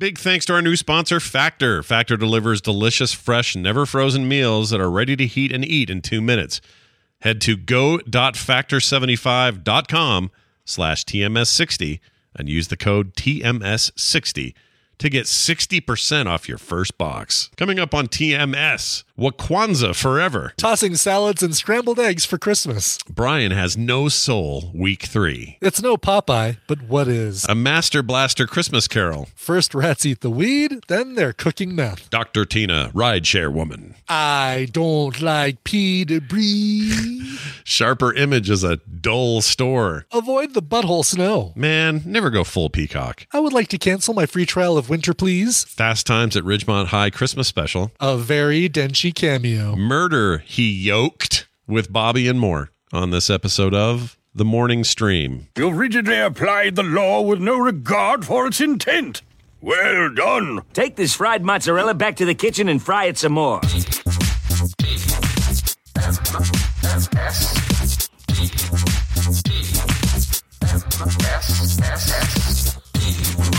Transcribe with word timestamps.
Big 0.00 0.18
thanks 0.18 0.46
to 0.46 0.54
our 0.54 0.62
new 0.62 0.76
sponsor, 0.76 1.20
Factor. 1.20 1.82
Factor 1.82 2.16
delivers 2.16 2.62
delicious, 2.62 3.12
fresh, 3.12 3.54
never 3.54 3.84
frozen 3.84 4.26
meals 4.26 4.70
that 4.70 4.80
are 4.80 4.90
ready 4.90 5.14
to 5.14 5.26
heat 5.26 5.52
and 5.52 5.62
eat 5.62 5.90
in 5.90 6.00
two 6.00 6.22
minutes. 6.22 6.62
Head 7.20 7.38
to 7.42 7.54
go.factor75.com 7.54 10.30
slash 10.64 11.04
TMS60 11.04 12.00
and 12.34 12.48
use 12.48 12.68
the 12.68 12.78
code 12.78 13.14
TMS60 13.14 14.54
to 14.96 15.10
get 15.10 15.26
60% 15.26 16.26
off 16.26 16.48
your 16.48 16.56
first 16.56 16.96
box. 16.96 17.50
Coming 17.58 17.78
up 17.78 17.94
on 17.94 18.06
TMS, 18.06 19.04
Wakwanzaa 19.20 19.94
Forever. 19.94 20.54
Tossing 20.56 20.94
salads 20.96 21.42
and 21.42 21.54
scrambled 21.54 22.00
eggs 22.00 22.24
for 22.24 22.38
Christmas. 22.38 22.96
Brian 23.06 23.50
has 23.50 23.76
no 23.76 24.08
soul, 24.08 24.70
week 24.74 25.02
three. 25.02 25.58
It's 25.60 25.82
no 25.82 25.98
Popeye, 25.98 26.56
but 26.66 26.84
what 26.84 27.06
is? 27.06 27.44
A 27.46 27.54
Master 27.54 28.02
Blaster 28.02 28.46
Christmas 28.46 28.88
Carol. 28.88 29.28
First 29.34 29.74
rats 29.74 30.06
eat 30.06 30.22
the 30.22 30.30
weed, 30.30 30.84
then 30.88 31.16
they're 31.16 31.34
cooking 31.34 31.74
meth. 31.74 32.08
Dr. 32.08 32.46
Tina, 32.46 32.90
Rideshare 32.94 33.52
Woman. 33.52 33.94
I 34.08 34.68
don't 34.72 35.20
like 35.20 35.64
pee 35.64 36.06
debris. 36.06 37.36
Sharper 37.64 38.14
Image 38.14 38.48
is 38.48 38.64
a 38.64 38.78
dull 38.78 39.42
store. 39.42 40.06
Avoid 40.12 40.54
the 40.54 40.62
butthole 40.62 41.04
snow. 41.04 41.52
Man, 41.54 42.00
never 42.06 42.30
go 42.30 42.42
full 42.42 42.70
peacock. 42.70 43.26
I 43.32 43.40
would 43.40 43.52
like 43.52 43.68
to 43.68 43.78
cancel 43.78 44.14
my 44.14 44.24
free 44.24 44.46
trial 44.46 44.78
of 44.78 44.88
Winter 44.88 45.12
Please. 45.12 45.64
Fast 45.64 46.06
Times 46.06 46.36
at 46.36 46.44
Ridgemont 46.44 46.86
High 46.86 47.10
Christmas 47.10 47.46
Special. 47.48 47.92
A 48.00 48.16
very 48.16 48.68
Denchy 48.68 49.09
cameo. 49.12 49.76
Murder 49.76 50.38
He 50.38 50.70
Yolked 50.88 51.46
with 51.66 51.92
Bobby 51.92 52.28
and 52.28 52.38
more 52.38 52.70
on 52.92 53.10
this 53.10 53.30
episode 53.30 53.74
of 53.74 54.18
The 54.34 54.44
Morning 54.44 54.84
Stream. 54.84 55.48
You've 55.56 55.76
rigidly 55.76 56.18
applied 56.18 56.76
the 56.76 56.82
law 56.82 57.20
with 57.22 57.40
no 57.40 57.58
regard 57.58 58.24
for 58.24 58.46
its 58.46 58.60
intent. 58.60 59.22
Well 59.60 60.12
done. 60.14 60.62
Take 60.72 60.96
this 60.96 61.14
fried 61.14 61.44
mozzarella 61.44 61.94
back 61.94 62.16
to 62.16 62.24
the 62.24 62.34
kitchen 62.34 62.68
and 62.68 62.82
fry 62.82 63.04
it 63.04 63.18
some 63.18 63.32
more. 63.32 63.60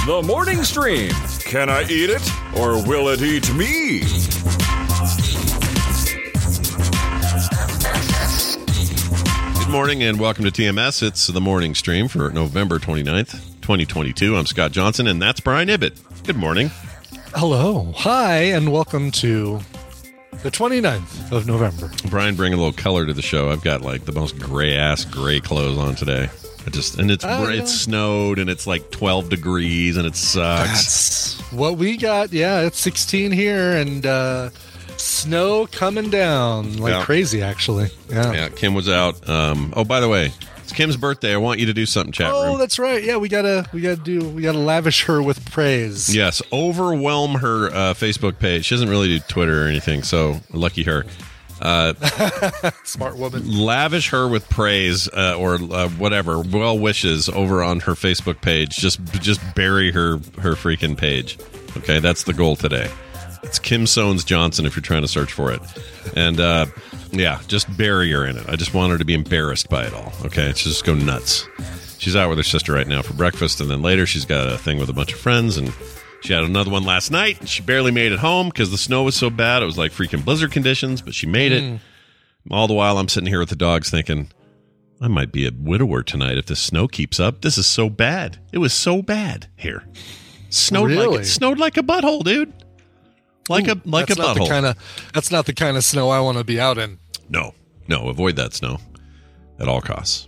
The 0.06 0.22
morning 0.26 0.64
stream. 0.64 1.12
Can 1.42 1.70
I 1.70 1.84
eat 1.84 2.10
it 2.10 2.28
or 2.58 2.86
will 2.88 3.10
it 3.10 3.22
eat 3.22 3.54
me? 3.54 4.02
Morning 9.72 10.04
and 10.04 10.20
welcome 10.20 10.44
to 10.44 10.52
TMS. 10.52 11.02
It's 11.02 11.28
the 11.28 11.40
morning 11.40 11.74
stream 11.76 12.08
for 12.10 12.30
November 12.30 12.78
29th, 12.78 13.32
2022. 13.62 14.36
I'm 14.36 14.46
Scott 14.46 14.72
Johnson 14.74 15.08
and 15.08 15.22
that's 15.22 15.40
Brian 15.40 15.70
Ibbott. 15.70 15.98
Good 16.26 16.36
morning. 16.36 16.70
Hello. 17.34 17.94
Hi, 17.96 18.36
and 18.38 18.72
welcome 18.72 19.12
to 19.12 19.60
the 20.44 20.52
29th 20.52 21.32
of 21.32 21.48
November. 21.48 21.90
Brian, 22.10 22.36
bring 22.36 22.54
a 22.54 22.58
little 22.58 22.74
color 22.74 23.06
to 23.06 23.14
the 23.14 23.22
show. 23.22 23.50
I've 23.50 23.64
got 23.64 23.82
like 23.82 24.04
the 24.06 24.12
most 24.12 24.38
gray 24.38 24.76
ass 24.76 25.06
gray 25.06 25.40
clothes 25.40 25.78
on 25.78 25.96
today. 25.96 26.30
I 26.66 26.70
just 26.70 27.00
and 27.00 27.10
it's 27.10 27.24
Oh, 27.26 27.48
it's 27.50 27.74
snowed 27.74 28.40
and 28.40 28.50
it's 28.50 28.68
like 28.68 28.92
12 28.92 29.30
degrees 29.30 29.96
and 29.96 30.06
it 30.06 30.16
sucks. 30.18 31.38
That's 31.38 31.52
what 31.54 31.78
we 31.78 31.96
got. 31.96 32.34
Yeah, 32.34 32.62
it's 32.62 32.80
16 32.80 33.32
here 33.32 33.72
and 33.78 34.06
uh, 34.06 34.50
snow 35.02 35.68
coming 35.72 36.10
down 36.10 36.78
like 36.78 36.94
Yeah. 36.94 37.04
crazy, 37.04 37.42
actually. 37.42 37.90
Yeah. 38.10 38.32
Yeah, 38.34 38.50
Kim 38.50 38.74
was 38.74 38.88
out. 38.90 39.28
Um, 39.30 39.74
oh, 39.76 39.84
by 39.84 40.00
the 40.00 40.08
way, 40.10 40.32
it's 40.58 40.72
Kim's 40.72 40.98
birthday. 40.98 41.34
I 41.34 41.38
want 41.38 41.60
you 41.60 41.66
to 41.68 41.74
do 41.74 41.86
something, 41.86 42.12
chat 42.12 42.32
Oh, 42.34 42.50
room. 42.52 42.60
that's 42.60 42.78
right. 42.80 43.04
Yeah, 43.04 43.18
we 43.18 43.28
gotta 43.30 43.66
we 43.74 43.82
gotta 43.82 43.96
do 44.02 44.28
we 44.30 44.42
gotta 44.42 44.58
lavish 44.60 45.04
her 45.06 45.22
with 45.22 45.50
praise. 45.52 46.14
Yes, 46.16 46.42
overwhelm 46.54 47.36
her 47.36 47.68
uh, 47.68 47.94
Facebook 47.94 48.40
page. 48.40 48.66
She 48.66 48.76
doesn't 48.76 48.90
really 48.90 49.08
do 49.08 49.20
Twitter 49.28 49.66
or 49.66 49.68
anything, 49.68 50.04
so 50.04 50.40
lucky 50.52 50.84
her. 50.84 51.06
Smart 52.84 53.18
woman. 53.18 53.44
Lavish 53.48 54.10
her 54.10 54.28
with 54.28 54.50
praise 54.50 55.08
uh, 55.10 55.36
or 55.38 55.56
uh, 55.56 55.90
whatever, 55.90 56.40
well 56.40 56.78
wishes 56.80 57.30
over 57.30 57.62
on 57.62 57.82
her 57.82 57.92
Facebook 57.94 58.42
page. 58.42 58.76
Just 58.78 59.00
just 59.22 59.40
bury 59.54 59.92
her 59.92 60.14
her 60.40 60.54
freaking 60.56 60.98
page. 60.98 61.38
Okay, 61.78 62.00
that's 62.00 62.24
the 62.24 62.34
goal 62.34 62.56
today. 62.56 62.90
It's 63.44 63.60
Kim 63.60 63.86
Sones 63.86 64.26
Johnson 64.26 64.66
if 64.66 64.76
you're 64.76 64.82
trying 64.84 65.02
to 65.02 65.08
search 65.08 65.34
for 65.34 65.52
it, 65.52 65.62
and 66.16 66.40
uh, 66.40 66.68
yeah, 67.12 67.42
just 67.48 67.76
bury 67.76 68.12
her 68.12 68.26
in 68.26 68.38
it. 68.38 68.48
I 68.48 68.56
just 68.56 68.74
want 68.74 68.92
her 68.92 68.98
to 68.98 69.06
be 69.06 69.14
embarrassed 69.14 69.70
by 69.70 69.86
it 69.86 69.94
all. 69.94 70.14
Okay, 70.26 70.50
so 70.50 70.70
just 70.70 70.86
go 70.86 70.94
nuts. 70.94 71.48
She's 71.98 72.16
out 72.16 72.30
with 72.30 72.38
her 72.38 72.44
sister 72.44 72.74
right 72.74 72.88
now 72.88 73.02
for 73.02 73.14
breakfast, 73.14 73.60
and 73.62 73.70
then 73.70 73.82
later 73.82 74.06
she's 74.06 74.26
got 74.26 74.52
a 74.52 74.58
thing 74.58 74.78
with 74.80 74.90
a 74.90 74.94
bunch 74.94 75.14
of 75.14 75.20
friends, 75.20 75.58
and 75.58 75.74
she 76.22 76.34
had 76.34 76.44
another 76.44 76.72
one 76.72 76.84
last 76.84 77.12
night. 77.12 77.40
And 77.40 77.50
she 77.50 77.62
barely 77.62 77.92
made 77.92 78.12
it 78.12 78.20
home 78.20 78.50
because 78.50 78.72
the 78.72 78.78
snow 78.78 79.04
was 79.04 79.16
so 79.16 79.30
bad. 79.30 79.64
It 79.64 79.66
was 79.66 79.78
like 79.78 79.92
freaking 79.92 80.24
blizzard 80.24 80.52
conditions, 80.52 81.02
but 81.02 81.14
she 81.14 81.28
made 81.28 81.52
it. 81.52 81.80
All 82.50 82.68
the 82.68 82.74
while, 82.74 82.98
I'm 82.98 83.08
sitting 83.08 83.28
here 83.28 83.40
with 83.40 83.50
the 83.50 83.56
dogs 83.56 83.90
thinking, 83.92 84.32
I 85.00 85.08
might 85.08 85.32
be 85.32 85.48
a 85.48 85.52
widower 85.52 86.04
tonight 86.04 86.38
if 86.38 86.46
the 86.46 86.56
snow 86.56 86.88
keeps 86.88 87.20
up. 87.20 87.42
This 87.42 87.58
is 87.58 87.66
so 87.68 87.90
bad. 87.90 88.40
It 88.52 88.60
was 88.60 88.74
so 88.74 89.02
bad 89.02 89.48
here. 89.56 89.84
Snowed 90.50 90.92
like 90.92 91.22
it 91.22 91.26
snowed 91.26 91.60
like 91.60 91.78
a 91.78 91.82
butthole, 91.82 92.24
dude. 92.24 92.54
Like 93.50 93.68
a 93.68 93.80
like 93.86 94.08
that's 94.08 94.20
a 94.20 94.24
butthole. 94.24 94.44
the 94.44 94.48
kind 94.50 94.66
of 94.66 95.10
that's 95.14 95.32
not 95.32 95.46
the 95.46 95.54
kind 95.54 95.76
of 95.78 95.84
snow 95.84 96.10
I 96.10 96.20
want 96.22 96.38
to 96.38 96.44
be 96.44 96.60
out 96.60 96.78
in. 96.78 97.00
No, 97.30 97.54
no, 97.88 98.08
avoid 98.08 98.36
that 98.38 98.54
snow 98.54 98.78
at 99.60 99.68
all 99.68 99.82
costs. 99.82 100.28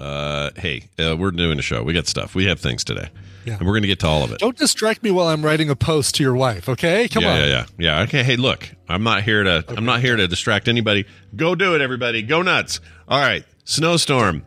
Uh, 0.00 0.50
hey, 0.56 0.88
uh, 0.98 1.16
we're 1.16 1.30
doing 1.32 1.58
a 1.58 1.62
show. 1.62 1.82
We 1.82 1.92
got 1.92 2.06
stuff. 2.06 2.34
We 2.34 2.46
have 2.46 2.60
things 2.60 2.84
today, 2.84 3.08
Yeah. 3.44 3.54
and 3.58 3.62
we're 3.66 3.72
going 3.72 3.82
to 3.82 3.88
get 3.88 3.98
to 4.00 4.06
all 4.06 4.22
of 4.22 4.30
it. 4.30 4.38
Don't 4.38 4.56
distract 4.56 5.02
me 5.02 5.10
while 5.10 5.26
I'm 5.26 5.44
writing 5.44 5.70
a 5.70 5.74
post 5.76 6.14
to 6.16 6.22
your 6.22 6.36
wife, 6.36 6.68
okay? 6.68 7.08
Come 7.08 7.24
yeah, 7.24 7.32
on. 7.32 7.38
yeah, 7.40 7.46
yeah, 7.46 7.66
yeah. 7.78 8.02
Okay, 8.02 8.22
hey, 8.22 8.36
look, 8.36 8.68
I'm 8.88 9.02
not 9.02 9.24
here 9.24 9.42
to. 9.42 9.64
I'm 9.68 9.84
not 9.84 10.00
here 10.00 10.14
to 10.14 10.28
distract 10.28 10.68
anybody. 10.68 11.04
Go 11.34 11.56
do 11.56 11.74
it, 11.74 11.80
everybody. 11.80 12.22
Go 12.22 12.42
nuts. 12.42 12.80
All 13.08 13.18
right, 13.18 13.44
snowstorm. 13.64 14.46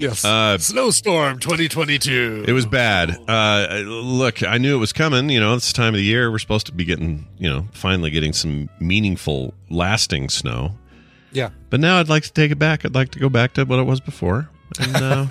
Yes. 0.00 0.24
Uh, 0.24 0.56
Snowstorm 0.56 1.38
2022. 1.40 2.46
It 2.48 2.52
was 2.52 2.64
bad. 2.64 3.18
Uh, 3.28 3.82
look, 3.84 4.42
I 4.42 4.56
knew 4.56 4.74
it 4.74 4.80
was 4.80 4.94
coming. 4.94 5.28
You 5.28 5.40
know, 5.40 5.54
it's 5.54 5.70
the 5.70 5.76
time 5.76 5.88
of 5.94 5.98
the 5.98 6.04
year. 6.04 6.30
We're 6.30 6.38
supposed 6.38 6.64
to 6.66 6.72
be 6.72 6.86
getting, 6.86 7.28
you 7.38 7.50
know, 7.50 7.68
finally 7.72 8.10
getting 8.10 8.32
some 8.32 8.70
meaningful, 8.80 9.52
lasting 9.68 10.30
snow. 10.30 10.72
yeah. 11.32 11.50
But 11.68 11.80
now 11.80 11.98
I'd 12.00 12.08
like 12.08 12.22
to 12.22 12.32
take 12.32 12.50
it 12.50 12.58
back. 12.58 12.86
I'd 12.86 12.94
like 12.94 13.10
to 13.10 13.18
go 13.18 13.28
back 13.28 13.52
to 13.54 13.64
what 13.64 13.78
it 13.78 13.82
was 13.82 14.00
before. 14.00 14.48
And, 14.80 14.96
uh, 14.96 15.26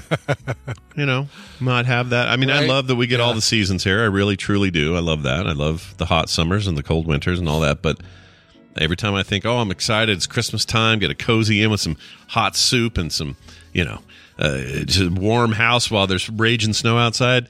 you 0.95 1.05
know, 1.07 1.27
not 1.59 1.87
have 1.87 2.11
that. 2.11 2.27
I 2.27 2.35
mean, 2.35 2.51
I 2.51 2.67
love 2.67 2.85
that 2.87 2.95
we 2.95 3.07
get 3.07 3.19
all 3.19 3.33
the 3.33 3.41
seasons 3.41 3.83
here. 3.83 4.01
I 4.01 4.05
really, 4.05 4.37
truly 4.37 4.69
do. 4.69 4.95
I 4.95 4.99
love 4.99 5.23
that. 5.23 5.47
I 5.47 5.53
love 5.53 5.95
the 5.97 6.05
hot 6.05 6.29
summers 6.29 6.67
and 6.67 6.77
the 6.77 6.83
cold 6.83 7.07
winters 7.07 7.39
and 7.39 7.49
all 7.49 7.61
that. 7.61 7.81
But 7.81 8.01
every 8.77 8.97
time 8.97 9.15
I 9.15 9.23
think, 9.23 9.47
oh, 9.47 9.57
I'm 9.57 9.71
excited, 9.71 10.15
it's 10.15 10.27
Christmas 10.27 10.63
time, 10.63 10.99
get 10.99 11.09
a 11.09 11.15
cozy 11.15 11.63
in 11.63 11.71
with 11.71 11.79
some 11.81 11.97
hot 12.27 12.55
soup 12.55 12.97
and 12.99 13.11
some, 13.11 13.35
you 13.73 13.83
know, 13.83 14.01
uh, 14.39 14.57
just 14.85 15.01
a 15.01 15.09
warm 15.09 15.51
house 15.51 15.91
while 15.91 16.07
there's 16.07 16.29
raging 16.29 16.73
snow 16.73 16.97
outside. 16.97 17.47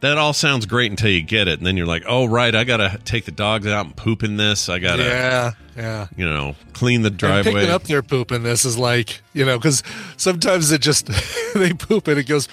That 0.00 0.18
all 0.18 0.34
sounds 0.34 0.66
great 0.66 0.90
until 0.90 1.10
you 1.10 1.22
get 1.22 1.48
it. 1.48 1.58
And 1.58 1.66
then 1.66 1.76
you're 1.78 1.86
like, 1.86 2.02
oh, 2.06 2.26
right, 2.26 2.54
I 2.54 2.64
got 2.64 2.76
to 2.78 2.98
take 3.06 3.24
the 3.24 3.30
dogs 3.32 3.66
out 3.66 3.86
and 3.86 3.96
poop 3.96 4.22
in 4.22 4.36
this. 4.36 4.68
I 4.68 4.78
got 4.78 4.96
to, 4.96 5.02
Yeah. 5.04 5.52
Yeah. 5.74 6.06
you 6.16 6.26
know, 6.28 6.54
clean 6.74 7.00
the 7.00 7.08
And 7.08 7.16
driveway. 7.16 7.52
picking 7.54 7.70
up 7.70 7.84
their 7.84 8.02
poop 8.02 8.30
in 8.30 8.42
this 8.42 8.66
is 8.66 8.76
like, 8.76 9.22
you 9.32 9.46
know, 9.46 9.56
because 9.56 9.82
sometimes 10.18 10.70
it 10.70 10.82
just, 10.82 11.06
they 11.54 11.72
poop 11.72 12.08
and 12.08 12.18
it 12.18 12.26
goes 12.28 12.46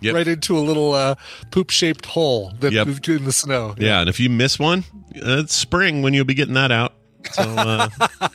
Yep. 0.00 0.14
right 0.16 0.26
into 0.28 0.58
a 0.58 0.60
little 0.60 0.92
uh, 0.94 1.14
poop 1.52 1.70
shaped 1.70 2.06
hole 2.06 2.52
that 2.60 2.72
Yep. 2.72 3.08
in 3.08 3.24
the 3.24 3.32
snow. 3.32 3.74
Yeah, 3.78 4.00
and 4.00 4.08
if 4.08 4.18
you 4.18 4.28
miss 4.30 4.58
one, 4.58 4.80
uh, 5.16 5.38
it's 5.38 5.54
spring 5.54 6.02
when 6.02 6.12
you'll 6.14 6.24
be 6.24 6.34
getting 6.34 6.54
that 6.54 6.72
out. 6.72 6.94
So 7.32 7.42
uh, 7.42 7.88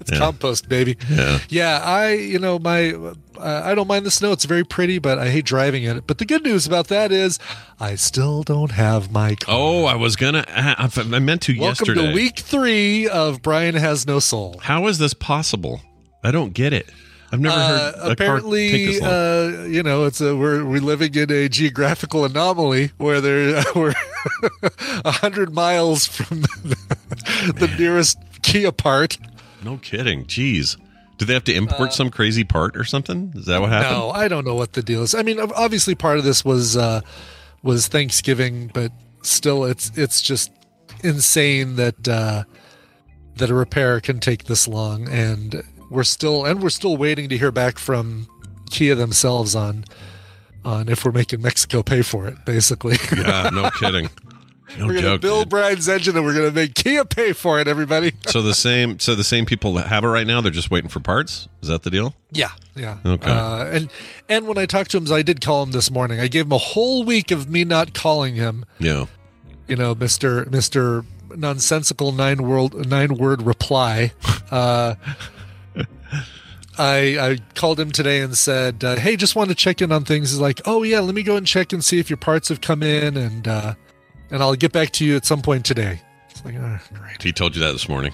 It's 0.00 0.12
Yeah. 0.12 0.18
compost, 0.18 0.68
baby. 0.68 0.96
Yeah. 1.10 1.38
Yeah, 1.48 1.80
I, 1.84 2.12
you 2.12 2.38
know, 2.38 2.58
my, 2.58 2.94
uh, 3.38 3.62
I 3.64 3.74
don't 3.74 3.88
mind 3.88 4.04
the 4.06 4.10
snow. 4.10 4.32
It's 4.32 4.44
very 4.44 4.64
pretty, 4.64 4.98
but 4.98 5.18
I 5.18 5.30
hate 5.30 5.44
driving 5.44 5.84
in 5.84 5.96
it. 5.96 6.06
But 6.06 6.18
the 6.18 6.24
good 6.24 6.42
news 6.44 6.66
about 6.66 6.88
that 6.88 7.12
is 7.12 7.38
I 7.80 7.94
still 7.94 8.42
don't 8.42 8.72
have 8.72 9.10
my 9.12 9.34
car. 9.36 9.54
oh, 9.56 9.84
I 9.84 9.94
was 9.94 10.16
gonna. 10.16 10.44
I, 10.48 10.88
I 10.96 11.18
meant 11.18 11.42
to 11.42 11.52
Welcome 11.58 11.86
yesterday. 11.86 12.08
to 12.08 12.14
week 12.14 12.38
three 12.40 13.08
of 13.08 13.42
Brian 13.42 13.74
Has 13.74 14.06
No 14.06 14.18
Soul. 14.18 14.58
How 14.62 14.86
is 14.88 14.98
this 14.98 15.14
possible? 15.14 15.80
I 16.22 16.30
don't 16.30 16.52
get 16.52 16.72
it. 16.72 16.88
I've 17.30 17.40
never 17.40 17.54
heard 17.56 17.60
Uh, 17.60 17.88
a 17.88 17.92
car 17.92 18.08
take 18.08 18.12
apparently, 18.12 19.00
uh, 19.02 19.64
you 19.66 19.82
know, 19.82 20.06
it's 20.06 20.20
a 20.22 20.34
we're 20.34 20.64
we're 20.64 20.80
living 20.80 21.14
in 21.14 21.30
a 21.30 21.48
geographical 21.48 22.24
anomaly 22.24 22.92
where 22.96 23.20
there 23.20 23.62
we're 23.74 23.94
a 25.04 25.10
hundred 25.10 25.52
miles 25.52 26.06
from 26.06 26.40
the, 26.64 27.54
the 27.54 27.74
nearest 27.78 28.18
Kia 28.42 28.72
part. 28.72 29.18
no 29.62 29.76
kidding. 29.76 30.24
Jeez. 30.24 30.76
Do 31.18 31.24
they 31.26 31.34
have 31.34 31.44
to 31.44 31.54
import 31.54 31.92
some 31.92 32.10
crazy 32.10 32.44
part 32.44 32.76
or 32.76 32.84
something? 32.84 33.32
Is 33.36 33.46
that 33.46 33.60
what 33.60 33.70
happened? 33.70 33.94
uh, 33.94 33.98
No, 33.98 34.10
I 34.10 34.28
don't 34.28 34.46
know 34.46 34.54
what 34.54 34.72
the 34.72 34.82
deal 34.82 35.02
is. 35.02 35.14
I 35.14 35.22
mean, 35.22 35.38
obviously, 35.40 35.94
part 35.94 36.18
of 36.18 36.24
this 36.24 36.44
was 36.44 36.76
uh, 36.76 37.00
was 37.62 37.88
Thanksgiving, 37.88 38.70
but 38.72 38.92
still, 39.22 39.64
it's 39.64 39.90
it's 39.98 40.22
just 40.22 40.50
insane 41.02 41.76
that 41.76 42.06
uh, 42.08 42.44
that 43.36 43.50
a 43.50 43.54
repair 43.54 44.00
can 44.00 44.20
take 44.20 44.44
this 44.44 44.66
long, 44.68 45.08
and 45.08 45.62
we're 45.90 46.04
still 46.04 46.44
and 46.44 46.62
we're 46.62 46.70
still 46.70 46.96
waiting 46.96 47.28
to 47.30 47.36
hear 47.38 47.50
back 47.52 47.78
from 47.78 48.28
Kia 48.70 48.94
themselves 48.94 49.54
on 49.56 49.84
on 50.64 50.88
if 50.88 51.04
we're 51.04 51.12
making 51.12 51.42
Mexico 51.42 51.82
pay 51.82 52.02
for 52.02 52.26
it. 52.28 52.36
Basically, 52.44 52.96
Yeah, 53.16 53.50
no 53.52 53.70
kidding. 53.80 54.08
No 54.76 54.86
we're 54.86 54.94
gonna 54.94 55.02
joke, 55.02 55.20
build. 55.22 55.48
Brian's 55.48 55.88
engine 55.88 56.16
and 56.16 56.24
we're 56.24 56.34
gonna 56.34 56.50
make 56.50 56.74
Kia 56.74 57.04
pay 57.04 57.32
for 57.32 57.58
it. 57.60 57.66
Everybody. 57.68 58.12
So 58.28 58.42
the 58.42 58.54
same, 58.54 58.98
so 58.98 59.14
the 59.14 59.24
same 59.24 59.46
people 59.46 59.72
that 59.74 59.86
have 59.86 60.04
it 60.04 60.08
right 60.08 60.26
now, 60.26 60.40
they're 60.42 60.50
just 60.52 60.70
waiting 60.70 60.90
for 60.90 61.00
parts. 61.00 61.48
Is 61.62 61.68
that 61.68 61.82
the 61.82 61.90
deal? 61.90 62.14
Yeah, 62.30 62.50
yeah. 62.76 62.98
Okay. 63.06 63.30
Uh, 63.30 63.64
and 63.66 63.90
and 64.28 64.46
when 64.46 64.58
I 64.58 64.66
talked 64.66 64.90
to 64.90 64.98
him, 64.98 65.10
I 65.10 65.22
did 65.22 65.40
call 65.40 65.62
him 65.62 65.70
this 65.72 65.90
morning. 65.90 66.20
I 66.20 66.28
gave 66.28 66.44
him 66.44 66.52
a 66.52 66.58
whole 66.58 67.04
week 67.04 67.30
of 67.30 67.48
me 67.48 67.64
not 67.64 67.94
calling 67.94 68.34
him. 68.34 68.64
Yeah. 68.78 69.06
You 69.66 69.76
know, 69.76 69.94
Mister 69.94 70.44
Mister 70.50 71.04
nonsensical 71.34 72.12
nine 72.12 72.42
world 72.42 72.86
nine 72.88 73.14
word 73.14 73.42
reply. 73.42 74.12
Uh, 74.50 74.94
I 76.78 77.18
I 77.18 77.38
called 77.54 77.78
him 77.80 77.90
today 77.90 78.20
and 78.20 78.36
said, 78.36 78.82
uh, 78.84 78.96
"Hey, 78.96 79.16
just 79.16 79.34
want 79.36 79.48
to 79.50 79.54
check 79.54 79.82
in 79.82 79.90
on 79.92 80.04
things." 80.04 80.30
He's 80.30 80.38
like, 80.40 80.60
"Oh 80.64 80.82
yeah, 80.84 81.00
let 81.00 81.14
me 81.14 81.22
go 81.22 81.36
and 81.36 81.46
check 81.46 81.72
and 81.72 81.84
see 81.84 81.98
if 81.98 82.08
your 82.08 82.16
parts 82.16 82.48
have 82.48 82.60
come 82.60 82.82
in, 82.82 83.16
and 83.16 83.46
uh, 83.48 83.74
and 84.30 84.42
I'll 84.42 84.54
get 84.54 84.72
back 84.72 84.90
to 84.92 85.04
you 85.04 85.16
at 85.16 85.24
some 85.24 85.42
point 85.42 85.64
today." 85.64 86.00
It's 86.30 86.44
like, 86.44 86.54
oh, 86.56 86.78
great. 86.94 87.22
He 87.22 87.32
told 87.32 87.54
you 87.56 87.62
that 87.62 87.72
this 87.72 87.88
morning. 87.88 88.12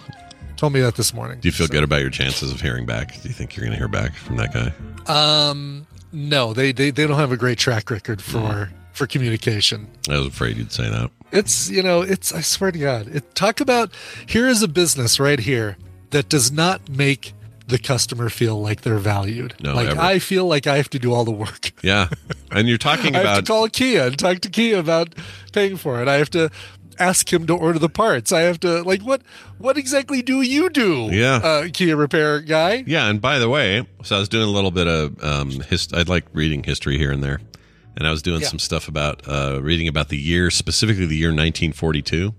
Told 0.56 0.72
me 0.72 0.80
that 0.80 0.94
this 0.94 1.12
morning. 1.12 1.40
Do 1.40 1.48
you 1.48 1.52
feel 1.52 1.66
So- 1.66 1.72
good 1.72 1.82
about 1.84 2.00
your 2.00 2.10
chances 2.10 2.50
of 2.52 2.60
hearing 2.60 2.86
back? 2.86 3.20
Do 3.22 3.28
you 3.28 3.34
think 3.34 3.56
you're 3.56 3.64
going 3.66 3.72
to 3.72 3.78
hear 3.78 3.88
back 3.88 4.14
from 4.14 4.36
that 4.36 4.52
guy? 4.54 4.72
Um, 5.06 5.86
no, 6.12 6.52
they, 6.52 6.72
they 6.72 6.90
they 6.90 7.06
don't 7.06 7.18
have 7.18 7.32
a 7.32 7.36
great 7.36 7.58
track 7.58 7.90
record 7.90 8.22
for 8.22 8.70
for 8.92 9.06
communication. 9.06 9.88
I 10.08 10.16
was 10.18 10.28
afraid 10.28 10.56
you'd 10.56 10.72
say 10.72 10.88
that. 10.88 11.10
It's 11.32 11.68
you 11.68 11.82
know, 11.82 12.02
it's 12.02 12.32
I 12.32 12.40
swear 12.40 12.70
to 12.72 12.78
God, 12.78 13.08
it 13.08 13.34
talk 13.34 13.60
about 13.60 13.90
here 14.26 14.46
is 14.46 14.62
a 14.62 14.68
business 14.68 15.18
right 15.18 15.40
here 15.40 15.76
that 16.10 16.28
does 16.28 16.52
not 16.52 16.88
make 16.88 17.32
the 17.66 17.78
customer 17.78 18.28
feel 18.28 18.60
like 18.60 18.82
they're 18.82 18.98
valued. 18.98 19.54
No, 19.60 19.74
like 19.74 19.88
ever. 19.88 20.00
I 20.00 20.18
feel 20.18 20.46
like 20.46 20.66
I 20.66 20.76
have 20.76 20.90
to 20.90 20.98
do 20.98 21.12
all 21.14 21.24
the 21.24 21.30
work. 21.32 21.72
Yeah. 21.82 22.08
And 22.50 22.68
you're 22.68 22.78
talking 22.78 23.14
I 23.16 23.18
have 23.18 23.24
about 23.26 23.46
to 23.46 23.52
call 23.52 23.68
Kia 23.68 24.06
and 24.06 24.18
talk 24.18 24.40
to 24.40 24.50
Kia 24.50 24.78
about 24.78 25.14
paying 25.52 25.76
for 25.76 26.00
it. 26.02 26.08
I 26.08 26.14
have 26.14 26.30
to 26.30 26.50
ask 26.98 27.30
him 27.32 27.46
to 27.48 27.54
order 27.54 27.78
the 27.78 27.88
parts. 27.88 28.30
I 28.32 28.40
have 28.42 28.60
to 28.60 28.82
like 28.82 29.02
what 29.02 29.22
what 29.58 29.76
exactly 29.76 30.22
do 30.22 30.42
you 30.42 30.70
do? 30.70 31.08
Yeah. 31.10 31.36
uh, 31.36 31.68
Kia 31.72 31.96
repair 31.96 32.40
guy. 32.40 32.84
Yeah, 32.86 33.08
and 33.08 33.20
by 33.20 33.38
the 33.38 33.48
way, 33.48 33.86
so 34.02 34.16
I 34.16 34.18
was 34.20 34.28
doing 34.28 34.46
a 34.48 34.52
little 34.52 34.70
bit 34.70 34.86
of 34.86 35.22
um, 35.24 35.50
hist- 35.60 35.94
I 35.94 36.02
like 36.02 36.24
reading 36.32 36.62
history 36.62 36.96
here 36.98 37.10
and 37.12 37.22
there, 37.22 37.40
and 37.96 38.06
I 38.06 38.10
was 38.10 38.22
doing 38.22 38.42
Yeah. 38.42 38.48
some 38.48 38.58
stuff 38.60 38.88
about 38.88 39.26
uh, 39.28 39.60
reading 39.62 39.88
about 39.88 40.08
the 40.08 40.18
year, 40.18 40.50
specifically 40.50 41.06
the 41.06 41.16
year 41.16 41.30
1942. 41.30 42.32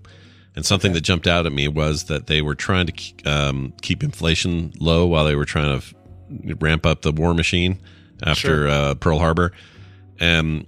And 0.56 0.64
something 0.64 0.94
that 0.94 1.02
jumped 1.02 1.26
out 1.26 1.44
at 1.46 1.52
me 1.52 1.68
was 1.68 2.04
that 2.04 2.26
they 2.26 2.40
were 2.42 2.54
trying 2.54 2.86
to 2.86 3.24
um, 3.30 3.74
keep 3.82 4.02
inflation 4.02 4.72
low 4.80 5.06
while 5.06 5.24
they 5.26 5.36
were 5.36 5.44
trying 5.44 5.78
to 5.80 6.54
ramp 6.56 6.86
up 6.86 7.02
the 7.02 7.12
war 7.12 7.34
machine 7.34 7.78
after 8.22 8.40
Sure. 8.66 8.68
uh, 8.68 8.94
Pearl 8.94 9.18
Harbor. 9.18 9.52
And 10.18 10.66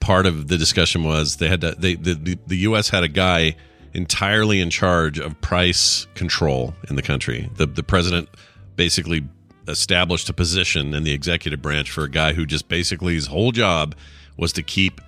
part 0.00 0.26
of 0.26 0.48
the 0.48 0.58
discussion 0.58 1.04
was 1.04 1.36
they 1.36 1.48
had 1.48 1.60
to, 1.60 1.76
they 1.78 1.94
the, 1.94 2.14
the 2.14 2.38
the 2.48 2.56
U.S. 2.58 2.88
had 2.88 3.04
a 3.04 3.08
guy 3.08 3.54
entirely 3.94 4.60
in 4.60 4.68
charge 4.70 5.18
of 5.18 5.40
price 5.40 6.06
control 6.14 6.74
in 6.88 6.96
the 6.96 7.02
country. 7.02 7.48
The 7.54 7.66
the 7.66 7.84
president 7.84 8.28
basically 8.74 9.24
established 9.68 10.28
a 10.28 10.32
position 10.32 10.92
in 10.94 11.04
the 11.04 11.12
executive 11.12 11.62
branch 11.62 11.90
for 11.92 12.02
a 12.02 12.10
guy 12.10 12.32
who 12.32 12.44
just 12.46 12.66
basically 12.68 13.14
his 13.14 13.28
whole 13.28 13.52
job 13.52 13.94
was 14.36 14.52
to 14.54 14.62
keep 14.64 15.00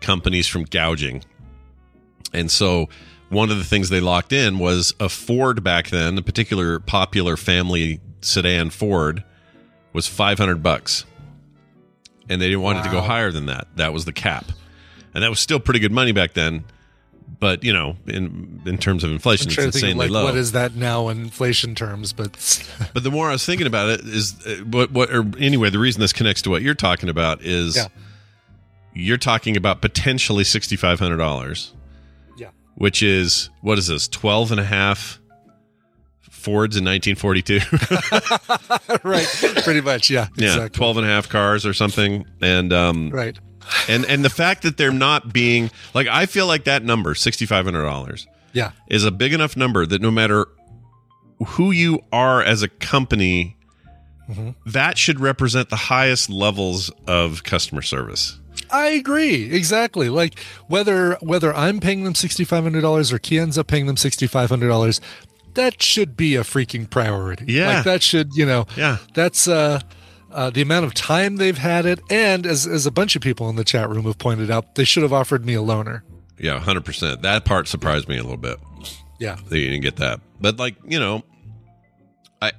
companies 0.00 0.46
from 0.46 0.64
gouging. 0.64 1.24
And 2.34 2.50
so 2.50 2.88
one 3.30 3.50
of 3.50 3.58
the 3.58 3.64
things 3.64 3.88
they 3.88 4.00
locked 4.00 4.32
in 4.32 4.58
was 4.58 4.94
a 5.00 5.08
Ford 5.08 5.62
back 5.64 5.88
then, 5.90 6.18
a 6.18 6.22
particular 6.22 6.78
popular 6.80 7.36
family 7.36 8.00
sedan 8.20 8.70
Ford 8.70 9.24
was 9.92 10.06
500 10.06 10.62
bucks. 10.62 11.04
And 12.28 12.40
they 12.40 12.46
didn't 12.46 12.62
want 12.62 12.78
it 12.78 12.84
to 12.84 12.90
go 12.90 13.00
higher 13.02 13.30
than 13.30 13.46
that. 13.46 13.66
That 13.76 13.92
was 13.92 14.04
the 14.06 14.12
cap. 14.12 14.46
And 15.12 15.22
that 15.22 15.28
was 15.30 15.40
still 15.40 15.60
pretty 15.60 15.78
good 15.80 15.92
money 15.92 16.12
back 16.12 16.32
then. 16.32 16.64
But, 17.38 17.64
you 17.64 17.72
know, 17.72 17.96
in 18.06 18.62
in 18.66 18.78
terms 18.78 19.02
of 19.04 19.10
inflation, 19.10 19.48
it's 19.48 19.54
trying 19.54 19.70
think 19.70 19.82
of 19.82 19.88
insanely 19.90 20.06
like 20.08 20.12
low. 20.12 20.24
what 20.24 20.36
is 20.36 20.52
that 20.52 20.74
now 20.74 21.08
in 21.08 21.20
inflation 21.20 21.74
terms, 21.74 22.12
but 22.12 22.32
But 22.94 23.02
the 23.02 23.10
more 23.10 23.28
I 23.28 23.32
was 23.32 23.44
thinking 23.44 23.66
about 23.66 23.88
it, 23.90 24.00
is 24.04 24.34
uh, 24.46 24.56
what 24.64 24.90
what 24.92 25.10
or 25.14 25.24
anyway, 25.38 25.68
the 25.70 25.78
reason 25.78 26.00
this 26.00 26.12
connects 26.12 26.42
to 26.42 26.50
what 26.50 26.62
you're 26.62 26.74
talking 26.74 27.08
about 27.08 27.42
is 27.42 27.76
Yeah. 27.76 27.88
you're 28.94 29.16
talking 29.18 29.56
about 29.56 29.80
potentially 29.82 30.44
sixty 30.44 30.76
five 30.76 30.98
hundred 31.00 31.16
dollars. 31.18 31.72
Which 32.76 33.02
is 33.02 33.50
what 33.60 33.78
is 33.78 33.86
this 33.88 34.08
twelve 34.08 34.50
and 34.50 34.60
a 34.60 34.64
half 34.64 35.20
Fords 36.30 36.76
in 36.76 36.84
nineteen 36.84 37.16
forty 37.16 37.40
two. 37.40 37.58
right. 39.02 39.26
Pretty 39.64 39.80
much, 39.80 40.10
yeah. 40.10 40.28
yeah, 40.36 40.48
exactly. 40.48 40.76
12 40.76 40.96
and 40.98 41.06
a 41.06 41.08
half 41.08 41.28
cars 41.30 41.64
or 41.64 41.72
something, 41.72 42.26
and 42.42 42.70
um 42.72 43.08
Right. 43.10 43.38
and 43.88 44.04
and 44.04 44.22
the 44.22 44.28
fact 44.30 44.62
that 44.62 44.76
they're 44.76 44.92
not 44.92 45.32
being 45.32 45.70
like 45.94 46.06
I 46.06 46.26
feel 46.26 46.46
like 46.46 46.64
that 46.64 46.84
number 46.84 47.14
sixty 47.14 47.46
five 47.46 47.64
hundred 47.64 47.84
dollars 47.84 48.26
Yeah. 48.52 48.72
is 48.88 49.04
a 49.04 49.10
big 49.10 49.32
enough 49.32 49.56
number 49.56 49.86
that 49.86 50.02
no 50.02 50.10
matter 50.10 50.46
who 51.46 51.70
you 51.70 52.00
are 52.12 52.42
as 52.42 52.62
a 52.62 52.68
company, 52.68 53.56
that 54.66 54.98
should 54.98 55.20
represent 55.20 55.70
the 55.70 55.76
highest 55.76 56.28
levels 56.28 56.90
of 57.06 57.42
customer 57.42 57.80
service. 57.82 58.38
I 58.70 58.88
agree. 58.88 59.52
Exactly. 59.54 60.08
Like 60.08 60.38
whether 60.68 61.14
whether 61.20 61.54
I'm 61.54 61.80
paying 61.80 62.04
them 62.04 62.14
sixty 62.14 62.44
five 62.44 62.62
hundred 62.64 62.80
dollars 62.82 63.12
or 63.12 63.18
Kia 63.18 63.42
ends 63.42 63.58
up 63.58 63.66
paying 63.66 63.86
them 63.86 63.96
sixty 63.96 64.26
five 64.26 64.48
hundred 64.50 64.68
dollars, 64.68 65.00
that 65.54 65.82
should 65.82 66.16
be 66.16 66.34
a 66.36 66.42
freaking 66.42 66.88
priority. 66.88 67.44
Yeah. 67.48 67.76
Like 67.76 67.84
that 67.84 68.02
should, 68.02 68.34
you 68.34 68.46
know, 68.46 68.66
Yeah. 68.76 68.98
that's 69.14 69.46
uh 69.48 69.80
uh, 70.32 70.50
the 70.50 70.60
amount 70.62 70.84
of 70.84 70.92
time 70.94 71.36
they've 71.36 71.58
had 71.58 71.86
it, 71.86 72.00
and 72.10 72.44
as, 72.44 72.66
as 72.66 72.86
a 72.86 72.90
bunch 72.90 73.14
of 73.14 73.22
people 73.22 73.48
in 73.48 73.54
the 73.54 73.62
chat 73.62 73.88
room 73.88 74.02
have 74.04 74.18
pointed 74.18 74.50
out, 74.50 74.74
they 74.74 74.82
should 74.82 75.04
have 75.04 75.12
offered 75.12 75.46
me 75.46 75.54
a 75.54 75.58
loaner. 75.60 76.02
Yeah, 76.40 76.58
hundred 76.58 76.84
percent. 76.84 77.22
That 77.22 77.44
part 77.44 77.68
surprised 77.68 78.08
me 78.08 78.18
a 78.18 78.22
little 78.22 78.36
bit. 78.36 78.58
Yeah, 79.20 79.36
That 79.48 79.56
you 79.60 79.66
didn't 79.70 79.82
get 79.82 79.94
that, 79.96 80.18
but 80.40 80.56
like 80.58 80.74
you 80.88 80.98
know, 80.98 81.22
I 82.42 82.50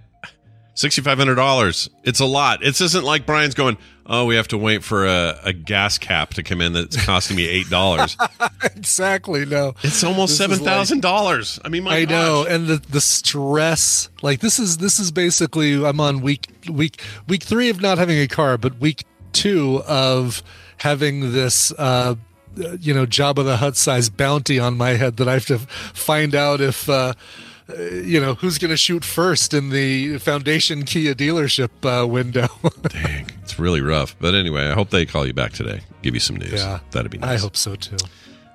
sixty 0.73 1.01
five 1.01 1.17
hundred 1.17 1.35
dollars. 1.35 1.89
It's 2.05 2.21
a 2.21 2.25
lot. 2.25 2.63
It 2.63 2.79
isn't 2.79 3.03
like 3.03 3.25
Brian's 3.25 3.55
going. 3.55 3.77
Oh, 4.07 4.25
we 4.25 4.35
have 4.35 4.47
to 4.49 4.57
wait 4.57 4.83
for 4.83 5.05
a, 5.07 5.39
a 5.45 5.51
gas 5.53 5.97
cap 5.97 6.35
to 6.35 6.43
come 6.43 6.61
in 6.61 6.73
that's 6.73 7.03
costing 7.05 7.35
me 7.37 7.47
eight 7.47 7.69
dollars. 7.69 8.15
exactly. 8.75 9.45
No, 9.45 9.73
it's 9.81 10.03
almost 10.03 10.29
This 10.29 10.31
is 10.31 10.37
seven 10.37 10.57
like- 10.59 10.65
thousand 10.65 11.01
dollars. 11.01 11.59
I 11.65 11.69
mean, 11.69 11.83
my 11.83 11.97
I 11.97 12.05
know, 12.05 12.45
and 12.47 12.67
the 12.67 12.77
the 12.77 13.01
stress. 13.01 14.09
Like 14.21 14.39
this 14.41 14.59
is 14.59 14.77
this 14.77 14.99
is 14.99 15.11
basically 15.11 15.83
I'm 15.83 15.99
on 15.99 16.21
week 16.21 16.47
week 16.71 17.01
week 17.27 17.43
three 17.43 17.69
of 17.69 17.81
not 17.81 17.97
having 17.97 18.19
a 18.19 18.27
car, 18.27 18.57
but 18.57 18.77
week 18.79 19.05
two 19.33 19.81
of 19.87 20.43
having 20.77 21.31
this. 21.33 21.71
uh 21.77 22.15
you 22.79 22.93
know, 22.93 23.05
Jabba 23.05 23.43
the 23.43 23.57
Hutt 23.57 23.75
size 23.75 24.09
bounty 24.09 24.59
on 24.59 24.77
my 24.77 24.91
head 24.91 25.17
that 25.17 25.27
I 25.27 25.33
have 25.33 25.45
to 25.47 25.57
find 25.59 26.33
out 26.33 26.61
if, 26.61 26.87
uh, 26.89 27.11
uh, 27.69 27.81
you 27.81 28.19
know, 28.21 28.35
who's 28.35 28.57
going 28.57 28.69
to 28.71 28.77
shoot 28.77 29.03
first 29.03 29.53
in 29.53 29.69
the 29.69 30.17
Foundation 30.19 30.83
Kia 30.83 31.15
dealership 31.15 31.69
uh, 31.83 32.05
window. 32.07 32.47
Dang, 32.89 33.29
it's 33.41 33.57
really 33.57 33.81
rough. 33.81 34.15
But 34.19 34.35
anyway, 34.35 34.67
I 34.67 34.73
hope 34.73 34.89
they 34.91 35.05
call 35.05 35.25
you 35.25 35.33
back 35.33 35.53
today. 35.53 35.81
Give 36.01 36.13
you 36.13 36.19
some 36.19 36.35
news. 36.35 36.53
Yeah. 36.53 36.79
that'd 36.91 37.09
be 37.11 37.17
nice. 37.17 37.39
I 37.39 37.41
hope 37.41 37.55
so 37.57 37.75
too. 37.75 37.97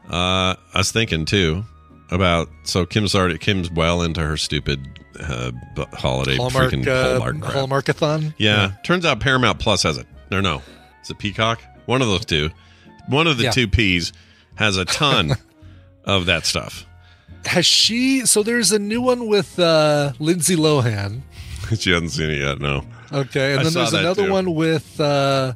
Uh, 0.09 0.55
I 0.75 0.79
was 0.79 0.93
thinking 0.93 1.25
too 1.25 1.65
about 2.11 2.49
so 2.65 2.85
Kim's 2.87 3.15
already 3.15 3.39
Kim's 3.39 3.71
well 3.71 4.03
into 4.03 4.21
her 4.21 4.37
stupid 4.37 4.85
uh, 5.21 5.53
holiday 5.93 6.37
Hallmark, 6.37 6.73
freaking 6.73 6.87
uh, 6.87 7.21
Hallmark 7.21 7.41
crap. 7.41 7.55
Hallmarkathon. 7.55 8.35
Yeah. 8.39 8.73
turns 8.85 9.05
out 9.05 9.21
Paramount 9.21 9.59
Plus 9.61 9.83
has 9.85 9.99
it. 9.99 10.07
No, 10.31 10.41
no, 10.41 10.63
it's 11.01 11.11
a 11.11 11.15
Peacock. 11.15 11.61
One 11.87 12.03
of 12.03 12.09
those 12.09 12.25
two. 12.25 12.51
One 13.09 13.27
of 13.27 13.37
the 13.39 13.45
Yeah. 13.45 13.51
two 13.51 13.69
P's 13.69 14.13
has 14.57 14.77
a 14.77 14.85
ton 14.85 15.33
of 16.05 16.27
that 16.27 16.47
stuff. 16.47 16.87
Has 17.47 17.67
she? 17.67 18.27
So 18.27 18.43
there's 18.43 18.73
a 18.73 18.79
new 18.79 19.01
one 19.01 19.27
with 19.27 19.59
uh, 19.59 20.13
Lindsay 20.19 20.57
Lohan. 20.57 21.23
she 21.79 21.91
hasn't 21.91 22.11
seen 22.13 22.31
it 22.31 22.39
yet. 22.39 22.61
No. 22.61 22.85
Okay, 23.13 23.53
and 23.53 23.61
I 23.61 23.65
then 23.65 23.73
there's 23.73 23.93
another 23.93 24.27
too. 24.27 24.33
one 24.33 24.55
with 24.55 25.01
uh, 25.01 25.55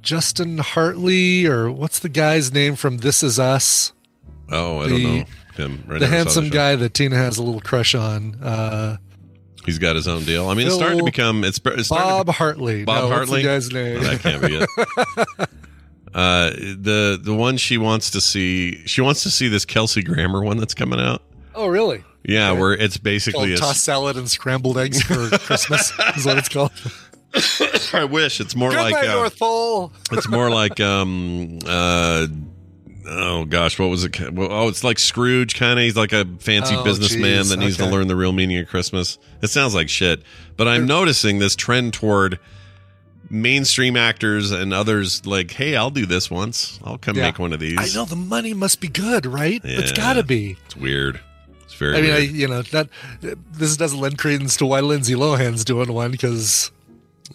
Justin 0.00 0.58
Hartley, 0.58 1.46
or 1.46 1.70
what's 1.70 1.98
the 1.98 2.08
guy's 2.08 2.52
name 2.52 2.76
from 2.76 2.98
This 2.98 3.22
Is 3.22 3.38
Us? 3.38 3.92
Oh, 4.50 4.78
I 4.78 4.86
The- 4.88 4.90
don't 4.90 5.02
know 5.02 5.24
him. 5.58 5.84
I 5.90 5.98
the 5.98 6.06
handsome 6.06 6.48
guy 6.48 6.76
that 6.76 6.94
Tina 6.94 7.16
has 7.16 7.36
a 7.36 7.42
little 7.42 7.60
crush 7.60 7.94
on. 7.94 8.36
Uh, 8.42 8.96
He's 9.66 9.78
got 9.78 9.96
his 9.96 10.08
own 10.08 10.24
deal. 10.24 10.48
I 10.48 10.54
mean, 10.54 10.66
it's 10.66 10.76
starting 10.76 10.98
to 10.98 11.04
become. 11.04 11.44
It's, 11.44 11.60
it's 11.62 11.88
Bob 11.88 12.26
to, 12.26 12.32
Hartley. 12.32 12.84
Bob 12.84 13.10
no, 13.10 13.14
Hartley? 13.14 13.42
Guy's 13.42 13.70
name? 13.70 14.02
that 14.02 14.20
can't 14.20 14.40
be 14.40 14.56
it. 14.56 15.48
Uh, 16.14 16.50
the 16.50 17.18
the 17.22 17.34
one 17.34 17.56
she 17.56 17.78
wants 17.78 18.10
to 18.12 18.20
see, 18.20 18.86
she 18.86 19.00
wants 19.00 19.22
to 19.24 19.30
see 19.30 19.48
this 19.48 19.64
Kelsey 19.64 20.02
Grammer 20.02 20.42
one 20.42 20.56
that's 20.56 20.74
coming 20.74 21.00
out. 21.00 21.22
oh, 21.54 21.66
really? 21.68 22.04
Yeah, 22.24 22.50
Okay. 22.50 22.60
where 22.60 22.72
it's 22.74 22.96
Called 22.96 23.04
basically 23.04 23.52
a, 23.54 23.56
tossed 23.56 23.82
salad 23.84 24.16
and 24.16 24.28
scrambled 24.30 24.76
eggs 24.78 25.02
for 25.02 25.28
Christmas 25.38 25.92
is 26.16 26.26
what 26.26 26.36
it's 26.38 26.48
called. 26.48 26.72
I 27.94 28.04
wish 28.04 28.40
it's 28.40 28.54
more 28.56 28.70
Good 28.70 28.78
like 28.80 28.94
night, 28.94 29.08
uh, 29.08 29.14
North 29.14 29.38
Pole. 29.38 29.92
it's 30.12 30.28
more 30.28 30.50
like 30.50 30.80
um 30.80 31.58
uh 31.66 32.26
oh 33.06 33.44
gosh 33.44 33.78
what 33.78 33.86
was 33.88 34.04
it 34.04 34.32
well, 34.32 34.48
oh 34.50 34.68
it's 34.68 34.82
like 34.84 34.98
Scrooge 34.98 35.54
kind 35.54 35.78
of 35.78 35.82
he's 35.84 35.96
like 35.96 36.12
a 36.12 36.26
fancy 36.40 36.74
Oh, 36.76 36.84
businessman 36.84 37.38
geez, 37.38 37.48
that 37.50 37.58
needs 37.58 37.76
to 37.78 37.86
learn 37.86 38.08
the 38.08 38.16
real 38.16 38.32
meaning 38.32 38.58
of 38.58 38.68
Christmas. 38.68 39.18
It 39.42 39.48
sounds 39.48 39.74
like 39.74 39.88
shit, 39.88 40.22
but 40.56 40.68
I'm 40.68 40.86
noticing 40.86 41.38
this 41.38 41.54
trend 41.56 41.92
toward 41.94 42.38
mainstream 43.30 43.96
actors 43.96 44.50
and 44.50 44.72
others 44.72 45.26
like, 45.26 45.50
hey, 45.50 45.76
I'll 45.76 45.90
do 45.90 46.06
this 46.06 46.30
once. 46.30 46.78
I'll 46.84 46.98
come 46.98 47.16
Yeah. 47.16 47.24
make 47.24 47.38
one 47.38 47.52
of 47.52 47.60
these. 47.60 47.78
I 47.78 47.98
know 47.98 48.04
the 48.04 48.16
money 48.16 48.54
must 48.54 48.80
be 48.80 48.88
good, 48.88 49.26
right? 49.26 49.60
It's 49.64 49.92
got 49.92 50.14
to 50.14 50.22
be. 50.22 50.56
It's 50.66 50.76
weird. 50.76 51.20
It's 51.64 51.74
very 51.74 51.98
I 51.98 52.00
mean, 52.00 52.10
I, 52.12 52.18
you 52.18 52.48
know, 52.48 52.62
that 52.62 52.88
this 53.20 53.76
doesn't 53.76 54.00
lend 54.00 54.18
credence 54.18 54.56
to 54.58 54.66
why 54.66 54.80
Lindsay 54.80 55.14
Lohan's 55.14 55.64
doing 55.64 55.92
one 55.92 56.10
because 56.10 56.70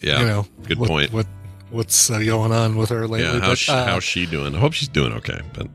yeah. 0.01 0.19
you 0.19 0.25
know, 0.25 0.47
good 0.63 0.79
what, 0.79 0.89
point. 0.89 1.13
What 1.13 1.27
what's 1.69 2.09
uh, 2.09 2.19
going 2.19 2.51
on 2.51 2.75
with 2.75 2.89
her 2.89 3.07
lately? 3.07 3.27
yeah, 3.27 3.39
how's 3.39 3.49
but, 3.49 3.57
she, 3.57 3.71
uh, 3.71 3.85
how's 3.85 4.03
she 4.03 4.25
doing? 4.25 4.55
I 4.55 4.59
hope 4.59 4.73
she's 4.73 4.87
doing 4.87 5.13
okay. 5.13 5.41
But 5.53 5.67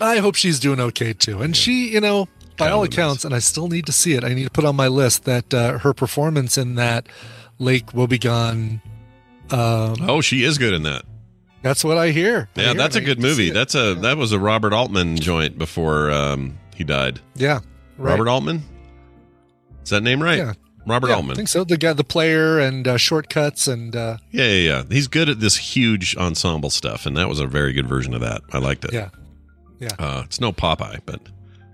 I 0.00 0.18
hope 0.18 0.34
she's 0.34 0.60
doing 0.60 0.80
okay 0.80 1.12
too. 1.12 1.40
And 1.40 1.56
she, 1.56 1.88
you 1.92 2.00
know, 2.00 2.28
by 2.56 2.70
all 2.70 2.82
accounts, 2.82 3.24
and 3.24 3.34
I 3.34 3.38
still 3.38 3.68
need 3.68 3.86
to 3.86 3.92
see 3.92 4.14
it. 4.14 4.24
I 4.24 4.34
need 4.34 4.44
to 4.44 4.50
put 4.50 4.64
on 4.64 4.76
my 4.76 4.88
list 4.88 5.24
that 5.24 5.52
uh, 5.52 5.78
her 5.78 5.92
performance 5.94 6.58
in 6.58 6.74
that 6.76 7.06
Lake 7.58 7.86
Wobegon. 7.88 8.80
Um, 9.50 9.96
oh, 10.08 10.20
she 10.20 10.42
is 10.44 10.58
good 10.58 10.72
in 10.74 10.82
that. 10.84 11.04
that's 11.62 11.84
what 11.84 11.98
I 11.98 12.10
hear. 12.10 12.48
I 12.56 12.60
Yeah, 12.60 12.66
hear 12.68 12.74
that's 12.74 12.96
a 12.96 13.00
I 13.00 13.04
good 13.04 13.18
need 13.18 13.24
to 13.28 13.34
see 13.34 13.42
movie. 13.42 13.50
That's 13.50 13.74
a 13.74 13.94
that 13.94 14.16
was 14.16 14.32
a 14.32 14.38
Robert 14.38 14.72
Altman 14.72 15.16
joint 15.16 15.58
before 15.58 16.10
um, 16.10 16.58
he 16.74 16.84
died. 16.84 17.20
yeah, 17.34 17.60
right. 17.98 18.10
Robert 18.12 18.28
Altman. 18.28 18.62
Is 19.84 19.90
that 19.90 20.02
name 20.02 20.22
right? 20.22 20.38
Yeah. 20.38 20.52
Robert 20.88 21.08
Yeah, 21.08 21.14
I 21.14 21.16
Altman. 21.16 21.34
think 21.36 21.48
so. 21.48 21.64
The 21.64 21.76
guy, 21.76 21.92
the 21.94 22.04
player, 22.04 22.60
and 22.60 22.86
uh, 22.86 22.96
shortcuts, 22.96 23.66
and 23.66 23.94
uh, 23.96 24.18
Yeah, 24.30 24.44
yeah, 24.46 24.52
yeah. 24.78 24.82
He's 24.88 25.08
good 25.08 25.28
at 25.28 25.40
this 25.40 25.56
huge 25.56 26.16
ensemble 26.16 26.70
stuff, 26.70 27.06
and 27.06 27.16
that 27.16 27.28
was 27.28 27.40
a 27.40 27.46
very 27.48 27.72
good 27.72 27.88
version 27.88 28.14
of 28.14 28.20
that. 28.20 28.40
I 28.52 28.58
liked 28.58 28.84
it. 28.84 28.92
yeah, 28.92 29.08
yeah. 29.80 29.88
Uh, 29.98 30.22
it's 30.24 30.40
no 30.40 30.52
Popeye, 30.52 31.00
but 31.04 31.20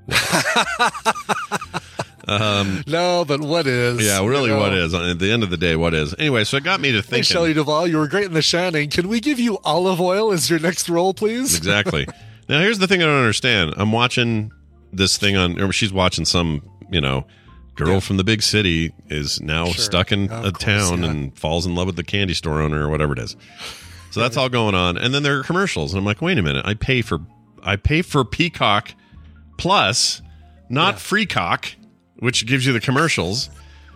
um, 2.28 2.82
No, 2.86 3.24
but 3.24 3.40
what 3.40 3.66
is? 3.66 4.04
yeah, 4.06 4.24
really, 4.24 4.50
you 4.50 4.56
know? 4.56 4.60
what 4.60 4.72
is? 4.74 4.94
At 4.94 5.18
the 5.18 5.30
end 5.30 5.42
of 5.42 5.50
the 5.50 5.56
day, 5.56 5.76
what 5.76 5.94
is? 5.94 6.14
Anyway, 6.18 6.44
so 6.44 6.56
it 6.56 6.64
got 6.64 6.80
me 6.80 6.90
to 6.92 6.98
Hey, 6.98 7.02
thinking. 7.02 7.22
Shelley 7.24 7.54
Duvall, 7.54 7.86
you 7.86 7.98
were 7.98 8.08
great 8.08 8.26
in 8.26 8.32
The 8.32 8.42
Shining. 8.42 8.90
Can 8.90 9.08
we 9.08 9.20
give 9.20 9.38
you 9.40 9.58
olive 9.64 10.00
oil 10.00 10.32
as 10.32 10.48
your 10.50 10.58
next 10.58 10.88
role, 10.88 11.14
please? 11.14 11.56
exactly. 11.56 12.06
Now, 12.48 12.58
here's 12.60 12.80
the 12.80 12.88
thing 12.88 13.00
I 13.00 13.06
don't 13.06 13.18
understand. 13.20 13.72
I'm 13.76 13.92
watching 13.92 14.50
this 14.92 15.16
thing 15.16 15.36
on, 15.36 15.60
or 15.62 15.72
she's 15.72 15.92
watching 15.92 16.24
some, 16.24 16.60
you 16.90 17.00
know, 17.00 17.24
girl 17.76 17.94
Yeah. 17.94 18.00
from 18.00 18.16
the 18.18 18.24
big 18.24 18.42
city 18.42 18.92
is 19.08 19.40
now 19.40 19.66
Sure. 19.66 19.74
stuck 19.84 20.12
in 20.12 20.28
Of 20.28 20.44
a 20.46 20.50
course, 20.50 20.62
town 20.64 21.02
yeah. 21.04 21.10
and 21.10 21.38
falls 21.38 21.64
in 21.66 21.74
love 21.76 21.86
with 21.86 21.96
the 21.96 22.02
candy 22.02 22.34
store 22.34 22.60
owner 22.60 22.84
or 22.84 22.90
whatever 22.90 23.12
it 23.12 23.20
is. 23.20 23.36
So 24.10 24.20
that's 24.20 24.36
all 24.36 24.48
going 24.50 24.74
on, 24.74 24.98
and 24.98 25.14
then 25.14 25.22
there 25.22 25.38
are 25.38 25.42
commercials, 25.44 25.92
and 25.94 26.00
I'm 26.00 26.04
like, 26.04 26.20
wait 26.20 26.36
a 26.36 26.42
minute, 26.42 26.66
I 26.66 26.74
pay 26.74 27.00
for, 27.00 27.20
I 27.62 27.76
pay 27.76 28.02
for 28.02 28.24
Peacock 28.24 28.92
Plus, 29.56 30.20
not 30.68 30.94
Yeah. 30.94 30.98
Free 30.98 31.26
Cock, 31.26 31.72
which 32.22 32.46
gives 32.46 32.64
you 32.64 32.72
the 32.72 32.80
commercials. 32.80 33.50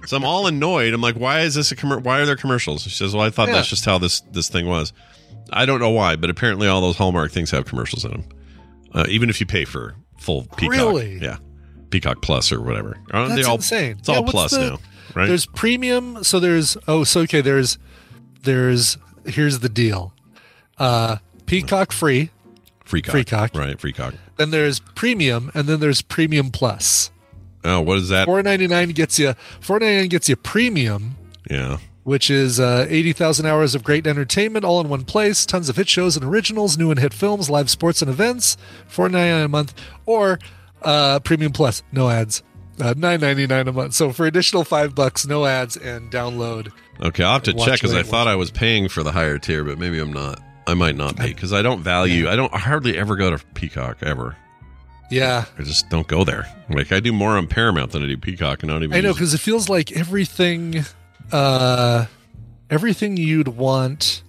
So 0.07 0.17
I'm 0.17 0.25
all 0.25 0.47
annoyed. 0.47 0.93
I'm 0.95 1.01
like, 1.01 1.17
why 1.17 1.41
is 1.41 1.55
this 1.55 1.73
a 1.73 1.77
commer- 1.77 2.03
Why 2.03 2.21
are 2.21 2.27
there 2.27 2.37
commercials? 2.37 2.83
She 2.83 2.91
says, 2.91 3.15
well, 3.15 3.25
I 3.25 3.31
thought 3.31 3.49
Yeah. 3.49 3.55
that's 3.55 3.69
just 3.69 3.85
how 3.85 3.99
this 3.99 4.21
this 4.33 4.49
thing 4.49 4.67
was. 4.67 4.93
I 5.53 5.65
don't 5.65 5.81
know 5.81 5.91
why, 5.91 6.17
but 6.17 6.29
apparently 6.31 6.67
all 6.69 6.81
those 6.81 6.97
Hallmark 6.97 7.31
things 7.33 7.51
have 7.53 7.65
commercials 7.67 8.05
in 8.05 8.11
them. 8.11 8.25
Uh, 8.93 9.05
even 9.09 9.31
if 9.31 9.41
you 9.41 9.47
pay 9.47 9.65
for 9.65 9.95
full 10.19 10.43
Peacock, 10.57 10.71
Really? 10.77 11.19
yeah, 11.21 11.37
Peacock 11.91 12.21
Plus 12.23 12.51
or 12.53 12.61
whatever. 12.63 12.97
Aren't 13.13 13.31
That's 13.31 13.43
they 13.43 13.49
all, 13.49 13.57
insane. 13.57 13.97
It's 13.99 14.09
all 14.09 14.17
Yeah, 14.17 14.21
what's 14.23 14.33
Plus 14.33 14.51
the- 14.53 14.71
now, 14.71 14.79
right? 15.15 15.27
There's 15.29 15.47
premium. 15.47 16.23
So 16.25 16.39
there's 16.41 16.77
oh, 16.89 17.05
so 17.05 17.21
okay. 17.23 17.41
There's 17.41 17.79
there's 18.43 18.99
here's 19.25 19.59
the 19.61 19.69
deal. 19.69 20.13
Uh, 20.79 21.17
Peacock 21.47 21.93
free. 21.93 22.31
free 22.85 23.03
cock, 23.03 23.13
free 23.13 23.25
cock. 23.25 23.55
right? 23.55 23.81
Free 23.81 23.93
cock. 23.93 24.15
Then 24.37 24.51
there's 24.51 24.79
premium, 24.81 25.51
and 25.55 25.67
then 25.69 25.81
there's 25.81 26.03
premium 26.03 26.51
plus. 26.51 27.11
Oh, 27.67 27.81
what 27.81 27.99
is 27.99 28.09
that? 28.11 28.27
Four 28.27 28.43
ninety 28.43 28.67
nine 28.67 28.91
gets 28.91 29.19
you. 29.19 29.35
Four 29.61 29.79
ninety 29.81 29.97
nine 29.99 30.09
gets 30.09 30.29
you 30.29 30.37
premium, 30.37 31.17
Yeah, 31.51 31.79
which 32.05 32.31
is 32.31 32.61
uh, 32.61 32.87
80,000 32.89 33.47
hours 33.47 33.75
of 33.75 33.83
great 33.83 34.07
entertainment 34.07 34.65
all 34.65 34.81
in 34.81 34.89
one 34.89 35.03
place, 35.05 35.45
tons 35.45 35.69
of 35.69 35.77
hit 35.77 35.89
shows 35.89 36.17
and 36.17 36.25
originals, 36.25 36.79
new 36.79 36.91
and 36.91 37.01
hit 37.01 37.13
films, 37.13 37.51
live 37.51 37.69
sports 37.69 38.01
and 38.01 38.09
events, 38.11 38.57
four 38.87 39.09
ninety 39.09 39.33
nine 39.33 39.45
a 39.45 39.49
month, 39.49 39.75
or 40.07 40.39
uh, 40.83 41.19
Premium 41.21 41.53
Plus, 41.53 41.83
no 41.91 42.09
ads, 42.09 42.43
uh, 42.81 42.95
nine 42.97 43.21
ninety 43.21 43.47
nine 43.47 43.67
a 43.67 43.73
month. 43.73 43.95
So 43.95 44.13
for 44.13 44.27
additional 44.27 44.63
five 44.65 44.95
bucks, 44.95 45.27
no 45.27 45.45
ads 45.47 45.77
and 45.77 46.11
download. 46.11 46.71
Okay, 47.03 47.25
I'll 47.25 47.35
have 47.35 47.43
to 47.43 47.53
check 47.55 47.75
because 47.81 47.95
I 47.95 48.03
thought 48.05 48.29
I 48.29 48.37
was 48.37 48.51
paying 48.51 48.89
for 48.89 49.03
the 49.03 49.13
higher 49.13 49.39
tier, 49.39 49.65
but 49.65 49.79
maybe 49.79 49.99
I'm 49.99 50.13
not. 50.13 50.41
I 50.69 50.75
might 50.75 50.97
not 50.97 51.17
be 51.17 51.29
because 51.29 51.53
I 51.53 51.63
don't 51.63 51.81
value. 51.83 52.29
I 52.29 52.37
don't 52.37 52.53
I 52.55 52.59
hardly 52.59 52.97
ever 52.99 53.17
go 53.17 53.31
to 53.31 53.39
Peacock 53.55 53.99
ever. 54.03 54.37
Yeah, 55.11 55.45
I 55.59 55.63
just 55.63 55.89
don't 55.89 56.07
go 56.09 56.25
there. 56.25 56.47
Like 56.69 56.91
I 56.93 57.01
do 57.01 57.13
more 57.13 57.37
on 57.37 57.47
Paramount 57.47 57.93
than 57.93 58.03
I 58.03 58.07
do 58.07 58.17
Peacock, 58.17 58.63
and 58.63 58.73
I 58.73 58.75
don't 58.75 58.85
even. 58.85 58.97
I 58.97 59.01
know 59.01 59.13
because 59.13 59.35
it 59.35 59.39
feels 59.41 59.69
like 59.69 59.93
everything, 59.93 60.85
uh, 61.33 62.07
everything 62.71 63.17
you'd 63.17 63.49
want 63.49 64.23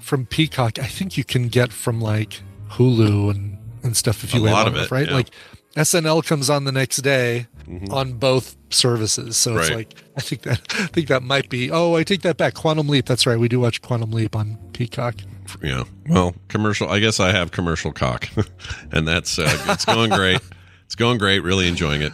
from 0.00 0.26
Peacock, 0.26 0.78
I 0.78 0.86
think 0.86 1.16
you 1.16 1.24
can 1.24 1.48
get 1.48 1.72
from 1.72 2.00
like 2.00 2.40
Hulu 2.70 3.30
and 3.30 3.58
and 3.82 3.96
stuff 3.96 4.24
if 4.24 4.34
you 4.34 4.42
wait 4.42 4.50
lot 4.52 4.66
of 4.66 4.76
it, 4.76 4.90
right? 4.90 5.08
yeah. 5.08 5.14
Like 5.14 5.28
SNL 5.76 6.24
comes 6.24 6.48
on 6.50 6.64
the 6.64 6.72
next 6.72 6.98
day 6.98 7.46
Mhm. 7.68 7.90
on 7.92 8.12
both 8.14 8.56
services, 8.70 9.36
so 9.36 9.56
it's 9.56 9.70
like 9.70 9.94
I 10.16 10.20
think 10.20 10.42
that 10.42 10.60
I 10.78 10.86
think 10.86 11.08
that 11.08 11.22
might 11.22 11.48
be. 11.48 11.70
Oh, 11.70 11.94
I 11.94 12.02
take 12.02 12.22
that 12.22 12.36
back. 12.36 12.54
Quantum 12.54 12.88
Leap. 12.88 13.06
That's 13.06 13.26
right. 13.26 13.38
We 13.38 13.48
do 13.48 13.60
watch 13.60 13.80
Quantum 13.82 14.10
Leap 14.10 14.36
on 14.36 14.58
Peacock. 14.72 15.14
Yeah. 15.62 15.84
Well, 16.08 16.34
commercial. 16.48 16.88
I 16.88 16.98
guess 17.00 17.20
I 17.20 17.30
have 17.32 17.50
commercial 17.52 17.92
cock, 17.92 18.28
and 18.92 19.06
that's 19.06 19.38
uh, 19.38 19.48
it's 19.68 19.84
going 19.84 20.10
great. 20.10 20.40
It's 20.86 20.94
going 20.94 21.18
great. 21.18 21.40
Really 21.40 21.68
enjoying 21.68 22.02
it. 22.02 22.12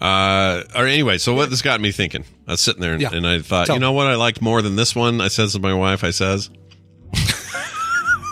Uh, 0.00 0.62
or 0.74 0.86
anyway, 0.86 1.16
so 1.18 1.32
what 1.34 1.48
this 1.50 1.62
got 1.62 1.80
me 1.80 1.90
thinking. 1.92 2.24
I 2.46 2.52
was 2.52 2.60
sitting 2.60 2.82
there 2.82 2.92
and, 2.92 3.00
Yeah. 3.00 3.14
and 3.14 3.26
I 3.26 3.40
thought, 3.40 3.66
Tell 3.66 3.76
you 3.76 3.80
know 3.80 3.92
what 3.92 4.06
I 4.06 4.14
liked 4.16 4.42
more 4.42 4.60
than 4.60 4.76
this 4.76 4.94
one. 4.94 5.20
I 5.22 5.28
says 5.28 5.52
to 5.54 5.58
my 5.58 5.72
wife, 5.72 6.04
I 6.04 6.10
says, 6.10 6.50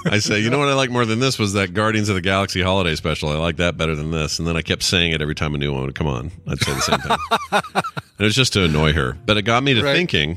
I 0.07 0.19
say, 0.19 0.41
you 0.41 0.51
know 0.51 0.59
what 0.59 0.69
I 0.69 0.75
like 0.75 0.91
more 0.91 1.07
than 1.07 1.19
this 1.21 1.39
was 1.39 1.55
that 1.55 1.73
Guardians 1.73 2.11
of 2.11 2.15
the 2.15 2.21
Galaxy 2.21 2.61
holiday 2.61 2.95
special. 2.95 3.31
I 3.31 3.37
like 3.37 3.57
that 3.57 3.79
better 3.79 3.95
than 3.95 4.11
this. 4.11 4.39
And 4.39 4.47
then 4.47 4.55
I 4.57 4.61
kept 4.61 4.83
saying 4.83 5.13
it 5.13 5.23
every 5.23 5.35
time 5.35 5.55
a 5.55 5.59
new 5.59 5.73
one 5.73 5.83
would 5.87 5.95
come 5.95 6.07
on. 6.07 6.31
I'd 6.47 6.59
say 6.61 6.75
the 6.75 6.81
same 6.81 6.99
thing. 6.99 7.17
and 7.73 8.21
it 8.21 8.25
was 8.25 8.35
just 8.35 8.53
to 8.53 8.65
annoy 8.65 8.93
her. 8.93 9.17
But 9.25 9.39
it 9.39 9.43
got 9.43 9.63
me 9.63 9.73
to 9.73 9.83
Right. 9.83 9.97
thinking, 9.97 10.37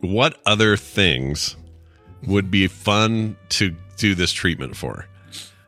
what 0.00 0.40
other 0.46 0.78
things 0.78 1.56
would 2.26 2.50
be 2.50 2.66
fun 2.66 3.36
to 3.50 3.74
do 3.96 4.14
this 4.14 4.32
treatment 4.32 4.76
for? 4.76 5.06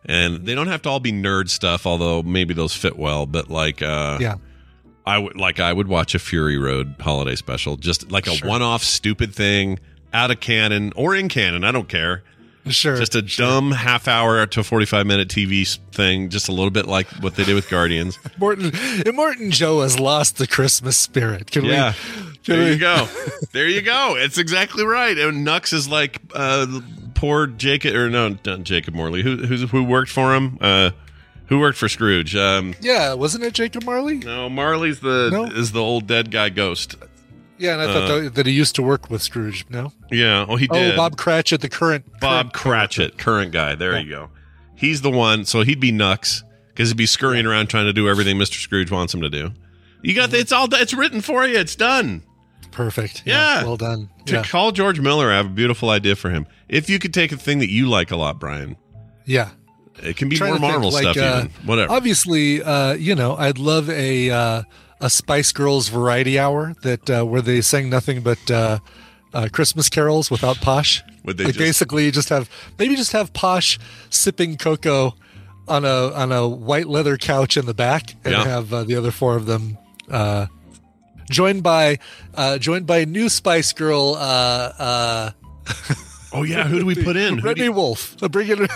And 0.07 0.45
they 0.45 0.55
don't 0.55 0.67
have 0.67 0.83
to 0.83 0.89
all 0.91 1.01
be 1.01 1.13
nerd 1.13 1.49
stuff, 1.49 1.87
although 1.87 2.23
maybe 2.23 2.53
those 2.55 2.75
fit 2.75 2.99
well. 2.99 3.25
But 3.27 3.49
like, 3.51 3.81
uh, 3.83 4.19
Yeah. 4.21 4.35
I 5.07 5.19
would 5.19 5.37
like 5.37 5.61
I 5.61 5.73
would 5.73 5.89
watch 5.89 6.15
a 6.15 6.19
Fury 6.19 6.57
Road 6.57 6.95
holiday 7.01 7.37
special, 7.37 7.77
just 7.77 8.11
like 8.11 8.27
a 8.27 8.35
Sure. 8.37 8.49
one-off 8.49 8.83
stupid 8.83 9.35
thing 9.35 9.79
out 10.15 10.31
of 10.31 10.41
canon 10.41 10.93
or 10.97 11.15
in 11.15 11.29
canon. 11.29 11.63
I 11.65 11.73
don't 11.73 11.89
care. 11.89 12.23
Sure. 12.69 12.97
Just 12.97 13.15
a 13.15 13.21
dumb 13.23 13.73
half 13.73 14.09
hour 14.09 14.47
to 14.47 14.65
45 14.65 15.07
minute 15.07 15.29
TV 15.29 15.79
thing, 15.93 16.31
just 16.31 16.49
a 16.49 16.53
little 16.53 16.71
bit 16.71 16.87
like 16.87 17.07
what 17.23 17.35
they 17.37 17.45
did 17.45 17.55
with 17.55 17.69
Guardians. 17.69 18.19
Morton 18.39 18.73
Morton 19.15 19.51
Joe 19.51 19.83
has 19.83 20.01
lost 20.01 20.39
the 20.39 20.47
Christmas 20.47 20.97
spirit. 20.97 21.51
Can 21.51 21.65
Yeah. 21.67 21.93
we? 21.93 22.23
Can 22.23 22.35
There 22.47 22.65
we, 22.65 22.71
you 22.73 22.79
go. 22.79 23.09
There 23.53 23.69
you 23.69 23.83
go. 23.83 24.17
It's 24.19 24.39
exactly 24.39 24.85
right. 24.85 25.17
And 25.17 25.45
Nux 25.45 25.61
is 25.73 25.89
like 25.89 26.21
uh, 26.35 26.81
poor 27.15 27.47
Jacob, 27.47 27.95
or 27.95 28.09
no, 28.11 28.37
not 28.45 28.63
Jacob 28.65 28.95
Morley. 28.95 29.23
Who 29.23 29.37
who's, 29.37 29.71
who 29.71 29.85
worked 29.85 30.11
for 30.11 30.35
him? 30.35 30.59
Uh, 30.61 30.91
who 31.49 31.59
worked 31.61 31.77
for 31.77 31.89
Scrooge? 31.91 32.35
Um, 32.35 32.75
Yeah, 32.81 33.13
wasn't 33.13 33.45
it 33.45 33.53
Jacob 33.53 33.85
Marley? 33.85 34.17
no, 34.19 34.49
Marley's 34.49 35.01
the 35.01 35.29
No? 35.31 35.45
is 35.45 35.73
the 35.73 35.81
old 35.83 36.07
dead 36.07 36.31
guy 36.31 36.49
ghost. 36.49 36.97
Yeah, 37.59 37.75
and 37.75 37.83
I 37.83 37.87
thought 37.87 38.11
Uh, 38.11 38.29
that, 38.31 38.47
he 38.47 38.53
used 38.53 38.75
to 38.77 38.83
work 38.83 39.11
with 39.11 39.23
Scrooge. 39.23 39.65
No. 39.71 39.93
Yeah. 40.11 40.47
Oh, 40.49 40.57
he 40.57 40.67
did. 40.67 40.95
Oh, 40.95 40.97
Bob 40.97 41.17
Cratchit, 41.17 41.61
the 41.61 41.69
current 41.69 42.05
Bob 42.21 42.53
current 42.53 42.55
Cratchit, 42.55 43.19
current 43.19 43.53
guy. 43.53 43.75
There 43.75 43.99
you 43.99 44.11
go. 44.11 44.31
He's 44.75 45.03
the 45.03 45.11
one. 45.11 45.45
So 45.45 45.63
he'd 45.63 45.81
be 45.81 45.93
Nux 45.93 46.43
because 46.69 46.89
he'd 46.89 46.97
be 46.97 47.07
scurrying 47.07 47.47
around 47.47 47.69
trying 47.69 47.87
to 47.87 47.93
do 47.93 48.09
everything 48.09 48.37
Mr. 48.37 48.61
Scrooge 48.61 48.91
wants 48.91 49.15
him 49.15 49.21
to 49.21 49.31
do. 49.31 49.51
You 50.03 50.15
got 50.15 50.35
it's 50.35 50.53
all 50.53 50.69
it's 50.75 50.93
written 50.93 51.21
for 51.21 51.47
you. 51.47 51.57
It's 51.57 51.77
done. 51.77 52.23
Perfect. 52.73 53.23
Yeah. 53.25 53.63
well 53.63 53.77
done. 53.77 54.11
To 54.27 54.35
Yeah, 54.35 54.43
call 54.43 54.73
George 54.73 55.01
Miller, 55.01 55.31
I 55.31 55.37
have 55.37 55.47
a 55.47 55.51
beautiful 55.51 55.91
idea 55.91 56.17
for 56.17 56.31
him. 56.31 56.47
If 56.69 56.91
you 56.91 56.99
could 56.99 57.15
take 57.15 57.31
a 57.31 57.37
thing 57.37 57.61
that 57.61 57.71
you 57.71 57.89
like 57.89 58.11
a 58.11 58.17
lot, 58.17 58.41
Brian, 58.41 58.77
yeah. 59.25 59.51
it 60.03 60.17
can 60.17 60.29
be 60.29 60.39
more 60.39 60.49
to 60.49 60.53
think, 60.55 60.61
Marvel 60.61 60.91
like, 60.91 61.03
stuff, 61.03 61.17
uh, 61.17 61.39
even 61.39 61.51
whatever. 61.67 61.93
Obviously, 61.93 62.63
uh, 62.63 62.95
you 62.95 63.15
know, 63.15 63.37
I'd 63.37 63.59
love 63.59 63.89
a 63.91 64.31
uh, 64.31 64.63
a 65.05 65.11
Spice 65.11 65.53
Girls 65.53 65.89
variety 65.89 66.39
hour 66.39 66.75
that 66.83 67.09
uh, 67.11 67.25
where 67.25 67.43
they 67.43 67.61
sang 67.61 67.91
nothing 67.91 68.23
but 68.23 68.51
uh, 68.51 68.79
uh, 69.35 69.49
Christmas 69.53 69.89
carols 69.89 70.31
without 70.31 70.57
Posh. 70.61 71.03
Would 71.25 71.37
they 71.39 71.45
like 71.45 71.55
just- 71.55 71.65
basically 71.67 72.11
just 72.11 72.29
have 72.31 72.49
maybe 72.79 72.97
just 72.97 73.13
have 73.13 73.33
Posh 73.33 73.79
sipping 74.11 74.57
cocoa 74.57 75.15
on 75.69 75.85
a 75.85 76.13
on 76.13 76.33
a 76.33 76.49
white 76.49 76.89
leather 76.89 77.17
couch 77.17 77.57
in 77.57 77.67
the 77.67 77.75
back, 77.75 78.15
and 78.25 78.33
Yeah. 78.33 78.45
have 78.45 78.73
uh, 78.73 78.85
the 78.85 78.97
other 78.97 79.11
four 79.11 79.37
of 79.37 79.47
them. 79.47 79.79
Uh, 80.11 80.47
Joined 81.31 81.63
by, 81.63 81.99
uh, 82.35 82.59
joined 82.59 82.87
by 82.87 82.99
a 82.99 83.07
new 83.07 83.31
Spice 83.31 83.73
Girl, 83.73 84.15
uh, 84.15 84.73
uh, 84.79 85.31
oh 86.35 86.43
yeah, 86.43 86.65
who 86.69 86.81
do 86.81 86.85
we 86.85 86.95
put 87.03 87.17
in? 87.17 87.41
Brittany 87.41 87.65
you- 87.65 87.73
Wolf. 87.73 88.15
Bring 88.31 88.49
it. 88.51 88.71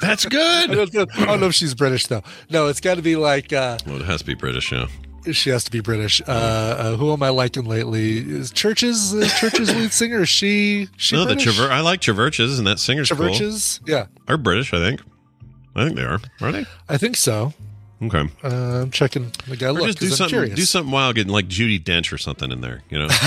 That's 0.00 0.26
I 0.26 0.28
good. 0.28 0.70
don't, 0.72 0.92
know, 0.94 1.06
I 1.14 1.24
don't 1.26 1.38
know 1.40 1.46
if 1.46 1.54
she's 1.54 1.74
British 1.76 2.08
though. 2.08 2.24
No, 2.50 2.66
it's 2.66 2.80
got 2.80 2.96
to 2.96 3.02
be 3.02 3.14
like 3.14 3.52
uh, 3.52 3.78
Well, 3.86 4.00
it 4.00 4.06
has 4.06 4.18
to 4.22 4.26
be 4.26 4.34
British, 4.34 4.72
yeah. 4.72 4.86
She 5.30 5.50
has 5.50 5.62
to 5.64 5.70
be 5.70 5.80
British. 5.80 6.20
Uh, 6.22 6.24
uh, 6.32 6.96
who 6.96 7.12
am 7.12 7.22
I 7.22 7.28
liking 7.28 7.64
lately? 7.64 8.18
Is 8.18 8.50
CHVRCHES 8.52 9.22
uh, 9.22 9.26
CHVRCHES 9.26 9.74
lead 9.76 9.92
singer? 9.92 10.22
Is 10.22 10.28
she 10.28 10.88
she 10.96 11.14
No, 11.14 11.24
the 11.24 11.34
British? 11.34 11.56
Traver- 11.58 11.70
I 11.70 11.80
like 11.80 12.00
Traverches, 12.00 12.58
and 12.58 12.66
that 12.66 12.78
singer's 12.78 13.10
cool. 13.10 13.30
Yeah, 13.86 14.06
Are 14.28 14.36
British, 14.36 14.72
I 14.74 14.78
think. 14.78 15.00
I 15.76 15.84
think 15.84 15.96
they 15.96 16.02
are. 16.04 16.18
Are 16.40 16.52
they? 16.52 16.64
I 16.88 16.98
think 16.98 17.16
so. 17.16 17.52
Okay. 18.02 18.28
Uh, 18.42 18.82
I'm 18.82 18.90
checking. 18.90 19.30
I 19.50 19.54
gotta 19.54 19.78
Or 19.78 19.82
look 19.82 19.86
just 19.86 19.98
do 20.00 20.06
I'm 20.06 20.12
something. 20.12 20.28
curious. 20.34 20.56
Do 20.56 20.64
something 20.64 20.90
wild, 20.90 21.14
getting 21.14 21.32
like 21.32 21.46
Judi 21.46 21.80
Dench 21.82 22.12
or 22.12 22.18
something 22.18 22.50
in 22.50 22.60
there. 22.60 22.82
You 22.90 22.98
know. 23.00 23.08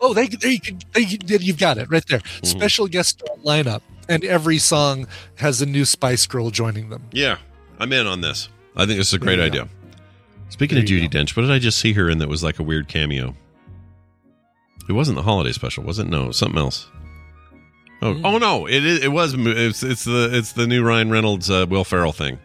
Oh, 0.00 0.14
they, 0.14 0.28
they, 0.28 0.58
they, 0.92 1.00
you've 1.02 1.58
got 1.58 1.76
it 1.76 1.90
right 1.90 2.04
there. 2.06 2.20
Mm-hmm. 2.20 2.46
Special 2.46 2.86
guest 2.86 3.22
lineup, 3.44 3.82
and 4.08 4.24
every 4.24 4.56
song 4.56 5.06
has 5.36 5.60
a 5.60 5.66
new 5.66 5.84
Spice 5.84 6.26
Girl 6.26 6.48
joining 6.50 6.88
them. 6.88 7.02
yeah, 7.12 7.36
I'm 7.78 7.92
in 7.92 8.06
on 8.06 8.22
this. 8.22 8.48
I 8.76 8.86
think 8.86 8.96
this 8.98 9.08
is 9.08 9.14
a 9.14 9.18
great 9.18 9.40
idea. 9.40 9.68
Speaking 10.48 10.78
of 10.78 10.84
Judi 10.84 11.08
Dench, 11.10 11.36
what 11.36 11.42
did 11.42 11.50
I 11.50 11.58
just 11.58 11.78
see 11.78 11.92
her 11.94 12.08
in 12.08 12.18
that 12.18 12.28
was 12.28 12.44
like 12.44 12.58
a 12.58 12.62
weird 12.62 12.86
cameo? 12.88 13.34
It 14.88 14.92
wasn't 14.92 15.16
the 15.16 15.22
holiday 15.22 15.52
special, 15.52 15.82
was 15.84 15.98
it? 15.98 16.06
No, 16.06 16.30
something 16.30 16.58
else. 16.58 16.86
Oh, 18.02 18.14
Hmm. 18.14 18.26
oh 18.26 18.38
no! 18.38 18.66
It 18.66 18.84
it 18.84 19.10
was 19.12 19.34
it's 19.36 19.82
it's 19.82 20.04
the 20.04 20.28
it's 20.32 20.52
the 20.52 20.66
new 20.66 20.84
Ryan 20.84 21.10
Reynolds 21.10 21.50
uh, 21.50 21.66
Will 21.68 21.84
Ferrell 21.84 22.12
thing. 22.12 22.38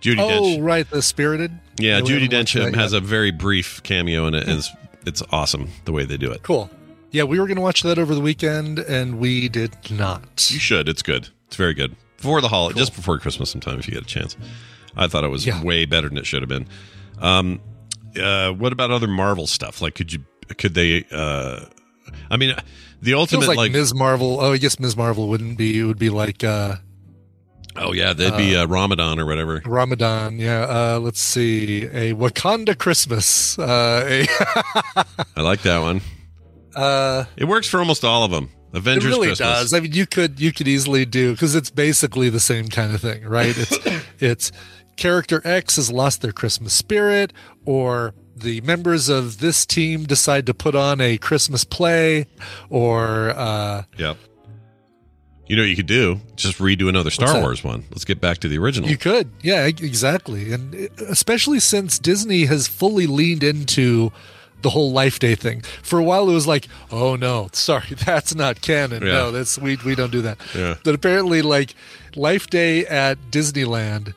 Judi 0.00 0.16
Dench. 0.16 0.30
Oh, 0.30 0.42
Dench, 0.58 0.62
right, 0.64 0.90
the 0.90 1.00
Spirited. 1.02 1.52
yeah, 1.78 2.00
we 2.00 2.08
Judy 2.08 2.28
Dench 2.28 2.54
that 2.62 2.74
has 2.74 2.92
a 2.92 3.00
very 3.00 3.30
brief 3.30 3.82
cameo 3.84 4.26
in 4.26 4.34
it. 4.34 4.46
and 4.48 4.58
It's 4.58 4.70
it's 5.06 5.22
awesome 5.30 5.68
the 5.84 5.92
way 5.92 6.04
they 6.04 6.16
do 6.16 6.30
it. 6.32 6.42
Cool. 6.42 6.68
Yeah, 7.12 7.22
we 7.22 7.38
were 7.38 7.46
going 7.46 7.56
to 7.56 7.62
watch 7.62 7.82
that 7.84 7.96
over 7.98 8.12
the 8.14 8.20
weekend, 8.20 8.80
and 8.80 9.18
we 9.20 9.48
did 9.48 9.76
not. 9.90 10.50
You 10.50 10.58
should. 10.58 10.88
It's 10.88 11.02
good. 11.02 11.28
It's 11.46 11.54
very 11.56 11.72
good. 11.74 11.94
Before 12.16 12.40
the 12.40 12.48
holiday, 12.48 12.76
just 12.78 12.96
before 12.96 13.18
Christmas, 13.18 13.50
sometime 13.50 13.78
if 13.78 13.86
you 13.86 13.94
get 13.94 14.02
a 14.02 14.06
chance. 14.06 14.36
I 14.96 15.06
thought 15.06 15.22
it 15.22 15.28
was 15.28 15.46
Yeah. 15.46 15.62
way 15.62 15.84
better 15.84 16.08
than 16.08 16.18
it 16.18 16.26
should 16.26 16.42
have 16.42 16.48
been. 16.48 16.66
Um, 17.20 17.60
uh, 18.20 18.52
what 18.52 18.72
about 18.72 18.90
other 18.90 19.08
Marvel 19.08 19.46
stuff? 19.46 19.80
Like, 19.80 19.94
could 19.94 20.12
you? 20.12 20.20
Could 20.58 20.74
they? 20.74 21.04
Uh, 21.10 21.66
I 22.30 22.36
mean, 22.36 22.54
the 23.02 23.14
ultimate 23.14 23.48
like, 23.48 23.56
like. 23.56 23.72
Ms. 23.72 23.94
Marvel. 23.94 24.40
Oh, 24.40 24.52
I 24.52 24.58
guess 24.58 24.78
Ms. 24.78 24.96
Marvel 24.96 25.28
wouldn't 25.28 25.58
be. 25.58 25.78
It 25.78 25.84
would 25.84 25.98
be 25.98 26.10
like 26.10 26.44
uh, 26.44 26.76
oh 27.76 27.92
yeah, 27.92 28.12
they'd 28.12 28.36
be 28.36 28.56
uh, 28.56 28.66
Ramadan 28.66 29.18
or 29.18 29.26
whatever. 29.26 29.62
Ramadan. 29.64 30.38
Yeah. 30.38 30.62
Uh, 30.62 30.98
let's 31.00 31.20
see. 31.20 31.84
A 31.84 32.14
Wakanda 32.14 32.76
Christmas. 32.76 33.58
Uh, 33.58 34.04
a, 34.08 35.04
I 35.36 35.40
like 35.42 35.62
that 35.62 35.80
one. 35.80 36.00
uh, 36.76 37.24
It 37.36 37.44
works 37.44 37.68
for 37.68 37.78
almost 37.78 38.04
all 38.04 38.24
of 38.24 38.30
them. 38.30 38.50
it 38.72 38.78
Avengers 38.78 39.04
really 39.10 39.28
Christmas. 39.28 39.48
does. 39.48 39.74
I 39.74 39.80
mean, 39.80 39.92
you 39.92 40.06
could 40.06 40.40
you 40.40 40.52
could 40.52 40.68
easily 40.68 41.04
do 41.04 41.32
because 41.32 41.54
it's 41.54 41.70
basically 41.70 42.30
the 42.30 42.40
same 42.40 42.68
kind 42.68 42.94
of 42.94 43.00
thing, 43.00 43.24
right? 43.24 43.54
It's 43.56 43.78
it's 44.20 44.52
character 44.96 45.40
X 45.44 45.76
has 45.76 45.90
lost 45.90 46.22
their 46.22 46.32
Christmas 46.32 46.72
spirit, 46.72 47.32
or 47.64 48.14
the 48.36 48.60
members 48.62 49.08
of 49.08 49.38
this 49.38 49.64
team 49.64 50.04
decide 50.04 50.46
to 50.46 50.54
put 50.54 50.74
on 50.74 51.00
a 51.00 51.18
Christmas 51.18 51.64
play, 51.64 52.26
or 52.70 53.30
uh, 53.30 53.84
Yep. 53.98 54.16
You 55.46 55.56
know 55.56 55.62
what 55.62 55.68
you 55.68 55.76
could 55.76 55.86
do? 55.86 56.20
Just 56.36 56.58
redo 56.58 56.88
another 56.88 57.10
Star? 57.10 57.38
Wars 57.40 57.62
one. 57.62 57.84
Let's 57.90 58.06
get 58.06 58.18
back 58.18 58.38
to 58.38 58.48
the 58.48 58.56
original. 58.56 58.88
You 58.88 58.96
could, 58.96 59.30
yeah, 59.42 59.66
exactly, 59.66 60.52
and 60.52 60.74
especially 61.06 61.60
since 61.60 61.98
Disney 61.98 62.46
has 62.46 62.66
fully 62.66 63.06
leaned 63.06 63.42
into 63.42 64.10
the 64.62 64.70
whole 64.70 64.90
Life 64.90 65.18
Day 65.18 65.34
thing. 65.34 65.60
For 65.82 65.98
a 65.98 66.02
while, 66.02 66.30
it 66.30 66.32
was 66.32 66.46
like, 66.46 66.66
"Oh 66.90 67.14
no, 67.16 67.50
sorry, 67.52 67.88
that's 68.06 68.34
not 68.34 68.62
canon. 68.62 69.02
Yeah. 69.02 69.12
No, 69.12 69.30
that's 69.32 69.58
we 69.58 69.76
we 69.84 69.94
don't 69.94 70.10
do 70.10 70.22
that." 70.22 70.38
Yeah. 70.54 70.76
But 70.82 70.94
apparently, 70.94 71.42
like 71.42 71.74
Life 72.16 72.48
Day 72.48 72.86
at 72.86 73.18
Disneyland, 73.30 74.14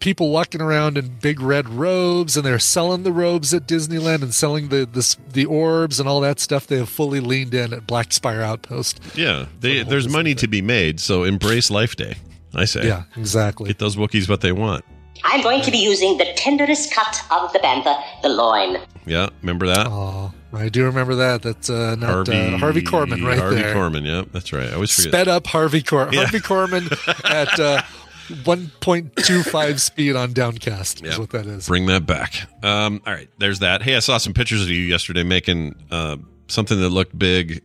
people 0.00 0.30
walking 0.30 0.60
around 0.60 0.98
in 0.98 1.18
big 1.20 1.40
red 1.40 1.68
robes, 1.68 2.36
and 2.36 2.44
they're 2.44 2.58
selling 2.58 3.02
the 3.02 3.12
robes 3.12 3.52
at 3.54 3.66
Disneyland 3.66 4.22
and 4.22 4.34
selling 4.34 4.68
the 4.68 4.86
the, 4.86 5.16
the 5.32 5.44
orbs 5.46 6.00
and 6.00 6.08
all 6.08 6.20
that 6.20 6.40
stuff. 6.40 6.66
They 6.66 6.76
have 6.78 6.88
fully 6.88 7.20
leaned 7.20 7.54
in 7.54 7.72
at 7.72 7.86
Black 7.86 8.12
Spire 8.12 8.42
Outpost. 8.42 9.00
yeah, 9.14 9.46
they, 9.60 9.78
the 9.78 9.84
there's 9.90 10.08
money 10.08 10.30
thing. 10.30 10.38
to 10.38 10.48
be 10.48 10.62
made, 10.62 11.00
so 11.00 11.24
embrace 11.24 11.70
Life 11.70 11.96
Day. 11.96 12.16
I 12.54 12.66
say, 12.66 12.86
Yeah, 12.86 13.04
exactly. 13.16 13.66
get 13.68 13.78
those 13.78 13.96
Wookiees 13.96 14.28
what 14.28 14.40
they 14.40 14.52
want. 14.52 14.84
I'm 15.24 15.42
going 15.42 15.62
to 15.62 15.70
be 15.70 15.78
using 15.78 16.18
the 16.18 16.26
tenderest 16.36 16.92
cut 16.92 17.20
of 17.30 17.52
the 17.52 17.58
panther, 17.60 17.94
the 18.22 18.28
loin. 18.28 18.78
Yeah, 19.06 19.30
remember 19.42 19.66
that? 19.68 19.86
Oh, 19.88 20.32
I 20.52 20.68
do 20.68 20.84
remember 20.84 21.14
that. 21.16 21.42
That's 21.42 21.70
uh, 21.70 21.94
not 21.96 22.10
Harvey, 22.10 22.32
uh, 22.36 22.58
Harvey 22.58 22.82
Korman 22.82 23.24
right 23.24 23.36
there. 23.36 23.38
Harvey 23.38 23.56
there. 23.62 23.74
Korman, 23.74 24.04
yeah, 24.06 24.22
that's 24.32 24.52
right. 24.52 24.68
I 24.68 24.74
always 24.74 24.94
forget. 24.94 25.12
Sped 25.12 25.28
up 25.28 25.46
Harvey 25.46 25.82
Cor- 25.82 26.10
Yeah. 26.12 26.24
Harvey 26.26 26.40
Korman 26.40 26.90
at 27.24 27.58
uh, 27.58 27.82
1.25 28.28 29.80
speed 29.80 30.16
on 30.16 30.32
Downcast 30.32 31.04
is 31.04 31.18
what 31.18 31.30
that 31.30 31.46
is. 31.46 31.66
Bring 31.66 31.86
that 31.86 32.06
back. 32.06 32.48
Um, 32.64 33.02
all 33.06 33.12
right, 33.12 33.28
there's 33.38 33.58
that. 33.60 33.82
Hey, 33.82 33.96
I 33.96 33.98
saw 34.00 34.18
some 34.18 34.32
pictures 34.32 34.62
of 34.62 34.68
you 34.70 34.82
yesterday 34.82 35.24
making 35.24 35.74
uh, 35.90 36.16
something 36.48 36.80
that 36.80 36.90
looked 36.90 37.18
big, 37.18 37.62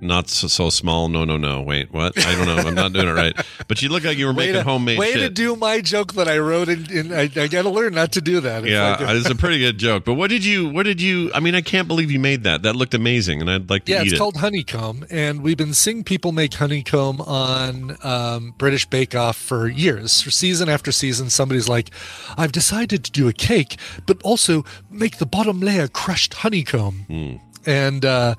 not 0.00 0.28
so, 0.28 0.48
so 0.48 0.70
small. 0.70 1.08
No, 1.08 1.24
no, 1.24 1.36
no. 1.36 1.62
Wait, 1.62 1.92
what? 1.92 2.18
I 2.18 2.34
don't 2.34 2.46
know. 2.46 2.56
I'm 2.56 2.74
not 2.74 2.92
doing 2.92 3.08
it 3.08 3.12
right. 3.12 3.36
But 3.68 3.82
you 3.82 3.88
look 3.88 4.04
like 4.04 4.18
you 4.18 4.26
were 4.26 4.32
Way, 4.32 4.46
making 4.46 4.54
to, 4.54 4.62
homemade 4.64 4.98
way 4.98 5.12
to 5.14 5.28
do 5.30 5.56
my 5.56 5.80
joke 5.80 6.14
that 6.14 6.28
I 6.28 6.38
wrote 6.38 6.68
in. 6.68 6.90
in 6.90 7.12
I, 7.12 7.22
I 7.22 7.46
got 7.48 7.62
to 7.62 7.70
learn 7.70 7.94
not 7.94 8.12
to 8.12 8.20
do 8.20 8.40
that. 8.40 8.64
Yeah, 8.64 8.96
it's 9.00 9.28
a 9.30 9.34
pretty 9.34 9.58
good 9.58 9.78
joke. 9.78 10.04
But 10.04 10.14
what 10.14 10.30
did 10.30 10.44
you? 10.44 10.68
What 10.68 10.84
did 10.84 11.00
you? 11.00 11.30
I 11.34 11.40
mean, 11.40 11.54
I 11.54 11.60
can't 11.60 11.88
believe 11.88 12.10
you 12.10 12.18
made 12.20 12.44
that. 12.44 12.62
That 12.62 12.76
looked 12.76 12.94
amazing, 12.94 13.40
and 13.40 13.50
I'd 13.50 13.70
like 13.70 13.84
to 13.86 13.92
yeah, 13.92 14.02
it's 14.02 14.12
it. 14.14 14.18
called 14.18 14.38
honeycomb, 14.38 15.04
and 15.10 15.42
we've 15.42 15.56
been 15.56 15.74
seeing 15.74 16.04
people 16.04 16.32
make 16.32 16.54
honeycomb 16.54 17.20
on 17.20 17.96
um, 18.02 18.54
British 18.58 18.86
Bake 18.86 19.14
Off 19.14 19.36
for 19.36 19.68
years, 19.68 20.20
for 20.20 20.30
season 20.30 20.68
after 20.68 20.92
season. 20.92 21.30
Somebody's 21.30 21.68
like, 21.68 21.90
"I've 22.36 22.52
decided 22.52 23.04
to 23.04 23.10
do 23.10 23.28
a 23.28 23.32
cake, 23.32 23.76
but 24.06 24.20
also 24.22 24.64
make 24.90 25.18
the 25.18 25.26
bottom 25.26 25.60
layer 25.60 25.88
crushed 25.88 26.34
honeycomb," 26.34 27.04
Hmm. 27.08 27.36
and 27.68 28.04
uh, 28.04 28.34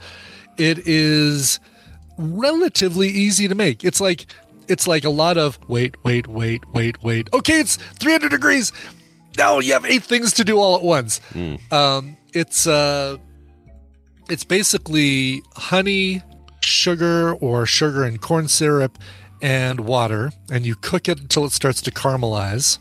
it 0.57 0.87
is 0.87 1.59
relatively 2.17 3.07
easy 3.09 3.47
to 3.47 3.55
make. 3.55 3.83
It's 3.83 4.01
like 4.01 4.25
it's 4.67 4.87
like 4.87 5.03
a 5.03 5.09
lot 5.09 5.37
of 5.37 5.59
wait, 5.67 5.95
wait, 6.03 6.27
wait, 6.27 6.63
wait, 6.73 7.01
wait. 7.03 7.29
Okay, 7.33 7.59
it's 7.59 7.75
300 7.75 8.29
degrees. 8.29 8.71
Now 9.37 9.59
you 9.59 9.73
have 9.73 9.85
eight 9.85 10.03
things 10.03 10.33
to 10.33 10.43
do 10.43 10.59
all 10.59 10.75
at 10.75 10.83
once. 10.83 11.19
Um, 11.71 12.17
it's 12.33 12.67
uh, 12.67 13.17
it's 14.29 14.43
basically 14.43 15.41
honey, 15.55 16.21
sugar, 16.61 17.33
or 17.35 17.65
sugar 17.65 18.03
and 18.03 18.21
corn 18.21 18.47
syrup, 18.47 18.97
and 19.41 19.81
water, 19.81 20.31
and 20.51 20.65
you 20.65 20.75
cook 20.75 21.09
it 21.09 21.19
until 21.19 21.45
it 21.45 21.51
starts 21.51 21.81
to 21.83 21.91
caramelize. 21.91 22.77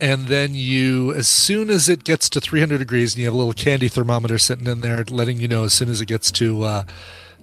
And 0.00 0.26
then 0.26 0.54
you, 0.54 1.12
as 1.14 1.28
soon 1.28 1.70
as 1.70 1.88
it 1.88 2.04
gets 2.04 2.28
to 2.30 2.40
300 2.40 2.78
degrees, 2.78 3.14
and 3.14 3.20
you 3.20 3.26
have 3.26 3.34
a 3.34 3.36
little 3.36 3.52
candy 3.52 3.88
thermometer 3.88 4.38
sitting 4.38 4.66
in 4.66 4.80
there, 4.80 5.04
letting 5.08 5.38
you 5.38 5.48
know 5.48 5.64
as 5.64 5.72
soon 5.72 5.88
as 5.88 6.00
it 6.00 6.06
gets 6.06 6.30
to 6.32 6.64
uh, 6.64 6.84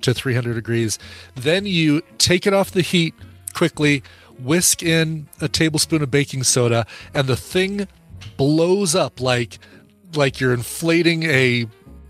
to 0.02 0.14
300 0.14 0.54
degrees, 0.54 1.00
then 1.36 1.66
you 1.66 2.02
take 2.18 2.46
it 2.46 2.54
off 2.54 2.72
the 2.72 2.82
heat 2.82 3.14
quickly, 3.54 4.04
whisk 4.40 4.84
in 4.84 5.28
a 5.40 5.48
tablespoon 5.48 6.02
of 6.02 6.12
baking 6.12 6.44
soda, 6.44 6.86
and 7.14 7.28
the 7.28 7.38
thing 7.38 7.88
blows 8.38 8.96
up 8.96 9.20
like 9.20 9.60
like 10.16 10.40
you're 10.40 10.54
inflating 10.54 11.24
a 11.24 11.66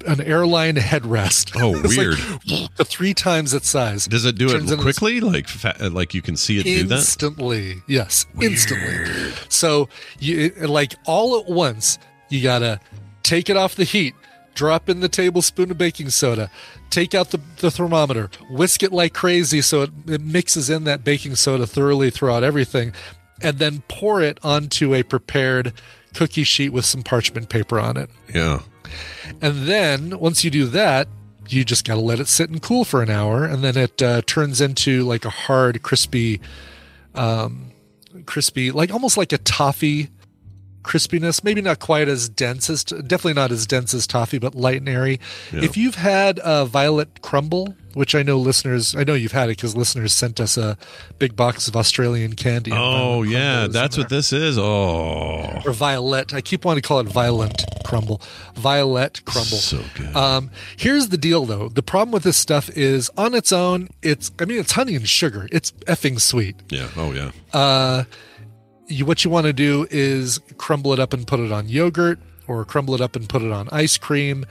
an 0.06 0.22
airline 0.22 0.76
headrest. 0.76 1.52
Oh, 1.56 1.76
It's 1.84 1.98
like 1.98 2.08
weird. 2.50 2.70
three 2.88 3.14
times 3.14 3.54
its 3.54 3.70
size. 3.70 4.06
Does 4.08 4.26
it 4.26 4.38
do 4.38 4.50
Turns 4.50 4.72
it 4.72 4.80
quickly? 4.80 5.20
Like, 5.22 5.48
fa- 5.48 5.76
like 5.92 6.14
you 6.14 6.22
can 6.22 6.36
see 6.36 6.60
it 6.60 6.64
do 6.64 6.84
that? 6.86 6.96
instantly 7.00 7.76
yes 7.88 8.26
instantly 8.42 9.32
so 9.50 9.88
you 10.20 10.52
like 10.62 10.96
all 11.06 11.40
at 11.40 11.48
once 11.48 11.98
you 12.30 12.42
gotta 12.44 12.80
take 13.24 13.50
it 13.50 13.58
off 13.58 13.76
the 13.76 13.84
heat 13.84 14.14
drop 14.56 14.90
in 14.90 15.00
the 15.00 15.10
tablespoon 15.10 15.72
of 15.72 15.78
baking 15.78 16.10
soda 16.10 16.50
take 16.90 17.14
out 17.16 17.32
the, 17.32 17.40
the 17.58 17.72
thermometer 17.72 18.30
whisk 18.50 18.84
it 18.84 18.92
like 18.92 19.14
crazy 19.14 19.62
so 19.62 19.84
it, 19.84 19.90
it 20.08 20.22
mixes 20.22 20.70
in 20.70 20.84
that 20.84 21.04
baking 21.04 21.36
soda 21.36 21.66
thoroughly 21.66 22.10
throughout 22.10 22.44
everything 22.44 22.94
and 23.42 23.58
then 23.60 23.82
pour 23.88 24.22
it 24.22 24.38
onto 24.44 24.94
a 24.94 25.04
prepared 25.04 25.74
cookie 26.14 26.44
sheet 26.44 26.70
with 26.70 26.86
some 26.86 27.04
parchment 27.04 27.50
paper 27.50 27.80
on 27.80 27.98
it 27.98 28.10
Yeah. 28.34 28.62
and 29.42 29.68
then 29.68 30.20
once 30.20 30.44
you 30.44 30.52
do 30.52 30.66
that, 30.68 31.08
you 31.48 31.64
just 31.66 31.86
got 31.86 31.96
to 31.96 32.00
let 32.02 32.20
it 32.20 32.28
sit 32.28 32.50
and 32.50 32.62
cool 32.62 32.86
for 32.86 33.02
an 33.02 33.10
hour, 33.10 33.44
and 33.46 33.64
then 33.64 33.76
it 33.76 34.02
uh, 34.02 34.22
turns 34.26 34.62
into 34.62 35.04
like 35.04 35.26
a 35.26 35.30
hard, 35.30 35.82
crispy, 35.82 36.40
um, 37.16 37.72
crispy, 38.26 38.72
like 38.72 38.92
almost 38.94 39.18
like 39.18 39.34
a 39.34 39.38
toffee 39.38 40.10
crispiness. 40.84 41.44
Maybe 41.44 41.62
not 41.62 41.80
quite 41.80 42.08
as 42.08 42.30
dense 42.30 42.70
as, 42.70 42.84
definitely 42.84 43.34
not 43.34 43.52
as 43.52 43.66
dense 43.68 43.94
as 43.94 44.08
toffee, 44.08 44.40
but 44.40 44.56
light 44.56 44.78
and 44.78 44.88
airy. 44.90 45.20
If 45.52 45.76
you've 45.76 45.96
had 45.96 46.40
uh, 46.40 46.66
violet 46.66 47.22
crumble, 47.22 47.76
which 47.94 48.16
I 48.16 48.24
know 48.24 48.38
listeners, 48.38 48.96
I 48.96 49.04
know 49.04 49.14
you've 49.14 49.32
had 49.32 49.50
it 49.50 49.58
because 49.58 49.76
listeners 49.76 50.14
sent 50.14 50.40
us 50.40 50.58
a 50.58 50.78
big 51.20 51.36
box 51.36 51.68
of 51.68 51.76
Australian 51.76 52.36
candy. 52.36 52.72
Oh 52.74 53.24
yeah, 53.24 53.68
that's 53.68 53.98
what 53.98 54.10
this 54.10 54.34
is. 54.34 54.58
Oh, 54.58 55.62
or 55.66 55.74
violet. 55.74 56.34
I 56.34 56.42
keep 56.42 56.66
wanting 56.66 56.82
to 56.82 56.88
call 56.88 57.00
it 57.00 57.08
violent 57.08 57.64
crumble. 57.84 58.22
Violet 58.56 59.24
crumble. 59.26 59.58
So 59.58 59.82
good. 59.96 60.16
Um, 60.16 60.52
here's 60.78 61.10
the 61.10 61.18
deal, 61.18 61.46
though. 61.46 61.70
The 61.70 61.84
problem 61.84 62.12
with 62.12 62.24
this 62.24 62.38
stuff 62.38 62.70
is, 62.70 63.10
on 63.18 63.34
its 63.34 63.52
own, 63.52 63.90
it's. 64.02 64.32
I 64.40 64.46
mean, 64.46 64.60
it's 64.60 64.72
honey 64.72 64.96
and 64.96 65.08
sugar. 65.08 65.48
It's 65.52 65.72
effing 65.88 66.20
sweet. 66.20 66.56
yeah. 66.70 66.90
Oh 66.96 67.12
yeah. 67.12 67.32
Uh, 67.54 68.04
you, 68.88 69.06
what 69.06 69.24
you 69.24 69.32
want 69.32 69.46
to 69.48 69.54
do 69.54 69.88
is 69.90 70.40
crumble 70.58 70.94
it 70.94 71.00
up 71.00 71.14
and 71.14 71.26
put 71.26 71.40
it 71.40 71.52
on 71.52 71.70
yogurt 71.70 72.20
or 72.48 72.66
crumble 72.66 72.94
it 72.96 73.02
up 73.02 73.16
and 73.16 73.28
put 73.30 73.42
it 73.42 73.52
on 73.52 73.70
ice 73.72 73.98
cream. 73.98 74.46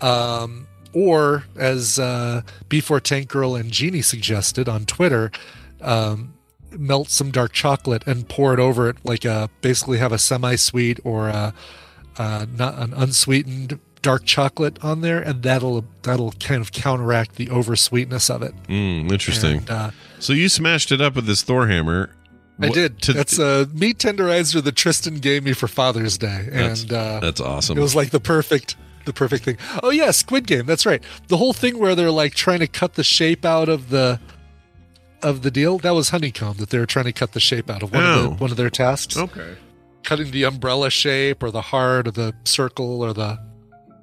Um, 0.00 0.66
or 0.98 1.44
as 1.56 1.98
uh, 1.98 2.42
B4 2.68 3.00
Tank 3.00 3.28
Girl 3.28 3.54
and 3.54 3.70
Jeannie 3.70 4.02
suggested 4.02 4.68
on 4.68 4.84
Twitter, 4.86 5.30
um, 5.80 6.34
melt 6.72 7.08
some 7.08 7.30
dark 7.30 7.52
chocolate 7.52 8.02
and 8.06 8.28
pour 8.28 8.52
it 8.52 8.60
over 8.60 8.88
it, 8.88 8.96
like 9.04 9.24
a 9.24 9.48
basically 9.60 9.98
have 9.98 10.12
a 10.12 10.18
semi-sweet 10.18 10.98
or 11.04 11.28
a, 11.28 11.54
uh, 12.18 12.46
not 12.56 12.78
an 12.78 12.92
unsweetened 12.94 13.78
dark 14.02 14.24
chocolate 14.24 14.82
on 14.82 15.00
there, 15.00 15.20
and 15.20 15.42
that'll 15.42 15.84
that'll 16.02 16.32
kind 16.32 16.60
of 16.60 16.72
counteract 16.72 17.36
the 17.36 17.48
oversweetness 17.50 18.28
of 18.30 18.42
it. 18.42 18.54
Mm, 18.68 19.10
interesting. 19.10 19.58
And, 19.58 19.70
uh, 19.70 19.90
so 20.18 20.32
you 20.32 20.48
smashed 20.48 20.90
it 20.92 21.00
up 21.00 21.14
with 21.14 21.26
this 21.26 21.42
Thor 21.42 21.68
hammer. 21.68 22.10
I 22.60 22.70
did. 22.70 23.00
to- 23.02 23.12
that's 23.12 23.38
a 23.38 23.68
meat 23.72 23.98
tenderizer 23.98 24.60
that 24.64 24.74
Tristan 24.74 25.16
gave 25.20 25.44
me 25.44 25.52
for 25.52 25.68
Father's 25.68 26.18
Day, 26.18 26.48
That's- 26.50 26.82
and 26.82 26.92
uh, 26.92 27.20
that's 27.20 27.40
awesome. 27.40 27.78
It 27.78 27.80
was 27.80 27.94
like 27.94 28.10
the 28.10 28.18
perfect, 28.18 28.74
the 29.08 29.12
perfect 29.12 29.44
thing. 29.44 29.56
Oh 29.82 29.90
yeah, 29.90 30.12
Squid 30.12 30.46
Game. 30.46 30.64
That's 30.66 30.86
right. 30.86 31.02
The 31.26 31.36
whole 31.38 31.52
thing 31.52 31.78
where 31.78 31.96
they're 31.96 32.10
like 32.12 32.34
trying 32.34 32.60
to 32.60 32.68
cut 32.68 32.94
the 32.94 33.02
shape 33.04 33.44
out 33.44 33.68
of 33.68 33.88
the 33.90 34.20
of 35.22 35.42
the 35.42 35.50
deal. 35.50 35.78
That 35.78 35.90
was 35.94 36.10
honeycomb 36.10 36.58
that 36.58 36.70
they 36.70 36.78
were 36.78 36.86
trying 36.86 37.06
to 37.06 37.12
cut 37.12 37.32
the 37.32 37.40
shape 37.40 37.68
out 37.68 37.82
of 37.82 37.92
one 37.92 38.04
of 38.04 38.16
Oh. 38.16 38.22
the 38.22 38.28
one 38.36 38.50
of 38.52 38.56
their 38.56 38.70
tasks. 38.70 39.16
okay. 39.16 39.56
Cutting 40.04 40.30
the 40.30 40.44
umbrella 40.44 40.90
shape 40.90 41.42
or 41.42 41.50
the 41.50 41.60
heart 41.60 42.06
or 42.06 42.12
the 42.12 42.32
circle 42.44 43.02
or 43.02 43.12
the 43.12 43.38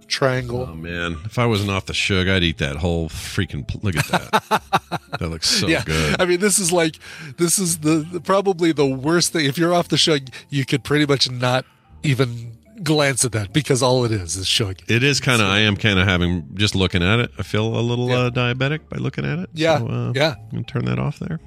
triangle. 0.07 0.67
Oh 0.69 0.75
man, 0.75 1.17
if 1.25 1.39
I 1.39 1.45
wasn't 1.45 1.71
off 1.71 1.85
the 1.85 1.93
shug, 1.93 2.27
I'd 2.27 2.43
eat 2.43 2.57
that 2.59 2.75
whole 2.75 3.09
freaking. 3.09 3.67
Pl- 3.67 3.81
look 3.83 3.95
at 3.95 4.05
that. 4.09 4.61
that 5.19 5.29
looks 5.29 5.49
so 5.49 5.67
yeah, 5.67 5.83
good. 5.83 6.21
I 6.21 6.25
mean, 6.25 6.39
this 6.39 6.59
is 6.59 6.71
like 6.71 6.99
this 7.37 7.57
is 7.57 7.79
the, 7.79 8.05
the 8.11 8.19
probably 8.21 8.71
the 8.71 8.85
worst 8.85 9.31
thing. 9.33 9.45
If 9.45 9.57
you're 9.57 9.73
off 9.73 9.87
the 9.87 9.97
shug, 9.97 10.27
you 10.49 10.65
could 10.65 10.83
pretty 10.83 11.05
much 11.05 11.29
not 11.31 11.65
even 12.03 12.54
glance 12.83 13.23
at 13.25 13.31
that 13.33 13.53
because 13.53 13.81
all 13.81 14.05
it 14.05 14.11
is 14.11 14.35
is 14.35 14.47
shug. 14.47 14.77
It 14.87 15.03
is 15.03 15.19
kind 15.19 15.41
of. 15.41 15.47
I 15.47 15.59
am 15.59 15.75
kind 15.77 15.99
of 15.99 16.07
having 16.07 16.47
just 16.55 16.75
looking 16.75 17.03
at 17.03 17.19
it. 17.19 17.31
I 17.39 17.43
feel 17.43 17.77
a 17.77 17.81
little 17.81 18.09
Yeah. 18.09 18.15
uh, 18.17 18.29
diabetic 18.29 18.89
by 18.89 18.97
looking 18.97 19.25
at 19.25 19.39
it. 19.39 19.49
Yeah, 19.53 19.79
So, 19.79 19.87
uh, 19.87 20.11
yeah. 20.15 20.35
I'm 20.37 20.49
gonna 20.51 20.63
turn 20.63 20.85
that 20.85 20.99
off 20.99 21.19
there. 21.19 21.39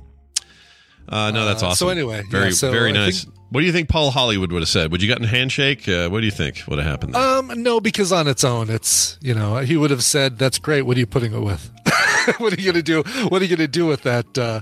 Uh, 1.09 1.31
no, 1.31 1.47
that's 1.47 1.63
Uh, 1.63 1.69
awesome. 1.69 1.87
so 1.87 1.89
anyway, 1.89 2.19
yeah, 2.25 2.31
very 2.31 2.53
so 2.53 2.71
very 2.71 2.93
nice. 2.93 3.25
think- 3.25 3.35
what 3.51 3.61
do 3.61 3.67
you 3.67 3.73
think 3.73 3.89
Paul 3.89 4.11
Hollywood 4.11 4.53
would 4.53 4.61
have 4.61 4.69
said? 4.69 4.93
Would 4.93 5.01
you 5.03 5.09
gotten 5.09 5.25
a 5.25 5.29
handshake? 5.29 5.89
Uh, 5.89 6.09
what 6.11 6.21
do 6.21 6.27
you 6.27 6.31
think 6.31 6.63
would 6.69 6.79
have 6.79 6.87
happened? 6.87 7.15
There? 7.15 7.23
Um, 7.23 7.51
no, 7.63 7.81
because 7.81 8.13
on 8.13 8.29
its 8.29 8.45
own, 8.45 8.69
it's 8.69 9.17
you 9.23 9.35
know 9.35 9.57
he 9.59 9.77
would 9.79 9.91
have 9.91 10.05
said, 10.05 10.39
"That's 10.39 10.59
great. 10.59 10.83
What 10.83 10.97
are 10.99 11.01
you 11.01 11.07
putting 11.07 11.33
it 11.33 11.41
with? 11.41 11.71
what 12.39 12.53
are 12.53 12.61
you 12.61 12.71
gonna 12.71 12.83
do? 12.83 13.03
What 13.31 13.41
are 13.41 13.45
you 13.47 13.57
gonna 13.57 13.67
do 13.67 13.87
with 13.87 14.03
that 14.03 14.37
uh, 14.37 14.61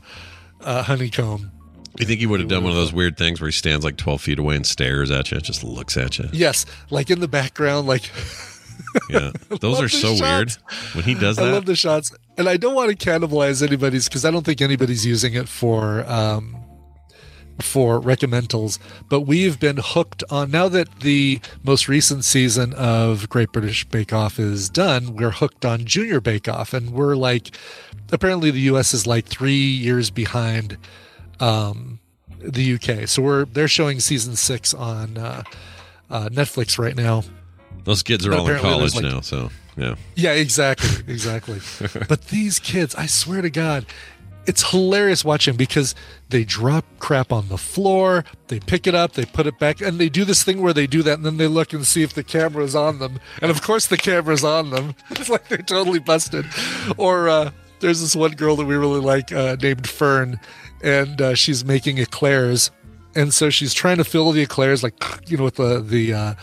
uh, 0.61 0.85
honeycomb?" 0.85 1.51
You 2.01 2.07
think 2.07 2.21
he 2.21 2.27
would 2.27 2.41
have 2.41 2.49
done 2.49 2.63
one 2.63 2.73
of 2.73 2.77
those 2.77 2.93
weird 2.93 3.17
things 3.17 3.41
where 3.41 3.49
he 3.49 3.53
stands 3.53 3.85
like 3.85 3.97
12 3.97 4.21
feet 4.21 4.39
away 4.39 4.57
and 4.57 4.67
stares 4.67 5.11
at 5.11 5.31
you, 5.31 5.41
just 5.41 5.65
looks 5.65 5.97
at 5.97 6.19
you? 6.19 6.29
Yes, 6.33 6.67
like 6.91 7.11
in 7.11 7.21
the 7.21 7.29
background, 7.29 7.87
like 7.87 8.11
Yeah, 9.11 9.33
those 9.61 9.81
are 9.81 9.89
so 9.89 10.15
weird 10.19 10.53
when 10.93 11.05
he 11.05 11.15
does 11.15 11.37
that, 11.37 11.47
I 11.47 11.53
love 11.53 11.67
the 11.67 11.77
shots, 11.77 12.15
and 12.37 12.49
I 12.49 12.57
don't 12.57 12.75
want 12.75 12.97
to 12.97 12.97
cannibalize 12.97 13.67
anybody's 13.67 14.09
because 14.09 14.25
I 14.25 14.31
don't 14.31 14.45
think 14.45 14.61
anybody's 14.61 15.05
using 15.05 15.35
it 15.35 15.49
for 15.49 16.05
um, 16.11 16.57
for 17.61 18.01
recommendals. 18.01 18.79
But 19.09 19.23
we've 19.23 19.59
been 19.59 19.79
hooked 19.79 20.25
on 20.31 20.51
now 20.51 20.69
that 20.69 21.01
the 21.01 21.41
most 21.63 21.89
recent 21.89 22.25
season 22.25 22.73
of 22.75 23.29
Great 23.29 23.53
British 23.53 23.85
Bake 23.85 24.13
Off 24.13 24.39
is 24.39 24.69
done. 24.69 25.17
We're 25.17 25.31
hooked 25.31 25.65
on 25.65 25.85
Junior 25.85 26.21
Bake 26.21 26.49
Off, 26.49 26.73
and 26.73 26.91
we're 26.91 27.17
like, 27.17 27.57
apparently 28.13 28.51
the 28.51 28.61
U.S. 28.61 28.95
is 28.95 29.07
like 29.07 29.27
three 29.27 29.55
years 29.55 30.11
behind 30.11 30.77
um, 31.41 31.99
the 32.39 32.75
UK. 32.75 33.09
So 33.09 33.23
we're 33.23 33.45
they're 33.47 33.69
showing 33.69 34.01
season 34.01 34.37
six 34.37 34.75
on 34.75 35.19
uh, 35.19 35.43
uh, 36.11 36.29
Netflix 36.31 36.79
right 36.79 36.97
now. 36.97 37.23
Those 37.85 38.03
kids 38.03 38.27
are 38.27 38.31
But 38.31 38.39
all 38.41 38.49
in 38.49 38.59
college 38.61 38.95
like- 38.95 39.05
now, 39.05 39.21
so 39.21 39.51
yeah. 39.77 39.95
Yeah, 40.15 40.33
exactly, 40.33 41.05
exactly. 41.13 41.61
but 42.09 42.23
these 42.29 42.59
kids, 42.59 42.95
I 42.95 43.07
swear 43.07 43.43
to 43.43 43.51
God, 43.51 43.87
it's 44.47 44.71
hilarious 44.71 45.25
watching 45.25 45.55
because 45.57 45.95
they 46.31 46.45
drop 46.45 46.85
crap 46.99 47.31
on 47.33 47.49
the 47.49 47.59
floor, 47.59 48.25
they 48.49 48.59
pick 48.59 48.87
it 48.87 48.95
up, 48.95 49.13
they 49.13 49.25
put 49.25 49.47
it 49.47 49.59
back, 49.59 49.81
and 49.81 49.99
they 49.99 50.09
do 50.09 50.25
this 50.25 50.43
thing 50.43 50.63
where 50.63 50.73
they 50.73 50.87
do 50.87 51.03
that, 51.03 51.15
and 51.15 51.27
then 51.27 51.37
they 51.37 51.47
look 51.47 51.73
and 51.73 51.87
see 51.87 52.03
if 52.03 52.13
the 52.15 52.25
camera's 52.25 52.75
on 52.75 52.99
them, 52.99 53.21
and 53.43 53.51
of 53.51 53.61
course 53.63 53.87
the 53.87 53.97
camera's 53.97 54.45
on 54.45 54.71
them. 54.71 54.95
It's 55.11 55.29
like 55.29 55.49
they're 55.49 55.59
totally 55.59 55.99
busted. 55.99 56.47
Or 56.97 57.29
uh, 57.29 57.51
there's 57.81 58.01
this 58.01 58.17
one 58.17 58.33
girl 58.33 58.57
that 58.57 58.65
we 58.67 58.75
really 58.77 59.01
like 59.01 59.31
uh, 59.33 59.57
named 59.61 59.89
Fern, 59.89 60.41
and 60.87 61.21
uh, 61.21 61.35
she's 61.35 61.65
making 61.65 61.99
eclairs, 61.99 62.71
and 63.15 63.35
so 63.35 63.51
she's 63.51 63.75
trying 63.75 63.99
to 63.99 64.05
fill 64.05 64.33
the 64.33 64.41
eclairs 64.43 64.83
like 64.83 64.95
you 65.27 65.37
know 65.37 65.45
with 65.45 65.57
the 65.57 65.81
the. 65.81 66.15
Uh, 66.15 66.35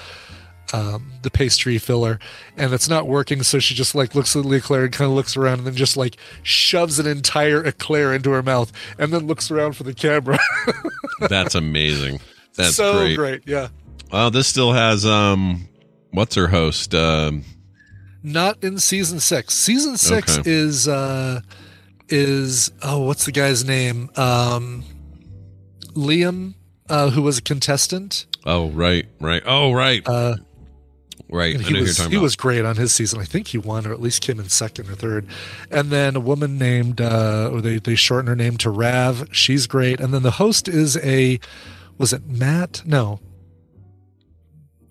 um, 0.71 1.11
the 1.21 1.29
pastry 1.29 1.77
filler, 1.77 2.17
and 2.57 2.73
it's 2.73 2.89
not 2.89 3.05
working. 3.07 3.43
So 3.43 3.59
she 3.59 3.75
just 3.75 3.93
like 3.93 4.15
looks 4.15 4.35
at 4.35 4.41
the 4.43 4.49
eclair 4.53 4.85
and 4.85 4.91
kind 4.91 5.07
of 5.07 5.15
looks 5.15 5.37
around, 5.37 5.59
and 5.59 5.67
then 5.67 5.75
just 5.75 5.95
like 5.95 6.17
shoves 6.41 6.97
an 6.97 7.05
entire 7.05 7.63
eclair 7.63 8.11
into 8.11 8.31
her 8.31 8.41
mouth, 8.41 8.71
and 8.97 9.13
then 9.13 9.27
looks 9.27 9.51
around 9.51 9.73
for 9.73 9.83
the 9.83 9.93
camera. 9.93 10.39
That's 11.29 11.53
amazing. 11.53 12.21
That's 12.55 12.75
so 12.75 12.93
great. 12.93 13.15
great. 13.15 13.41
yeah. 13.45 13.67
Well, 14.11 14.31
this 14.31 14.47
still 14.47 14.73
has 14.73 15.05
um, 15.05 15.67
what's 16.09 16.33
her 16.33 16.47
host? 16.47 16.95
Um, 16.95 17.43
Not 18.23 18.63
in 18.63 18.79
season 18.79 19.19
six. 19.19 19.53
Season 19.53 19.95
six 19.95 20.39
Okay. 20.39 20.49
is 20.49 20.87
uh 20.87 21.41
is 22.13 22.71
oh 22.83 22.99
what's 22.99 23.25
the 23.25 23.31
guy's 23.31 23.65
name? 23.65 24.09
Um, 24.15 24.83
Liam, 25.93 26.53
uh, 26.89 27.09
who 27.09 27.21
was 27.23 27.37
a 27.39 27.41
contestant. 27.41 28.25
oh, 28.45 28.69
right, 28.69 29.05
right. 29.19 29.41
Oh, 29.45 29.71
right, 29.73 30.01
Uh, 30.07 30.35
right. 31.29 31.55
I 31.55 31.59
And 31.59 31.61
know 31.63 31.67
he 31.69 31.81
was 31.81 31.97
he 31.97 32.05
about. 32.15 32.21
was 32.21 32.35
great 32.35 32.65
on 32.65 32.75
his 32.77 32.93
season. 32.93 33.19
I 33.19 33.25
think 33.25 33.47
he 33.47 33.57
won, 33.57 33.85
or 33.87 33.93
at 33.93 34.01
least 34.01 34.21
came 34.21 34.39
in 34.39 34.49
second 34.49 34.89
or 34.89 34.95
third. 34.95 35.25
And 35.71 35.89
then 35.91 36.15
a 36.15 36.19
woman 36.19 36.57
named, 36.57 36.99
uh, 37.01 37.49
or 37.51 37.61
they 37.61 37.77
they 37.79 37.95
shorten 37.95 38.27
her 38.27 38.35
name 38.35 38.57
to 38.57 38.69
Rav. 38.69 39.27
She's 39.31 39.67
great. 39.67 39.99
And 39.99 40.13
then 40.13 40.23
the 40.23 40.31
host 40.31 40.67
is 40.67 40.97
a, 40.97 41.39
was 41.97 42.11
it 42.13 42.25
Matt? 42.27 42.81
No, 42.85 43.19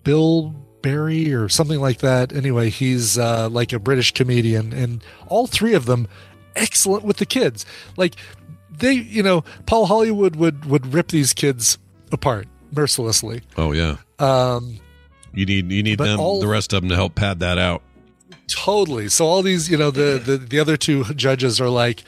Bill 0.03 0.49
Barry 0.81 1.33
or 1.33 1.47
something 1.49 1.79
like 1.79 1.99
that. 1.99 2.33
Anyway, 2.33 2.69
he's 2.69 3.17
uh, 3.17 3.49
like 3.49 3.71
a 3.73 3.79
British 3.79 4.11
comedian, 4.13 4.73
and 4.73 5.03
all 5.27 5.47
three 5.47 5.73
of 5.73 5.85
them 5.85 6.07
excellent 6.55 7.03
with 7.03 7.17
the 7.17 7.25
kids. 7.25 7.65
Like 7.97 8.15
they, 8.69 8.93
you 8.93 9.23
know, 9.23 9.43
Paul 9.65 9.85
Hollywood 9.85 10.35
would 10.35 10.65
would 10.65 10.93
rip 10.93 11.09
these 11.09 11.33
kids 11.33 11.77
apart 12.11 12.47
mercilessly. 12.71 13.41
oh, 13.57 13.71
yeah. 13.71 13.97
Um, 14.19 14.79
You 15.33 15.45
need 15.45 15.71
you 15.71 15.83
need 15.83 15.99
them, 15.99 16.19
all- 16.19 16.39
the 16.39 16.47
rest 16.47 16.73
of 16.73 16.81
them, 16.81 16.89
to 16.89 16.95
help 16.95 17.15
pad 17.15 17.39
that 17.39 17.57
out. 17.57 17.81
Totally. 18.47 19.09
So 19.09 19.25
all 19.25 19.41
these, 19.41 19.69
you 19.69 19.77
know, 19.77 19.89
the, 19.91 20.19
the 20.23 20.37
the 20.37 20.59
other 20.59 20.75
two 20.77 21.03
judges 21.15 21.61
are 21.61 21.69
like, 21.69 22.03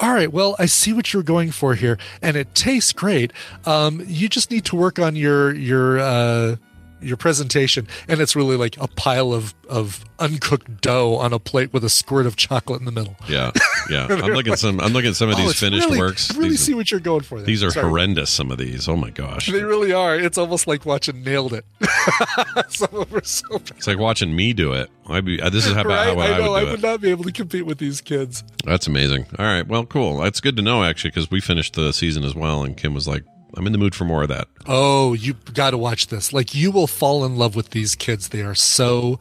all 0.00 0.12
right, 0.12 0.32
well, 0.32 0.54
I 0.58 0.66
see 0.66 0.92
what 0.92 1.12
you're 1.12 1.22
going 1.22 1.50
for 1.50 1.74
here, 1.74 1.98
and 2.20 2.36
it 2.36 2.54
tastes 2.54 2.92
great. 2.92 3.32
Um, 3.66 4.02
you 4.06 4.28
just 4.28 4.50
need 4.50 4.64
to 4.66 4.76
work 4.76 4.98
on 4.98 5.16
your 5.16 5.54
your 5.54 5.98
uh, 5.98 6.56
your 7.02 7.16
presentation, 7.16 7.86
and 8.08 8.20
it's 8.20 8.34
really 8.36 8.56
like 8.56 8.76
a 8.80 8.88
pile 8.88 9.32
of 9.32 9.54
of 9.68 10.04
uncooked 10.18 10.80
dough 10.80 11.14
on 11.16 11.32
a 11.32 11.38
plate 11.38 11.72
with 11.72 11.82
a 11.84 11.88
squirt 11.90 12.26
of 12.26 12.36
chocolate 12.36 12.80
in 12.80 12.84
the 12.84 12.92
middle. 12.92 13.16
Yeah, 13.28 13.50
yeah. 13.90 14.06
I'm 14.08 14.32
looking 14.32 14.52
at 14.52 14.58
some. 14.58 14.80
I'm 14.80 14.92
looking 14.92 15.10
at 15.10 15.16
some 15.16 15.28
of 15.30 15.36
Oh, 15.36 15.42
these 15.42 15.58
finished 15.58 15.86
really, 15.86 15.98
works. 15.98 16.34
Really 16.36 16.50
these, 16.50 16.60
see 16.60 16.74
what 16.74 16.90
you're 16.90 17.00
going 17.00 17.22
for. 17.22 17.38
There. 17.38 17.46
these 17.46 17.62
are 17.62 17.70
Sorry. 17.70 17.86
horrendous. 17.88 18.30
Some 18.30 18.50
of 18.50 18.58
these. 18.58 18.88
Oh 18.88 18.96
my 18.96 19.10
gosh. 19.10 19.46
They 19.50 19.62
really 19.64 19.92
are. 19.92 20.14
It's 20.16 20.38
almost 20.38 20.66
like 20.66 20.84
watching 20.86 21.22
Nailed 21.24 21.52
It. 21.54 21.64
Some 22.68 22.88
of 22.92 23.08
them 23.08 23.18
are 23.18 23.24
so. 23.24 23.46
It's 23.76 23.86
like 23.86 23.98
watching 23.98 24.34
me 24.34 24.52
do 24.52 24.72
it. 24.72 24.90
I'd 25.08 25.24
be. 25.24 25.40
uh, 25.40 25.50
This 25.50 25.66
is 25.66 25.72
how 25.72 25.82
Right? 25.84 26.06
how 26.14 26.18
I 26.20 26.34
I, 26.34 26.38
know. 26.38 26.52
would 26.52 26.58
I 26.68 26.70
would 26.70 26.82
not 26.82 27.00
be 27.00 27.10
able 27.10 27.24
to 27.24 27.32
compete 27.32 27.66
with 27.66 27.78
these 27.78 28.00
kids. 28.00 28.44
That's 28.64 28.86
amazing. 28.86 29.26
All 29.38 29.46
right. 29.46 29.66
Well, 29.66 29.84
cool. 29.86 30.18
That's 30.18 30.40
good 30.40 30.56
to 30.56 30.62
know 30.62 30.84
actually, 30.84 31.10
because 31.10 31.30
we 31.30 31.40
finished 31.40 31.74
the 31.74 31.92
season 31.92 32.24
as 32.24 32.34
well, 32.34 32.62
and 32.62 32.76
Kim 32.76 32.94
was 32.94 33.08
like, 33.08 33.24
"I'm 33.56 33.66
in 33.66 33.72
the 33.72 33.78
mood 33.78 33.94
for 33.94 34.04
more 34.04 34.22
of 34.22 34.28
that." 34.28 34.48
Oh, 34.66 35.12
you 35.14 35.34
got 35.54 35.70
to 35.70 35.78
watch 35.78 36.08
this. 36.08 36.32
Like 36.32 36.54
you 36.54 36.70
will 36.70 36.86
fall 36.86 37.24
in 37.24 37.36
love 37.36 37.54
with 37.56 37.70
these 37.70 37.94
kids. 37.94 38.28
They 38.28 38.42
are 38.42 38.54
so 38.54 39.18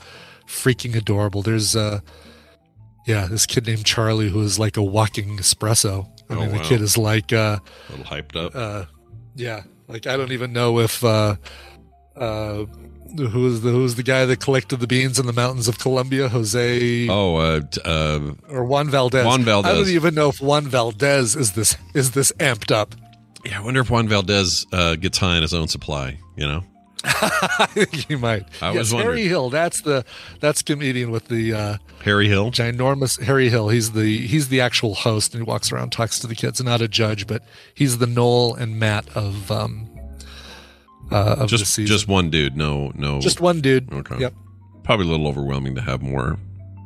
freaking 0.48 0.96
adorable. 0.96 1.42
There's 1.42 1.76
uh 1.76 2.00
yeah, 3.08 3.26
this 3.28 3.46
kid 3.46 3.66
named 3.66 3.86
Charlie 3.86 4.30
who 4.30 4.42
is 4.42 4.60
like 4.60 4.78
a 4.78 4.84
walking 4.84 5.38
espresso. 5.38 6.06
I 6.30 6.34
Oh, 6.36 6.40
mean, 6.42 6.50
the 6.52 6.58
wow. 6.58 6.64
kid 6.64 6.82
is 6.82 6.98
like 6.98 7.34
uh 7.34 7.60
A 7.90 7.92
little 7.92 8.06
hyped 8.06 8.36
up. 8.36 8.56
uh 8.56 8.86
yeah, 9.36 9.64
like 9.88 10.08
I 10.08 10.18
don't 10.18 10.32
even 10.32 10.54
know 10.54 10.80
if 10.80 11.04
uh 11.04 11.36
uh 12.16 12.66
who 13.18 13.58
the 13.58 13.72
who's 13.72 13.96
the 13.96 14.04
guy 14.04 14.26
that 14.26 14.40
collected 14.40 14.80
the 14.80 14.88
beans 14.88 15.20
in 15.20 15.26
the 15.26 15.34
mountains 15.34 15.68
of 15.68 15.80
Colombia? 15.80 16.30
Jose 16.30 17.08
oh, 17.10 17.36
uh, 17.36 17.60
uh, 17.84 18.20
or 18.50 18.64
Juan 18.64 18.90
Valdez. 18.90 19.26
Juan 19.26 19.44
Valdez. 19.44 19.70
I 19.72 19.76
don't 19.76 19.90
even 19.90 20.16
know 20.16 20.30
if 20.30 20.40
Juan 20.42 20.66
Valdez 20.68 21.36
is 21.36 21.52
this 21.52 21.76
is 21.94 22.12
this 22.12 22.32
amped 22.40 22.72
up. 22.72 22.96
Yeah. 23.46 23.60
I 23.60 23.64
wonder 23.64 23.82
if 23.82 23.90
Juan 23.90 24.08
Valdez 24.08 24.66
uh, 24.72 24.96
gets 24.96 25.18
high 25.18 25.36
on 25.36 25.42
his 25.42 25.54
own 25.54 25.68
supply. 25.68 26.18
You 26.36 26.48
know. 26.48 26.64
I 27.04 27.66
think 27.72 27.96
he 27.96 28.16
might. 28.16 28.44
I 28.62 28.70
yes, 28.74 28.78
was 28.78 28.94
wondering. 28.94 29.18
Harry 29.18 29.28
Hill. 29.28 29.50
That's 29.50 29.82
the 29.82 30.06
that's 30.40 30.62
comedian 30.62 31.10
with 31.10 31.30
the 31.30 31.54
uh, 31.54 31.78
Harry 32.04 32.28
Hill. 32.28 32.52
ginormous 32.52 33.20
Harry 33.24 33.50
Hill. 33.50 33.70
He's 33.70 33.94
the 33.94 34.18
he's 34.28 34.50
the 34.50 34.62
actual 34.62 34.94
host, 34.94 35.34
and 35.34 35.44
he 35.44 35.48
walks 35.50 35.72
around, 35.72 35.92
talks 35.92 36.20
to 36.20 36.28
the 36.28 36.36
kids, 36.36 36.62
not 36.64 36.80
a 36.80 36.88
judge, 36.88 37.26
but 37.26 37.44
he's 37.74 37.98
the 37.98 38.06
Noel 38.06 38.54
and 38.54 38.80
Matt 38.80 39.10
of 39.18 39.50
um, 39.52 39.90
uh, 41.12 41.38
of 41.40 41.50
the 41.50 41.58
Just 41.58 41.74
season. 41.74 41.88
just 41.92 42.08
one 42.08 42.30
dude. 42.30 42.56
No, 42.56 42.92
no. 42.96 43.20
just 43.20 43.42
one 43.42 43.62
dude. 43.62 43.92
Okay. 43.92 44.20
Yep. 44.20 44.34
probably 44.84 45.08
a 45.08 45.10
little 45.10 45.28
overwhelming 45.28 45.74
to 45.76 45.82
have 45.82 46.02
more 46.04 46.38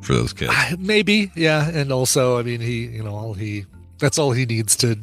for 0.02 0.14
those 0.14 0.32
kids. 0.32 0.52
Maybe, 0.78 1.30
yeah. 1.36 1.68
And 1.68 1.92
also, 1.92 2.38
I 2.38 2.42
mean, 2.42 2.60
he, 2.60 2.86
you 2.86 3.02
know, 3.02 3.14
all 3.14 3.34
he, 3.34 3.66
that's 3.98 4.18
all 4.18 4.32
he 4.32 4.46
needs 4.46 4.76
to. 4.76 4.96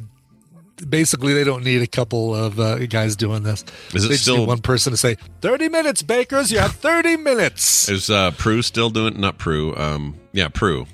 Basically, 0.88 1.34
they 1.34 1.44
don't 1.44 1.62
need 1.64 1.82
a 1.82 1.86
couple 1.86 2.34
of 2.34 2.58
uh, 2.58 2.84
guys 2.86 3.14
doing 3.16 3.42
this. 3.44 3.64
Is 3.94 4.04
it 4.04 4.08
they 4.08 4.14
just 4.14 4.22
still- 4.22 4.38
need 4.38 4.48
one 4.48 4.60
person 4.60 4.90
to 4.92 4.96
say, 4.96 5.16
30 5.40 5.68
minutes, 5.68 6.02
Bakers. 6.02 6.50
You 6.50 6.58
have 6.58 6.72
30 6.72 7.16
minutes. 7.18 7.88
Is 7.88 8.10
uh, 8.10 8.32
Prue 8.32 8.62
still 8.62 8.90
doing? 8.90 9.20
Not 9.20 9.38
Prue. 9.38 9.76
Um, 9.76 10.16
yeah, 10.32 10.48
Prue. 10.48 10.86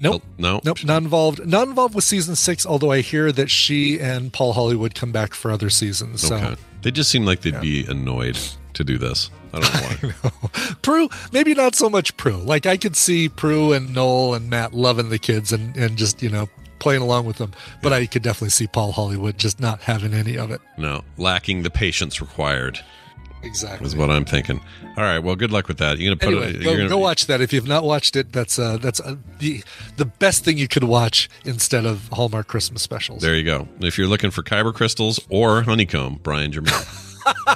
Nope. 0.00 0.22
No. 0.36 0.60
Nope, 0.64 0.84
not 0.84 1.02
involved. 1.02 1.46
Not 1.46 1.66
involved 1.68 1.94
with 1.94 2.04
season 2.04 2.36
six. 2.36 2.66
Although 2.66 2.90
I 2.92 3.00
hear 3.00 3.32
that 3.32 3.48
she 3.50 3.98
and 3.98 4.30
Paul 4.32 4.52
Hollywood 4.52 4.94
come 4.94 5.12
back 5.12 5.32
for 5.32 5.50
other 5.50 5.70
seasons. 5.70 6.20
So 6.20 6.34
Okay. 6.36 6.56
They 6.82 6.90
just 6.90 7.08
seem 7.10 7.24
like 7.24 7.40
they'd 7.40 7.60
be 7.62 7.86
annoyed 7.86 8.38
to 8.74 8.84
do 8.84 8.98
this. 8.98 9.30
I 9.54 9.60
don't 9.60 9.74
know 10.02 10.08
why. 10.50 10.70
Prue, 10.82 11.08
maybe 11.32 11.54
not 11.54 11.74
so 11.74 11.88
much 11.88 12.14
Prue. 12.18 12.36
Like 12.36 12.66
I 12.66 12.76
could 12.76 12.96
see 12.96 13.30
Prue 13.30 13.72
and 13.72 13.94
Noel 13.94 14.34
and 14.34 14.50
Matt 14.50 14.74
loving 14.74 15.08
the 15.08 15.18
kids 15.18 15.52
and 15.52 15.74
and 15.76 15.96
just 15.96 16.22
you 16.22 16.28
know 16.28 16.50
playing 16.84 17.02
along 17.02 17.24
with 17.26 17.38
them. 17.38 17.50
But 17.82 17.92
I 17.92 18.06
could 18.06 18.22
definitely 18.22 18.50
see 18.50 18.66
Paul 18.68 18.92
Hollywood 18.92 19.38
just 19.38 19.58
not 19.58 19.80
having 19.80 20.14
any 20.14 20.36
of 20.38 20.50
it. 20.52 20.60
no, 20.78 21.02
lacking 21.16 21.62
the 21.64 21.70
patience 21.70 22.20
required 22.20 22.78
Exactly. 23.42 23.86
is 23.86 23.96
what 23.96 24.10
I'm 24.10 24.24
thinking. 24.24 24.60
All 24.96 25.02
right. 25.04 25.18
Well, 25.18 25.34
good 25.36 25.50
luck 25.50 25.66
with 25.68 25.78
that. 25.78 25.98
You're 25.98 26.14
gonna 26.14 26.32
put 26.32 26.42
Anyway, 26.44 26.58
it. 26.60 26.62
go, 26.64 26.76
gonna, 26.76 26.88
go 26.88 26.98
watch 26.98 27.26
that 27.26 27.40
if 27.40 27.52
you've 27.52 27.66
not 27.66 27.84
watched 27.84 28.16
it. 28.16 28.32
That's 28.32 28.58
uh, 28.58 28.76
that's 28.78 29.00
uh, 29.00 29.16
the 29.38 29.62
the 29.96 30.04
best 30.06 30.44
thing 30.44 30.56
you 30.58 30.68
could 30.68 30.84
watch 30.84 31.28
instead 31.44 31.84
of 31.84 32.08
Hallmark 32.12 32.46
Christmas 32.46 32.82
specials. 32.82 33.20
There 33.22 33.34
you 33.34 33.44
go. 33.44 33.66
If 33.80 33.98
you're 33.98 34.06
looking 34.06 34.30
for 34.30 34.42
kyber 34.42 34.72
crystals 34.74 35.20
or 35.30 35.62
honeycomb, 35.62 36.20
Brian 36.22 36.52
Jermaine. 36.52 37.00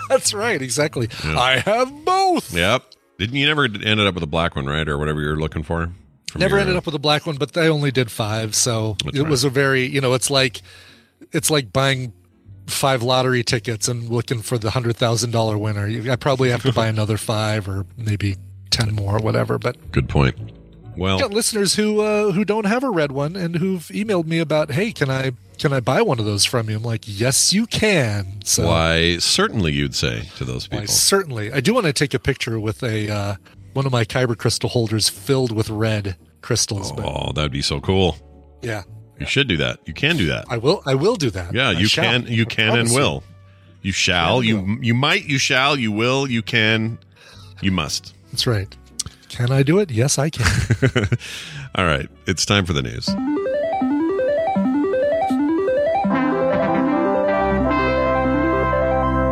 That's 0.09 0.33
right, 0.35 0.61
exactly. 0.61 1.09
I 1.25 1.59
have 1.61 2.05
both. 2.05 2.53
yep. 2.55 2.83
Didn't 3.19 3.37
you 3.37 3.47
never 3.47 3.65
ended 3.65 4.07
up 4.07 4.15
with 4.15 4.23
a 4.23 4.27
black 4.29 4.57
one, 4.57 4.67
right, 4.67 4.87
or 4.89 4.97
whatever 4.99 5.21
you're 5.21 5.37
looking 5.41 5.63
for? 5.63 5.91
Never 6.37 6.57
your- 6.57 6.61
ended 6.61 6.77
up 6.77 6.87
with 6.87 6.95
a 6.95 6.99
black 6.99 7.27
one, 7.27 7.37
but 7.37 7.57
I 7.57 7.69
only 7.69 7.91
did 7.91 8.11
five, 8.11 8.55
so 8.55 8.97
That's 9.05 9.17
it 9.19 9.23
right. 9.23 9.31
was 9.31 9.45
a 9.45 9.51
very 9.51 9.87
you 9.87 10.01
know 10.01 10.15
it's 10.15 10.31
like 10.31 10.63
it's 11.33 11.51
like 11.51 11.73
buying 11.73 12.13
five 12.67 13.03
lottery 13.03 13.43
tickets 13.43 13.89
and 13.89 14.09
looking 14.11 14.43
for 14.43 14.59
the 14.59 14.71
hundred 14.71 14.97
thousand 14.97 15.31
dollar 15.31 15.57
winner. 15.57 15.87
I 16.11 16.17
probably 16.17 16.51
have 16.51 16.63
to 16.63 16.73
buy 16.73 16.87
another 16.89 17.17
five 17.33 17.69
or 17.69 17.87
maybe 17.97 18.37
ten 18.71 18.95
more, 18.95 19.19
whatever. 19.19 19.59
But 19.59 19.91
Good 19.91 20.09
point. 20.09 20.37
Well, 20.97 21.19
got 21.21 21.31
listeners 21.33 21.77
who 21.77 22.01
uh, 22.01 22.33
who 22.33 22.45
don't 22.45 22.67
have 22.67 22.83
a 22.83 22.91
red 22.91 23.13
one 23.13 23.37
and 23.37 23.55
who've 23.57 23.83
emailed 23.85 24.27
me 24.27 24.41
about, 24.41 24.73
hey, 24.73 24.91
can 24.93 25.09
I 25.09 25.31
can 25.57 25.73
I 25.73 25.79
buy 25.81 26.03
one 26.03 26.19
of 26.19 26.25
those 26.25 26.45
from 26.45 26.69
you? 26.69 26.77
I'm 26.77 26.83
like, 26.83 27.03
yes, 27.07 27.53
you 27.53 27.67
can. 27.67 28.43
So 28.45 28.67
why? 28.67 29.19
Certainly, 29.19 29.73
you'd 29.75 29.95
say 29.95 30.29
to 30.37 30.45
those 30.45 30.69
why, 30.71 30.81
people. 30.81 30.93
certainly, 30.93 31.53
I 31.53 31.61
do 31.61 31.73
want 31.73 31.87
to 31.87 31.93
take 31.93 32.15
a 32.15 32.19
picture 32.19 32.59
with 32.59 32.83
a 32.83 33.09
uh, 33.11 33.35
one 33.79 33.87
of 33.87 33.93
my 33.93 34.05
kyber 34.05 34.37
crystal 34.37 34.69
holders 34.69 35.09
filled 35.09 35.53
with 35.53 35.71
red 35.71 36.17
crystals. 36.43 36.91
But 36.91 37.05
Oh, 37.07 37.31
that'd 37.33 37.53
be 37.53 37.63
so 37.63 37.81
cool. 37.81 38.17
yeah, 38.61 38.83
You 39.21 39.27
should 39.27 39.47
do 39.47 39.57
that. 39.59 39.79
You 39.87 39.95
can 39.95 40.17
do 40.17 40.27
that. 40.27 40.47
I 40.51 40.57
will. 40.59 40.83
I 40.85 40.97
will 40.97 41.15
do 41.15 41.31
that. 41.31 41.55
Yeah, 41.55 41.69
I 41.69 41.73
you 41.73 41.87
shall. 41.87 42.03
can. 42.05 42.27
You 42.27 42.43
I 42.43 42.47
can 42.47 42.77
and 42.77 42.89
you. 42.89 42.95
will. 42.97 43.23
You 43.83 43.93
shall. 43.93 44.43
You 44.43 44.79
you 44.81 44.95
might. 44.95 45.27
You 45.27 45.39
shall. 45.39 45.77
You 45.79 45.93
will. 45.93 46.29
You 46.29 46.43
can. 46.43 46.99
You 47.63 47.71
must. 47.71 48.15
That's 48.33 48.49
right. 48.49 48.77
Can 49.29 49.53
I 49.53 49.63
do 49.63 49.79
it? 49.79 49.93
Yes, 49.93 50.19
I 50.19 50.31
can. 50.31 50.45
All 51.77 51.85
right. 51.87 52.09
It's 52.27 52.45
time 52.45 52.67
for 52.67 52.73
the 52.73 52.83
news. 52.83 53.09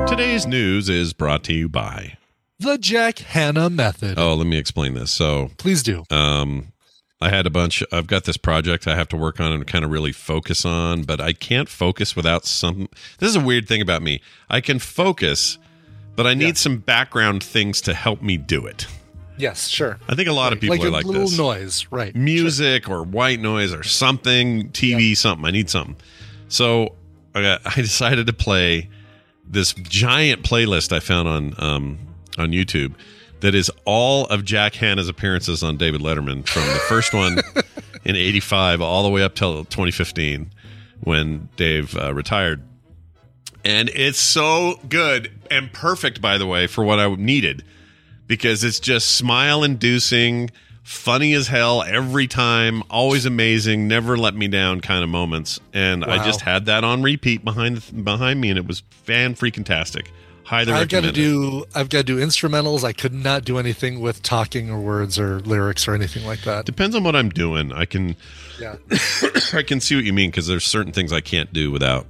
Today's 0.09 0.47
news 0.47 0.89
is 0.89 1.13
brought 1.13 1.43
to 1.45 1.53
you 1.53 1.69
by. 1.69 2.17
The 2.59 2.79
Jack 2.79 3.19
Hanna 3.19 3.71
method. 3.71 4.19
Oh, 4.19 4.35
let 4.35 4.47
me 4.47 4.57
explain 4.59 4.95
this. 4.95 5.11
So, 5.11 5.51
Please 5.59 5.83
do. 5.83 6.05
um, 6.11 6.73
I 7.21 7.31
had 7.31 7.47
a 7.47 7.51
bunch. 7.51 7.83
I've 7.93 8.07
got 8.07 8.25
this 8.25 8.37
project 8.37 8.87
I 8.87 8.95
have 8.95 9.09
to 9.09 9.17
work 9.17 9.41
on 9.41 9.53
and 9.53 9.67
kind 9.67 9.85
of 9.85 9.91
really 9.91 10.13
focus 10.13 10.65
on, 10.65 11.03
but 11.03 11.21
I 11.21 11.33
can't 11.33 11.69
focus 11.69 12.15
without 12.15 12.45
some. 12.45 12.89
This 13.19 13.31
is 13.31 13.37
a 13.37 13.41
weird 13.41 13.67
thing 13.67 13.81
about 13.81 14.03
me. 14.03 14.21
I 14.51 14.61
can 14.61 14.79
focus, 14.79 15.59
but 16.15 16.27
I 16.27 16.35
need 16.35 16.59
some 16.59 16.79
background 16.79 17.43
things 17.43 17.81
to 17.83 17.95
help 17.95 18.21
me 18.21 18.37
do 18.37 18.67
it. 18.67 18.87
Yes, 19.39 19.69
sure. 19.69 19.99
I 20.09 20.15
think 20.15 20.29
a 20.29 20.33
lot 20.33 20.53
of 20.53 20.61
people 20.61 20.77
like 20.77 20.85
are 20.85 20.89
a 20.89 20.91
like 20.91 21.05
little 21.05 21.23
this. 21.23 21.39
noise, 21.39 21.87
right? 21.91 22.15
music 22.15 22.89
or 22.89 23.03
white 23.03 23.41
noise 23.41 23.73
or 23.73 23.83
something, 23.83 24.71
TV, 24.71 25.17
something. 25.17 25.45
I 25.47 25.51
need 25.51 25.69
something. 25.69 25.97
So 26.49 26.95
I, 27.35 27.43
got, 27.43 27.61
I 27.65 27.75
decided 27.77 28.27
to 28.29 28.33
play 28.33 28.89
this 29.47 29.73
giant 29.75 30.43
playlist 30.43 30.93
I 30.93 31.01
found 31.01 31.29
on 31.29 31.55
um, 31.59 31.99
on 32.39 32.51
YouTube 32.51 32.95
that 33.41 33.55
is 33.55 33.71
all 33.85 34.27
of 34.27 34.45
Jack 34.45 34.75
Hanna's 34.75 35.09
appearances 35.09 35.63
on 35.63 35.77
David 35.77 36.01
Letterman 36.01 36.47
from 36.47 36.63
the 36.63 36.81
first 36.89 37.13
one 37.13 37.39
in 38.05 38.17
'85 38.17 38.81
all 38.81 39.03
the 39.03 39.11
way 39.11 39.23
up 39.23 39.35
till 39.35 39.65
2015 39.65 40.51
when 41.01 41.49
Dave 41.57 41.97
uh, 41.97 42.15
retired. 42.15 42.63
And 43.65 43.89
it's 43.91 44.21
so 44.21 44.81
good 44.89 45.33
and 45.51 45.73
perfect, 45.73 46.23
by 46.23 46.39
the 46.39 46.47
way, 46.47 46.67
for 46.67 46.85
what 46.85 47.01
I 47.01 47.13
needed 47.15 47.65
because 48.27 48.65
it's 48.65 48.81
just 48.81 49.17
smile 49.17 49.65
inducing, 49.65 50.51
funny 50.83 51.35
as 51.35 51.49
hell 51.49 51.83
every 51.83 52.27
time, 52.27 52.83
always 52.91 53.27
amazing, 53.27 53.89
never 53.89 54.17
let 54.17 54.35
me 54.35 54.49
down 54.49 54.81
kind 54.81 55.03
of 55.03 55.11
moments. 55.11 55.61
And 55.73 56.05
I 56.05 56.25
just 56.25 56.41
had 56.41 56.67
that 56.67 56.85
on 56.85 57.03
repeat 57.03 57.45
behind 57.45 58.05
behind 58.05 58.41
me, 58.41 58.51
and 58.51 58.59
it 58.59 58.67
was 58.67 58.81
fan 58.91 59.35
freaking 59.35 59.65
tastic. 59.65 60.11
Highly 60.47 60.73
I've 60.73 60.89
got 60.89 61.03
to 61.03 61.09
it. 61.09 61.15
do. 61.15 61.65
I've 61.75 61.89
got 61.89 61.99
to 61.99 62.05
do 62.05 62.19
instrumentals. 62.19 62.85
I 62.85 62.93
could 62.93 63.13
not 63.13 63.45
do 63.45 63.59
anything 63.59 63.99
with 64.01 64.23
talking 64.23 64.71
or 64.71 64.79
words 64.79 65.19
or 65.19 65.41
lyrics 65.41 65.89
or 65.89 65.95
anything 65.95 66.25
like 66.25 66.43
that. 66.43 66.65
Depends 66.65 66.95
on 66.95 67.03
what 67.03 67.17
I'm 67.17 67.31
doing. 67.31 67.73
I 67.73 67.85
can 67.85 68.15
Yeah. 68.61 68.77
I 69.53 69.63
can 69.63 69.81
see 69.81 69.97
what 69.97 70.05
you 70.05 70.13
mean 70.13 70.31
because 70.31 70.47
there's 70.47 70.65
certain 70.65 70.93
things 70.93 71.13
I 71.13 71.21
can't 71.21 71.53
do 71.53 71.73
without. 71.73 72.07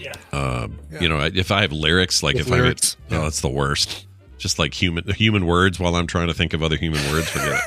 Yeah. 0.00 0.12
Uh, 0.32 0.66
You 1.00 1.08
know, 1.08 1.20
if 1.20 1.52
I 1.52 1.60
have 1.62 1.70
lyrics, 1.70 2.22
like 2.22 2.34
With 2.34 2.46
if 2.46 2.50
lyrics, 2.50 2.96
I 3.06 3.10
get, 3.10 3.18
oh, 3.20 3.22
that's 3.24 3.42
the 3.42 3.48
worst. 3.48 4.06
Just 4.38 4.58
like 4.58 4.74
human 4.74 5.04
human 5.14 5.46
words 5.46 5.78
while 5.78 5.94
I'm 5.94 6.08
trying 6.08 6.26
to 6.26 6.34
think 6.34 6.54
of 6.54 6.64
other 6.64 6.76
human 6.76 7.00
words. 7.12 7.28
Forget 7.30 7.60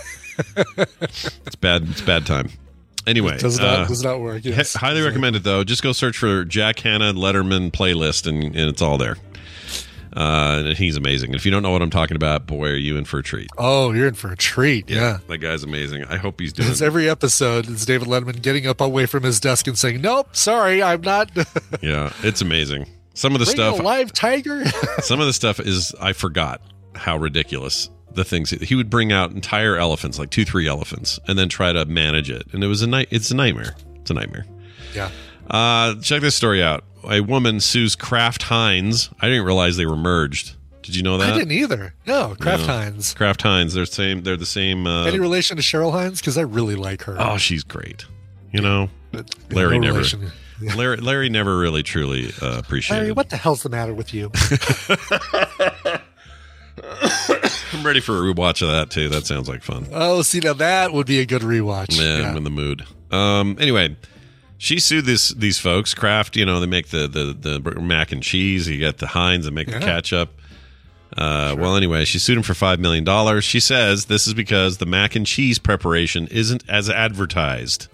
it. 0.77 0.89
it's 1.45 1.55
bad. 1.55 1.84
It's 1.89 2.01
bad 2.01 2.25
time. 2.25 2.49
Anyway, 3.08 3.38
Does 3.38 3.60
not 3.60 3.79
uh, 3.79 3.86
does 3.86 4.03
not 4.03 4.19
work. 4.19 4.43
hi- 4.43 4.49
Yes. 4.49 4.73
highly 4.73 5.01
recommend 5.01 5.38
it 5.38 5.43
though. 5.43 5.63
Just 5.63 5.84
go 5.84 5.93
search 5.93 6.17
for 6.17 6.43
Jack 6.43 6.79
Hanna 6.79 7.13
Letterman 7.13 7.71
playlist, 7.71 8.27
and, 8.27 8.43
and 8.43 8.55
it's 8.69 8.81
all 8.81 8.97
there. 8.97 9.15
Uh, 10.15 10.63
and 10.65 10.78
he's 10.78 10.95
amazing. 10.95 11.32
And 11.32 11.36
if 11.36 11.45
you 11.45 11.51
don't 11.51 11.62
know 11.62 11.71
what 11.71 11.82
I'm 11.82 11.89
talking 11.89 12.15
about, 12.15 12.47
boy, 12.47 12.69
are 12.69 12.75
you 12.75 12.95
in 12.95 13.04
for 13.04 13.19
a 13.19 13.23
treat. 13.23 13.49
Oh, 13.58 13.91
you're 13.91 14.08
in 14.08 14.13
for 14.13 14.32
a 14.32 14.38
treat. 14.38 14.89
Yeah. 14.89 15.19
That 15.28 15.39
guy's 15.39 15.63
amazing. 15.63 16.06
I 16.06 16.15
hope 16.15 16.39
he's 16.39 16.54
doing. 16.54 16.69
It's 16.69 16.82
every 16.82 17.10
episode. 17.10 17.69
It's 17.69 17.86
David 17.86 18.08
Letterman 18.08 18.41
getting 18.41 18.65
up 18.65 18.80
away 18.80 19.08
from 19.08 19.23
his 19.23 19.39
desk 19.41 19.67
and 19.67 19.78
saying, 19.78 19.99
"Nope, 20.01 20.36
sorry, 20.36 20.82
I'm 20.82 21.01
not." 21.01 21.32
yeah, 21.82 22.13
it's 22.23 22.41
amazing. 22.41 22.88
Some 23.13 23.34
of 23.34 23.39
the 23.39 23.45
Bring 23.45 23.56
stuff 23.56 23.80
live 23.80 24.13
tiger. 24.13 24.65
Some 24.99 25.19
of 25.19 25.25
the 25.25 25.34
stuff 25.34 25.60
is 25.60 25.93
I 25.99 26.13
forgot 26.13 26.62
how 26.95 27.17
ridiculous 27.17 27.89
the 28.12 28.23
things 28.23 28.51
he 28.51 28.75
would 28.75 28.89
bring 28.89 29.12
out 29.12 29.32
entire 29.32 29.75
elephants, 29.75 30.17
like 30.17 30.30
two, 30.30 30.45
three 30.45 30.67
elephants, 30.67 31.19
and 31.28 31.38
then 31.38 31.49
try 31.49 31.73
to 31.73 31.84
manage 31.86 32.30
it. 32.30 32.43
And 32.54 32.63
it 32.63 32.67
was 32.67 32.82
a 32.82 32.88
night. 32.88 33.10
It's 33.12 33.32
a 33.32 33.36
nightmare. 33.36 33.75
It's 33.97 34.12
a 34.12 34.13
nightmare. 34.13 34.45
yeah. 34.93 35.12
Uh, 35.49 35.95
check 36.01 36.21
this 36.21 36.36
story 36.36 36.63
out. 36.63 36.84
A 37.11 37.21
woman 37.21 37.59
sues 37.59 37.95
Kraft 37.95 38.43
Heinz. 38.43 39.09
I 39.21 39.27
didn't 39.27 39.45
realize 39.45 39.77
they 39.77 39.85
were 39.85 39.95
merged. 39.97 40.55
Did 40.81 40.95
you 40.95 41.01
know 41.03 41.17
that? 41.17 41.33
I 41.33 41.37
didn't 41.37 41.51
either. 41.53 41.93
No, 42.05 42.35
Kraft 42.39 42.67
No. 42.67 42.73
Heinz. 42.73 43.13
Kraft 43.15 43.41
Heinz. 43.41 43.73
They're 43.73 43.85
same. 43.85 44.21
They're 44.23 44.37
the 44.37 44.45
same. 44.45 44.85
Uh, 44.85 45.05
Any 45.05 45.19
relation 45.19 45.57
to 45.57 45.63
Cheryl 45.63 45.91
Hines? 45.91 46.19
Because 46.21 46.37
I 46.37 46.41
really 46.41 46.75
like 46.75 47.01
her. 47.03 47.15
oh, 47.19 47.37
she's 47.37 47.63
great. 47.63 48.05
You 48.51 48.61
know, 48.61 48.89
But, 49.11 49.33
Larry 49.51 49.79
no 49.79 49.87
never. 49.87 49.97
relation. 49.97 50.31
Larry, 50.77 50.97
Larry 50.97 51.27
never 51.29 51.57
really 51.57 51.83
truly 51.83 52.31
uh, 52.41 52.59
appreciated. 52.59 53.01
Larry, 53.01 53.11
what 53.13 53.29
the 53.29 53.35
hell's 53.37 53.63
the 53.63 53.69
matter 53.69 53.93
with 53.93 54.13
you? 54.13 54.31
I'm 57.73 57.85
ready 57.85 57.99
for 57.99 58.17
a 58.17 58.21
rewatch 58.33 58.61
of 58.61 58.69
that 58.69 58.89
too. 58.89 59.09
That 59.09 59.25
sounds 59.25 59.49
like 59.49 59.63
fun. 59.63 59.87
oh, 59.91 60.21
see, 60.21 60.39
now 60.39 60.53
that 60.53 60.93
would 60.93 61.07
be 61.07 61.19
a 61.19 61.25
good 61.25 61.41
rewatch. 61.41 61.97
Yeah, 61.99 62.19
Yeah. 62.19 62.29
I'm 62.29 62.37
in 62.37 62.43
the 62.43 62.49
mood. 62.49 62.85
Um. 63.11 63.57
Anyway, 63.59 63.95
she 64.57 64.79
sued 64.79 65.05
this 65.05 65.29
these 65.29 65.59
folks. 65.59 65.93
Kraft, 65.93 66.35
you 66.35 66.45
know, 66.45 66.59
they 66.59 66.65
make 66.67 66.87
the 66.89 67.07
the 67.07 67.59
the 67.59 67.79
mac 67.81 68.11
and 68.11 68.21
cheese. 68.23 68.67
You 68.67 68.79
got 68.79 68.97
the 68.97 69.07
Heinz 69.07 69.45
that 69.45 69.51
make 69.51 69.67
the 69.67 69.73
Yeah. 69.73 69.79
ketchup. 69.79 70.29
Uh, 71.15 71.55
Well, 71.57 71.75
anyway, 71.77 72.03
she 72.03 72.19
sued 72.19 72.35
him 72.37 72.43
for 72.43 72.53
five 72.53 72.79
million 72.79 73.03
dollars. 73.03 73.43
She 73.45 73.59
says 73.59 74.05
this 74.05 74.27
is 74.27 74.33
because 74.33 74.77
the 74.77 74.85
mac 74.85 75.15
and 75.15 75.25
cheese 75.25 75.59
preparation 75.59 76.27
isn't 76.27 76.63
as 76.67 76.89
advertised. 76.89 77.87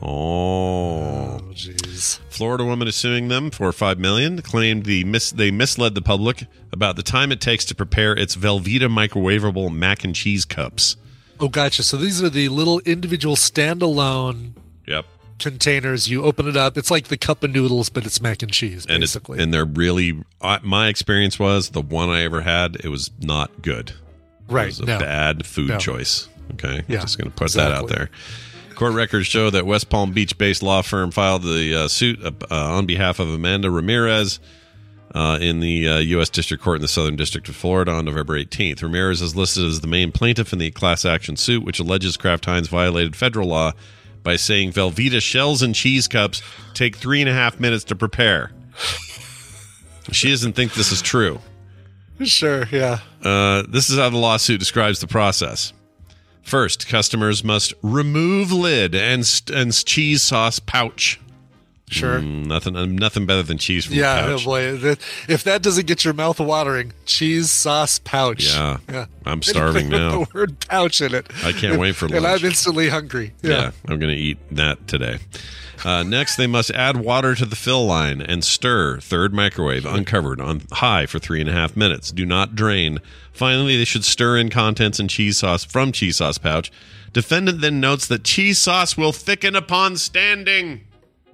Oh, 0.00 1.38
Oh, 1.40 1.40
jeez. 1.52 2.18
Florida 2.30 2.64
woman 2.64 2.88
is 2.88 2.96
suing 2.96 3.28
them 3.28 3.50
for 3.50 3.70
five 3.72 3.98
million. 3.98 4.40
Claimed 4.42 4.84
the 4.86 5.04
mis- 5.04 5.30
they 5.32 5.50
misled 5.50 5.94
the 5.94 6.02
public 6.02 6.46
about 6.72 6.96
the 6.96 7.02
time 7.02 7.30
it 7.32 7.40
takes 7.40 7.64
to 7.66 7.74
prepare 7.74 8.12
its 8.14 8.34
Velveeta 8.36 8.88
microwavable 8.88 9.70
mac 9.72 10.02
and 10.04 10.14
cheese 10.14 10.44
cups. 10.44 10.96
Oh, 11.40 11.48
gotcha. 11.48 11.82
So 11.82 11.96
these 11.96 12.22
are 12.22 12.30
the 12.30 12.48
little 12.48 12.80
individual 12.80 13.36
standalone 13.36 14.52
Yep. 14.86 15.06
Containers. 15.42 16.08
You 16.08 16.24
open 16.24 16.46
it 16.48 16.56
up. 16.56 16.76
It's 16.78 16.90
like 16.90 17.08
the 17.08 17.16
cup 17.16 17.42
of 17.42 17.50
noodles, 17.50 17.88
but 17.88 18.06
it's 18.06 18.20
mac 18.20 18.42
and 18.42 18.52
cheese, 18.52 18.86
and 18.88 19.00
basically. 19.00 19.42
and 19.42 19.52
they're 19.52 19.64
really. 19.64 20.22
Uh, 20.40 20.58
my 20.62 20.88
experience 20.88 21.38
was 21.38 21.70
the 21.70 21.82
one 21.82 22.08
I 22.08 22.22
ever 22.22 22.40
had. 22.42 22.76
It 22.76 22.88
was 22.88 23.10
not 23.20 23.62
good. 23.62 23.92
Right. 24.48 24.64
It 24.64 24.66
was 24.66 24.80
a 24.80 24.86
No. 24.86 24.98
bad 24.98 25.46
food 25.46 25.68
No. 25.68 25.78
choice. 25.78 26.28
Okay, 26.54 26.82
Yeah, 26.88 27.00
just 27.00 27.16
going 27.18 27.30
to 27.30 27.34
put 27.36 27.52
that 27.52 27.72
out 27.72 27.88
there. 27.88 28.10
Court 28.74 28.92
records 28.94 29.26
show 29.26 29.48
that 29.50 29.64
West 29.64 29.88
Palm 29.88 30.12
Beach-based 30.12 30.62
law 30.62 30.82
firm 30.82 31.10
filed 31.10 31.42
the 31.44 31.74
uh, 31.84 31.88
suit 31.88 32.20
uh, 32.24 32.34
on 32.50 32.84
behalf 32.84 33.18
of 33.20 33.28
Amanda 33.28 33.70
Ramirez 33.70 34.38
uh, 35.14 35.38
in 35.40 35.60
the 35.60 35.88
uh, 35.88 35.98
U.S. 35.98 36.28
District 36.28 36.62
Court 36.62 36.76
in 36.76 36.82
the 36.82 36.88
Southern 36.88 37.16
District 37.16 37.48
of 37.48 37.54
Florida 37.56 37.92
on 37.92 38.04
November 38.06 38.34
18th. 38.38 38.82
Ramirez 38.82 39.22
is 39.22 39.36
listed 39.36 39.64
as 39.64 39.80
the 39.80 39.86
main 39.86 40.10
plaintiff 40.10 40.52
in 40.52 40.58
the 40.58 40.70
class 40.72 41.04
action 41.04 41.36
suit, 41.36 41.62
which 41.64 41.78
alleges 41.78 42.16
Kraft 42.16 42.44
Heinz 42.46 42.68
violated 42.68 43.14
federal 43.14 43.48
law 43.48 43.72
by 44.22 44.36
saying 44.36 44.72
Velveeta 44.72 45.20
shells 45.20 45.62
and 45.62 45.74
cheese 45.74 46.08
cups 46.08 46.42
take 46.74 46.96
three 46.96 47.20
and 47.20 47.28
a 47.28 47.32
half 47.32 47.58
minutes 47.60 47.84
to 47.84 47.96
prepare. 47.96 48.52
She 50.10 50.30
doesn't 50.30 50.54
think 50.54 50.74
this 50.74 50.92
is 50.92 51.00
true. 51.02 51.40
Sure. 52.22 52.66
Yeah. 52.70 52.98
Uh, 53.22 53.62
this 53.68 53.90
is 53.90 53.98
how 53.98 54.10
the 54.10 54.16
lawsuit 54.16 54.58
describes 54.58 55.00
the 55.00 55.06
process. 55.06 55.72
First, 56.42 56.88
customers 56.88 57.44
must 57.44 57.72
remove 57.82 58.52
lid 58.52 58.94
and 58.94 59.42
and 59.52 59.72
cheese 59.84 60.22
sauce 60.22 60.58
pouch. 60.58 61.20
Sure. 61.92 62.20
Mm, 62.20 62.46
nothing, 62.46 62.74
uh, 62.74 62.86
nothing 62.86 63.26
better 63.26 63.42
than 63.42 63.58
cheese 63.58 63.84
from 63.84 63.94
Yeah, 63.96 64.36
oh 64.38 64.44
boy. 64.44 64.62
If 65.28 65.44
that 65.44 65.62
doesn't 65.62 65.86
get 65.86 66.04
your 66.04 66.14
mouth 66.14 66.40
watering, 66.40 66.92
cheese 67.04 67.50
sauce 67.50 67.98
pouch. 67.98 68.52
Yeah. 68.54 68.78
yeah. 68.90 69.06
I'm 69.26 69.42
starving 69.42 69.88
now. 69.90 70.24
The 70.24 70.28
word 70.34 70.60
pouch 70.60 71.00
in 71.00 71.14
it. 71.14 71.26
I 71.44 71.52
can't 71.52 71.78
wait 71.78 71.94
for 71.94 72.08
lunch. 72.08 72.16
And. 72.16 72.26
I'm 72.26 72.44
instantly 72.44 72.88
hungry. 72.88 73.32
Yeah, 73.42 73.50
Yeah. 73.50 73.70
I'm 73.88 73.98
going 73.98 74.14
to 74.14 74.20
eat 74.20 74.38
that 74.50 74.88
today. 74.88 75.18
Uh, 75.84 76.02
next, 76.04 76.36
they 76.36 76.46
must 76.46 76.70
add 76.70 76.96
water 76.96 77.34
to 77.34 77.44
the 77.44 77.56
fill 77.56 77.84
line 77.84 78.20
and 78.22 78.44
stir. 78.44 79.00
Third, 79.00 79.34
microwave 79.34 79.84
uncovered 79.84 80.40
on 80.40 80.62
high 80.72 81.06
for 81.06 81.18
three 81.18 81.40
and 81.40 81.50
a 81.50 81.52
half 81.52 81.76
minutes. 81.76 82.12
Do 82.12 82.24
not 82.24 82.54
drain. 82.54 83.00
Finally, 83.32 83.76
they 83.76 83.84
should 83.84 84.04
stir 84.04 84.36
in 84.38 84.48
contents 84.48 85.00
and 85.00 85.10
cheese 85.10 85.38
sauce 85.38 85.64
from 85.64 85.90
cheese 85.90 86.18
sauce 86.18 86.38
pouch. 86.38 86.70
Defendant 87.12 87.60
then 87.60 87.80
notes 87.80 88.06
that 88.06 88.22
cheese 88.24 88.58
sauce 88.58 88.96
will 88.96 89.12
thicken 89.12 89.56
upon 89.56 89.96
standing. 89.96 90.82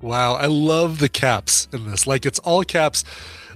Wow, 0.00 0.34
I 0.34 0.46
love 0.46 0.98
the 0.98 1.08
caps 1.08 1.66
in 1.72 1.90
this. 1.90 2.06
Like 2.06 2.24
it's 2.26 2.38
all 2.40 2.62
caps. 2.64 3.04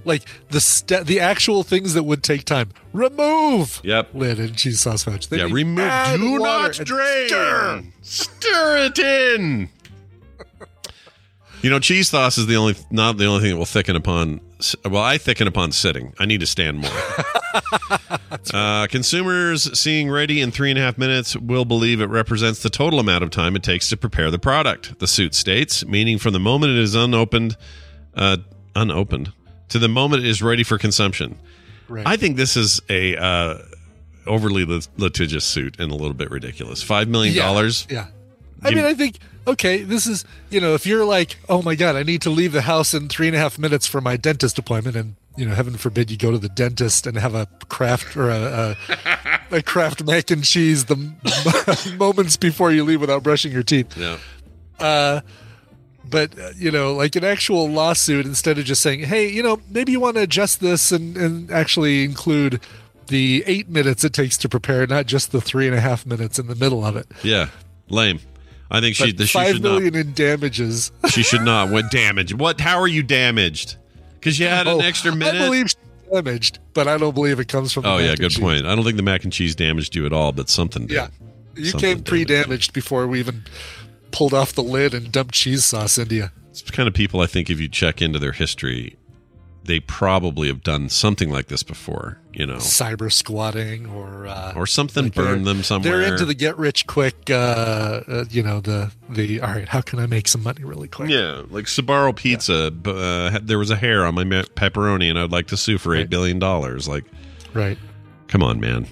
Like 0.05 0.23
the 0.49 0.59
st- 0.59 1.05
the 1.07 1.21
actual 1.21 1.63
things 1.63 1.93
that 1.93 2.03
would 2.03 2.23
take 2.23 2.43
time. 2.43 2.71
Remove. 2.91 3.79
Yep. 3.85 4.09
Lid 4.13 4.39
and 4.39 4.57
cheese 4.57 4.81
sauce 4.81 5.05
pouch. 5.05 5.29
Then 5.29 5.39
Yeah, 5.39 5.47
remove. 5.49 6.19
Do 6.19 6.39
not 6.39 6.73
drain. 6.73 7.27
stir. 7.27 7.83
Stir 8.01 8.77
it 8.85 8.99
in. 8.99 9.69
You 11.61 11.69
know, 11.69 11.79
cheese 11.79 12.09
sauce 12.09 12.37
is 12.37 12.47
the 12.47 12.57
only 12.57 12.75
not 12.91 13.15
the 13.17 13.25
only 13.25 13.39
thing 13.41 13.51
that 13.51 13.57
will 13.57 13.63
thicken 13.65 13.95
upon. 13.95 14.41
Well, 14.83 15.01
I 15.01 15.17
thicken 15.17 15.47
upon 15.47 15.71
sitting. 15.71 16.13
I 16.19 16.25
need 16.25 16.41
to 16.41 16.45
stand 16.45 16.79
more. 16.79 16.91
uh, 18.53 18.87
consumers 18.87 19.77
seeing 19.77 20.09
ready 20.09 20.41
in 20.41 20.51
three 20.51 20.69
and 20.69 20.79
a 20.79 20.81
half 20.81 20.97
minutes 20.97 21.35
will 21.35 21.65
believe 21.65 22.01
it 22.01 22.07
represents 22.07 22.63
the 22.63 22.69
total 22.69 22.99
amount 22.99 23.23
of 23.23 23.29
time 23.29 23.55
it 23.55 23.63
takes 23.63 23.89
to 23.89 23.97
prepare 23.97 24.31
the 24.31 24.39
product. 24.39 24.99
The 24.99 25.07
suit 25.07 25.35
states, 25.35 25.85
meaning 25.85 26.17
from 26.17 26.33
the 26.33 26.39
moment 26.39 26.73
it 26.73 26.79
is 26.79 26.95
unopened, 26.95 27.57
uh, 28.15 28.37
unopened 28.75 29.31
to 29.69 29.79
the 29.79 29.87
moment 29.89 30.23
it 30.23 30.29
is 30.29 30.41
ready 30.41 30.63
for 30.63 30.77
consumption. 30.77 31.37
Right. 31.87 32.05
I 32.07 32.17
think 32.17 32.37
this 32.37 32.55
is 32.55 32.81
a 32.89 33.15
uh, 33.17 33.57
overly 34.25 34.65
lit- 34.65 34.87
litigious 34.97 35.45
suit 35.45 35.79
and 35.79 35.91
a 35.91 35.95
little 35.95 36.13
bit 36.13 36.31
ridiculous. 36.31 36.81
Five 36.81 37.07
million 37.07 37.35
dollars. 37.35 37.87
Yeah. 37.89 38.07
I 38.63 38.71
mean, 38.71 38.85
I 38.85 38.93
think 38.93 39.19
okay. 39.45 39.83
This 39.83 40.07
is 40.07 40.23
you 40.49 40.61
know, 40.61 40.73
if 40.73 40.85
you're 40.85 41.03
like, 41.03 41.37
oh 41.49 41.61
my 41.61 41.75
god, 41.75 41.95
I 41.95 42.03
need 42.03 42.21
to 42.21 42.29
leave 42.29 42.53
the 42.53 42.61
house 42.61 42.93
in 42.93 43.09
three 43.09 43.27
and 43.27 43.35
a 43.35 43.39
half 43.39 43.59
minutes 43.59 43.87
for 43.87 43.99
my 43.99 44.15
dentist 44.15 44.57
appointment, 44.57 44.95
and 44.95 45.15
you 45.35 45.45
know, 45.45 45.53
heaven 45.55 45.75
forbid 45.77 46.11
you 46.11 46.17
go 46.17 46.31
to 46.31 46.37
the 46.37 46.49
dentist 46.49 47.07
and 47.07 47.17
have 47.17 47.33
a 47.35 47.47
Kraft 47.69 48.15
or 48.15 48.29
a 48.29 48.75
a, 49.51 49.57
a 49.57 49.61
Kraft 49.63 50.03
mac 50.03 50.29
and 50.31 50.43
cheese 50.43 50.85
the 50.85 51.95
moments 51.97 52.37
before 52.37 52.71
you 52.71 52.83
leave 52.83 53.01
without 53.01 53.23
brushing 53.23 53.51
your 53.51 53.63
teeth. 53.63 53.97
Yeah. 53.97 54.17
But 56.05 56.37
uh, 56.37 56.49
you 56.57 56.69
know, 56.69 56.93
like 56.93 57.15
an 57.15 57.23
actual 57.23 57.69
lawsuit, 57.69 58.25
instead 58.25 58.57
of 58.59 58.65
just 58.65 58.81
saying, 58.81 59.01
hey, 59.01 59.27
you 59.29 59.41
know, 59.41 59.59
maybe 59.69 59.91
you 59.93 59.99
want 59.99 60.17
to 60.17 60.23
adjust 60.23 60.59
this 60.59 60.91
and 60.91 61.15
and 61.17 61.49
actually 61.49 62.03
include 62.03 62.59
the 63.07 63.43
eight 63.47 63.69
minutes 63.69 64.03
it 64.03 64.13
takes 64.13 64.37
to 64.39 64.49
prepare, 64.49 64.85
not 64.85 65.05
just 65.05 65.31
the 65.31 65.41
three 65.41 65.65
and 65.67 65.75
a 65.75 65.79
half 65.81 66.05
minutes 66.05 66.37
in 66.39 66.47
the 66.47 66.55
middle 66.55 66.85
of 66.85 66.95
it. 66.97 67.07
Yeah. 67.23 67.47
Lame. 67.89 68.19
I 68.69 68.81
think 68.81 68.95
she, 68.95 69.13
But 69.13 69.27
she 69.27 69.37
five 69.37 69.61
million 69.61 69.93
not. 69.93 69.99
in 69.99 70.13
damages. 70.13 70.91
She 71.09 71.21
should 71.23 71.43
not. 71.43 71.69
What 71.69 71.91
damage? 71.91 72.33
What? 72.33 72.59
How 72.59 72.79
are 72.79 72.87
you 72.87 73.03
damaged? 73.03 73.77
Because 74.23 74.39
you 74.39 74.47
had 74.47 74.67
an 74.67 74.75
Oh, 74.75 74.79
extra 74.79 75.13
minute. 75.13 75.41
I 75.41 75.45
believe 75.45 75.73
damaged, 76.11 76.59
but 76.73 76.87
I 76.87 76.97
don't 76.97 77.13
believe 77.13 77.39
it 77.39 77.47
comes 77.49 77.73
from. 77.73 77.83
the 77.83 77.89
oh 77.89 77.97
yeah, 77.97 78.15
good 78.15 78.31
cheese. 78.31 78.39
point. 78.39 78.65
I 78.65 78.73
don't 78.73 78.85
think 78.85 78.95
the 78.97 79.03
mac 79.03 79.23
and 79.25 79.33
cheese 79.33 79.53
damaged 79.55 79.95
you 79.95 80.05
at 80.05 80.13
all, 80.13 80.31
but 80.31 80.47
something 80.49 80.87
did. 80.87 80.95
Yeah, 80.95 81.07
you 81.55 81.65
Something 81.65 81.95
came 81.97 82.03
pre-damaged 82.03 82.71
before 82.71 83.05
we 83.07 83.19
even 83.19 83.43
pulled 84.11 84.33
off 84.33 84.53
the 84.53 84.63
lid 84.63 84.93
and 84.93 85.11
dumped 85.11 85.33
cheese 85.33 85.65
sauce 85.65 85.97
into 85.97 86.15
you. 86.15 86.29
It's 86.51 86.61
the 86.61 86.71
kind 86.71 86.87
of 86.87 86.93
people 86.93 87.19
I 87.19 87.25
think 87.25 87.49
if 87.49 87.59
you 87.59 87.67
check 87.67 88.01
into 88.01 88.19
their 88.19 88.31
history, 88.31 88.95
they 89.63 89.79
probably 89.79 90.47
have 90.47 90.61
done 90.63 90.87
something 90.87 91.29
like 91.31 91.47
this 91.47 91.63
before. 91.63 92.19
You 92.33 92.47
know, 92.47 92.55
Cyber 92.55 93.11
squatting 93.11 93.85
or 93.85 94.25
uh, 94.25 94.53
or 94.55 94.65
something 94.65 95.03
like 95.03 95.13
they're- 95.13 95.35
them 95.37 95.61
somewhere. 95.61 95.99
They're 95.99 96.11
into 96.13 96.25
the 96.25 96.33
get 96.33 96.57
rich 96.57 96.87
quick. 96.87 97.29
Uh, 97.29 97.33
uh, 98.07 98.25
you 98.31 98.41
know 98.41 98.59
the 98.59 98.91
the 99.07 99.39
all 99.41 99.51
right. 99.53 99.67
How 99.69 99.81
can 99.81 99.99
I 99.99 100.07
make 100.07 100.27
some 100.27 100.41
money 100.41 100.63
really 100.63 100.87
quick? 100.87 101.09
Yeah, 101.11 101.43
like 101.51 101.65
Sbarro 101.65 102.15
Pizza. 102.15 102.71
b 102.71 102.89
Uh, 102.89 103.37
there 103.43 103.59
was 103.59 103.69
a 103.69 103.75
hair 103.75 104.03
on 104.05 104.15
my 104.15 104.23
pepperoni, 104.23 105.09
and 105.11 105.19
I'd 105.19 105.31
like 105.31 105.47
to 105.47 105.57
sue 105.57 105.77
for 105.77 105.93
eight 105.93 105.99
Right. 105.99 106.09
billion 106.09 106.39
dollars. 106.39 106.87
Like, 106.87 107.05
Right. 107.53 107.77
come 108.27 108.41
on, 108.41 108.59
man. 108.59 108.85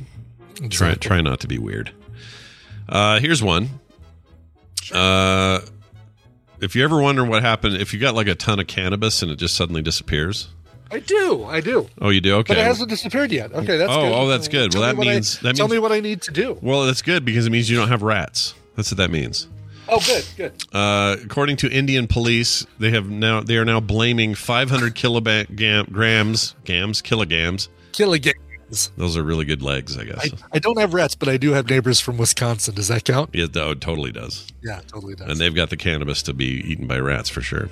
Try 0.58 0.66
Exactly. 0.66 1.08
try 1.08 1.22
not 1.22 1.40
to 1.40 1.48
be 1.48 1.58
weird. 1.58 1.92
Uh, 2.88 3.20
here's 3.20 3.42
one. 3.42 3.70
Uh, 4.94 5.62
if 6.60 6.76
you 6.76 6.84
ever 6.84 7.02
wonder 7.02 7.24
what 7.24 7.42
happened, 7.42 7.78
if 7.78 7.94
you 7.94 8.00
got 8.00 8.14
like 8.14 8.28
a 8.28 8.36
ton 8.36 8.60
of 8.60 8.68
cannabis 8.68 9.22
and 9.24 9.32
it 9.32 9.38
just 9.38 9.56
suddenly 9.56 9.82
disappears. 9.82 10.50
I 10.92 11.00
do. 11.00 11.44
I 11.46 11.62
do. 11.62 11.88
Oh, 12.02 12.10
you 12.10 12.20
do? 12.22 12.36
Okay. 12.36 12.54
But 12.54 12.58
it 12.60 12.66
hasn't 12.66 12.90
disappeared 12.90 13.32
yet. 13.32 13.54
Okay, 13.54 13.78
that's 13.78 13.92
Oh, 13.92 14.02
good. 14.02 14.14
oh, 14.14 14.28
that's 14.28 14.48
good. 14.48 14.72
Tell 14.72 14.82
Well, 14.82 14.94
me 14.94 15.06
that 15.06 15.10
I- 15.10 15.14
means- 15.14 15.40
that 15.40 15.56
tell 15.56 15.68
means- 15.68 15.74
me 15.76 15.80
what 15.80 15.92
I 15.92 16.00
need 16.02 16.22
to 16.24 16.32
do. 16.32 16.58
well, 16.62 16.86
that's 16.86 17.02
good 17.02 17.24
because 17.26 17.48
it 17.48 17.50
means 17.50 17.70
you 17.70 17.78
don't 17.78 17.88
have 17.90 18.02
rats. 18.02 18.54
That's 18.76 18.92
what 18.92 18.98
that 18.98 19.10
means. 19.12 19.48
Oh, 19.90 20.00
good, 20.06 20.24
good. 20.38 20.54
Uh, 20.74 21.18
according 21.24 21.58
to 21.58 21.70
Indian 21.70 22.08
police, 22.08 22.66
they 22.80 22.92
have 22.92 23.10
now 23.10 23.42
they 23.42 23.58
are 23.58 23.66
now 23.66 23.80
blaming 23.82 24.36
500 24.36 24.96
kilograms, 24.96 26.56
gams, 26.64 27.02
kilograms. 27.02 27.70
Kilograms. 27.92 28.38
Those 28.98 29.18
are 29.18 29.24
really 29.24 29.46
good 29.46 29.62
legs, 29.62 29.98
I 29.98 30.06
guess. 30.06 30.34
I, 30.34 30.38
I 30.54 30.60
don't 30.60 30.80
have 30.80 30.94
rats, 30.94 31.14
but 31.16 31.28
I 31.28 31.38
do 31.38 31.52
have 31.52 31.70
neighbors 31.70 32.00
from 32.00 32.18
Wisconsin. 32.18 32.76
Does 32.76 32.88
that 32.88 33.04
count? 33.04 33.32
yeah, 33.34 33.48
no, 33.54 33.72
it 33.72 33.82
totally 33.82 34.12
does. 34.12 34.48
Yeah, 34.64 34.80
totally 34.88 35.16
does. 35.16 35.30
and 35.30 35.40
they've 35.40 35.54
got 35.54 35.70
the 35.70 35.78
cannabis 35.78 36.24
to 36.24 36.34
be 36.34 36.46
eaten 36.46 36.88
by 36.88 37.00
rats 37.00 37.30
for 37.30 37.42
sure. 37.42 37.70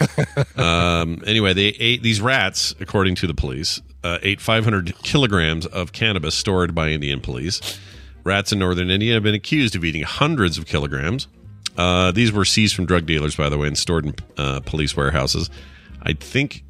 um, 0.56 1.22
anyway, 1.26 1.52
they 1.52 1.68
ate 1.68 2.02
these 2.02 2.20
rats, 2.20 2.74
according 2.80 3.14
to 3.16 3.26
the 3.26 3.34
police, 3.34 3.80
uh, 4.02 4.18
ate 4.22 4.40
500 4.40 4.98
kilograms 5.02 5.66
of 5.66 5.92
cannabis 5.92 6.34
stored 6.34 6.74
by 6.74 6.90
Indian 6.90 7.20
police. 7.20 7.78
Rats 8.24 8.52
in 8.52 8.58
northern 8.58 8.90
India 8.90 9.14
have 9.14 9.22
been 9.22 9.34
accused 9.34 9.76
of 9.76 9.84
eating 9.84 10.02
hundreds 10.02 10.58
of 10.58 10.66
kilograms. 10.66 11.28
Uh, 11.76 12.12
these 12.12 12.32
were 12.32 12.44
seized 12.44 12.74
from 12.74 12.86
drug 12.86 13.06
dealers, 13.06 13.36
by 13.36 13.48
the 13.48 13.58
way, 13.58 13.66
and 13.66 13.78
stored 13.78 14.06
in 14.06 14.14
uh, 14.36 14.60
police 14.60 14.96
warehouses. 14.96 15.50
I 16.02 16.12
think 16.12 16.64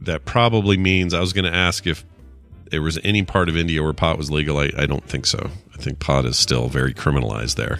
that 0.00 0.24
probably 0.24 0.76
means 0.76 1.14
I 1.14 1.20
was 1.20 1.32
going 1.32 1.50
to 1.50 1.54
ask 1.54 1.86
if 1.86 2.04
there 2.74 2.82
was 2.82 2.98
any 3.04 3.22
part 3.22 3.48
of 3.48 3.56
India 3.56 3.82
where 3.82 3.92
pot 3.92 4.18
was 4.18 4.30
legal. 4.30 4.58
I, 4.58 4.70
I 4.76 4.86
don't 4.86 5.04
think 5.04 5.26
so. 5.26 5.50
I 5.72 5.76
think 5.78 6.00
pot 6.00 6.24
is 6.24 6.38
still 6.38 6.68
very 6.68 6.92
criminalized 6.92 7.54
there 7.54 7.78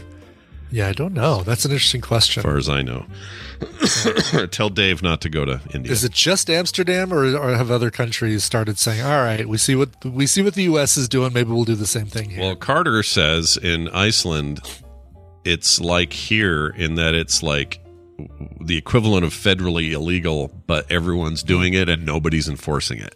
yeah, 0.74 0.88
I 0.88 0.92
don't 0.92 1.14
know. 1.14 1.44
That's 1.44 1.64
an 1.64 1.70
interesting 1.70 2.00
question. 2.00 2.40
As 2.40 2.44
far 2.44 2.56
as 2.56 2.68
I 2.68 2.82
know. 2.82 3.06
Tell 4.50 4.68
Dave 4.70 5.04
not 5.04 5.20
to 5.20 5.28
go 5.28 5.44
to 5.44 5.60
India. 5.72 5.92
Is 5.92 6.02
it 6.02 6.10
just 6.10 6.50
Amsterdam, 6.50 7.12
or, 7.12 7.24
or 7.36 7.54
have 7.54 7.70
other 7.70 7.92
countries 7.92 8.42
started 8.42 8.76
saying, 8.76 9.00
"All 9.00 9.22
right, 9.22 9.48
we 9.48 9.56
see 9.56 9.76
what 9.76 10.04
we 10.04 10.26
see 10.26 10.42
what 10.42 10.54
the 10.54 10.64
U.S. 10.64 10.96
is 10.96 11.08
doing. 11.08 11.32
Maybe 11.32 11.52
we'll 11.52 11.64
do 11.64 11.76
the 11.76 11.86
same 11.86 12.06
thing 12.06 12.30
here." 12.30 12.40
well, 12.40 12.56
Carter 12.56 13.04
says 13.04 13.56
in 13.56 13.88
Iceland, 13.90 14.62
it's 15.44 15.80
like 15.80 16.12
here 16.12 16.70
in 16.70 16.96
that 16.96 17.14
it's 17.14 17.40
like 17.40 17.80
the 18.60 18.76
equivalent 18.76 19.24
of 19.24 19.32
federally 19.32 19.92
illegal, 19.92 20.48
but 20.66 20.90
everyone's 20.90 21.44
doing 21.44 21.74
it 21.74 21.88
and 21.88 22.04
nobody's 22.04 22.48
enforcing 22.48 22.98
it. 22.98 23.14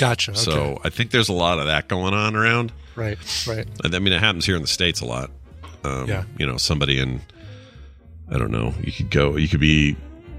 Gotcha. 0.00 0.32
Okay. 0.32 0.40
So 0.40 0.80
I 0.82 0.88
think 0.90 1.10
there's 1.10 1.28
a 1.28 1.32
lot 1.34 1.58
of 1.58 1.66
that 1.66 1.88
going 1.88 2.14
on 2.14 2.34
around. 2.34 2.72
right, 2.96 3.18
right. 3.46 3.66
I 3.84 3.98
mean, 3.98 4.12
it 4.12 4.20
happens 4.20 4.44
here 4.46 4.56
in 4.56 4.62
the 4.62 4.68
states 4.68 5.00
a 5.00 5.06
lot. 5.06 5.30
Um, 5.84 6.08
Yeah. 6.08 6.24
You 6.38 6.46
know, 6.46 6.56
somebody 6.56 6.98
in, 6.98 7.20
I 8.30 8.38
don't 8.38 8.50
know, 8.50 8.74
you 8.82 8.92
could 8.92 9.10
go, 9.10 9.36
you 9.36 9.48
could 9.48 9.60
be 9.60 9.96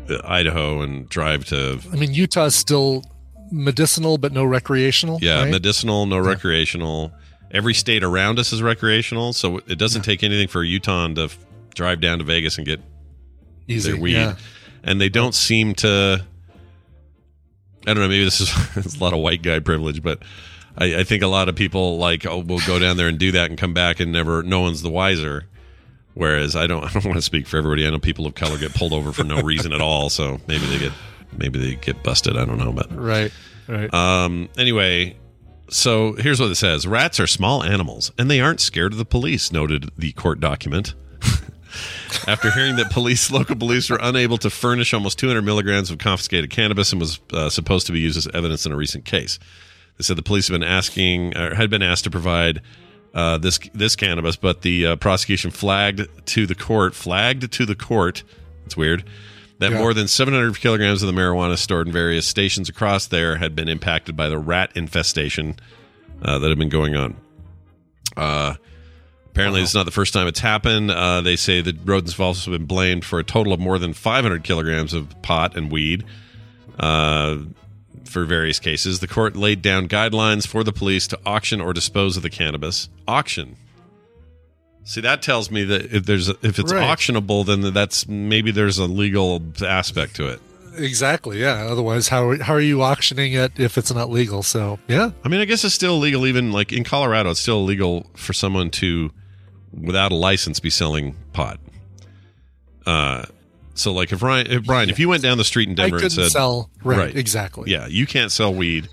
uh, 0.09 0.17
Idaho 0.23 0.81
and 0.81 1.07
drive 1.07 1.45
to 1.45 1.79
I 1.91 1.95
mean, 1.95 2.13
Utah's 2.13 2.55
still 2.55 3.03
medicinal, 3.51 4.17
but 4.17 4.31
no 4.31 4.43
recreational. 4.43 5.19
Yeah, 5.21 5.41
right? 5.43 5.51
medicinal, 5.51 6.05
no 6.05 6.17
recreational. 6.17 7.11
Every 7.51 7.73
state 7.73 8.03
around 8.03 8.39
us 8.39 8.53
is 8.53 8.61
recreational, 8.61 9.33
so 9.33 9.57
it 9.67 9.77
doesn't 9.77 10.03
take 10.03 10.23
anything 10.23 10.47
for 10.47 10.61
a 10.61 10.67
Utah 10.67 11.07
to 11.09 11.23
f- 11.23 11.37
drive 11.75 11.99
down 11.99 12.19
to 12.19 12.23
Vegas 12.23 12.57
and 12.57 12.65
get 12.65 12.79
Easy, 13.67 13.91
their 13.91 13.99
weed, 13.99 14.13
yeah. 14.13 14.35
and 14.83 15.01
they 15.01 15.09
don't 15.09 15.35
seem 15.35 15.75
to. 15.75 16.25
I 17.87 17.93
don't 17.93 18.03
know. 18.03 18.09
Maybe 18.09 18.23
this 18.23 18.41
is 18.41 18.51
it's 18.75 18.97
a 18.97 18.99
lot 18.99 19.13
of 19.13 19.19
white 19.19 19.41
guy 19.41 19.59
privilege, 19.59 20.01
but 20.01 20.21
I, 20.77 20.97
I 20.97 21.03
think 21.03 21.23
a 21.23 21.27
lot 21.27 21.49
of 21.49 21.55
people 21.55 21.97
like 21.97 22.25
oh, 22.25 22.39
will 22.39 22.59
go 22.65 22.79
down 22.79 22.97
there 22.97 23.07
and 23.07 23.17
do 23.17 23.31
that 23.33 23.49
and 23.49 23.57
come 23.59 23.73
back 23.73 23.99
and 23.99 24.11
never. 24.11 24.43
No 24.43 24.61
one's 24.61 24.81
the 24.81 24.89
wiser. 24.89 25.45
Whereas 26.13 26.55
I 26.55 26.67
don't. 26.67 26.83
I 26.89 26.91
don't 26.91 27.05
want 27.05 27.17
to 27.17 27.21
speak 27.21 27.47
for 27.47 27.57
everybody. 27.57 27.85
I 27.85 27.89
know 27.89 27.99
people 27.99 28.25
of 28.25 28.35
color 28.35 28.57
get 28.57 28.73
pulled 28.73 28.93
over 28.93 29.11
for 29.11 29.23
no 29.23 29.41
reason 29.41 29.73
at 29.73 29.81
all. 29.81 30.09
So 30.09 30.39
maybe 30.47 30.65
they 30.65 30.79
get 30.79 30.91
maybe 31.37 31.59
they 31.59 31.75
get 31.75 32.03
busted. 32.03 32.37
I 32.37 32.45
don't 32.45 32.57
know, 32.57 32.71
but 32.71 32.95
Right. 32.95 33.31
Right. 33.67 33.93
um, 33.93 34.49
anyway, 34.57 35.15
so 35.69 36.13
here's 36.13 36.39
what 36.41 36.51
it 36.51 36.55
says 36.55 36.85
Rats 36.85 37.19
are 37.19 37.27
small 37.27 37.63
animals, 37.63 38.11
and 38.17 38.29
they 38.29 38.41
aren't 38.41 38.59
scared 38.59 38.91
of 38.91 38.97
the 38.97 39.05
police, 39.05 39.51
noted 39.51 39.89
the 39.97 40.11
court 40.13 40.39
document. 40.39 40.93
After 42.27 42.51
hearing 42.51 42.75
that 42.77 42.91
police, 42.91 43.31
local 43.31 43.55
police 43.55 43.89
were 43.89 43.99
unable 44.01 44.37
to 44.39 44.49
furnish 44.49 44.93
almost 44.93 45.19
200 45.19 45.41
milligrams 45.41 45.89
of 45.91 45.97
confiscated 45.97 46.49
cannabis 46.49 46.91
and 46.91 46.99
was 47.01 47.19
uh, 47.33 47.49
supposed 47.49 47.85
to 47.87 47.93
be 47.93 47.99
used 47.99 48.17
as 48.17 48.27
evidence 48.33 48.65
in 48.65 48.71
a 48.71 48.75
recent 48.75 49.05
case, 49.05 49.39
they 49.97 50.03
said 50.03 50.17
the 50.17 50.23
police 50.23 50.47
had 50.47 50.53
been 50.53 50.67
asking, 50.67 51.37
or 51.37 51.55
had 51.55 51.69
been 51.69 51.81
asked 51.83 52.03
to 52.05 52.09
provide 52.09 52.61
uh, 53.13 53.37
this 53.37 53.59
this 53.73 53.95
cannabis, 53.95 54.35
but 54.35 54.61
the 54.61 54.87
uh, 54.87 54.95
prosecution 54.95 55.51
flagged 55.51 56.07
to 56.27 56.45
the 56.45 56.55
court, 56.55 56.95
flagged 56.95 57.51
to 57.51 57.65
the 57.65 57.75
court. 57.75 58.23
It's 58.65 58.77
weird 58.77 59.03
that 59.59 59.71
Yeah. 59.71 59.77
more 59.79 59.93
than 59.93 60.07
700 60.07 60.59
kilograms 60.59 61.03
of 61.03 61.13
the 61.13 61.19
marijuana 61.19 61.57
stored 61.57 61.87
in 61.87 61.93
various 61.93 62.25
stations 62.25 62.67
across 62.69 63.07
there 63.07 63.35
had 63.35 63.55
been 63.55 63.67
impacted 63.67 64.15
by 64.15 64.27
the 64.29 64.39
rat 64.39 64.71
infestation 64.75 65.55
uh, 66.23 66.39
that 66.39 66.49
had 66.49 66.57
been 66.57 66.69
going 66.69 66.95
on. 66.95 67.15
Apparently, 69.31 69.61
it's 69.61 69.73
not 69.73 69.85
the 69.85 69.91
first 69.91 70.13
time 70.13 70.27
it's 70.27 70.41
happened. 70.41 70.91
Uh, 70.91 71.21
they 71.21 71.37
say 71.37 71.61
the 71.61 71.75
rodents 71.85 72.11
have 72.13 72.19
also 72.19 72.51
been 72.51 72.65
blamed 72.65 73.05
for 73.05 73.17
a 73.17 73.23
total 73.23 73.53
of 73.53 73.59
more 73.61 73.79
than 73.79 73.93
500 73.93 74.43
kilograms 74.43 74.93
of 74.93 75.19
pot 75.21 75.55
and 75.55 75.71
weed 75.71 76.03
uh, 76.77 77.37
for 78.03 78.25
various 78.25 78.59
cases. 78.59 78.99
The 78.99 79.07
court 79.07 79.37
laid 79.37 79.61
down 79.61 79.87
guidelines 79.87 80.45
for 80.45 80.65
the 80.65 80.73
police 80.73 81.07
to 81.07 81.19
auction 81.25 81.61
or 81.61 81.71
dispose 81.71 82.17
of 82.17 82.23
the 82.23 82.29
cannabis. 82.29 82.89
Auction. 83.07 83.55
See, 84.83 84.99
that 85.01 85.21
tells 85.21 85.49
me 85.49 85.63
that 85.63 85.93
if 85.93 86.05
there's 86.05 86.27
if 86.27 86.59
it's 86.59 86.73
Right. 86.73 86.83
auctionable, 86.83 87.45
then 87.45 87.73
that's 87.73 88.07
maybe 88.07 88.51
there's 88.51 88.79
a 88.79 88.85
legal 88.85 89.41
aspect 89.65 90.15
to 90.17 90.27
it. 90.27 90.41
Exactly. 90.75 91.39
Yeah. 91.39 91.67
Otherwise, 91.69 92.07
how 92.09 92.37
how 92.41 92.53
are 92.53 92.61
you 92.61 92.81
auctioning 92.81 93.33
it 93.33 93.53
if 93.59 93.77
it's 93.77 93.93
not 93.93 94.09
legal? 94.09 94.43
So 94.43 94.79
yeah. 94.87 95.11
I 95.23 95.29
mean, 95.29 95.41
I 95.41 95.45
guess 95.45 95.63
it's 95.63 95.75
still 95.75 95.95
illegal, 95.95 96.25
even 96.27 96.51
like 96.51 96.71
in 96.71 96.83
Colorado, 96.83 97.31
it's 97.31 97.39
still 97.39 97.59
illegal 97.59 98.07
for 98.15 98.33
someone 98.33 98.69
to, 98.71 99.11
without 99.73 100.11
a 100.11 100.15
license, 100.15 100.59
be 100.59 100.69
selling 100.69 101.15
pot. 101.33 101.59
Uh, 102.85 103.23
so 103.73 103.93
like 103.93 104.11
if 104.11 104.21
Ryan, 104.21 104.47
if 104.47 104.65
Brian, 104.65 104.89
if 104.89 104.99
you 104.99 105.07
went 105.09 105.23
down 105.23 105.37
the 105.37 105.43
street 105.43 105.69
in 105.69 105.75
Denver 105.75 105.97
and 105.97 106.11
said, 106.11 106.31
sell. 106.31 106.69
Right, 106.83 106.97
Right. 106.97 107.15
Exactly. 107.15 107.71
yeah, 107.71 107.87
you 107.87 108.05
can't 108.05 108.31
sell 108.31 108.53
weed 108.53 108.89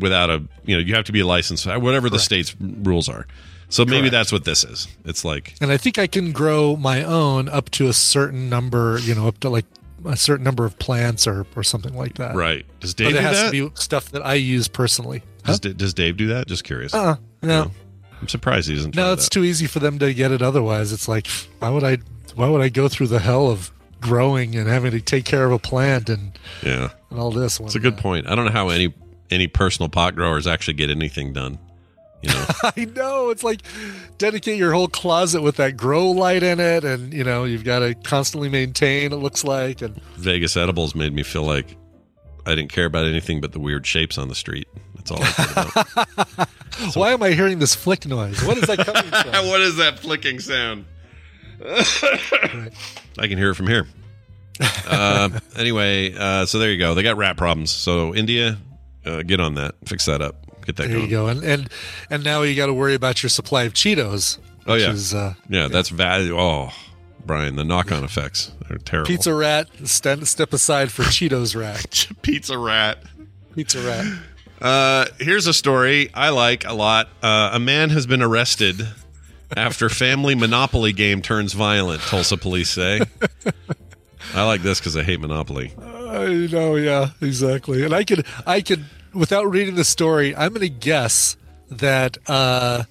without 0.00 0.30
a, 0.30 0.42
you 0.64 0.76
know, 0.76 0.82
you 0.82 0.94
have 0.94 1.04
to 1.06 1.12
be 1.12 1.20
a 1.20 1.26
license, 1.26 1.66
whatever 1.66 2.08
the 2.08 2.18
state's 2.18 2.54
rules 2.60 3.08
are. 3.08 3.26
So 3.68 3.86
maybe 3.86 4.00
Correct. 4.00 4.12
that's 4.12 4.32
what 4.32 4.44
this 4.44 4.64
is. 4.64 4.86
It's 5.06 5.24
like, 5.24 5.54
And 5.60 5.72
I 5.72 5.78
think 5.78 5.98
I 5.98 6.06
can 6.06 6.32
grow 6.32 6.76
my 6.76 7.02
own 7.02 7.48
up 7.48 7.70
to 7.70 7.88
a 7.88 7.94
certain 7.94 8.50
number. 8.50 8.98
You 9.00 9.14
know, 9.14 9.26
up 9.28 9.38
to 9.40 9.48
like 9.48 9.64
a 10.04 10.16
certain 10.16 10.44
number 10.44 10.64
of 10.64 10.78
plants 10.78 11.26
or 11.26 11.46
or 11.56 11.62
something 11.62 11.94
like 11.96 12.14
that. 12.14 12.34
right? 12.34 12.64
Does 12.80 12.94
Dave 12.94 13.08
But 13.08 13.16
it 13.16 13.22
has 13.22 13.36
that? 13.40 13.52
to 13.52 13.68
be 13.70 13.76
stuff 13.76 14.10
that 14.10 14.24
I 14.24 14.34
use 14.34 14.68
personally. 14.68 15.22
does, 15.44 15.60
Da- 15.60 15.72
does 15.72 15.94
Dave 15.94 16.16
do 16.16 16.28
that? 16.28 16.46
Just 16.46 16.64
curious. 16.64 16.94
Uh, 16.94 17.16
no, 17.42 17.70
I'm 18.20 18.28
surprised 18.28 18.68
he 18.68 18.74
doesn't. 18.76 18.94
no, 18.94 19.12
it's 19.12 19.24
that. 19.24 19.30
too 19.30 19.44
easy 19.44 19.66
for 19.66 19.78
them 19.80 19.98
to 19.98 20.12
get 20.14 20.30
it. 20.32 20.42
Otherwise, 20.42 20.92
it's 20.92 21.08
like, 21.08 21.26
why 21.58 21.68
would 21.70 21.84
I? 21.84 21.98
Why 22.34 22.48
would 22.48 22.60
I 22.62 22.68
go 22.68 22.88
through 22.88 23.08
the 23.08 23.18
hell 23.18 23.50
of 23.50 23.70
growing 24.00 24.56
and 24.56 24.68
having 24.68 24.90
to 24.92 25.00
take 25.00 25.24
care 25.24 25.44
of 25.44 25.52
a 25.52 25.58
plant 25.58 26.08
and 26.08 26.38
yeah. 26.62 26.90
and 27.10 27.18
all 27.20 27.30
this? 27.30 27.60
It's 27.60 27.74
a 27.74 27.80
good 27.80 27.96
point. 27.98 28.26
I 28.28 28.34
don't 28.34 28.46
know 28.46 28.52
how 28.52 28.68
any 28.70 28.94
any 29.30 29.48
personal 29.48 29.88
pot 29.88 30.14
growers 30.14 30.46
actually 30.46 30.74
get 30.74 30.90
anything 30.90 31.32
done. 31.32 31.58
You 32.22 32.30
know, 32.30 32.46
I 32.76 32.84
know 32.96 33.30
it's 33.30 33.42
like 33.42 33.60
dedicate 34.18 34.56
your 34.58 34.72
whole 34.72 34.88
closet 34.88 35.42
with 35.42 35.56
that 35.56 35.76
grow 35.76 36.10
light 36.10 36.42
in 36.42 36.60
it, 36.60 36.84
and 36.84 37.12
you 37.12 37.24
know 37.24 37.44
you've 37.44 37.64
got 37.64 37.80
to 37.80 37.94
constantly 37.94 38.48
maintain. 38.48 39.12
It 39.12 39.16
looks 39.16 39.44
like, 39.44 39.82
and 39.82 40.00
Vegas 40.16 40.56
edibles 40.56 40.94
made 40.94 41.12
me 41.12 41.22
feel 41.22 41.42
like 41.42 41.76
I 42.46 42.54
didn't 42.54 42.72
care 42.72 42.86
about 42.86 43.06
anything 43.06 43.40
but 43.40 43.52
the 43.52 43.60
weird 43.60 43.86
shapes 43.86 44.18
on 44.18 44.28
the 44.28 44.34
street. 44.34 44.68
That's 44.96 45.10
all 45.10 45.22
I 45.22 45.30
cared 45.32 46.06
about. 46.36 46.48
why 46.94 47.12
am 47.12 47.22
I 47.22 47.30
hearing 47.30 47.58
this 47.58 47.74
flick 47.74 48.06
noise? 48.06 48.42
What 48.44 48.56
is 48.56 48.66
that 48.68 48.78
coming 48.78 49.10
from? 49.32 49.46
what 49.48 49.60
is 49.60 49.76
that 49.76 49.98
flicking 49.98 50.38
sound? 50.38 50.84
I 51.64 53.26
can 53.28 53.38
hear 53.38 53.50
it 53.50 53.54
from 53.54 53.66
here. 53.68 53.86
Uh, 54.86 55.30
anyway, 55.56 56.14
uh, 56.14 56.46
so 56.46 56.58
there 56.58 56.70
you 56.70 56.78
go. 56.78 56.94
They 56.94 57.02
got 57.02 57.16
rat 57.16 57.36
problems. 57.36 57.70
So 57.70 58.14
India, 58.14 58.58
uh, 59.04 59.22
get 59.22 59.40
on 59.40 59.54
that. 59.54 59.74
Fix 59.84 60.06
that 60.06 60.20
up. 60.20 60.41
Get 60.66 60.76
that 60.76 60.84
There 60.88 60.96
going. 60.96 61.02
you 61.04 61.10
go, 61.10 61.26
and 61.28 61.42
and 61.42 61.68
and 62.10 62.24
now 62.24 62.42
you 62.42 62.54
got 62.54 62.66
to 62.66 62.74
worry 62.74 62.94
about 62.94 63.22
your 63.22 63.30
supply 63.30 63.64
of 63.64 63.72
Cheetos. 63.74 64.38
Oh, 64.66 64.74
yeah. 64.74 64.92
is, 64.92 65.12
uh, 65.12 65.34
Yeah, 65.48 65.66
that's 65.68 65.88
value. 65.88 66.38
Oh, 66.38 66.70
Brian, 67.26 67.56
the 67.56 67.64
knock-on 67.64 68.04
effects 68.04 68.52
are 68.70 68.78
terrible. 68.78 69.08
Pizza 69.08 69.34
Rat. 69.34 69.68
Stand, 69.84 70.28
step 70.28 70.52
aside 70.52 70.92
for 70.92 71.02
Cheetos 71.02 71.56
Rat. 71.60 72.06
pizza 72.22 72.56
rat. 72.56 72.98
Pizza 73.56 73.80
Rat. 73.80 74.06
Uh, 74.60 75.06
here's 75.18 75.48
a 75.48 75.52
story 75.52 76.10
I 76.14 76.28
like 76.28 76.64
a 76.64 76.72
lot. 76.74 77.08
Uh, 77.22 77.50
a 77.54 77.58
man 77.58 77.90
has 77.90 78.06
been 78.06 78.22
arrested 78.22 78.86
after 79.56 79.88
family 79.88 80.36
Monopoly 80.36 80.92
game 80.92 81.22
turns 81.22 81.52
violent. 81.54 82.00
Tulsa 82.02 82.36
police 82.36 82.70
say. 82.70 83.00
I 84.34 84.44
like 84.44 84.62
this 84.62 84.78
because 84.78 84.96
I 84.96 85.02
hate 85.02 85.18
Monopoly. 85.20 85.74
I 85.80 86.48
know, 86.52 86.76
yeah, 86.76 87.10
exactly. 87.20 87.84
And 87.84 87.92
I 87.92 88.04
could, 88.04 88.24
I 88.46 88.60
could, 88.60 88.84
without 89.14 89.44
reading 89.44 89.74
the 89.74 89.84
story, 89.84 90.34
I'm 90.34 90.50
going 90.50 90.60
to 90.60 90.68
guess 90.68 91.36
that 91.70 92.18
uh, 92.26 92.84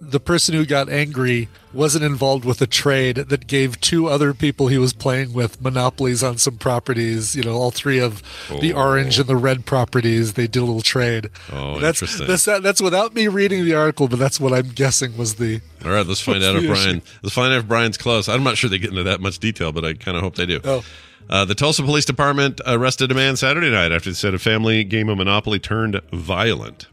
the 0.00 0.20
person 0.20 0.54
who 0.54 0.66
got 0.66 0.88
angry 0.88 1.48
wasn't 1.72 2.04
involved 2.04 2.44
with 2.44 2.60
a 2.60 2.66
trade 2.66 3.16
that 3.16 3.46
gave 3.46 3.80
two 3.80 4.08
other 4.08 4.34
people 4.34 4.66
he 4.66 4.76
was 4.76 4.92
playing 4.92 5.32
with 5.32 5.62
monopolies 5.62 6.22
on 6.22 6.36
some 6.38 6.58
properties. 6.58 7.36
You 7.36 7.44
know, 7.44 7.54
all 7.54 7.70
three 7.70 7.98
of 7.98 8.22
the 8.60 8.72
orange 8.72 9.18
and 9.18 9.28
the 9.28 9.36
red 9.36 9.64
properties. 9.64 10.34
They 10.34 10.46
did 10.46 10.60
a 10.60 10.64
little 10.64 10.82
trade. 10.82 11.30
Oh, 11.52 11.78
that's, 11.78 12.02
interesting. 12.02 12.26
That's 12.26 12.44
that's 12.44 12.82
without 12.82 13.14
me 13.14 13.28
reading 13.28 13.64
the 13.64 13.74
article, 13.74 14.08
but 14.08 14.18
that's 14.18 14.40
what 14.40 14.52
I'm 14.52 14.70
guessing 14.70 15.16
was 15.16 15.36
the. 15.36 15.60
All 15.84 15.92
right, 15.92 16.06
let's 16.06 16.20
find 16.20 16.42
out 16.44 16.56
if 16.56 16.66
Brian. 16.66 16.96
issue? 16.96 17.06
Let's 17.22 17.34
find 17.34 17.52
out 17.52 17.58
if 17.60 17.68
Brian's 17.68 17.96
close. 17.96 18.28
I'm 18.28 18.42
not 18.42 18.56
sure 18.56 18.68
they 18.68 18.78
get 18.78 18.90
into 18.90 19.04
that 19.04 19.20
much 19.20 19.38
detail, 19.38 19.72
but 19.72 19.84
I 19.84 19.94
kind 19.94 20.16
of 20.16 20.22
hope 20.22 20.34
they 20.34 20.46
do. 20.46 20.60
Oh. 20.64 20.84
Uh, 21.28 21.44
the 21.44 21.54
Tulsa 21.54 21.82
Police 21.82 22.04
Department 22.04 22.60
arrested 22.66 23.10
a 23.10 23.14
man 23.14 23.36
Saturday 23.36 23.70
night 23.70 23.92
after 23.92 24.10
they 24.10 24.14
said 24.14 24.34
a 24.34 24.38
family 24.38 24.84
game 24.84 25.08
of 25.08 25.18
Monopoly 25.18 25.58
turned 25.58 26.00
violent. 26.12 26.88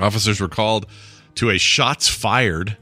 Officers 0.00 0.40
were 0.40 0.48
called 0.48 0.86
to 1.36 1.50
a 1.50 1.58
shots 1.58 2.08
fired. 2.08 2.76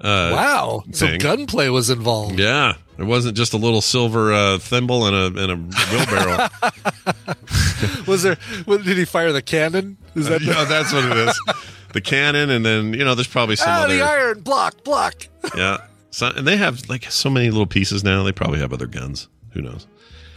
Uh, 0.00 0.30
Wow, 0.32 0.84
thing. 0.92 1.18
gunplay 1.18 1.68
was 1.68 1.90
involved. 1.90 2.38
Yeah, 2.38 2.74
it 2.98 3.04
wasn't 3.04 3.36
just 3.36 3.52
a 3.52 3.56
little 3.56 3.80
silver 3.80 4.32
uh, 4.32 4.58
thimble 4.58 5.06
and 5.06 5.36
a 5.36 5.42
and 5.42 5.52
a 5.52 5.56
wheelbarrow. 5.90 6.48
Was 8.06 8.22
there? 8.22 8.36
What, 8.64 8.84
did 8.84 8.96
he 8.96 9.04
fire 9.04 9.32
the 9.32 9.42
cannon? 9.42 9.98
Is 10.14 10.28
that 10.28 10.40
the, 10.40 10.46
yeah, 10.46 10.64
that's 10.64 10.92
what 10.92 11.04
it 11.04 11.16
is. 11.16 11.40
The 11.92 12.00
cannon, 12.00 12.50
and 12.50 12.64
then 12.64 12.92
you 12.92 13.04
know, 13.04 13.14
there's 13.14 13.26
probably 13.28 13.56
some 13.56 13.70
ah, 13.70 13.84
other. 13.84 13.96
the 13.96 14.02
iron 14.02 14.40
block 14.40 14.84
block? 14.84 15.26
Yeah, 15.56 15.78
so, 16.10 16.28
and 16.28 16.46
they 16.46 16.56
have 16.56 16.88
like 16.88 17.10
so 17.10 17.30
many 17.30 17.50
little 17.50 17.66
pieces 17.66 18.04
now. 18.04 18.22
They 18.22 18.32
probably 18.32 18.58
have 18.58 18.72
other 18.72 18.86
guns. 18.86 19.28
Who 19.52 19.62
knows? 19.62 19.86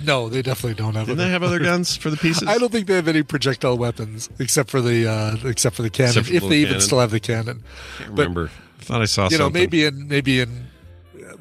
No, 0.03 0.29
they 0.29 0.41
definitely 0.41 0.73
don't 0.81 0.95
have. 0.95 1.05
Didn't 1.07 1.19
they 1.19 1.29
have 1.29 1.43
other 1.43 1.59
guns 1.63 1.95
for 1.95 2.09
the 2.09 2.17
pieces? 2.17 2.47
I 2.47 2.57
don't 2.57 2.71
think 2.71 2.87
they 2.87 2.95
have 2.95 3.07
any 3.07 3.21
projectile 3.23 3.77
weapons 3.77 4.29
except 4.39 4.69
for 4.71 4.81
the 4.81 5.07
uh, 5.07 5.37
except 5.47 5.75
for 5.75 5.83
the 5.83 5.89
cannon. 5.91 6.23
For 6.23 6.29
the 6.31 6.35
if 6.37 6.41
they 6.43 6.47
little 6.47 6.53
even 6.53 6.67
cannon. 6.69 6.81
still 6.81 6.99
have 6.99 7.11
the 7.11 7.19
cannon, 7.19 7.63
can't 7.97 8.09
remember. 8.09 8.49
I 8.79 8.83
thought 8.83 9.01
I 9.01 9.05
saw 9.05 9.29
you 9.29 9.37
know, 9.37 9.49
maybe 9.49 9.85
in 9.85 10.07
maybe 10.07 10.39
in 10.39 10.67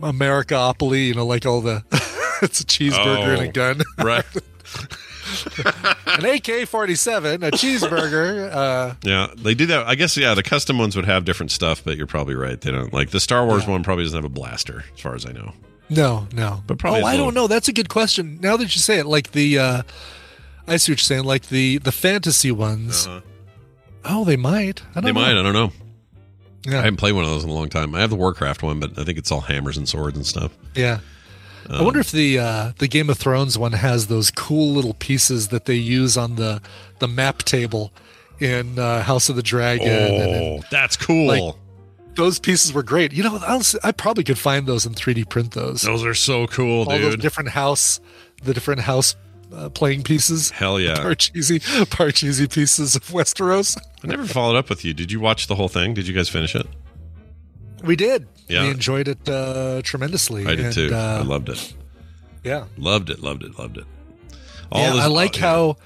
Americaopoly, 0.01 1.07
you 1.09 1.15
know, 1.15 1.25
like 1.27 1.47
all 1.47 1.61
the 1.63 1.83
it's 2.43 2.61
a 2.61 2.65
cheeseburger 2.65 3.39
and 3.39 3.41
Oh. 3.41 3.49
a 3.49 3.49
gun, 3.49 3.81
right. 3.99 4.25
an 6.07 6.25
AK 6.25 6.69
forty 6.69 6.95
seven, 6.97 7.43
a 7.43 7.51
cheeseburger. 7.51 8.51
Uh, 8.53 8.95
Yeah, 9.05 9.29
they 9.37 9.55
do 9.55 9.67
that. 9.67 9.87
I 9.87 9.95
guess 9.95 10.17
yeah, 10.17 10.35
the 10.35 10.43
custom 10.43 10.79
ones 10.79 10.97
would 10.97 11.05
have 11.07 11.25
different 11.25 11.51
stuff, 11.53 11.83
but 11.85 11.97
you're 11.97 12.07
probably 12.07 12.35
right. 12.35 12.61
They 12.61 12.71
don't 12.73 12.93
like 12.93 13.11
the 13.11 13.21
Star 13.21 13.47
Wars 13.47 13.67
one. 13.67 13.83
Probably 13.83 14.05
doesn't 14.05 14.17
have 14.19 14.25
a 14.25 14.29
blaster, 14.29 14.85
as 14.95 15.01
far 15.01 15.15
as 15.15 15.25
I 15.25 15.33
know. 15.33 15.53
No, 15.91 16.27
no, 16.33 16.63
But 16.67 16.79
probably 16.79 17.03
Oh, 17.03 17.07
I 17.07 17.17
don't 17.17 17.35
know. 17.35 17.47
That's 17.49 17.69
a 17.69 17.73
good 17.73 17.89
question. 17.89 18.39
Now 18.41 18.57
that 18.57 18.75
you 18.75 18.81
say 18.81 18.99
it, 18.99 19.07
like 19.07 19.33
the, 19.33 19.59
uh, 19.59 19.83
I 20.67 20.77
see 20.77 20.93
what 20.93 20.99
you're 21.01 21.05
saying. 21.05 21.25
Like 21.25 21.49
the 21.49 21.79
the 21.79 21.93
fantasy 21.93 22.53
ones. 22.53 23.09
Oh, 24.05 24.25
they 24.25 24.37
might. 24.37 24.83
I 24.95 25.01
don't 25.01 25.05
They 25.05 25.13
know. 25.13 25.21
might. 25.21 25.39
I 25.39 25.43
don't 25.43 25.53
know. 25.53 25.73
Yeah. 26.65 26.75
I 26.79 26.83
haven't 26.83 26.97
played 26.97 27.13
one 27.13 27.25
of 27.25 27.31
those 27.31 27.45
in 27.45 27.51
a 27.51 27.53
long 27.55 27.69
time. 27.69 27.95
I 27.95 28.01
have 28.01 28.11
the 28.11 28.17
Warcraft 28.17 28.63
one, 28.63 28.81
but 28.81 28.99
I 28.99 29.05
think 29.05 29.19
it's 29.19 29.31
all 29.31 29.41
hammers 29.41 29.77
and 29.77 29.89
swords 29.89 30.17
and 30.17 30.27
stuff. 30.27 30.53
Yeah. 30.75 31.01
Um, 31.69 31.77
I 31.81 31.83
wonder 31.83 32.01
if 32.01 32.11
the 32.11 32.39
uh, 32.39 32.73
the 32.79 32.89
Game 32.89 33.11
of 33.11 33.19
Thrones 33.19 33.59
one 33.59 33.73
has 33.73 34.07
those 34.07 34.31
cool 34.31 34.73
little 34.73 34.95
pieces 34.95 35.49
that 35.49 35.65
they 35.67 35.75
use 35.75 36.17
on 36.17 36.37
the 36.37 36.61
the 36.99 37.09
map 37.09 37.39
table 37.39 37.93
in 38.39 38.79
uh, 38.79 39.03
House 39.03 39.29
of 39.29 39.37
the 39.37 39.43
Dragon. 39.43 39.89
and 39.89 40.15
in- 40.35 40.59
Oh, 40.61 40.65
that's 40.71 40.97
cool. 40.97 41.27
Like- 41.29 41.55
those 42.17 42.39
pieces 42.39 42.73
were 42.73 42.83
great. 42.83 43.13
You 43.13 43.23
know, 43.23 43.39
honestly, 43.47 43.81
I 43.83 43.93
probably 43.93 44.25
could 44.25 44.39
find 44.39 44.67
those 44.67 44.87
and 44.87 44.95
3D 44.95 45.29
print 45.29 45.53
those. 45.53 45.83
Those 45.83 46.05
are 46.05 46.15
so 46.15 46.47
cool, 46.47 46.81
All 46.81 46.99
those 46.99 47.13
dude. 47.13 47.21
different 47.21 47.51
house, 47.51 48.01
the 48.43 48.55
different 48.55 48.81
house 48.83 49.17
uh, 49.55 49.69
playing 49.71 50.03
pieces. 50.03 50.51
Hell 50.51 50.81
yeah. 50.81 50.95
Parcheesi, 50.99 51.61
Parcheesi 51.87 52.53
pieces 52.53 52.97
of 52.97 53.03
Westeros. 53.09 53.77
I 54.03 54.07
never 54.07 54.25
followed 54.27 54.57
up 54.57 54.69
with 54.69 54.85
you. 54.85 54.95
Did 54.95 55.11
you 55.13 55.21
watch 55.21 55.47
the 55.47 55.55
whole 55.55 55.69
thing? 55.69 55.95
Did 55.95 56.07
you 56.07 56.15
guys 56.15 56.29
finish 56.29 56.55
it? 56.55 56.67
We 57.83 57.97
did. 57.97 58.27
Yeah. 58.49 58.63
We 58.65 58.71
enjoyed 58.71 59.09
it 59.09 59.29
uh, 59.29 59.81
tremendously. 59.83 60.47
I 60.47 60.55
did 60.55 60.67
and, 60.67 60.75
too. 60.75 60.91
Uh, 60.93 61.21
I 61.21 61.23
loved 61.23 61.49
it. 61.49 61.75
yeah. 62.45 62.65
Loved 62.77 63.11
it. 63.11 63.21
Loved 63.21 63.43
it. 63.43 63.59
Loved 63.59 63.79
it. 63.79 63.85
All 64.73 64.83
yeah, 64.83 64.93
this- 64.93 65.01
I 65.01 65.07
like 65.07 65.37
oh, 65.39 65.41
how 65.41 65.77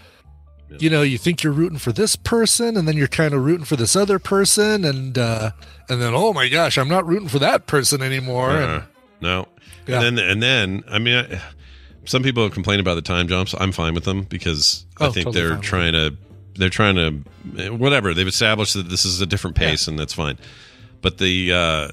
you 0.78 0.90
know 0.90 1.02
you 1.02 1.18
think 1.18 1.42
you're 1.42 1.52
rooting 1.52 1.78
for 1.78 1.92
this 1.92 2.16
person, 2.16 2.76
and 2.76 2.86
then 2.88 2.96
you're 2.96 3.08
kind 3.08 3.34
of 3.34 3.44
rooting 3.44 3.64
for 3.64 3.76
this 3.76 3.94
other 3.96 4.18
person, 4.18 4.84
and 4.84 5.16
uh, 5.18 5.50
and 5.88 6.00
then 6.00 6.12
oh 6.14 6.32
my 6.32 6.48
gosh, 6.48 6.76
I'm 6.78 6.88
not 6.88 7.06
rooting 7.06 7.28
for 7.28 7.38
that 7.38 7.66
person 7.66 8.02
anymore. 8.02 8.50
Uh, 8.50 8.74
And, 8.76 8.84
no. 9.20 9.48
Yeah. 9.86 10.02
And 10.02 10.18
then 10.18 10.26
and 10.30 10.42
then 10.42 10.84
I 10.90 10.98
mean, 10.98 11.14
I, 11.16 11.40
some 12.04 12.22
people 12.22 12.48
complain 12.50 12.80
about 12.80 12.94
the 12.96 13.02
time 13.02 13.28
jumps. 13.28 13.54
I'm 13.58 13.72
fine 13.72 13.94
with 13.94 14.04
them 14.04 14.22
because 14.24 14.86
I 14.98 15.06
Oh, 15.06 15.10
think 15.12 15.26
totally 15.26 15.46
they're 15.48 15.56
trying 15.58 15.92
to 15.92 16.16
they're 16.56 16.70
trying 16.70 16.94
to 16.96 17.70
whatever 17.70 18.14
they've 18.14 18.26
established 18.28 18.74
that 18.74 18.88
this 18.88 19.04
is 19.04 19.20
a 19.20 19.26
different 19.26 19.56
pace 19.56 19.88
and 19.88 19.98
that's 19.98 20.12
fine. 20.14 20.38
But 21.02 21.18
the 21.18 21.52
uh, 21.52 21.88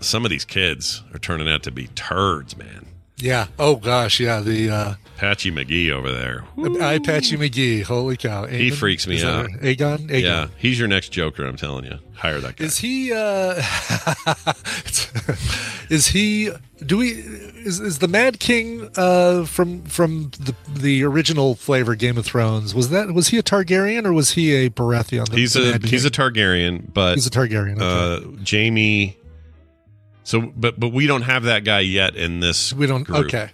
some 0.00 0.24
of 0.24 0.30
these 0.30 0.44
kids 0.44 1.02
are 1.12 1.18
turning 1.18 1.48
out 1.48 1.62
to 1.64 1.70
be 1.70 1.88
turds, 1.88 2.56
man. 2.56 2.86
Yeah. 3.20 3.46
Oh 3.58 3.76
gosh, 3.76 4.20
yeah. 4.20 4.40
The 4.40 4.70
uh, 4.70 4.94
Patchy 5.16 5.50
McGee 5.50 5.90
over 5.90 6.12
there. 6.12 6.44
I 6.80 6.98
Patchy 7.00 7.36
McGee. 7.36 7.82
Holy 7.82 8.16
cow! 8.16 8.46
He 8.46 8.70
freaks 8.70 9.06
me 9.06 9.22
out. 9.24 9.46
Aegon. 9.46 10.08
Aegon. 10.08 10.22
Yeah, 10.22 10.46
he's 10.56 10.78
your 10.78 10.86
next 10.88 11.08
Joker. 11.10 11.44
I'm 11.44 11.56
telling 11.56 11.84
you, 11.84 11.98
hire 12.14 12.40
that 12.40 12.56
guy. 12.56 12.64
Is 12.66 12.78
he? 12.78 13.12
uh 13.12 13.60
Is 15.90 16.08
he? 16.08 16.50
Do 16.84 16.98
we? 16.98 17.08
Is, 17.10 17.80
is 17.80 17.98
the 17.98 18.08
Mad 18.08 18.38
King 18.40 18.88
uh 18.96 19.44
from 19.44 19.82
from 19.84 20.30
the 20.38 20.54
the 20.72 21.02
original 21.04 21.54
flavor 21.54 21.94
Game 21.94 22.18
of 22.18 22.24
Thrones? 22.26 22.74
Was 22.74 22.90
that 22.90 23.12
was 23.12 23.28
he 23.28 23.38
a 23.38 23.42
Targaryen 23.42 24.04
or 24.04 24.12
was 24.12 24.32
he 24.32 24.54
a 24.54 24.70
Baratheon? 24.70 25.28
the- 25.30 25.36
he's 25.36 25.54
the 25.54 25.68
a 25.68 25.72
Mad 25.72 25.84
he's 25.84 26.04
a 26.04 26.10
Targaryen, 26.10 26.92
but 26.92 27.14
he's 27.14 27.26
a 27.26 27.30
Targaryen. 27.30 27.80
Okay. 27.80 28.24
uh, 28.26 28.44
Jaime. 28.48 29.16
So, 30.28 30.42
but 30.54 30.78
but 30.78 30.92
we 30.92 31.06
don't 31.06 31.22
have 31.22 31.44
that 31.44 31.64
guy 31.64 31.80
yet 31.80 32.14
in 32.14 32.40
this. 32.40 32.74
we 32.74 32.86
don't. 32.86 33.04
group, 33.04 33.28
Okay. 33.28 33.48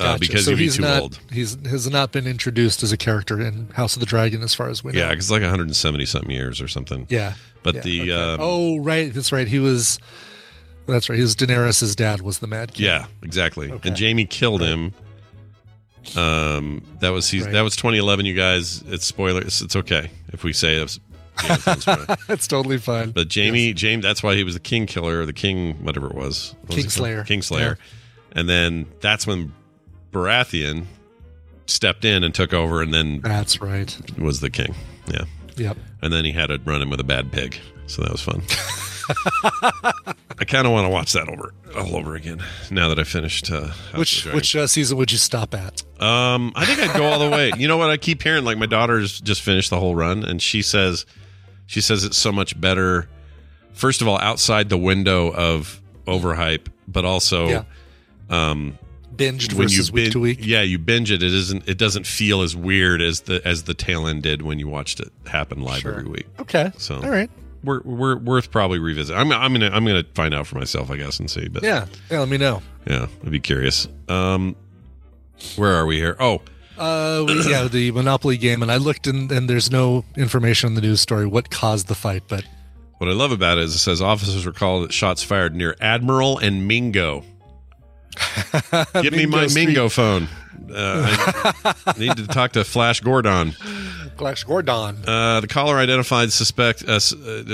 uh, 0.00 0.18
because 0.18 0.44
so 0.44 0.50
he'd 0.50 0.56
be 0.56 0.64
he's 0.64 0.74
too 0.74 0.82
not, 0.82 1.02
old. 1.02 1.20
He's 1.30 1.56
has 1.66 1.88
not 1.88 2.10
been 2.10 2.26
introduced 2.26 2.82
as 2.82 2.90
a 2.90 2.96
character 2.96 3.40
in 3.40 3.68
House 3.68 3.94
of 3.94 4.00
the 4.00 4.06
Dragon, 4.06 4.42
as 4.42 4.52
far 4.52 4.68
as 4.68 4.82
we 4.82 4.90
know. 4.90 4.98
Yeah, 4.98 5.10
because 5.10 5.30
like 5.30 5.42
170 5.42 6.04
something 6.06 6.32
years 6.32 6.60
or 6.60 6.66
something. 6.66 7.06
yeah. 7.10 7.34
But 7.62 7.76
yeah, 7.76 7.80
the 7.82 8.00
okay. 8.12 8.32
um, 8.32 8.38
oh 8.42 8.78
right, 8.78 9.14
that's 9.14 9.30
right. 9.30 9.46
He 9.46 9.60
was. 9.60 10.00
That's 10.88 11.08
right. 11.08 11.16
His 11.16 11.36
Daenerys' 11.36 11.94
dad 11.94 12.22
was 12.22 12.40
the 12.40 12.48
Mad 12.48 12.74
King. 12.74 12.86
yeah, 12.86 13.06
exactly. 13.22 13.70
Okay. 13.70 13.88
And 13.90 13.96
Jaime 13.96 14.24
killed 14.24 14.62
him. 14.62 14.92
Um, 16.16 16.82
that 16.98 17.10
was 17.10 17.28
he's, 17.30 17.44
Right. 17.44 17.52
that 17.52 17.60
was 17.60 17.76
2011. 17.76 18.26
You 18.26 18.34
guys, 18.34 18.82
it's 18.88 19.06
spoiler. 19.06 19.42
It's, 19.42 19.60
it's 19.60 19.76
okay 19.76 20.10
if 20.32 20.42
we 20.42 20.52
say 20.52 20.74
it's. 20.74 20.98
Game 20.98 21.00
of 21.00 21.00
Thrones 21.00 21.00
spoiler. 21.00 21.09
that's 22.26 22.46
totally 22.46 22.78
fine. 22.78 23.10
But 23.10 23.32
Jaime, 23.34 23.72
James, 23.72 24.02
that's 24.02 24.22
why 24.22 24.34
he 24.34 24.44
was 24.44 24.54
the 24.54 24.60
king 24.60 24.86
killer 24.86 25.20
or 25.20 25.26
the 25.26 25.32
king, 25.32 25.74
whatever 25.84 26.06
it 26.08 26.14
was. 26.14 26.54
What 26.66 26.76
was 26.76 26.94
he 26.94 27.00
called? 27.00 27.26
Kingslayer. 27.26 27.26
Kingslayer. 27.26 27.76
And 28.32 28.48
then 28.48 28.86
that's 29.00 29.26
when 29.26 29.52
Baratheon 30.12 30.86
stepped 31.66 32.04
in 32.04 32.24
and 32.24 32.34
took 32.34 32.52
over 32.52 32.82
and 32.82 32.92
then 32.92 33.20
that's 33.20 33.60
right. 33.60 33.96
was 34.18 34.40
the 34.40 34.50
king. 34.50 34.74
Yeah. 35.06 35.24
Yep. 35.56 35.76
And 36.02 36.12
then 36.12 36.24
he 36.24 36.32
had 36.32 36.46
to 36.48 36.60
run 36.64 36.80
him 36.82 36.90
with 36.90 37.00
a 37.00 37.04
bad 37.04 37.32
pig. 37.32 37.58
So 37.86 38.02
that 38.02 38.12
was 38.12 38.22
fun. 38.22 38.42
I 40.38 40.44
kind 40.44 40.66
of 40.66 40.72
want 40.72 40.84
to 40.84 40.88
watch 40.88 41.12
that 41.12 41.28
over 41.28 41.52
all 41.76 41.96
over 41.96 42.14
again 42.14 42.40
now 42.70 42.88
that 42.88 42.98
I 42.98 43.04
finished. 43.04 43.50
Uh, 43.50 43.68
Which 43.94 44.24
which 44.26 44.54
uh, 44.54 44.66
season 44.66 44.96
would 44.98 45.10
you 45.10 45.18
stop 45.18 45.54
at? 45.54 45.82
Um, 46.00 46.52
I 46.54 46.64
think 46.64 46.78
I'd 46.78 46.96
go 46.96 47.04
all 47.06 47.18
the 47.18 47.28
way. 47.28 47.52
You 47.56 47.66
know 47.68 47.76
what? 47.76 47.90
I 47.90 47.96
keep 47.96 48.22
hearing 48.22 48.44
like 48.44 48.58
my 48.58 48.66
daughter's 48.66 49.20
just 49.20 49.42
finished 49.42 49.70
the 49.70 49.80
whole 49.80 49.94
run, 49.94 50.24
and 50.24 50.40
she 50.40 50.62
says, 50.62 51.06
she 51.70 51.80
says 51.80 52.02
it's 52.04 52.18
so 52.18 52.32
much 52.32 52.60
better. 52.60 53.08
First 53.72 54.02
of 54.02 54.08
all, 54.08 54.18
outside 54.18 54.68
the 54.68 54.76
window 54.76 55.30
of 55.32 55.80
overhype, 56.06 56.66
but 56.88 57.04
also 57.04 57.46
Yeah. 57.48 57.62
um, 58.28 58.76
Binged 59.16 59.52
when 59.52 59.68
you 59.68 59.76
versus 59.76 59.92
week 59.92 60.12
to 60.12 60.20
week. 60.20 60.38
yeah, 60.42 60.62
you 60.62 60.78
binge 60.78 61.10
it. 61.12 61.22
It 61.22 61.32
isn't. 61.32 61.68
It 61.68 61.78
doesn't 61.78 62.06
feel 62.06 62.42
as 62.42 62.56
weird 62.56 63.00
as 63.02 63.20
the 63.22 63.40
as 63.46 63.64
the 63.64 63.74
tail 63.74 64.06
end 64.08 64.22
did 64.22 64.42
when 64.42 64.58
you 64.58 64.66
watched 64.66 64.98
it 64.98 65.12
happen 65.26 65.60
live 65.62 65.80
Sure. 65.82 65.92
every 65.98 66.10
week. 66.10 66.26
Okay. 66.40 66.72
So 66.78 66.96
all 66.96 67.10
right. 67.10 67.30
we're 67.62 67.82
we're 67.84 68.16
worth 68.16 68.50
probably 68.50 68.78
revisiting. 68.78 69.20
I'm 69.20 69.30
I'm 69.30 69.52
gonna 69.52 69.68
I'm 69.70 69.84
gonna 69.84 70.04
find 70.14 70.32
out 70.34 70.46
for 70.46 70.58
myself, 70.58 70.90
I 70.90 70.96
guess, 70.96 71.20
and 71.20 71.30
see. 71.30 71.48
But 71.48 71.62
Yeah. 71.62 71.86
Yeah. 72.10 72.20
Let 72.20 72.28
me 72.28 72.38
know. 72.38 72.62
yeah, 72.88 73.06
I'd 73.24 73.30
be 73.30 73.40
curious. 73.40 73.86
Um, 74.08 74.56
where 75.56 75.74
are 75.74 75.84
we 75.86 75.96
here? 75.96 76.16
Oh, 76.18 76.40
Uh, 76.80 77.24
we- 77.26 77.50
yeah, 77.50 77.68
the 77.68 77.90
Monopoly 77.92 78.36
game, 78.38 78.62
and 78.62 78.72
I 78.72 78.76
looked, 78.78 79.06
and, 79.06 79.30
and 79.30 79.48
there's 79.48 79.70
no 79.70 80.04
information 80.16 80.68
in 80.68 80.74
the 80.74 80.80
news 80.80 81.00
story 81.00 81.26
what 81.26 81.50
caused 81.50 81.88
the 81.88 81.94
fight, 81.94 82.22
but 82.26 82.44
What 82.98 83.08
I 83.10 83.12
love 83.12 83.32
about 83.32 83.58
it 83.58 83.64
is 83.64 83.74
it 83.74 83.78
says 83.78 84.00
officers 84.02 84.44
were 84.46 84.52
called 84.52 84.84
at 84.86 84.92
shots 84.92 85.22
fired 85.22 85.54
near 85.54 85.76
Admiral 85.80 86.38
and 86.38 86.66
Mingo. 86.66 87.22
Give 89.02 89.12
me 89.12 89.26
my 89.26 89.46
Street. 89.46 89.66
Mingo 89.66 89.88
phone. 89.88 90.28
Uh, 90.72 91.52
I 91.86 91.94
need 91.98 92.16
to 92.16 92.26
talk 92.26 92.52
to 92.52 92.64
Flash 92.64 93.00
Gordon. 93.00 93.52
Flash 94.16 94.44
Gordon. 94.44 94.96
Uh, 95.06 95.40
the 95.40 95.46
caller 95.48 95.76
identified 95.78 96.32
suspect 96.32 96.82
uh, 96.86 96.94
uh, 96.96 96.98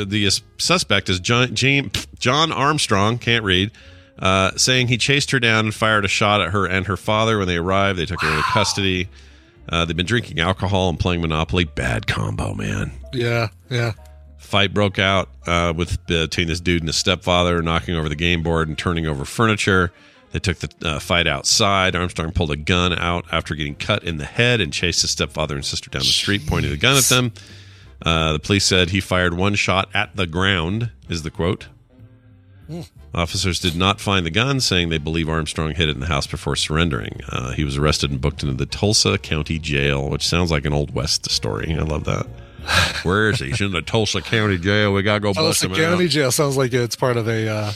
the 0.04 0.30
suspect 0.58 1.08
is 1.08 1.20
John 1.20 1.54
James, 1.54 2.06
John 2.18 2.52
Armstrong. 2.52 3.18
Can't 3.18 3.44
read. 3.44 3.70
Uh, 4.18 4.50
saying 4.56 4.88
he 4.88 4.96
chased 4.96 5.30
her 5.30 5.38
down 5.38 5.66
and 5.66 5.74
fired 5.74 6.04
a 6.04 6.08
shot 6.08 6.40
at 6.40 6.50
her 6.50 6.66
and 6.66 6.86
her 6.86 6.96
father. 6.96 7.38
When 7.38 7.46
they 7.46 7.56
arrived, 7.58 7.98
they 7.98 8.06
took 8.06 8.22
her 8.22 8.28
into 8.30 8.42
custody. 8.44 9.08
Uh, 9.68 9.84
they've 9.84 9.96
been 9.96 10.06
drinking 10.06 10.38
alcohol 10.40 10.88
and 10.88 10.98
playing 10.98 11.20
Monopoly. 11.20 11.64
Bad 11.64 12.06
combo, 12.06 12.54
man. 12.54 12.92
Yeah, 13.12 13.48
yeah. 13.68 13.92
fight 14.38 14.72
broke 14.72 14.98
out 14.98 15.28
uh, 15.46 15.74
with 15.76 15.94
uh, 16.10 16.26
between 16.26 16.48
this 16.48 16.60
dude 16.60 16.80
and 16.82 16.88
his 16.88 16.96
stepfather, 16.96 17.60
knocking 17.62 17.94
over 17.94 18.08
the 18.08 18.16
game 18.16 18.42
board 18.42 18.68
and 18.68 18.78
turning 18.78 19.06
over 19.06 19.24
furniture. 19.24 19.92
They 20.32 20.38
took 20.38 20.58
the 20.58 20.70
uh, 20.88 20.98
fight 20.98 21.26
outside. 21.26 21.94
Armstrong 21.96 22.32
pulled 22.32 22.50
a 22.50 22.56
gun 22.56 22.92
out 22.98 23.24
after 23.32 23.54
getting 23.54 23.74
cut 23.74 24.04
in 24.04 24.18
the 24.18 24.24
head 24.24 24.60
and 24.60 24.72
chased 24.72 25.02
his 25.02 25.10
stepfather 25.10 25.54
and 25.54 25.64
sister 25.64 25.90
down 25.90 26.00
the 26.00 26.06
street, 26.06 26.46
pointing 26.46 26.70
the 26.70 26.76
gun 26.76 26.96
at 26.96 27.04
them. 27.04 27.32
Uh, 28.02 28.32
the 28.34 28.38
police 28.38 28.64
said 28.64 28.90
he 28.90 29.00
fired 29.00 29.34
one 29.34 29.54
shot 29.54 29.88
at 29.94 30.14
the 30.16 30.26
ground, 30.26 30.90
is 31.08 31.22
the 31.22 31.30
quote. 31.30 31.66
Officers 33.14 33.60
did 33.60 33.76
not 33.76 34.00
find 34.00 34.26
the 34.26 34.30
gun, 34.30 34.60
saying 34.60 34.88
they 34.88 34.98
believe 34.98 35.28
Armstrong 35.28 35.74
hid 35.74 35.88
it 35.88 35.92
in 35.92 36.00
the 36.00 36.06
house 36.06 36.26
before 36.26 36.56
surrendering. 36.56 37.20
Uh, 37.28 37.52
he 37.52 37.64
was 37.64 37.76
arrested 37.76 38.10
and 38.10 38.20
booked 38.20 38.42
into 38.42 38.54
the 38.54 38.66
Tulsa 38.66 39.18
County 39.18 39.58
Jail, 39.58 40.08
which 40.10 40.26
sounds 40.26 40.50
like 40.50 40.64
an 40.64 40.72
Old 40.72 40.94
West 40.94 41.30
story. 41.30 41.74
I 41.74 41.82
love 41.82 42.04
that. 42.04 42.26
Where 43.04 43.30
is 43.30 43.38
he? 43.38 43.50
He's 43.50 43.60
in 43.60 43.70
the 43.70 43.82
Tulsa 43.82 44.20
County 44.20 44.58
Jail. 44.58 44.92
We 44.92 45.02
gotta 45.02 45.20
go 45.20 45.28
bust 45.32 45.60
Tulsa 45.60 45.66
him 45.66 45.74
County 45.74 46.04
out. 46.06 46.10
Jail 46.10 46.32
sounds 46.32 46.56
like 46.56 46.72
it's 46.72 46.96
part 46.96 47.16
of 47.16 47.28
a 47.28 47.48
uh, 47.48 47.72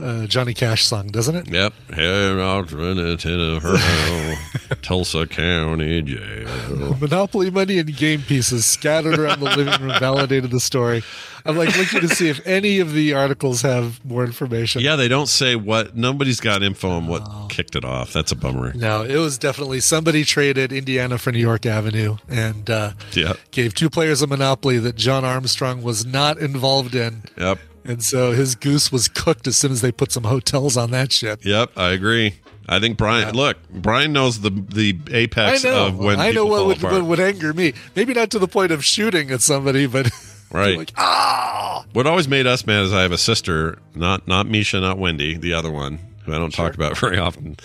uh, 0.00 0.26
Johnny 0.26 0.54
Cash 0.54 0.84
song, 0.84 1.08
doesn't 1.08 1.34
it? 1.34 1.48
Yep. 1.50 1.72
Here 1.94 2.40
out 2.40 2.72
in 2.72 2.98
a 2.98 3.16
Tennessee, 3.16 4.34
Tulsa 4.82 5.26
County 5.26 6.02
Jail. 6.02 6.94
Monopoly 7.00 7.50
money 7.50 7.78
and 7.78 7.94
game 7.96 8.22
pieces 8.22 8.64
scattered 8.66 9.18
around 9.18 9.40
the 9.40 9.46
living 9.56 9.80
room 9.82 9.98
validated 9.98 10.50
the 10.50 10.60
story. 10.60 11.02
I'm 11.44 11.56
like 11.56 11.74
looking 11.78 12.00
to 12.00 12.08
see 12.08 12.28
if 12.28 12.46
any 12.46 12.78
of 12.78 12.92
the 12.92 13.14
articles 13.14 13.62
have 13.62 14.04
more 14.04 14.24
information. 14.24 14.82
Yeah, 14.82 14.96
they 14.96 15.08
don't 15.08 15.28
say 15.28 15.56
what. 15.56 15.96
Nobody's 15.96 16.40
got 16.40 16.62
info 16.62 16.90
on 16.90 17.06
what 17.06 17.22
kicked 17.48 17.74
it 17.74 17.84
off. 17.84 18.12
That's 18.12 18.32
a 18.32 18.36
bummer. 18.36 18.72
No, 18.74 19.02
it 19.02 19.16
was 19.16 19.38
definitely 19.38 19.80
somebody 19.80 20.24
traded 20.24 20.72
Indiana 20.72 21.16
for 21.16 21.32
New 21.32 21.38
York 21.38 21.64
Avenue 21.64 22.16
and 22.28 22.68
uh, 22.68 22.92
Yeah. 23.12 23.34
gave 23.50 23.74
two 23.74 23.88
players 23.88 24.20
a 24.20 24.26
monopoly 24.26 24.78
that 24.78 24.96
John 24.96 25.24
Armstrong 25.24 25.82
was 25.82 26.04
not 26.04 26.38
involved 26.38 26.94
in. 26.94 27.22
Yep. 27.38 27.58
And 27.88 28.04
so 28.04 28.32
his 28.32 28.54
goose 28.54 28.92
was 28.92 29.08
cooked 29.08 29.46
as 29.46 29.56
soon 29.56 29.72
as 29.72 29.80
they 29.80 29.90
put 29.90 30.12
some 30.12 30.24
hotels 30.24 30.76
on 30.76 30.90
that 30.92 31.10
ship. 31.10 31.40
Yep. 31.44 31.70
I 31.76 31.90
agree. 31.90 32.34
I 32.68 32.80
think 32.80 32.98
Brian. 32.98 33.34
Look, 33.34 33.56
Brian 33.70 34.12
knows 34.12 34.40
the 34.40 34.50
the 34.50 34.98
I 35.10 35.16
apex 35.16 35.64
know. 35.64 35.86
of 35.86 35.98
when 35.98 36.20
I 36.20 36.30
know 36.32 36.44
what 36.44 36.66
would, 36.66 36.82
what 36.82 37.02
would 37.02 37.18
anger 37.18 37.54
me. 37.54 37.72
Maybe 37.96 38.12
not 38.12 38.30
to 38.32 38.38
the 38.38 38.46
point 38.46 38.72
of 38.72 38.84
shooting 38.84 39.30
at 39.30 39.40
somebody, 39.40 39.86
but 39.86 40.10
Right. 40.50 40.76
like 40.78 40.92
ah, 40.96 41.84
What 41.94 42.06
always 42.06 42.28
made 42.28 42.46
us 42.46 42.66
mad 42.66 42.82
is 42.84 42.92
I 42.92 43.02
have 43.02 43.12
a 43.12 43.18
sister, 43.18 43.78
not 43.94 44.28
not 44.28 44.46
Misha, 44.46 44.80
not 44.80 44.98
Wendy, 44.98 45.36
the 45.36 45.54
other 45.54 45.70
one 45.70 45.98
who 46.24 46.34
I 46.34 46.38
don't 46.38 46.52
talk 46.52 46.74
about 46.74 46.96
very 46.98 47.18
often, 47.18 47.56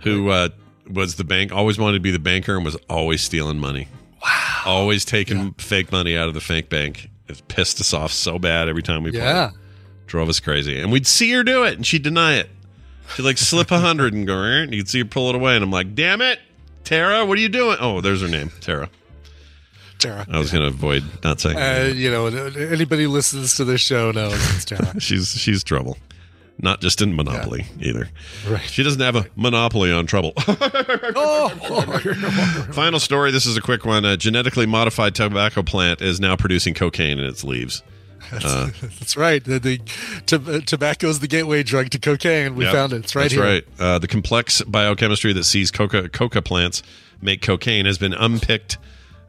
who 0.00 0.30
uh, 0.30 0.48
was 0.90 1.14
the 1.14 1.24
bank, 1.24 1.52
always 1.52 1.78
wanted 1.78 1.98
to 1.98 2.00
be 2.00 2.10
the 2.10 2.18
banker 2.18 2.56
and 2.56 2.64
was 2.64 2.76
always 2.90 3.22
stealing 3.22 3.58
money. 3.60 3.86
Wow. 4.22 4.62
Always 4.66 5.04
taking 5.04 5.52
fake 5.54 5.92
money 5.92 6.16
out 6.16 6.26
of 6.28 6.34
the 6.34 6.40
fake 6.40 6.68
bank. 6.70 7.08
It 7.28 7.46
pissed 7.48 7.80
us 7.80 7.94
off 7.94 8.12
so 8.12 8.38
bad 8.38 8.68
every 8.68 8.82
time 8.82 9.02
we 9.02 9.12
yeah. 9.12 9.48
played. 9.48 9.60
Drove 10.06 10.28
us 10.28 10.40
crazy. 10.40 10.78
And 10.78 10.92
we'd 10.92 11.06
see 11.06 11.32
her 11.32 11.42
do 11.42 11.64
it 11.64 11.74
and 11.74 11.86
she'd 11.86 12.02
deny 12.02 12.34
it. 12.34 12.50
She'd 13.14 13.22
like 13.22 13.38
slip 13.38 13.70
a 13.70 13.78
hundred 13.78 14.14
and 14.14 14.26
go, 14.26 14.42
and 14.42 14.72
you'd 14.72 14.88
see 14.88 15.00
her 15.00 15.04
pull 15.04 15.28
it 15.28 15.34
away. 15.34 15.54
And 15.54 15.64
I'm 15.64 15.70
like, 15.70 15.94
damn 15.94 16.20
it, 16.20 16.38
Tara, 16.84 17.24
what 17.24 17.38
are 17.38 17.40
you 17.40 17.48
doing? 17.48 17.76
Oh, 17.80 18.00
there's 18.00 18.22
her 18.22 18.28
name, 18.28 18.50
Tara. 18.60 18.88
Tara. 19.98 20.26
I 20.28 20.38
was 20.38 20.50
going 20.50 20.62
to 20.62 20.68
avoid 20.68 21.04
not 21.22 21.40
saying. 21.40 21.56
Uh, 21.56 21.92
you 21.94 22.10
know, 22.10 22.26
anybody 22.26 23.06
listens 23.06 23.56
to 23.56 23.64
this 23.64 23.80
show 23.80 24.10
knows 24.10 24.34
it's 24.54 24.64
Tara. 24.64 24.94
she's 25.00 25.28
she's 25.30 25.62
trouble. 25.62 25.96
Not 26.58 26.80
just 26.80 27.02
in 27.02 27.14
Monopoly 27.16 27.66
either. 27.80 28.08
Right. 28.48 28.62
She 28.62 28.82
doesn't 28.84 29.00
have 29.00 29.16
a 29.16 29.26
monopoly 29.36 29.90
on 29.92 30.06
trouble. 30.06 30.32
oh, 30.38 31.48
Final 32.72 33.00
story. 33.00 33.30
This 33.32 33.44
is 33.46 33.56
a 33.56 33.60
quick 33.60 33.84
one. 33.84 34.04
A 34.04 34.16
genetically 34.16 34.64
modified 34.66 35.14
tobacco 35.14 35.62
plant 35.62 36.00
is 36.00 36.20
now 36.20 36.36
producing 36.36 36.72
cocaine 36.74 37.18
in 37.18 37.24
its 37.24 37.42
leaves. 37.44 37.82
that's 38.30 39.16
right. 39.16 39.42
The, 39.44 39.58
the 39.58 39.78
to, 40.26 40.60
tobacco 40.62 41.08
is 41.08 41.20
the 41.20 41.28
gateway 41.28 41.62
drug 41.62 41.90
to 41.90 41.98
cocaine. 41.98 42.54
We 42.54 42.64
Yep. 42.64 42.72
found 42.74 42.92
it. 42.92 42.96
It's 43.04 43.14
right 43.16 43.22
That's 43.22 43.34
here. 43.34 43.42
right. 43.42 43.64
Uh, 43.78 43.98
the 43.98 44.08
complex 44.08 44.62
biochemistry 44.62 45.32
that 45.32 45.44
sees 45.44 45.70
coca, 45.70 46.08
coca 46.08 46.40
plants 46.40 46.82
make 47.20 47.42
cocaine 47.42 47.84
has 47.86 47.98
been 47.98 48.14
unpicked 48.14 48.78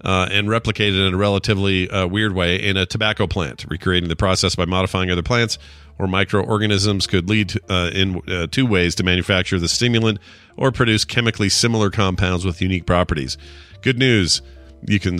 uh, 0.03 0.27
and 0.31 0.47
replicated 0.47 1.07
in 1.07 1.13
a 1.13 1.17
relatively 1.17 1.89
uh, 1.89 2.05
weird 2.07 2.33
way 2.35 2.55
in 2.61 2.77
a 2.77 2.85
tobacco 2.85 3.25
plant. 3.25 3.65
Recreating 3.67 4.09
the 4.09 4.15
process 4.15 4.55
by 4.55 4.65
modifying 4.65 5.09
other 5.09 5.23
plants 5.23 5.57
or 5.97 6.07
microorganisms 6.07 7.07
could 7.07 7.29
lead 7.29 7.53
uh, 7.69 7.89
in 7.93 8.21
uh, 8.29 8.47
two 8.47 8.65
ways 8.65 8.95
to 8.95 9.03
manufacture 9.03 9.59
the 9.59 9.67
stimulant 9.67 10.19
or 10.57 10.71
produce 10.71 11.05
chemically 11.05 11.49
similar 11.49 11.89
compounds 11.89 12.45
with 12.45 12.61
unique 12.61 12.85
properties. 12.85 13.37
Good 13.81 13.97
news: 13.97 14.41
you 14.87 14.99
can 14.99 15.19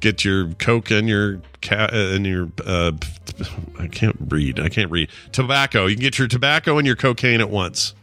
get 0.00 0.24
your 0.24 0.48
coke 0.54 0.90
and 0.90 1.08
your 1.08 1.40
cat 1.60 1.92
and 1.92 2.26
your 2.26 2.50
uh, 2.64 2.92
I 3.78 3.86
can't 3.86 4.16
read. 4.28 4.60
I 4.60 4.68
can't 4.68 4.90
read 4.90 5.10
tobacco. 5.32 5.86
You 5.86 5.96
can 5.96 6.02
get 6.02 6.18
your 6.18 6.28
tobacco 6.28 6.78
and 6.78 6.86
your 6.86 6.96
cocaine 6.96 7.40
at 7.40 7.50
once. 7.50 7.94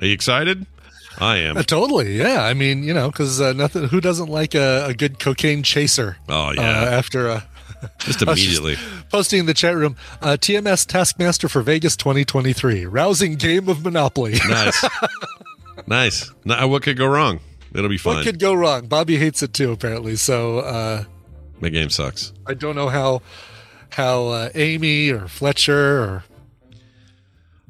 Are 0.00 0.06
you 0.06 0.12
excited? 0.12 0.66
I 1.18 1.38
am. 1.38 1.56
Uh, 1.56 1.62
totally. 1.62 2.16
Yeah. 2.16 2.42
I 2.42 2.54
mean, 2.54 2.82
you 2.82 2.94
know, 2.94 3.10
because 3.10 3.40
uh, 3.40 3.52
nothing. 3.52 3.88
Who 3.88 4.00
doesn't 4.00 4.28
like 4.28 4.54
a, 4.54 4.86
a 4.86 4.94
good 4.94 5.18
cocaine 5.18 5.62
chaser? 5.62 6.16
Oh, 6.28 6.52
yeah. 6.52 6.62
Uh, 6.62 6.84
after 6.86 7.28
uh, 7.28 7.42
Just 7.98 8.22
I 8.26 8.30
was 8.30 8.40
just 8.42 8.60
immediately. 8.60 8.76
posting 9.10 9.40
in 9.40 9.46
the 9.46 9.54
chat 9.54 9.74
room, 9.76 9.96
uh, 10.20 10.36
TMS 10.38 10.86
Taskmaster 10.86 11.48
for 11.48 11.62
Vegas 11.62 11.96
2023, 11.96 12.86
rousing 12.86 13.36
game 13.36 13.68
of 13.68 13.84
Monopoly. 13.84 14.34
Nice. 14.48 14.84
nice. 15.86 16.30
Now, 16.44 16.66
what 16.68 16.82
could 16.82 16.96
go 16.98 17.06
wrong? 17.06 17.40
It'll 17.74 17.88
be 17.88 17.98
fun. 17.98 18.16
what 18.16 18.24
could 18.24 18.38
go 18.38 18.52
wrong? 18.54 18.86
Bobby 18.86 19.16
hates 19.16 19.42
it 19.42 19.52
too, 19.54 19.70
apparently. 19.72 20.16
So 20.16 20.58
uh, 20.60 21.04
My 21.60 21.68
game 21.68 21.88
sucks. 21.90 22.32
I 22.46 22.54
don't 22.54 22.74
know 22.76 22.88
how 22.88 23.22
how 23.90 24.28
uh, 24.28 24.48
Amy 24.54 25.10
or 25.10 25.26
Fletcher 25.28 26.00
or 26.02 26.24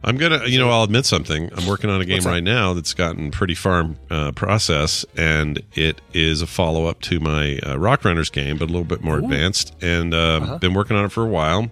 I'm 0.03 0.17
gonna, 0.17 0.47
you 0.47 0.59
know, 0.59 0.71
I'll 0.71 0.83
admit 0.85 1.05
something. 1.05 1.51
I'm 1.55 1.67
working 1.67 1.91
on 1.91 2.01
a 2.01 2.07
game 2.07 2.23
right 2.25 2.43
now 2.43 2.73
that's 2.73 2.95
gotten 2.95 3.31
pretty 3.31 3.55
far 3.55 3.81
in 3.83 3.99
uh, 4.11 4.33
process, 4.33 5.05
and 5.17 5.63
it 5.75 6.01
is 6.15 6.41
a 6.41 6.47
follow 6.47 6.87
up 6.87 7.01
to 7.03 7.21
my 7.21 7.59
uh, 7.59 7.79
Rock 7.79 8.05
Runners 8.05 8.31
game, 8.31 8.57
but 8.57 8.65
a 8.65 8.73
little 8.73 8.85
bit 8.85 9.03
more 9.03 9.19
advanced. 9.19 9.75
And 9.83 10.15
um, 10.15 10.43
Uh-huh. 10.45 10.59
been 10.59 10.73
working 10.75 10.97
on 10.97 11.05
it 11.05 11.13
for 11.13 11.23
a 11.23 11.29
while. 11.29 11.71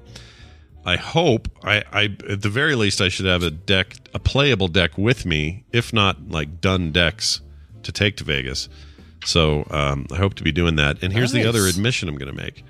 I 0.85 0.97
hope, 0.97 1.49
I, 1.64 1.83
I 1.93 2.05
at 2.29 2.43
the 2.43 2.49
very 2.51 2.74
least, 2.74 3.01
I 3.01 3.09
should 3.09 3.26
have 3.26 3.43
a 3.43 3.51
deck, 3.51 3.95
a 4.14 4.18
playable 4.18 4.68
deck 4.68 4.97
with 4.99 5.24
me, 5.26 5.64
if 5.72 5.93
not 5.93 6.29
like 6.31 6.61
done 6.61 6.93
decks 6.93 7.41
to 7.83 7.93
take 7.93 8.16
to 8.18 8.24
Vegas. 8.24 8.68
So 9.24 9.66
um, 9.70 10.07
I 10.12 10.16
hope 10.16 10.35
to 10.35 10.43
be 10.45 10.53
doing 10.53 10.76
that. 10.76 11.03
And 11.03 11.12
here's 11.12 11.33
the 11.33 11.45
other 11.47 11.66
admission 11.66 12.09
I'm 12.09 12.16
going 12.16 12.35
to 12.35 12.43
make. 12.43 12.64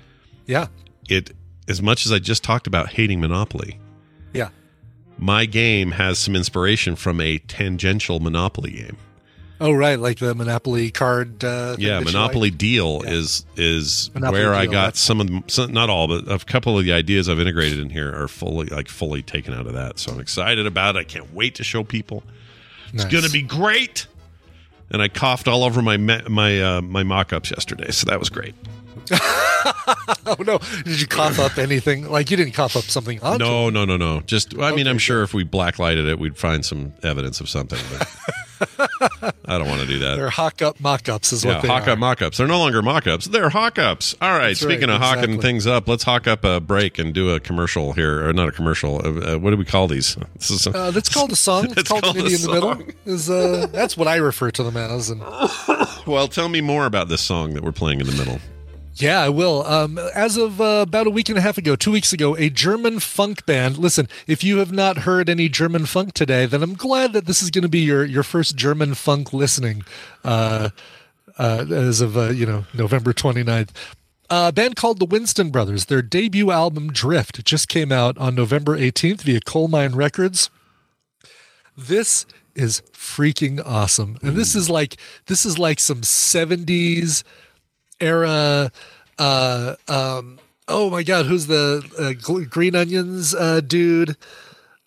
yeah, 0.47 0.67
It, 1.09 1.31
as 1.67 1.81
much 1.81 2.05
as 2.05 2.11
I 2.11 2.19
just 2.19 2.43
talked 2.43 2.65
about 2.67 2.89
hating 2.89 3.19
Monopoly, 3.21 3.79
yeah. 4.33 4.49
My 5.19 5.45
game 5.45 5.91
has 5.91 6.17
some 6.17 6.35
inspiration 6.35 6.95
from 6.95 7.19
a 7.21 7.37
tangential 7.39 8.19
Monopoly 8.19 8.71
game. 8.71 8.97
Oh 9.61 9.73
right, 9.73 9.99
like 9.99 10.19
the 10.19 10.33
Monopoly 10.33 10.89
card. 10.89 11.43
Uh, 11.43 11.75
Yeah, 11.77 11.99
Monopoly 11.99 12.49
like? 12.49 12.57
Deal 12.57 13.01
Yeah. 13.03 13.11
is 13.11 13.45
is 13.57 14.09
Monopoly 14.13 14.41
where 14.41 14.53
I 14.53 14.65
got 14.67 14.95
some 14.95 15.19
of 15.19 15.27
them, 15.27 15.43
some, 15.47 15.73
not 15.73 15.89
all, 15.89 16.07
but 16.07 16.31
a 16.31 16.39
couple 16.45 16.79
of 16.79 16.85
the 16.85 16.93
ideas 16.93 17.27
I've 17.27 17.41
integrated 17.41 17.77
in 17.79 17.89
here 17.89 18.09
are 18.15 18.29
fully 18.29 18.67
like 18.67 18.87
fully 18.87 19.21
taken 19.21 19.53
out 19.53 19.67
of 19.67 19.73
that. 19.73 19.99
So 19.99 20.13
I'm 20.13 20.19
excited 20.21 20.65
about 20.65 20.95
it. 20.95 20.99
I 20.99 21.03
can't 21.03 21.33
wait 21.33 21.55
to 21.55 21.63
show 21.65 21.83
people. 21.83 22.23
It's 22.93 23.03
Nice. 23.03 23.11
going 23.11 23.25
to 23.25 23.29
be 23.31 23.41
great. 23.41 24.07
And 24.91 25.01
I 25.01 25.07
coughed 25.09 25.47
all 25.49 25.63
over 25.65 25.81
my 25.81 25.97
my 25.97 26.61
uh, 26.61 26.81
my 26.81 27.03
mock-ups 27.03 27.51
yesterday, 27.51 27.91
so 27.91 28.05
that 28.09 28.17
was 28.19 28.29
great. 28.29 28.55
Oh 30.25 30.35
no! 30.45 30.59
Did 30.85 31.01
you 31.01 31.07
cough 31.07 31.39
up 31.39 31.57
anything? 31.57 32.09
Like 32.09 32.29
you 32.31 32.37
didn't 32.37 32.53
cough 32.53 32.75
up 32.75 32.83
something 32.83 33.21
onto 33.21 33.43
No, 33.43 33.69
no, 33.69 33.83
no, 33.85 33.97
no. 33.97 34.21
Just 34.21 34.57
I 34.59 34.73
mean, 34.75 34.87
I'm 34.87 34.97
sure 34.97 35.23
if 35.23 35.33
we 35.33 35.43
blacklighted 35.43 36.07
it, 36.07 36.19
we'd 36.19 36.37
find 36.37 36.63
some 36.63 36.93
evidence 37.03 37.41
of 37.41 37.49
something. 37.49 37.79
I 38.61 39.57
don't 39.57 39.67
want 39.67 39.81
to 39.81 39.87
do 39.87 39.99
that. 39.99 40.15
They're 40.15 40.29
hawk 40.29 40.61
up 40.61 40.79
mock 40.79 41.09
ups 41.09 41.33
is 41.33 41.43
Yeah, 41.43 41.53
what 41.53 41.61
they 41.63 41.67
hawk 41.67 41.87
are. 41.87 41.91
up 41.91 41.99
mock 41.99 42.21
ups. 42.21 42.37
They're 42.37 42.47
no 42.47 42.59
longer 42.59 42.81
mock 42.81 43.07
ups. 43.07 43.25
They're 43.27 43.49
hawk 43.49 43.79
ups. 43.79 44.15
All 44.21 44.29
right. 44.29 44.47
That's 44.49 44.63
right, 44.63 44.71
speaking 44.71 44.89
of 44.89 45.01
hawking 45.01 45.23
exactly. 45.25 45.41
things 45.41 45.67
up, 45.67 45.87
let's 45.87 46.03
hawk 46.03 46.27
up 46.27 46.43
a 46.45 46.59
break 46.59 46.99
and 46.99 47.13
do 47.13 47.31
a 47.31 47.39
commercial 47.39 47.93
here. 47.93 48.27
Or 48.27 48.33
not 48.33 48.49
a 48.49 48.51
commercial. 48.51 48.97
Uh, 49.05 49.33
uh, 49.35 49.37
what 49.39 49.51
do 49.51 49.57
we 49.57 49.65
call 49.65 49.87
these? 49.87 50.15
This 50.35 50.51
is 50.51 50.67
Uh, 50.67 50.91
that's 50.91 51.09
called 51.09 51.31
a 51.31 51.35
song. 51.35 51.65
It's, 51.65 51.77
It's 51.77 51.89
called, 51.89 52.03
called 52.03 52.17
an 52.17 52.25
in 52.27 52.41
the 52.41 52.51
middle. 52.51 52.81
Is 53.05 53.29
uh, 53.29 53.67
that's 53.71 53.97
what 53.97 54.07
I 54.07 54.17
refer 54.17 54.51
to 54.51 54.63
them 54.63 54.77
as. 54.77 55.09
And 55.09 55.21
well, 56.05 56.27
tell 56.27 56.49
me 56.49 56.61
more 56.61 56.85
about 56.85 57.09
this 57.09 57.21
song 57.21 57.53
that 57.55 57.63
we're 57.63 57.71
playing 57.71 57.99
in 58.01 58.07
the 58.07 58.13
middle. 58.13 58.39
Yeah, 58.99 59.21
I 59.21 59.29
will. 59.29 59.65
Um, 59.65 59.97
as 59.97 60.35
of 60.35 60.59
uh, 60.59 60.83
about 60.85 61.07
a 61.07 61.09
week 61.09 61.29
and 61.29 61.37
a 61.37 61.41
half 61.41 61.57
ago, 61.57 61.75
two 61.77 61.91
weeks 61.91 62.11
ago, 62.11 62.35
a 62.35 62.49
German 62.49 62.99
funk 62.99 63.45
band. 63.45 63.77
Listen, 63.77 64.09
if 64.27 64.43
you 64.43 64.57
have 64.57 64.73
not 64.73 64.99
heard 64.99 65.29
any 65.29 65.47
German 65.47 65.85
funk 65.85 66.13
today, 66.13 66.45
then 66.45 66.61
I'm 66.61 66.73
glad 66.73 67.13
that 67.13 67.25
this 67.25 67.41
is 67.41 67.49
going 67.49 67.61
to 67.61 67.69
be 67.69 67.79
your 67.79 68.03
your 68.03 68.23
first 68.23 68.57
German 68.57 68.93
funk 68.95 69.31
listening. 69.31 69.83
Uh, 70.23 70.69
uh, 71.37 71.65
as 71.71 72.01
of 72.01 72.17
uh, 72.17 72.29
you 72.29 72.45
know 72.45 72.65
November 72.73 73.13
29th. 73.13 73.69
A 74.29 74.51
band 74.51 74.75
called 74.75 74.99
the 74.99 75.05
Winston 75.05 75.49
Brothers. 75.49 75.85
Their 75.85 76.03
debut 76.03 76.51
album 76.51 76.91
Drift 76.91 77.43
just 77.45 77.67
came 77.67 77.91
out 77.91 78.15
on 78.19 78.35
November 78.35 78.77
18th 78.77 79.21
via 79.21 79.39
Colemine 79.39 79.95
Records. 79.95 80.51
This 81.75 82.27
is 82.53 82.81
freaking 82.91 83.61
awesome. 83.65 84.19
And 84.21 84.35
this 84.35 84.53
is 84.53 84.69
like 84.69 84.97
this 85.25 85.45
is 85.45 85.57
like 85.57 85.79
some 85.79 86.01
70s 86.01 87.23
era 87.99 88.71
uh 89.17 89.75
um 89.87 90.39
oh 90.67 90.89
my 90.89 91.03
god, 91.03 91.25
who's 91.25 91.47
the 91.47 91.83
uh, 91.97 92.43
Green 92.49 92.75
Onions 92.75 93.35
uh 93.35 93.61
dude? 93.61 94.15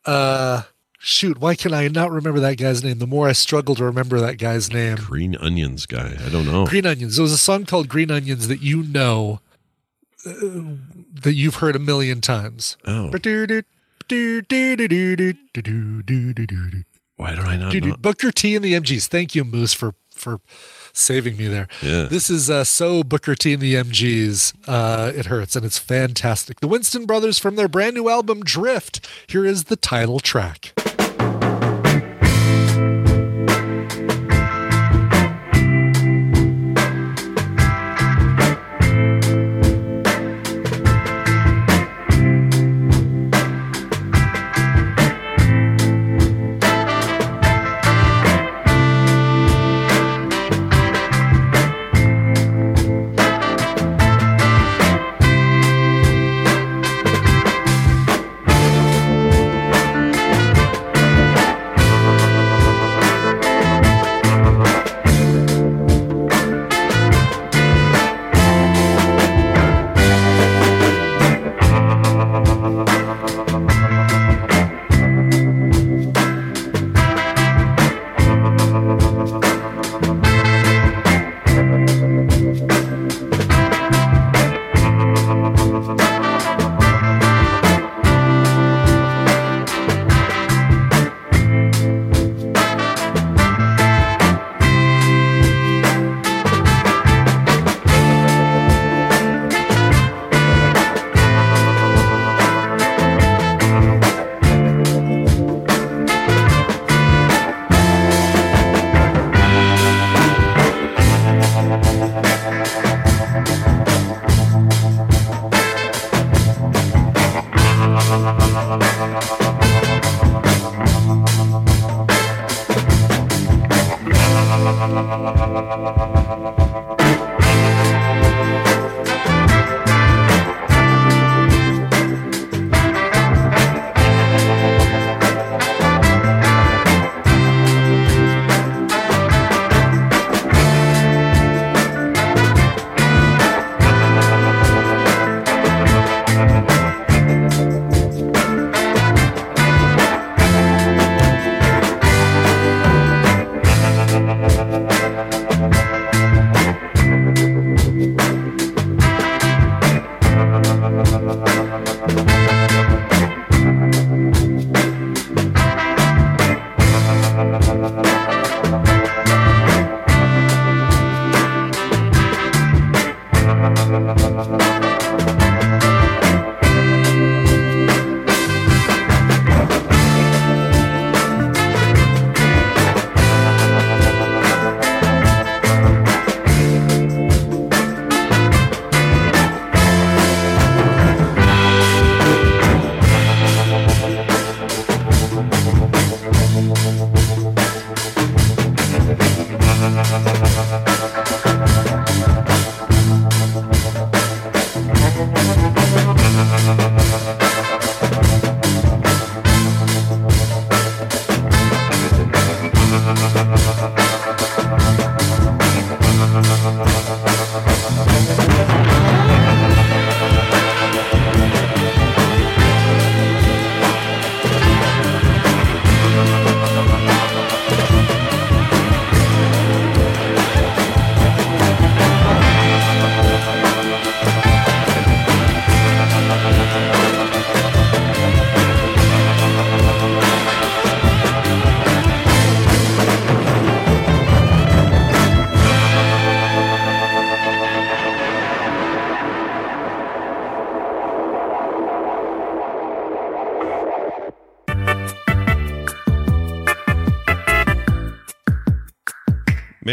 Uh 0.04 0.62
shoot, 0.98 1.38
why 1.38 1.54
can 1.54 1.74
I 1.74 1.88
not 1.88 2.10
remember 2.10 2.40
that 2.40 2.56
guy's 2.56 2.82
name? 2.84 2.98
The 2.98 3.06
more 3.06 3.28
I 3.28 3.32
struggle 3.32 3.74
to 3.74 3.84
remember 3.84 4.20
that 4.20 4.38
guy's 4.38 4.72
name. 4.72 4.96
Green 4.96 5.36
Onions 5.36 5.86
guy. 5.86 6.16
I 6.24 6.28
don't 6.28 6.46
know. 6.46 6.66
Green 6.66 6.86
Onions. 6.86 7.16
There 7.16 7.22
was 7.22 7.32
a 7.32 7.38
song 7.38 7.64
called 7.66 7.88
Green 7.88 8.10
Onions 8.10 8.48
that 8.48 8.62
you 8.62 8.82
know 8.82 9.40
uh, 10.24 10.32
that 11.12 11.34
you've 11.34 11.56
heard 11.56 11.76
a 11.76 11.80
million 11.80 12.20
times. 12.20 12.76
Oh, 12.86 13.10
why 17.16 17.34
don't 17.34 17.46
I 17.46 17.56
not 17.56 17.74
know? 17.74 17.96
Booker 17.96 18.30
T 18.30 18.54
and 18.56 18.64
the 18.64 18.74
MGs. 18.74 19.06
Thank 19.06 19.34
you, 19.34 19.44
Moose, 19.44 19.72
for 19.72 19.94
for 20.14 20.40
saving 20.92 21.36
me 21.36 21.48
there. 21.48 21.68
Yeah. 21.80 22.04
This 22.04 22.30
is 22.30 22.50
uh, 22.50 22.64
so 22.64 23.02
Booker 23.02 23.34
T 23.34 23.52
and 23.52 23.62
the 23.62 23.74
MGs. 23.74 24.54
Uh, 24.66 25.12
it 25.14 25.26
hurts 25.26 25.56
and 25.56 25.64
it's 25.64 25.78
fantastic. 25.78 26.60
The 26.60 26.68
Winston 26.68 27.06
Brothers 27.06 27.38
from 27.38 27.56
their 27.56 27.68
brand 27.68 27.94
new 27.94 28.08
album 28.08 28.42
Drift. 28.42 29.06
Here 29.26 29.44
is 29.44 29.64
the 29.64 29.76
title 29.76 30.20
track. 30.20 30.72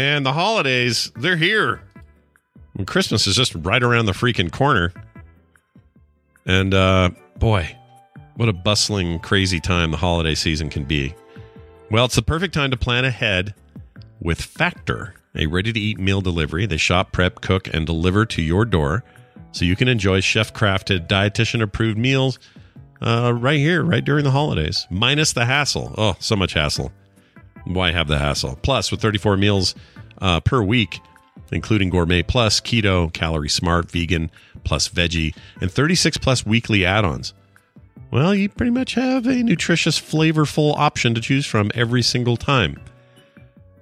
Man, 0.00 0.22
the 0.22 0.32
holidays, 0.32 1.12
they're 1.14 1.36
here. 1.36 1.82
And 2.78 2.86
Christmas 2.86 3.26
is 3.26 3.36
just 3.36 3.54
right 3.54 3.82
around 3.82 4.06
the 4.06 4.12
freaking 4.12 4.50
corner. 4.50 4.94
And 6.46 6.72
uh 6.72 7.10
boy, 7.36 7.76
what 8.36 8.48
a 8.48 8.54
bustling, 8.54 9.18
crazy 9.18 9.60
time 9.60 9.90
the 9.90 9.98
holiday 9.98 10.34
season 10.34 10.70
can 10.70 10.84
be. 10.84 11.14
Well, 11.90 12.06
it's 12.06 12.14
the 12.14 12.22
perfect 12.22 12.54
time 12.54 12.70
to 12.70 12.78
plan 12.78 13.04
ahead 13.04 13.54
with 14.22 14.40
Factor, 14.40 15.16
a 15.34 15.44
ready 15.44 15.70
to 15.70 15.78
eat 15.78 15.98
meal 15.98 16.22
delivery. 16.22 16.64
They 16.64 16.78
shop, 16.78 17.12
prep, 17.12 17.42
cook, 17.42 17.68
and 17.70 17.84
deliver 17.84 18.24
to 18.24 18.40
your 18.40 18.64
door 18.64 19.04
so 19.52 19.66
you 19.66 19.76
can 19.76 19.86
enjoy 19.86 20.20
chef 20.20 20.54
crafted, 20.54 21.08
dietitian 21.08 21.60
approved 21.60 21.98
meals 21.98 22.38
uh, 23.02 23.34
right 23.36 23.58
here, 23.58 23.84
right 23.84 24.02
during 24.02 24.24
the 24.24 24.30
holidays, 24.30 24.86
minus 24.88 25.34
the 25.34 25.44
hassle. 25.44 25.94
Oh, 25.98 26.16
so 26.20 26.36
much 26.36 26.54
hassle. 26.54 26.90
Why 27.64 27.92
have 27.92 28.08
the 28.08 28.18
hassle? 28.18 28.58
Plus, 28.62 28.90
with 28.90 29.00
34 29.00 29.36
meals 29.36 29.74
uh, 30.20 30.40
per 30.40 30.62
week, 30.62 31.00
including 31.52 31.90
gourmet 31.90 32.22
plus, 32.22 32.60
keto, 32.60 33.12
calorie 33.12 33.48
smart, 33.48 33.90
vegan, 33.90 34.30
plus 34.64 34.88
veggie, 34.88 35.34
and 35.60 35.70
36 35.70 36.18
plus 36.18 36.44
weekly 36.44 36.84
add 36.84 37.04
ons. 37.04 37.34
Well, 38.10 38.34
you 38.34 38.48
pretty 38.48 38.72
much 38.72 38.94
have 38.94 39.26
a 39.26 39.42
nutritious, 39.42 40.00
flavorful 40.00 40.76
option 40.76 41.14
to 41.14 41.20
choose 41.20 41.46
from 41.46 41.70
every 41.74 42.02
single 42.02 42.36
time. 42.36 42.80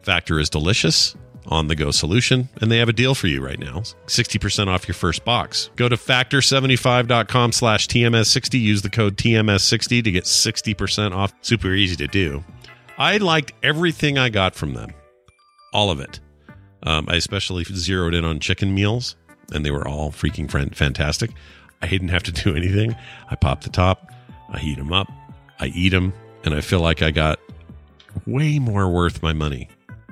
Factor 0.02 0.38
is 0.38 0.50
delicious, 0.50 1.14
on 1.48 1.68
the 1.68 1.74
go 1.74 1.90
solution, 1.90 2.48
and 2.60 2.70
they 2.70 2.78
have 2.78 2.88
a 2.88 2.92
deal 2.92 3.14
for 3.14 3.26
you 3.26 3.44
right 3.44 3.58
now 3.58 3.82
60% 4.06 4.68
off 4.68 4.86
your 4.86 4.94
first 4.94 5.24
box. 5.24 5.70
Go 5.76 5.88
to 5.88 5.96
factor75.com 5.96 7.52
slash 7.52 7.88
TMS60, 7.88 8.60
use 8.60 8.82
the 8.82 8.90
code 8.90 9.16
TMS60 9.16 10.04
to 10.04 10.10
get 10.10 10.24
60% 10.24 11.14
off. 11.14 11.32
Super 11.40 11.72
easy 11.72 11.96
to 11.96 12.06
do. 12.06 12.44
I 12.98 13.18
liked 13.18 13.52
everything 13.62 14.18
I 14.18 14.28
got 14.28 14.56
from 14.56 14.74
them, 14.74 14.92
all 15.72 15.92
of 15.92 16.00
it. 16.00 16.18
Um, 16.82 17.06
I 17.08 17.14
especially 17.14 17.62
zeroed 17.62 18.12
in 18.12 18.24
on 18.24 18.40
chicken 18.40 18.74
meals, 18.74 19.14
and 19.52 19.64
they 19.64 19.70
were 19.70 19.86
all 19.86 20.10
freaking 20.10 20.50
fantastic. 20.74 21.30
I 21.80 21.86
didn't 21.86 22.08
have 22.08 22.24
to 22.24 22.32
do 22.32 22.54
anything. 22.56 22.96
I 23.30 23.36
pop 23.36 23.62
the 23.62 23.70
top, 23.70 24.12
I 24.50 24.58
heat 24.58 24.78
them 24.78 24.92
up, 24.92 25.08
I 25.60 25.66
eat 25.66 25.90
them, 25.90 26.12
and 26.44 26.54
I 26.54 26.60
feel 26.60 26.80
like 26.80 27.00
I 27.00 27.12
got 27.12 27.38
way 28.26 28.58
more 28.58 28.88
worth 28.90 29.22
my 29.22 29.32
money 29.32 29.68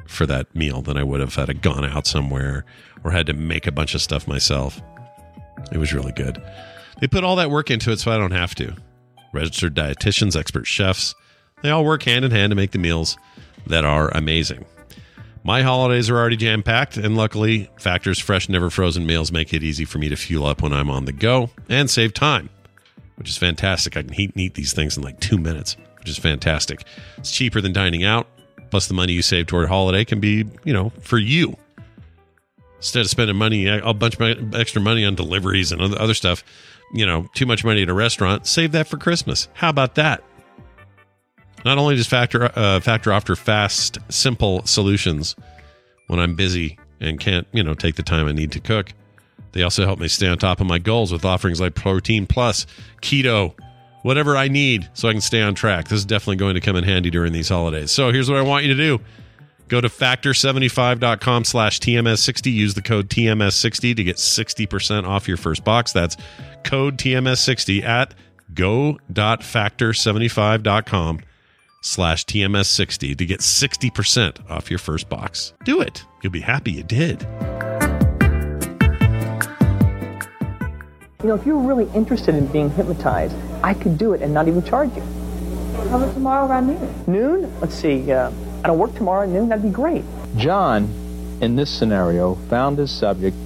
for 0.07 0.25
that 0.27 0.55
meal 0.55 0.81
than 0.81 0.97
I 0.97 1.03
would 1.03 1.19
have 1.19 1.35
had 1.35 1.51
I 1.51 1.55
gone 1.55 1.85
out 1.85 2.07
somewhere 2.07 2.65
or 3.03 3.11
had 3.11 3.27
to 3.27 3.33
make 3.33 3.67
a 3.67 3.73
bunch 3.73 3.97
of 3.97 4.03
stuff 4.03 4.29
myself. 4.29 4.81
It 5.73 5.79
was 5.79 5.93
really 5.93 6.13
good. 6.13 6.41
They 7.01 7.09
put 7.09 7.25
all 7.25 7.35
that 7.37 7.51
work 7.51 7.69
into 7.69 7.91
it 7.91 7.99
so 7.99 8.13
I 8.13 8.19
don't 8.19 8.31
have 8.31 8.55
to. 8.57 8.77
Registered 9.33 9.75
dietitians, 9.75 10.37
expert 10.37 10.69
chefs, 10.69 11.17
they 11.63 11.71
all 11.71 11.85
work 11.85 12.03
hand 12.03 12.25
in 12.25 12.31
hand 12.31 12.51
to 12.51 12.55
make 12.55 12.71
the 12.71 12.79
meals 12.79 13.17
that 13.67 13.85
are 13.85 14.11
amazing. 14.17 14.65
My 15.43 15.63
holidays 15.63 16.11
are 16.11 16.17
already 16.17 16.37
jam 16.37 16.63
packed, 16.63 16.97
and 16.97 17.17
luckily, 17.17 17.71
Factor's 17.77 18.19
fresh, 18.19 18.49
never 18.49 18.69
frozen 18.69 19.07
meals 19.07 19.31
make 19.31 19.55
it 19.55 19.63
easy 19.63 19.85
for 19.85 19.99
me 19.99 20.09
to 20.09 20.17
fuel 20.17 20.45
up 20.47 20.61
when 20.61 20.73
I'm 20.73 20.91
on 20.91 21.05
the 21.05 21.13
go 21.13 21.51
and 21.69 21.89
save 21.89 22.13
time, 22.15 22.51
which 23.17 23.29
is 23.29 23.37
fantastic. 23.39 23.97
I 23.97 24.03
can 24.03 24.13
heat 24.13 24.33
and 24.33 24.41
eat 24.41 24.55
these 24.55 24.73
things 24.73 24.97
in 24.97 25.03
like 25.03 25.21
two 25.21 25.39
minutes, 25.39 25.77
which 25.99 26.09
is 26.09 26.19
fantastic. 26.19 26.85
It's 27.17 27.31
cheaper 27.31 27.61
than 27.61 27.73
dining 27.73 28.05
out, 28.05 28.27
plus 28.71 28.89
the 28.89 28.95
money 28.95 29.13
you 29.13 29.23
save 29.23 29.47
toward 29.47 29.69
holiday 29.69 30.05
can 30.05 30.21
be, 30.21 30.45
you 30.65 30.73
know, 30.73 30.91
for 31.01 31.19
you. 31.19 31.57
Instead 32.79 33.03
of 33.03 33.11
spending 33.11 33.37
money, 33.37 33.67
a 33.67 33.95
bunch 33.95 34.21
of 34.21 34.55
extra 34.55 34.83
money 34.83 35.05
on 35.05 35.15
deliveries 35.15 35.73
and 35.73 35.81
other 35.95 36.15
stuff, 36.15 36.45
you 36.93 37.07
know, 37.07 37.27
too 37.35 37.47
much 37.47 37.65
money 37.65 37.83
at 37.83 37.89
a 37.89 37.95
restaurant, 37.95 38.47
save 38.47 38.73
that 38.73 38.89
for 38.89 38.99
Christmas. 38.99 39.49
How 39.55 39.71
about 39.71 39.95
that? 39.95 40.23
Not 41.65 41.79
only 41.79 41.97
does 41.97 42.07
Factor 42.07 42.51
uh, 42.57 42.81
Factor 42.81 43.13
offer 43.13 43.35
fast, 43.35 43.99
simple 44.09 44.65
solutions 44.67 45.35
when 46.07 46.21
I'm 46.21 46.37
busy 46.37 46.79
and 47.01 47.19
can't, 47.19 47.47
you 47.53 47.63
know, 47.63 47.75
take 47.75 47.97
the 47.97 48.03
time 48.03 48.27
I 48.27 48.33
need 48.33 48.53
to 48.53 48.61
cook, 48.61 48.93
they 49.53 49.63
also 49.63 49.85
help 49.85 49.99
me 49.99 50.09
stay 50.09 50.29
on 50.29 50.39
top 50.39 50.61
of 50.61 50.67
my 50.67 50.79
goals 50.79 51.13
with 51.13 51.25
offerings 51.25 51.61
like 51.61 51.75
Protein 51.75 52.27
Plus, 52.27 52.67
Keto, 53.01 53.55
whatever 54.03 54.37
I 54.37 54.49
need 54.49 54.89
so 54.95 55.09
I 55.09 55.13
can 55.13 55.21
stay 55.21 55.43
on 55.43 55.55
track. 55.55 55.89
This 55.89 55.99
is 55.99 56.05
definitely 56.05 56.37
going 56.37 56.55
to 56.55 56.61
come 56.61 56.77
in 56.77 56.85
handy 56.85 57.11
during 57.11 57.33
these 57.33 57.49
holidays. 57.49 57.91
So 57.91 58.13
here's 58.13 58.31
what 58.31 58.39
I 58.39 58.43
want 58.43 58.65
you 58.65 58.75
to 58.75 58.81
do. 58.81 59.01
Go 59.69 59.81
to 59.81 59.89
factor75.com 59.89 61.45
slash 61.45 61.81
TMS60. 61.81 62.53
Use 62.53 62.75
the 62.75 62.83
code 62.83 63.09
TMS60 63.09 63.97
to 63.97 64.05
get 64.05 64.17
60% 64.17 65.09
off 65.09 65.27
your 65.27 65.37
first 65.37 65.65
box. 65.65 65.93
That's 65.93 66.17
code 66.63 66.99
TMS60 66.99 67.83
at 67.83 68.15
go.factor75.com 68.55 71.21
slash 71.87 72.25
TMS60 72.27 73.17
to 73.17 73.27
get 73.27 73.41
60% 73.41 74.51
off 74.51 74.71
your 74.71 74.79
first 74.79 75.09
box. 75.09 75.55
Do 75.65 75.81
it. 75.81 76.05
You'll 76.23 76.33
be 76.33 76.41
happy 76.41 76.73
you 76.73 76.83
did. 76.83 77.23
You 81.23 81.29
know, 81.29 81.35
if 81.35 81.47
you're 81.47 81.59
really 81.59 81.91
interested 81.95 82.35
in 82.35 82.47
being 82.49 82.71
hypnotized, 82.71 83.35
I 83.63 83.75
could 83.75 83.99
do 83.99 84.13
it 84.13 84.23
and 84.23 84.35
not 84.35 84.49
even 84.49 84.63
charge 84.63 84.95
you. 84.95 85.03
How 85.91 85.97
about 85.97 86.13
tomorrow 86.15 86.47
around 86.47 86.67
noon? 86.67 87.05
Noon? 87.07 87.61
Let's 87.61 87.75
see. 87.75 88.13
Uh, 88.13 88.31
I 88.63 88.67
don't 88.67 88.79
work 88.79 88.95
tomorrow 88.95 89.23
at 89.23 89.29
noon. 89.29 89.49
That'd 89.49 89.65
be 89.65 89.71
great. 89.71 90.05
John, 90.37 90.85
in 91.41 91.57
this 91.57 91.71
scenario, 91.71 92.35
found 92.49 92.79
his 92.79 92.91
subject 92.91 93.37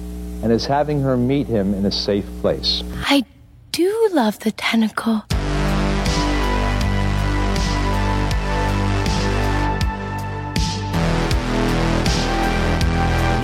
and 0.43 0.51
is 0.51 0.65
having 0.65 1.01
her 1.01 1.15
meet 1.15 1.47
him 1.47 1.73
in 1.73 1.85
a 1.85 1.91
safe 1.91 2.25
place. 2.41 2.83
I 3.05 3.23
do 3.71 4.09
love 4.11 4.39
the 4.39 4.51
tentacle. 4.51 5.23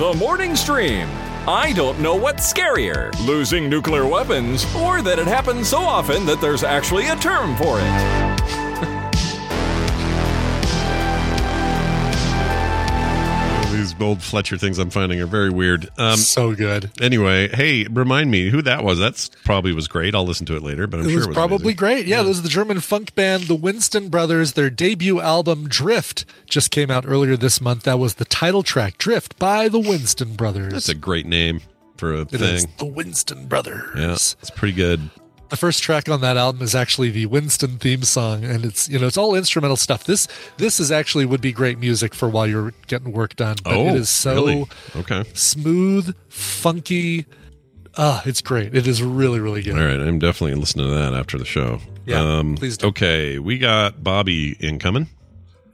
The 0.08 0.14
Morning 0.14 0.56
Stream. 0.56 1.06
I 1.46 1.74
don't 1.76 2.00
know 2.00 2.14
what's 2.14 2.50
scarier, 2.50 3.12
losing 3.26 3.68
nuclear 3.68 4.06
weapons, 4.06 4.64
or 4.74 5.02
that 5.02 5.18
it 5.18 5.26
happens 5.26 5.68
so 5.68 5.82
often 5.82 6.24
that 6.24 6.40
there's 6.40 6.64
actually 6.64 7.08
a 7.08 7.16
term 7.16 7.54
for 7.58 7.78
it. 7.78 8.27
Old 14.00 14.22
Fletcher 14.22 14.56
things 14.58 14.78
I'm 14.78 14.90
finding 14.90 15.20
are 15.20 15.26
very 15.26 15.50
weird. 15.50 15.88
Um, 15.98 16.16
so 16.16 16.54
good. 16.54 16.90
Anyway, 17.00 17.48
hey, 17.48 17.84
remind 17.90 18.30
me 18.30 18.50
who 18.50 18.62
that 18.62 18.84
was. 18.84 18.98
That's 18.98 19.28
probably 19.44 19.72
was 19.72 19.88
great. 19.88 20.14
I'll 20.14 20.26
listen 20.26 20.46
to 20.46 20.56
it 20.56 20.62
later, 20.62 20.86
but 20.86 21.00
I'm 21.00 21.06
it 21.06 21.10
sure 21.10 21.16
was 21.16 21.24
it 21.26 21.28
was 21.28 21.34
probably 21.36 21.56
amazing. 21.72 21.76
great. 21.76 22.06
Yeah, 22.06 22.22
this 22.22 22.36
is 22.36 22.42
the 22.42 22.48
German 22.48 22.80
funk 22.80 23.14
band, 23.14 23.44
the 23.44 23.54
Winston 23.54 24.08
Brothers. 24.08 24.52
Their 24.52 24.70
debut 24.70 25.20
album, 25.20 25.68
Drift, 25.68 26.24
just 26.46 26.70
came 26.70 26.90
out 26.90 27.04
earlier 27.06 27.36
this 27.36 27.60
month. 27.60 27.84
That 27.84 27.98
was 27.98 28.14
the 28.14 28.24
title 28.24 28.62
track, 28.62 28.98
Drift, 28.98 29.38
by 29.38 29.68
the 29.68 29.78
Winston 29.78 30.34
Brothers. 30.34 30.72
That's 30.72 30.88
a 30.88 30.94
great 30.94 31.26
name 31.26 31.60
for 31.96 32.14
a 32.14 32.20
It 32.22 32.30
thing. 32.30 32.42
is 32.54 32.66
the 32.78 32.84
Winston 32.86 33.46
Brothers. 33.46 33.82
Yeah, 33.96 34.12
it's 34.12 34.50
pretty 34.54 34.74
good. 34.74 35.10
The 35.50 35.56
first 35.56 35.82
track 35.82 36.10
on 36.10 36.20
that 36.20 36.36
album 36.36 36.60
is 36.60 36.74
actually 36.74 37.10
the 37.10 37.24
Winston 37.26 37.78
theme 37.78 38.02
song, 38.02 38.44
and 38.44 38.64
it's 38.66 38.86
you 38.88 38.98
know 38.98 39.06
it's 39.06 39.16
all 39.16 39.34
instrumental 39.34 39.76
stuff. 39.76 40.04
This 40.04 40.28
this 40.58 40.78
is 40.78 40.90
actually 40.92 41.24
would 41.24 41.40
be 41.40 41.52
great 41.52 41.78
music 41.78 42.14
for 42.14 42.28
while 42.28 42.46
you're 42.46 42.74
getting 42.86 43.12
work 43.12 43.34
done. 43.36 43.56
But 43.64 43.74
Oh, 43.74 43.88
it 43.88 43.94
is 43.96 44.10
so 44.10 44.34
really? 44.34 44.66
Okay. 44.96 45.24
smooth, 45.32 46.14
funky. 46.28 47.24
Ah, 47.96 48.22
it's 48.26 48.42
great. 48.42 48.74
It 48.74 48.86
is 48.86 49.02
really 49.02 49.40
really 49.40 49.62
good. 49.62 49.74
All 49.78 49.84
right, 49.84 49.98
I'm 49.98 50.18
definitely 50.18 50.54
listening 50.60 50.86
to 50.86 50.94
that 50.94 51.14
after 51.14 51.38
the 51.38 51.46
show. 51.46 51.80
Yeah, 52.04 52.20
um, 52.20 52.54
please 52.56 52.76
do. 52.76 52.88
Okay, 52.88 53.38
we 53.38 53.56
got 53.58 54.04
Bobby 54.04 54.52
incoming. 54.60 55.08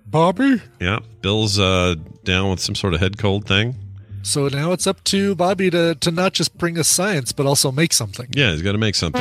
Bobby, 0.07 0.63
Yeah, 0.81 1.01
Bill's 1.23 1.59
uh, 1.59 1.97
down 2.23 2.51
with 2.51 2.61
some 2.61 2.77
sort 2.77 2.95
of 2.95 3.01
head 3.01 3.19
cold 3.19 3.47
thing. 3.49 3.75
So 4.23 4.47
now 4.47 4.71
it's 4.71 4.87
up 4.87 5.03
to 5.05 5.35
Bobby 5.35 5.69
to 5.71 5.97
to 5.97 6.11
not 6.13 6.33
just 6.33 6.57
bring 6.57 6.79
us 6.79 6.87
science, 6.87 7.33
but 7.33 7.45
also 7.47 7.73
make 7.73 7.93
something. 7.93 8.29
Yeah, 8.33 8.53
he's 8.53 8.63
got 8.63 8.73
to 8.73 8.79
make 8.79 8.95
something. 8.95 9.21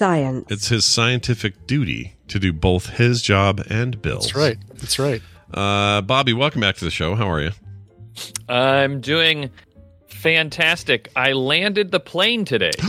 Science. 0.00 0.46
It's 0.50 0.68
his 0.68 0.86
scientific 0.86 1.66
duty 1.66 2.16
to 2.28 2.38
do 2.38 2.54
both 2.54 2.86
his 2.86 3.20
job 3.20 3.62
and 3.68 4.00
Bill's. 4.00 4.28
That's 4.28 4.34
right. 4.34 4.58
That's 4.76 4.98
right. 4.98 5.20
Uh, 5.52 6.00
Bobby, 6.00 6.32
welcome 6.32 6.62
back 6.62 6.76
to 6.76 6.86
the 6.86 6.90
show. 6.90 7.16
How 7.16 7.28
are 7.28 7.42
you? 7.42 7.50
I'm 8.48 9.02
doing 9.02 9.50
fantastic. 10.06 11.10
I 11.14 11.32
landed 11.32 11.90
the 11.90 12.00
plane 12.00 12.46
today. 12.46 12.70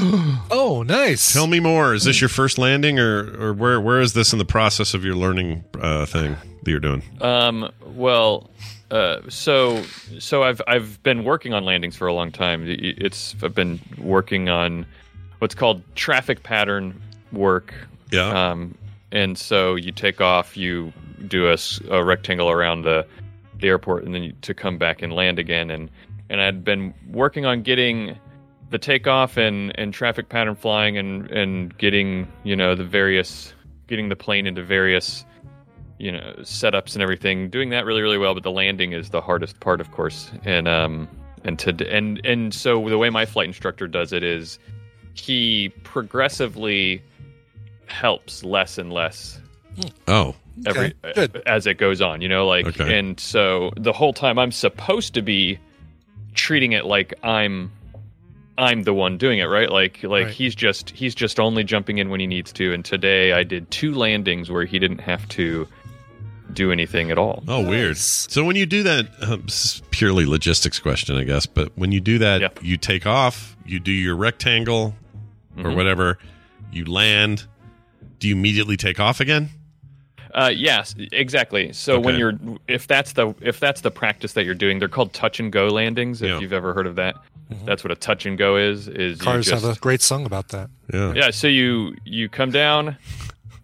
oh, 0.51 0.85
nice. 0.87 1.33
Tell 1.33 1.47
me 1.47 1.59
more. 1.59 1.93
Is 1.93 2.05
this 2.05 2.21
your 2.21 2.29
first 2.29 2.57
landing, 2.57 2.97
or 2.97 3.35
or 3.37 3.51
where 3.51 3.81
where 3.81 3.99
is 3.99 4.13
this 4.13 4.31
in 4.31 4.39
the 4.39 4.45
process 4.45 4.93
of 4.93 5.03
your 5.03 5.15
learning 5.15 5.65
uh, 5.81 6.05
thing 6.05 6.37
that 6.63 6.71
you're 6.71 6.79
doing? 6.79 7.03
Um, 7.19 7.69
well, 7.87 8.49
uh, 8.89 9.17
so 9.27 9.83
so 10.17 10.43
I've 10.43 10.61
I've 10.65 11.03
been 11.03 11.25
working 11.25 11.53
on 11.53 11.65
landings 11.65 11.97
for 11.97 12.07
a 12.07 12.13
long 12.13 12.31
time. 12.31 12.63
It's 12.65 13.35
I've 13.43 13.53
been 13.53 13.81
working 13.97 14.47
on 14.47 14.85
what's 15.41 15.55
called 15.55 15.81
traffic 15.95 16.43
pattern 16.43 17.01
work. 17.31 17.73
Yeah. 18.11 18.51
Um, 18.51 18.77
and 19.11 19.35
so 19.35 19.73
you 19.73 19.91
take 19.91 20.21
off, 20.21 20.55
you 20.55 20.93
do 21.27 21.47
a 21.89 22.03
rectangle 22.03 22.49
around 22.49 22.83
the 22.83 23.07
the 23.59 23.67
airport, 23.67 24.03
and 24.03 24.13
then 24.13 24.23
you, 24.23 24.33
to 24.41 24.53
come 24.53 24.77
back 24.77 25.01
and 25.01 25.11
land 25.11 25.39
again. 25.39 25.71
And 25.71 25.89
and 26.29 26.41
I'd 26.41 26.63
been 26.63 26.93
working 27.09 27.45
on 27.45 27.63
getting 27.63 28.17
the 28.69 28.77
takeoff 28.77 29.35
and 29.35 29.77
and 29.79 29.93
traffic 29.95 30.29
pattern 30.29 30.55
flying, 30.55 30.95
and 30.95 31.29
and 31.31 31.75
getting 31.79 32.31
you 32.43 32.55
know 32.55 32.75
the 32.75 32.85
various 32.85 33.53
getting 33.87 34.09
the 34.09 34.15
plane 34.15 34.45
into 34.45 34.63
various 34.63 35.25
you 35.97 36.11
know 36.11 36.33
setups 36.41 36.93
and 36.93 37.01
everything 37.01 37.49
doing 37.49 37.69
that 37.71 37.85
really 37.85 38.01
really 38.01 38.17
well 38.17 38.33
but 38.33 38.41
the 38.41 38.51
landing 38.51 38.91
is 38.91 39.11
the 39.11 39.21
hardest 39.21 39.59
part 39.59 39.79
of 39.79 39.91
course 39.91 40.31
and 40.45 40.67
um 40.67 41.07
and 41.43 41.59
to 41.59 41.69
and 41.91 42.25
and 42.25 42.55
so 42.55 42.89
the 42.89 42.97
way 42.97 43.11
my 43.11 43.23
flight 43.23 43.45
instructor 43.45 43.87
does 43.87 44.11
it 44.11 44.23
is 44.23 44.57
he 45.21 45.69
progressively 45.83 47.01
helps 47.85 48.43
less 48.43 48.77
and 48.77 48.91
less 48.91 49.39
Oh, 50.07 50.35
every 50.65 50.93
Okay, 51.03 51.27
good. 51.27 51.43
as 51.45 51.65
it 51.67 51.77
goes 51.77 52.01
on 52.01 52.21
you 52.21 52.27
know 52.29 52.45
like 52.47 52.65
Okay. 52.67 52.97
and 52.97 53.19
so 53.19 53.71
the 53.77 53.93
whole 53.93 54.13
time 54.13 54.37
i'm 54.39 54.51
supposed 54.51 55.13
to 55.13 55.21
be 55.21 55.57
treating 56.33 56.71
it 56.71 56.85
like 56.85 57.13
i'm 57.23 57.71
i'm 58.57 58.83
the 58.83 58.93
one 58.93 59.17
doing 59.17 59.39
it 59.39 59.45
right 59.45 59.69
like 59.71 60.03
like 60.03 60.25
Right. 60.25 60.33
he's 60.33 60.55
just 60.55 60.89
he's 60.91 61.13
just 61.15 61.39
only 61.39 61.63
jumping 61.63 61.97
in 61.99 62.09
when 62.09 62.19
he 62.19 62.27
needs 62.27 62.51
to 62.53 62.73
and 62.73 62.83
today 62.83 63.33
i 63.33 63.43
did 63.43 63.69
two 63.71 63.93
landings 63.93 64.49
where 64.51 64.65
he 64.65 64.79
didn't 64.79 64.99
have 65.01 65.27
to 65.29 65.67
do 66.53 66.71
anything 66.71 67.11
at 67.11 67.17
all 67.17 67.43
Oh, 67.47 67.61
weird. 67.65 67.91
Nice. 67.91 68.27
So 68.29 68.43
when 68.43 68.57
you 68.57 68.65
do 68.65 68.83
that, 68.83 69.07
um, 69.21 69.43
this 69.45 69.63
is 69.75 69.81
purely 69.91 70.25
logistics 70.25 70.79
question, 70.79 71.15
I 71.15 71.23
guess. 71.23 71.45
But 71.45 71.71
when 71.77 71.93
you 71.93 72.01
do 72.01 72.17
that, 72.17 72.41
Yeah. 72.41 72.49
you 72.61 72.75
take 72.75 73.05
off, 73.05 73.55
you 73.65 73.79
do 73.79 73.93
your 73.93 74.17
rectangle 74.17 74.93
or 75.65 75.71
Mhm. 75.71 75.75
whatever, 75.75 76.17
you 76.71 76.85
land. 76.85 77.45
Do 78.19 78.27
you 78.27 78.35
immediately 78.35 78.77
take 78.77 78.99
off 78.99 79.19
again? 79.19 79.49
Uh, 80.33 80.51
yes, 80.55 80.95
exactly. 81.11 81.73
So 81.73 81.99
when 81.99 82.17
you're, 82.17 82.33
if 82.67 82.87
that's 82.87 83.13
the 83.13 83.33
if 83.41 83.59
that's 83.59 83.81
the 83.81 83.91
practice 83.91 84.33
that 84.33 84.45
you're 84.45 84.55
doing, 84.55 84.79
they're 84.79 84.87
called 84.87 85.11
touch 85.13 85.39
and 85.39 85.51
go 85.51 85.67
landings. 85.67 86.21
If 86.21 86.29
Yeah. 86.29 86.39
you've 86.39 86.53
ever 86.53 86.73
heard 86.73 86.87
of 86.87 86.95
that, 86.95 87.15
that's 87.65 87.83
what 87.83 87.91
a 87.91 87.95
touch 87.95 88.25
and 88.25 88.37
go 88.37 88.55
is. 88.55 88.87
Is 88.87 89.19
Cars 89.19 89.47
just, 89.47 89.63
have 89.65 89.75
a 89.75 89.79
great 89.79 90.01
song 90.01 90.25
about 90.25 90.49
that. 90.49 90.69
Yeah. 90.93 91.13
yeah. 91.13 91.29
So 91.31 91.47
you 91.47 91.95
you 92.05 92.29
come 92.29 92.49
down, 92.51 92.95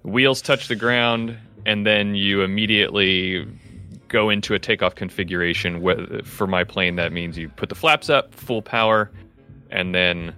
wheels 0.04 0.42
touch 0.42 0.68
the 0.68 0.76
ground, 0.76 1.38
and 1.66 1.86
then 1.86 2.16
you 2.16 2.42
immediately 2.42 3.48
go 4.10 4.30
into 4.30 4.54
a 4.54 4.60
takeoff 4.60 4.96
configuration. 4.96 5.82
Wh- 5.82 6.26
For 6.26 6.48
my 6.48 6.64
plane, 6.66 6.98
that 6.98 7.14
means 7.14 7.38
you 7.38 7.48
put 7.48 7.70
the 7.70 7.76
flaps 7.76 8.10
up, 8.10 8.34
full 8.36 8.62
power, 8.62 9.10
and 9.72 9.96
then 9.96 10.34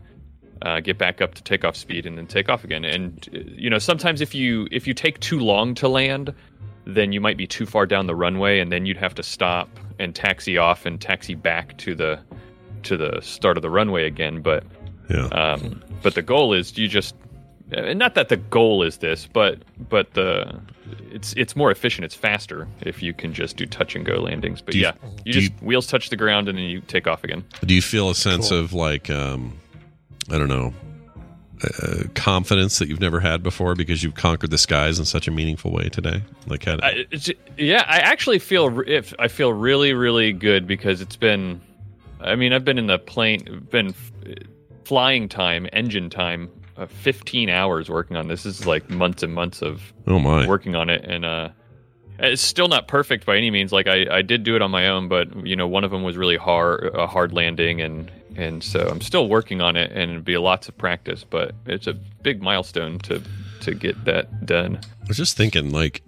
uh, 0.62 0.80
get 0.80 0.98
back 0.98 1.22
up 1.22 1.34
to 1.36 1.44
takeoff 1.44 1.76
speed, 1.76 2.06
and 2.06 2.18
then 2.18 2.28
take 2.28 2.50
off 2.50 2.64
again. 2.64 2.84
And 2.86 3.28
uh, 3.34 3.40
you 3.56 3.70
know, 3.70 3.80
sometimes 3.80 4.22
if 4.22 4.34
you 4.36 4.68
if 4.72 4.88
you 4.88 4.94
take 4.94 5.20
too 5.20 5.40
long 5.40 5.74
to 5.76 5.88
land, 5.88 6.34
then 6.86 7.12
you 7.12 7.22
might 7.22 7.38
be 7.38 7.48
too 7.48 7.66
far 7.66 7.86
down 7.86 8.08
the 8.08 8.16
runway, 8.16 8.60
and 8.60 8.72
then 8.72 8.86
you'd 8.86 8.98
have 8.98 9.16
to 9.16 9.24
stop 9.24 9.70
and 10.00 10.16
taxi 10.16 10.58
off 10.58 10.86
and 10.86 11.00
taxi 11.02 11.36
back 11.36 11.78
to 11.78 11.94
the 11.96 12.20
to 12.84 12.96
the 12.98 13.20
start 13.22 13.58
of 13.58 13.62
the 13.62 13.70
runway 13.70 14.06
again. 14.06 14.42
But 14.42 14.64
Yeah. 15.10 15.26
um, 15.28 15.82
but 16.02 16.16
the 16.16 16.22
goal 16.22 16.54
is 16.54 16.78
you 16.78 16.88
just 16.88 17.16
and 17.72 18.00
not 18.00 18.16
that 18.16 18.30
the 18.30 18.38
goal 18.38 18.82
is 18.84 18.98
this, 18.98 19.28
but 19.32 19.60
but 19.90 20.14
the 20.14 20.60
it's 21.12 21.34
it's 21.38 21.56
more 21.56 21.70
efficient, 21.70 22.06
it's 22.06 22.16
faster 22.16 22.68
if 22.82 23.04
you 23.04 23.14
can 23.14 23.32
just 23.34 23.58
do 23.58 23.66
touch 23.68 23.96
and 23.96 24.06
go 24.06 24.16
landings. 24.16 24.62
But 24.62 24.72
Do 24.74 24.80
you- 24.80 24.86
yeah, 24.86 24.94
you 25.26 25.34
do 25.34 25.42
just 25.42 25.54
wheels 25.62 25.86
touch 25.88 26.10
the 26.10 26.16
ground 26.16 26.50
and 26.50 26.58
then 26.58 26.66
you 26.66 26.82
take 26.82 27.06
off 27.08 27.24
again. 27.24 27.44
Do 27.64 27.74
you 27.76 27.82
feel 27.82 28.10
a 28.10 28.16
sense 28.16 28.50
Cool. 28.50 28.60
of 28.60 28.74
like, 28.74 29.10
um, 29.12 29.54
I 30.32 30.38
don't 30.38 30.48
know, 30.48 30.74
uh, 31.64 32.04
confidence 32.16 32.80
that 32.80 32.88
you've 32.88 33.02
never 33.02 33.20
had 33.20 33.44
before 33.44 33.76
because 33.76 34.04
you've 34.04 34.16
conquered 34.16 34.52
the 34.52 34.58
skies 34.58 35.00
in 35.00 35.06
such 35.06 35.28
a 35.28 35.32
meaningful 35.32 35.72
way 35.72 35.90
today? 35.90 36.24
Like, 36.48 36.64
had, 36.64 36.80
I, 36.82 37.06
yeah, 37.58 37.84
I 37.88 37.98
actually 37.98 38.40
feel 38.40 38.82
if 38.88 39.14
I 39.20 39.28
feel 39.28 39.54
really 39.54 39.94
really 39.94 40.32
good 40.32 40.68
because 40.68 41.02
it's 41.02 41.16
been, 41.16 41.62
I 42.22 42.36
mean, 42.36 42.54
I've 42.54 42.66
been 42.66 42.78
in 42.78 42.88
the 42.88 43.00
plane, 43.00 43.68
been 43.70 43.90
f- 43.90 44.12
flying 44.86 45.28
time, 45.28 45.68
engine 45.74 46.10
time, 46.10 46.50
uh, 46.78 46.86
15 46.86 47.50
hours 47.50 47.90
working 47.90 48.16
on 48.16 48.28
this. 48.28 48.44
This 48.44 48.62
is 48.62 48.66
like 48.66 48.90
months 48.90 49.22
and 49.22 49.34
months 49.34 49.62
of 49.62 49.94
oh 50.08 50.20
my, 50.20 50.48
working 50.48 50.76
on 50.76 50.90
it 50.90 51.04
and 51.04 51.26
uh 51.26 51.50
it's 52.22 52.42
still 52.42 52.68
not 52.68 52.88
perfect 52.88 53.26
by 53.26 53.38
any 53.38 53.50
means 53.50 53.72
like 53.72 53.88
i 53.88 54.06
i 54.12 54.22
did 54.22 54.44
do 54.44 54.56
it 54.56 54.62
on 54.62 54.70
my 54.72 54.88
own 54.90 55.08
but 55.08 55.46
you 55.46 55.56
know 55.56 55.68
one 55.68 55.84
of 55.84 55.92
them 55.92 56.04
was 56.04 56.18
really 56.18 56.36
hard 56.36 56.94
a 56.94 57.08
hard 57.08 57.34
landing 57.34 57.82
and 57.82 58.12
and 58.42 58.64
so 58.64 58.88
i'm 58.90 59.02
still 59.02 59.28
working 59.28 59.62
on 59.62 59.76
it 59.76 59.92
and 59.92 60.12
it'd 60.12 60.24
be 60.26 60.38
lots 60.38 60.68
of 60.70 60.78
practice 60.78 61.24
but 61.30 61.54
it's 61.66 61.88
a 61.88 61.94
big 61.94 62.42
milestone 62.42 62.98
to 63.00 63.22
to 63.62 63.74
get 63.74 64.06
that 64.06 64.46
done 64.46 64.80
I 65.04 65.08
was 65.10 65.18
just 65.18 65.36
thinking, 65.36 65.72
like, 65.72 66.04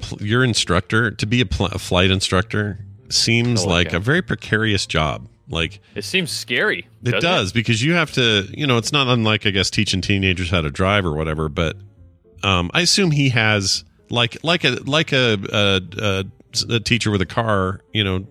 pl- 0.00 0.22
your 0.22 0.42
instructor 0.42 1.10
to 1.10 1.26
be 1.26 1.40
a, 1.42 1.46
pl- 1.46 1.66
a 1.66 1.78
flight 1.78 2.10
instructor 2.10 2.78
seems 3.10 3.64
Oh, 3.64 3.68
like 3.68 3.88
okay. 3.88 3.96
a 3.96 4.00
very 4.00 4.22
precarious 4.22 4.86
job. 4.86 5.28
Like, 5.50 5.80
it 5.94 6.04
seems 6.04 6.30
scary 6.30 6.88
It 7.04 7.20
does 7.20 7.52
because 7.52 7.82
you 7.82 7.92
have 7.92 8.10
to, 8.12 8.48
you 8.50 8.66
know, 8.66 8.78
it's 8.78 8.90
not 8.92 9.06
unlike 9.08 9.46
I 9.46 9.50
guess 9.50 9.68
teaching 9.68 10.00
teenagers 10.00 10.48
how 10.50 10.62
to 10.62 10.70
drive 10.70 11.04
or 11.04 11.12
whatever. 11.14 11.50
But 11.50 11.76
um, 12.42 12.70
I 12.72 12.80
assume 12.80 13.10
he 13.10 13.28
has 13.28 13.84
like 14.08 14.38
like 14.42 14.64
a 14.64 14.70
like 14.86 15.12
a, 15.12 15.36
a, 15.52 15.82
a, 15.98 16.74
a 16.76 16.80
teacher 16.80 17.10
with 17.10 17.20
a 17.20 17.26
car, 17.26 17.80
you 17.92 18.02
know, 18.02 18.26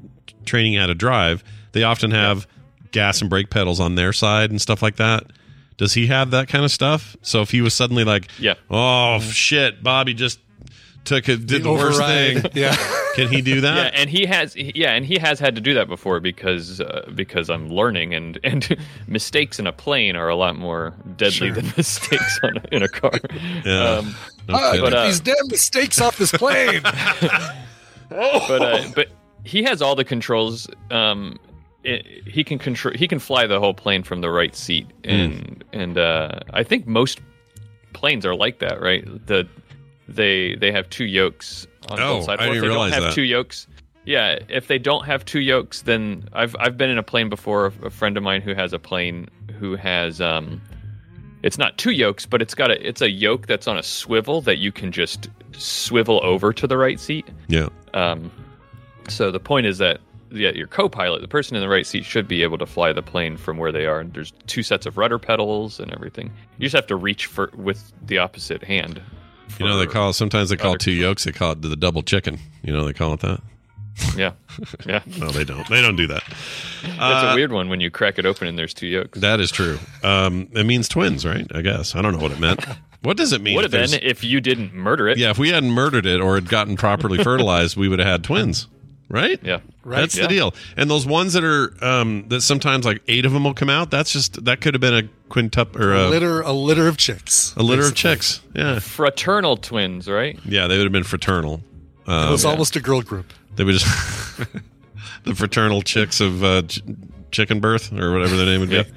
training 0.46 0.74
how 0.74 0.88
to 0.88 0.96
drive. 0.96 1.44
They 1.74 1.84
often 1.84 2.10
have 2.12 2.48
gas 2.94 3.20
and 3.20 3.30
brake 3.30 3.50
pedals 3.50 3.82
on 3.82 3.96
their 3.96 4.14
side 4.14 4.50
and 4.52 4.62
stuff 4.62 4.82
like 4.82 4.96
that. 4.96 5.24
Does 5.76 5.94
he 5.96 6.08
have 6.08 6.32
that 6.32 6.48
kind 6.48 6.64
of 6.64 6.72
stuff? 6.72 7.18
So 7.24 7.41
if 7.41 7.52
he 7.52 7.60
was 7.62 7.74
suddenly 7.74 8.04
like, 8.06 8.30
Yeah. 8.39 8.54
oh 8.70 9.20
shit, 9.20 9.84
Bobby 9.84 10.14
just 10.14 10.39
took 11.04 11.28
a 11.28 11.36
did 11.36 11.64
the, 11.64 11.72
worst 11.74 12.00
thing. 12.00 12.41
Yeah. 12.54 12.78
Can 13.16 13.28
he 13.28 13.41
do 13.41 13.56
yeah, 13.56 13.62
that? 13.62 13.94
and 13.96 14.10
he 14.10 14.26
has, 14.26 14.56
yeah, 14.56 14.94
and 14.94 15.06
he 15.06 15.18
has 15.20 15.39
had 15.39 15.54
to 15.56 15.62
do 15.62 15.74
that 15.76 15.88
before 15.88 16.20
because 16.20 16.80
uh, 16.82 17.08
because 17.14 17.48
I'm 17.50 17.70
learning, 17.70 18.14
and 18.16 18.39
and 18.44 18.76
mistakes 19.08 19.60
in 19.60 19.68
a 19.68 19.72
plane 19.72 20.16
are 20.16 20.30
a 20.30 20.36
lot 20.36 20.56
more 20.56 20.96
deadly 21.18 21.32
Sure. 21.50 21.52
than 21.52 21.66
mistakes 21.78 22.39
on 22.41 22.54
in 22.72 22.82
a 22.82 22.88
car. 22.88 23.12
Yeah. 23.66 23.84
Um, 23.98 24.16
No 24.48 24.56
Ah, 24.56 24.72
kidding. 24.72 24.86
but, 24.86 24.94
uh, 24.96 25.06
these 25.06 25.20
damn 25.20 25.48
mistakes 25.50 26.02
off 26.02 26.18
this 26.18 26.32
plane. 26.32 26.82
but 28.10 28.62
uh, 28.62 28.84
but 28.96 29.10
he 29.44 29.64
has 29.64 29.82
all 29.82 29.96
the 29.96 30.06
controls. 30.06 30.68
Um, 30.91 31.38
it, 31.84 32.28
he 32.28 32.44
can 32.44 32.60
control. 32.60 32.94
He 32.96 33.08
can 33.08 33.20
fly 33.20 33.48
the 33.48 33.60
whole 33.60 33.74
plane 33.74 34.04
from 34.04 34.22
the 34.22 34.30
right 34.30 34.56
seat, 34.56 34.88
and 35.04 35.64
and 35.74 35.98
uh, 35.98 36.40
I 36.52 36.64
think 36.64 36.88
most 36.88 37.20
planes 37.94 38.26
are 38.26 38.36
like 38.36 38.60
that, 38.60 38.82
right? 38.82 39.04
The 39.28 39.48
they 40.08 40.56
they 40.56 40.72
have 40.72 40.90
two 40.90 41.06
yokes 41.06 41.68
on 41.90 42.00
Oh, 42.00 42.16
both 42.18 42.26
sides. 42.26 42.42
I 42.42 42.46
didn't 42.48 42.62
they 42.62 42.68
realize 42.68 42.92
don't 42.92 43.02
have 43.02 43.10
that. 43.12 43.16
two 43.16 43.24
yokes. 43.24 43.68
Yeah, 44.06 44.40
if 44.50 44.68
they 44.68 44.80
don't 44.80 45.06
have 45.06 45.24
two 45.24 45.40
yokes, 45.40 45.84
then 45.84 46.28
I've 46.34 46.56
I've 46.60 46.78
been 46.78 46.90
in 46.90 46.98
a 46.98 47.04
plane 47.04 47.30
before. 47.30 47.68
A, 47.68 47.86
a 47.88 47.90
friend 47.90 48.18
of 48.18 48.24
mine 48.24 48.42
who 48.42 48.54
has 48.54 48.74
a 48.74 48.80
plane 48.80 49.30
who 49.60 49.76
has 49.78 50.20
um, 50.20 50.62
it's 51.42 51.58
not 51.58 51.78
two 51.78 51.92
yokes, 51.92 52.26
but 52.26 52.42
it's 52.42 52.54
got 52.54 52.70
a 52.72 52.86
it's 52.88 53.02
a 53.02 53.10
yoke 53.10 53.48
that's 53.48 53.68
on 53.68 53.78
a 53.78 53.84
swivel 53.84 54.42
that 54.42 54.58
you 54.58 54.72
can 54.74 54.92
just 54.92 55.30
swivel 55.56 56.20
over 56.24 56.52
to 56.52 56.68
the 56.68 56.78
right 56.78 57.00
seat. 57.00 57.26
yeah. 57.48 57.70
Um, 57.94 58.32
so 59.08 59.32
the 59.32 59.40
point 59.40 59.68
is 59.68 59.78
that 59.78 60.00
yeah, 60.34 60.52
your 60.52 60.68
co-pilot, 60.68 61.22
the 61.22 61.28
person 61.28 61.56
in 61.56 61.62
the 61.62 61.70
right 61.70 61.86
seat, 61.86 62.04
should 62.06 62.28
be 62.28 62.44
able 62.44 62.58
to 62.58 62.66
fly 62.66 62.92
the 62.92 63.02
plane 63.02 63.38
from 63.38 63.58
where 63.58 63.72
they 63.72 63.86
are. 63.86 64.00
And 64.02 64.14
there's 64.14 64.34
two 64.48 64.64
sets 64.64 64.86
of 64.86 64.98
rudder 64.98 65.20
pedals 65.20 65.80
and 65.80 65.92
everything. 65.94 66.32
You 66.58 66.66
just 66.66 66.76
have 66.76 66.88
to 66.88 66.96
reach 66.96 67.28
for 67.28 67.52
with 67.56 67.94
the 68.06 68.18
opposite 68.18 68.64
hand. 68.64 69.02
You 69.60 69.68
know, 69.68 69.78
they 69.78 69.86
call 69.86 70.14
sometimes 70.14 70.50
they 70.50 70.56
call 70.58 70.74
it 70.76 70.80
two 70.82 70.92
yolks. 70.92 71.26
They 71.26 71.32
call 71.32 71.52
it 71.52 71.62
the 71.62 71.76
double 71.76 72.02
chicken. 72.02 72.40
You 72.64 72.74
know, 72.74 72.86
they 72.86 72.94
call 72.94 73.14
it 73.14 73.20
that. 73.20 73.42
yeah, 74.18 74.32
yeah. 74.88 75.04
No, 75.20 75.30
they 75.30 75.44
don't. 75.44 75.68
They 75.70 75.80
don't 75.82 75.96
do 75.96 76.08
that. 76.08 76.24
That's 76.82 77.24
Uh, 77.26 77.30
a 77.32 77.36
weird 77.36 77.52
one 77.52 77.70
when 77.70 77.80
you 77.80 77.92
crack 77.92 78.18
it 78.18 78.26
open 78.26 78.48
and 78.48 78.58
there's 78.58 78.74
two 78.74 78.88
yolks. 78.88 79.20
That 79.20 79.40
is 79.40 79.52
true. 79.52 79.78
Um, 80.02 80.50
it 80.54 80.66
means 80.66 80.90
twins, 80.90 81.26
right? 81.26 81.46
I 81.54 81.62
guess. 81.62 81.96
I 81.96 82.02
don't 82.02 82.14
know 82.14 82.20
what 82.24 82.32
it 82.32 82.40
meant. 82.40 82.66
What 83.04 83.18
does 83.18 83.34
it 83.34 83.42
mean? 83.42 83.56
Would 83.56 83.66
if 83.66 83.74
have 83.74 83.92
been 83.92 84.00
if 84.02 84.24
you 84.24 84.42
didn't 84.42 84.74
murder 84.74 85.08
it. 85.10 85.18
Yeah, 85.20 85.30
if 85.30 85.38
we 85.38 85.50
hadn't 85.50 85.72
murdered 85.72 86.08
it 86.08 86.20
or 86.22 86.34
had 86.36 86.50
gotten 86.50 86.76
properly 86.76 87.18
fertilized, 87.24 87.78
we 87.78 87.88
would 87.88 88.00
have 88.00 88.08
had 88.08 88.24
twins, 88.24 88.68
right? 89.14 89.39
Yeah. 89.43 89.59
Right. 89.86 90.01
That's 90.01 90.16
Yeah. 90.18 90.24
the 90.24 90.28
deal. 90.30 90.53
And 90.76 90.89
those 90.89 91.05
ones 91.05 91.34
that 91.34 91.43
are 91.45 91.74
um, 91.82 92.26
that 92.30 92.41
sometimes 92.41 92.86
like 92.86 93.01
eight 93.07 93.26
of 93.26 93.32
them 93.32 93.43
will 93.45 93.53
come 93.53 93.70
out. 93.70 93.91
That's 93.91 94.11
just 94.11 94.43
that 94.45 94.59
could 94.59 94.74
have 94.74 94.82
been 94.82 94.93
a 95.05 95.09
quintup 95.30 95.76
or 95.78 95.93
A 95.93 96.07
a, 96.07 96.09
litter, 96.09 96.41
a 96.41 96.51
litter 96.51 96.88
of 96.88 96.97
chicks. 96.97 97.53
a 97.55 97.64
litter 97.64 97.86
of 97.86 97.95
chicks. 97.95 98.41
Yeah, 98.53 98.80
Fraternal 98.80 99.57
twins, 99.57 100.07
right? 100.09 100.38
yeah, 100.45 100.68
they 100.68 100.78
would 100.78 100.84
have 100.86 100.91
been 100.91 101.03
fraternal. 101.03 101.61
It 102.05 102.11
Um, 102.11 102.32
was 102.32 102.43
almost 102.43 102.76
a 102.76 102.82
girl 102.82 103.01
group. 103.01 103.32
they 103.55 103.64
would 103.64 103.76
just 103.78 103.86
the 105.24 105.36
fraternal 105.36 105.82
chicks 105.84 106.20
of 106.20 106.43
uh, 106.43 106.64
ch- 106.64 106.82
chicken 107.32 107.59
birth 107.59 107.93
or 107.93 108.11
whatever 108.11 108.36
their 108.36 108.45
name 108.45 108.59
would 108.61 108.70
be. 108.70 108.84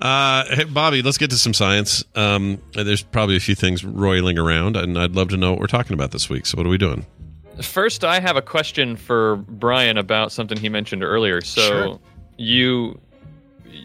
Uh, 0.00 0.44
hey, 0.54 0.62
Bobby, 0.62 1.02
let's 1.02 1.18
get 1.18 1.28
to 1.30 1.36
some 1.36 1.52
science. 1.52 2.04
Um, 2.14 2.62
there's 2.72 3.02
probably 3.02 3.34
a 3.34 3.40
few 3.40 3.56
things 3.56 3.84
roiling 3.84 4.38
around, 4.38 4.76
and 4.76 4.96
I'd 4.96 5.16
love 5.16 5.30
to 5.30 5.36
know 5.36 5.50
what 5.50 5.58
we're 5.58 5.66
talking 5.66 5.92
about 5.92 6.12
this 6.12 6.30
week. 6.30 6.46
So, 6.46 6.56
what 6.56 6.64
are 6.66 6.70
we 6.70 6.78
doing? 6.78 7.04
First, 7.62 8.04
I 8.04 8.20
have 8.20 8.36
a 8.36 8.42
question 8.42 8.96
for 8.96 9.36
Brian 9.48 9.98
about 9.98 10.32
something 10.32 10.58
he 10.58 10.68
mentioned 10.68 11.02
earlier. 11.02 11.40
So 11.40 11.60
Sure. 11.62 12.00
you, 12.36 13.00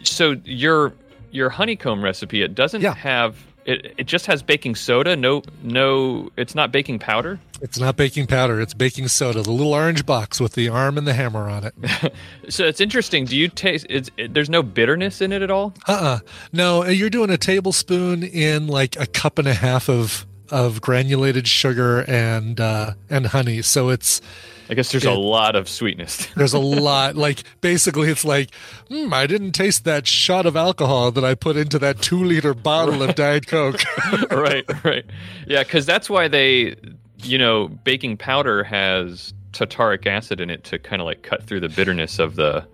so 0.02 0.36
your 0.44 0.92
your 1.30 1.50
honeycomb 1.50 2.02
recipe, 2.04 2.42
it 2.42 2.54
doesn't 2.54 2.80
Yeah. 2.80 2.94
have 2.94 3.36
it. 3.64 3.94
It 3.98 4.06
just 4.06 4.26
has 4.26 4.40
baking 4.42 4.76
soda. 4.76 5.16
No, 5.16 5.42
no, 5.64 6.30
it's 6.36 6.54
not 6.54 6.70
baking 6.70 7.00
powder. 7.00 7.40
It's 7.60 7.78
not 7.78 7.96
baking 7.96 8.26
powder. 8.28 8.60
It's 8.60 8.74
baking 8.74 9.08
soda. 9.08 9.42
The 9.42 9.50
little 9.50 9.72
orange 9.72 10.06
box 10.06 10.40
with 10.40 10.52
the 10.52 10.68
arm 10.68 10.96
and 10.98 11.06
the 11.08 11.14
hammer 11.14 11.48
on 11.48 11.64
it. 11.64 11.74
So 12.50 12.64
it's 12.66 12.80
interesting. 12.80 13.24
Do 13.24 13.36
you 13.36 13.48
taste? 13.48 13.86
It's, 13.88 14.10
it, 14.18 14.34
there's 14.34 14.50
no 14.50 14.62
bitterness 14.62 15.20
in 15.22 15.32
it 15.32 15.40
at 15.42 15.50
all. 15.50 15.72
Uh-uh. 15.88 16.18
No, 16.52 16.84
you're 16.84 17.08
doing 17.10 17.30
a 17.30 17.38
tablespoon 17.38 18.22
in 18.22 18.66
like 18.68 18.96
a 19.00 19.06
cup 19.06 19.38
and 19.38 19.48
a 19.48 19.54
half 19.54 19.88
of 19.88 20.26
of 20.50 20.80
granulated 20.80 21.48
sugar 21.48 22.00
and 22.08 22.60
uh 22.60 22.94
and 23.10 23.26
honey. 23.28 23.62
So 23.62 23.88
it's 23.88 24.20
I 24.68 24.74
guess 24.74 24.92
there's 24.92 25.04
It- 25.04 25.12
a 25.12 25.14
lot 25.18 25.56
of 25.56 25.68
sweetness. 25.68 26.26
there's 26.36 26.54
a 26.54 26.58
lot 26.58 27.16
like 27.16 27.42
basically 27.60 28.08
it's 28.10 28.24
like 28.24 28.50
hmm, 28.88 29.12
I 29.12 29.26
didn't 29.26 29.52
taste 29.52 29.84
that 29.84 30.06
shot 30.06 30.46
of 30.46 30.56
alcohol 30.56 31.10
that 31.12 31.24
I 31.24 31.34
put 31.34 31.56
into 31.56 31.78
that 31.80 32.00
2 32.00 32.24
liter 32.24 32.54
bottle 32.54 33.02
of 33.02 33.14
diet 33.14 33.46
coke. 33.46 33.80
right, 34.30 34.64
right. 34.84 35.04
Yeah, 35.46 35.62
because 35.64 35.84
that's 35.86 36.08
why 36.08 36.28
they, 36.28 36.76
you 37.22 37.38
know, 37.38 37.68
baking 37.68 38.16
powder 38.16 38.64
has 38.64 39.34
tartaric 39.52 40.06
acid 40.06 40.40
in 40.40 40.50
it 40.50 40.64
to 40.64 40.78
kind 40.78 41.00
of 41.00 41.06
like 41.06 41.22
cut 41.22 41.42
through 41.44 41.60
the 41.60 41.68
bitterness 41.68 42.18
of 42.18 42.36
the. 42.36 42.66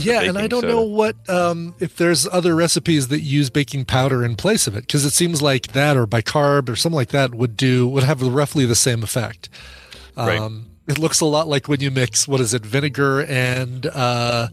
Yeah, 0.00 0.22
and 0.22 0.36
I 0.38 0.46
don't 0.46 0.60
soda. 0.62 0.72
know 0.74 0.82
what 0.82 1.16
um, 1.28 1.74
if 1.80 1.96
there's 1.96 2.26
other 2.28 2.54
recipes 2.54 3.08
that 3.08 3.20
use 3.20 3.50
baking 3.50 3.84
powder 3.86 4.24
in 4.24 4.36
place 4.36 4.66
of 4.66 4.76
it 4.76 4.82
because 4.82 5.04
it 5.04 5.12
seems 5.12 5.40
like 5.40 5.68
that 5.68 5.96
or 5.96 6.06
bicarb 6.06 6.68
or 6.68 6.76
something 6.76 6.96
like 6.96 7.08
that 7.10 7.34
would 7.34 7.56
do 7.56 7.88
would 7.88 8.04
have 8.04 8.20
roughly 8.22 8.66
the 8.66 8.74
same 8.74 9.02
effect. 9.02 9.48
Right. 10.16 10.38
Um, 10.38 10.66
It 10.86 10.98
looks 10.98 11.20
a 11.20 11.26
lot 11.26 11.48
like 11.48 11.68
when 11.68 11.80
you 11.80 11.90
mix 11.90 12.26
what 12.28 12.40
is 12.40 12.52
it, 12.54 12.64
vinegar 12.64 13.22
and 13.22 13.86
uh, 13.86 14.48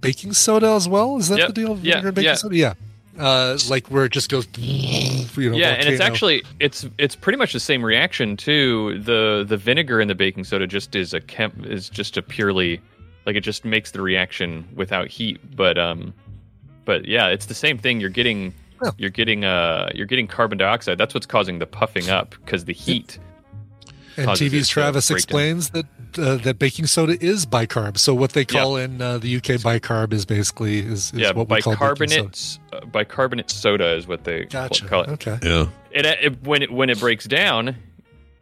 baking 0.00 0.32
soda 0.32 0.70
as 0.72 0.88
well. 0.88 1.16
Is 1.18 1.28
that 1.28 1.38
Yep, 1.38 1.46
the 1.48 1.52
deal? 1.54 1.78
yeah, 1.82 1.98
and 1.98 2.14
baking 2.14 2.24
yeah. 2.24 2.34
soda, 2.34 2.56
yeah. 2.56 2.74
Uh, 3.18 3.58
like 3.68 3.86
where 3.88 4.06
it 4.06 4.12
just 4.12 4.30
goes, 4.30 4.46
you 4.56 5.50
know, 5.50 5.56
yeah, 5.56 5.68
and 5.72 5.86
it's 5.86 6.00
actually 6.00 6.42
it's 6.60 6.86
it's 6.96 7.14
pretty 7.14 7.36
much 7.36 7.52
the 7.52 7.60
same 7.60 7.84
reaction 7.84 8.38
too. 8.38 8.98
The 9.00 9.44
the 9.46 9.58
vinegar 9.58 10.00
in 10.00 10.08
the 10.08 10.14
baking 10.14 10.44
soda 10.44 10.66
just 10.66 10.94
is 10.94 11.12
a 11.12 11.20
chem 11.20 11.64
is 11.66 11.90
just 11.90 12.16
a 12.16 12.22
purely 12.22 12.80
like 13.26 13.36
it 13.36 13.40
just 13.42 13.64
makes 13.64 13.90
the 13.92 14.00
reaction 14.02 14.66
without 14.74 15.08
heat. 15.08 15.40
But 15.56 15.78
um, 15.78 16.12
but 16.84 17.06
yeah, 17.06 17.28
it's 17.28 17.46
the 17.46 17.54
same 17.54 17.78
thing. 17.78 18.00
You're 18.00 18.10
getting 18.10 18.54
Yeah. 18.82 18.90
you're 18.98 19.10
getting 19.10 19.44
uh 19.44 19.90
you're 19.94 20.06
getting 20.06 20.26
carbon 20.26 20.58
dioxide. 20.58 20.98
That's 20.98 21.14
what's 21.14 21.26
causing 21.26 21.58
the 21.58 21.66
puffing 21.66 22.10
up 22.10 22.30
because 22.44 22.64
the 22.64 22.72
heat. 22.74 23.18
And 24.16 24.28
TV's 24.28 24.68
Travis 24.68 25.08
break 25.08 25.14
down. 25.14 25.16
explains 25.16 25.70
that 25.70 25.86
uh, 26.18 26.36
that 26.36 26.58
baking 26.58 26.84
soda 26.86 27.16
is 27.24 27.46
bicarb. 27.46 27.96
So 27.96 28.14
what 28.14 28.32
they 28.34 28.44
call 28.44 28.76
in 28.76 29.00
uh, 29.00 29.16
the 29.16 29.36
UK 29.36 29.56
bicarb 29.62 30.12
is 30.12 30.26
basically 30.26 30.80
is, 30.80 31.12
is 31.12 31.14
yeah, 31.14 31.32
what 31.32 31.48
we 31.48 31.62
call 31.62 31.72
baking 31.76 32.08
soda. 32.08 32.24
bicarbonate 32.26 32.58
uh, 32.74 32.84
bicarbonate 32.86 33.50
soda 33.50 33.94
is 33.96 34.06
what 34.06 34.24
they 34.24 34.44
Gotcha. 34.44 34.86
call 34.86 35.02
it. 35.04 35.08
Okay. 35.10 35.38
Yeah, 35.42 35.68
It, 35.92 36.04
it 36.04 36.42
when 36.42 36.60
it 36.62 36.70
when 36.70 36.90
it 36.90 37.00
breaks 37.00 37.24
down, 37.24 37.74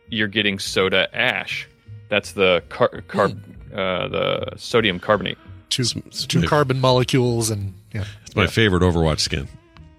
you're 0.08 0.26
getting 0.26 0.58
soda 0.58 1.08
ash. 1.14 1.68
That's 2.08 2.32
the 2.32 2.64
car, 2.68 2.88
carb 3.06 3.38
uh, 3.74 4.08
the 4.08 4.52
sodium 4.56 4.98
carbonate. 5.00 5.38
Two 5.68 5.82
It's- 5.82 6.26
two 6.26 6.38
it's- 6.38 6.48
carbon 6.50 6.80
molecules 6.80 7.50
and 7.50 7.74
yeah, 7.92 8.04
it's 8.26 8.34
my 8.36 8.46
favorite 8.46 8.82
Overwatch 8.82 9.20
skin. 9.20 9.48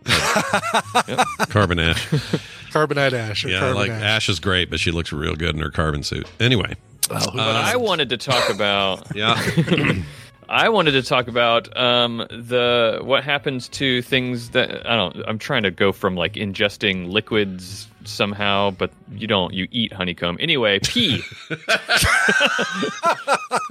Carbon 1.50 1.80
Ash. 1.80 2.08
carbonite 2.72 3.14
ash. 3.14 3.46
Yeah, 3.46 3.60
carbon 3.60 3.76
like 3.76 3.92
ash. 3.92 4.02
Ashe 4.02 4.30
is 4.30 4.40
great, 4.40 4.70
but 4.70 4.80
she 4.80 4.92
looks 4.92 5.12
real 5.12 5.36
good 5.36 5.56
in 5.56 5.62
her 5.62 5.70
carbon 5.70 6.04
suit. 6.04 6.28
Anyway, 6.40 6.76
But 7.10 7.38
I 7.38 7.76
wanted 7.76 8.10
to 8.10 8.18
talk 8.18 8.50
about 8.50 9.06
yeah, 9.16 9.36
I 10.50 10.70
wanted 10.70 10.92
to 10.92 11.04
talk 11.04 11.28
about 11.28 11.76
um, 11.78 12.26
the 12.30 13.00
what 13.04 13.24
happens 13.24 13.68
to 13.70 14.02
things 14.02 14.50
that 14.52 14.90
I 14.90 14.96
don't. 14.96 15.18
I'm 15.28 15.38
trying 15.38 15.64
to 15.64 15.72
go 15.72 15.92
from 15.92 16.16
like 16.16 16.34
ingesting 16.34 17.10
liquids 17.12 17.88
somehow, 18.08 18.72
but 18.72 18.92
you 19.12 19.28
don't. 19.28 19.54
You 19.54 19.68
eat 19.72 19.94
honeycomb 19.94 20.38
anyway. 20.40 20.80
Pee. 20.84 21.22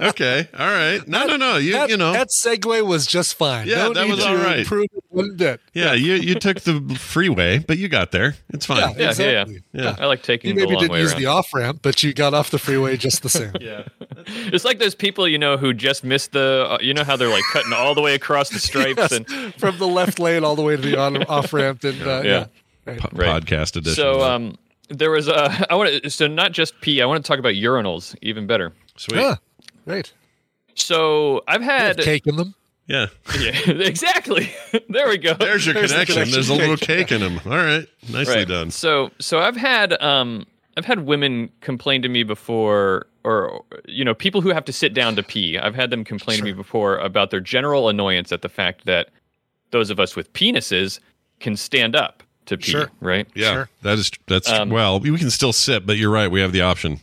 okay, 0.01 0.47
all 0.57 0.67
right. 0.67 1.05
No, 1.07 1.25
no, 1.25 1.37
no. 1.37 1.57
You 1.57 1.73
that, 1.73 1.89
you 1.89 1.97
know, 1.97 2.13
that 2.13 2.29
segue 2.29 2.85
was 2.85 3.05
just 3.05 3.35
fine. 3.35 3.67
Yeah, 3.67 3.75
Don't 3.85 3.93
that 3.95 4.03
need 4.05 4.11
was 4.11 4.19
to 4.23 4.29
all 4.29 4.35
right. 4.35 4.59
Improve 4.59 4.85
it 4.93 5.03
one 5.09 5.35
bit. 5.35 5.61
yeah, 5.73 5.93
you 5.93 6.13
you 6.15 6.35
took 6.35 6.61
the 6.61 6.79
freeway, 6.99 7.59
but 7.59 7.77
you 7.77 7.87
got 7.87 8.11
there. 8.11 8.35
It's 8.49 8.65
fine. 8.65 8.79
Yeah, 8.79 8.89
yeah, 8.89 9.01
yeah, 9.01 9.09
exactly. 9.09 9.63
Yeah. 9.73 9.95
I 9.99 10.05
like 10.05 10.23
taking 10.23 10.49
You 10.49 10.55
the 10.55 10.61
maybe 10.61 10.73
long 10.73 10.81
didn't 10.81 10.93
way 10.93 10.99
use 11.01 11.11
around. 11.13 11.21
the 11.21 11.25
off 11.27 11.53
ramp, 11.53 11.79
but 11.81 12.03
you 12.03 12.13
got 12.13 12.33
off 12.33 12.51
the 12.51 12.59
freeway 12.59 12.97
just 12.97 13.23
the 13.23 13.29
same. 13.29 13.51
Yeah, 13.61 13.83
it's 14.27 14.65
like 14.65 14.79
those 14.79 14.95
people 14.95 15.27
you 15.27 15.37
know 15.37 15.55
who 15.57 15.73
just 15.73 16.03
missed 16.03 16.31
the. 16.31 16.67
Uh, 16.69 16.77
you 16.81 16.93
know 16.93 17.03
how 17.03 17.15
they're 17.15 17.27
like 17.29 17.43
cutting 17.51 17.73
all 17.73 17.93
the 17.93 18.01
way 18.01 18.15
across 18.15 18.49
the 18.49 18.59
stripes 18.59 18.97
Yes, 18.97 19.11
and 19.11 19.53
from 19.55 19.77
the 19.77 19.87
left 19.87 20.19
lane 20.19 20.43
all 20.43 20.55
the 20.55 20.61
way 20.63 20.75
to 20.75 20.81
the 20.81 20.97
on, 20.97 21.23
off 21.25 21.53
ramp. 21.53 21.83
And 21.83 22.01
uh, 22.01 22.21
Yeah. 22.23 22.45
Yeah. 22.87 22.97
Po- 22.99 23.09
Right. 23.13 23.43
Podcast 23.43 23.75
edition. 23.75 23.95
so 23.95 24.21
um 24.21 24.57
there 24.89 25.11
was 25.11 25.27
a 25.27 25.67
I 25.71 25.75
want 25.75 26.03
to 26.03 26.09
so 26.09 26.27
not 26.27 26.51
just 26.51 26.79
pee. 26.81 27.01
I 27.01 27.05
want 27.05 27.23
to 27.23 27.27
talk 27.27 27.39
about 27.39 27.53
urinals 27.53 28.15
even 28.21 28.45
better. 28.47 28.73
sweet. 28.97 29.19
Ah, 29.21 29.37
great. 29.85 30.13
So 30.75 31.41
I've 31.47 31.61
had 31.61 31.97
Cake 31.99 32.27
in 32.27 32.35
them. 32.35 32.55
Yeah, 32.87 33.07
yeah 33.39 33.51
exactly. 33.67 34.51
there 34.89 35.07
we 35.07 35.17
go. 35.17 35.33
there's 35.33 35.65
your 35.65 35.75
There's 35.75 35.91
the 35.91 35.95
connection. 36.05 36.13
connection. 36.15 36.31
There's 36.33 36.49
a 36.49 36.55
little 36.55 36.75
Cake. 36.77 37.07
cake 37.07 37.11
in 37.13 37.21
them. 37.21 37.39
All 37.45 37.57
right, 37.57 37.87
nicely 38.09 38.35
right. 38.35 38.47
done. 38.47 38.71
So 38.71 39.11
so 39.19 39.39
I've 39.39 39.55
had 39.55 40.01
um 40.01 40.45
I've 40.77 40.85
had 40.85 41.05
women 41.05 41.49
complain 41.61 42.01
to 42.01 42.09
me 42.09 42.23
before 42.23 43.05
or 43.23 43.63
you 43.85 44.03
know 44.03 44.13
people 44.15 44.41
who 44.41 44.49
have 44.49 44.65
to 44.65 44.73
sit 44.73 44.93
down 44.93 45.15
to 45.15 45.23
pee. 45.23 45.57
I've 45.57 45.75
had 45.75 45.89
them 45.89 46.03
complain 46.03 46.39
to 46.39 46.43
me 46.43 46.53
before 46.53 46.97
about 46.97 47.29
their 47.31 47.39
general 47.41 47.87
annoyance 47.87 48.31
at 48.31 48.41
the 48.41 48.49
fact 48.49 48.85
that 48.85 49.09
those 49.71 49.89
of 49.89 49.99
us 49.99 50.15
with 50.15 50.31
penises 50.33 50.99
can 51.39 51.55
stand 51.55 51.95
up 51.95 52.23
to 52.47 52.57
pee, 52.57 52.71
Sure. 52.71 52.89
right? 52.99 53.27
Yeah, 53.35 53.53
Sure. 53.53 53.69
that 53.83 53.97
is 53.99 54.11
that's 54.27 54.49
Um, 54.49 54.69
well. 54.69 54.99
We 54.99 55.17
can 55.17 55.29
still 55.29 55.53
sit, 55.53 55.85
but 55.85 55.97
you're 55.97 56.09
right. 56.11 56.29
We 56.29 56.41
have 56.41 56.51
the 56.51 56.61
option. 56.61 56.99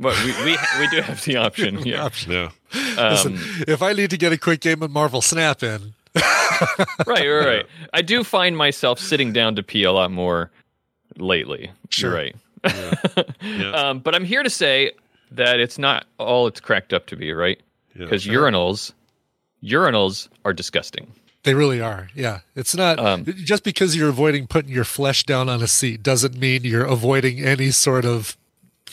But 0.00 0.16
we 0.24 0.32
we, 0.44 0.56
we 0.80 0.88
do 0.88 1.00
have 1.02 1.24
the 1.24 1.36
option. 1.36 1.78
Yeah. 1.86 2.08
Yeah, 2.28 2.50
Listen, 2.74 3.34
Um, 3.36 3.64
if 3.68 3.82
I 3.82 3.92
need 3.92 4.10
to 4.10 4.16
get 4.16 4.32
a 4.32 4.38
quick 4.38 4.60
game 4.60 4.82
of 4.82 4.90
Marvel 4.90 5.20
Snap 5.22 5.62
in, 5.62 5.94
right, 6.14 6.86
right, 7.06 7.26
right. 7.46 7.66
I 7.92 8.02
do 8.02 8.24
find 8.24 8.56
myself 8.56 8.98
sitting 8.98 9.32
down 9.32 9.54
to 9.56 9.62
pee 9.62 9.84
a 9.84 9.92
lot 9.92 10.10
more 10.10 10.50
lately. 11.18 11.70
Sure. 11.90 12.10
You're 12.10 12.18
right. 12.18 12.36
yeah. 13.42 13.70
Um, 13.72 13.98
but 14.00 14.14
I'm 14.14 14.24
here 14.24 14.42
to 14.42 14.50
say 14.50 14.92
that 15.30 15.60
it's 15.60 15.78
not 15.78 16.06
all 16.18 16.46
it's 16.46 16.60
cracked 16.60 16.92
up 16.92 17.06
to 17.06 17.16
be, 17.16 17.32
right? 17.32 17.60
Yeah. 17.94 18.04
Because 18.04 18.24
urinals, 18.26 18.92
urinals 19.62 20.28
are 20.44 20.52
disgusting. 20.52 21.10
They 21.44 21.54
really 21.54 21.80
are. 21.80 22.08
Yeah, 22.14 22.40
it's 22.54 22.74
not 22.74 22.98
Um, 22.98 23.24
just 23.24 23.64
because 23.64 23.96
you're 23.96 24.08
avoiding 24.08 24.46
putting 24.46 24.70
your 24.72 24.84
flesh 24.84 25.24
down 25.24 25.48
on 25.48 25.62
a 25.62 25.66
seat 25.66 26.02
doesn't 26.02 26.36
mean 26.38 26.64
you're 26.64 26.84
avoiding 26.84 27.40
any 27.44 27.70
sort 27.70 28.04
of 28.04 28.36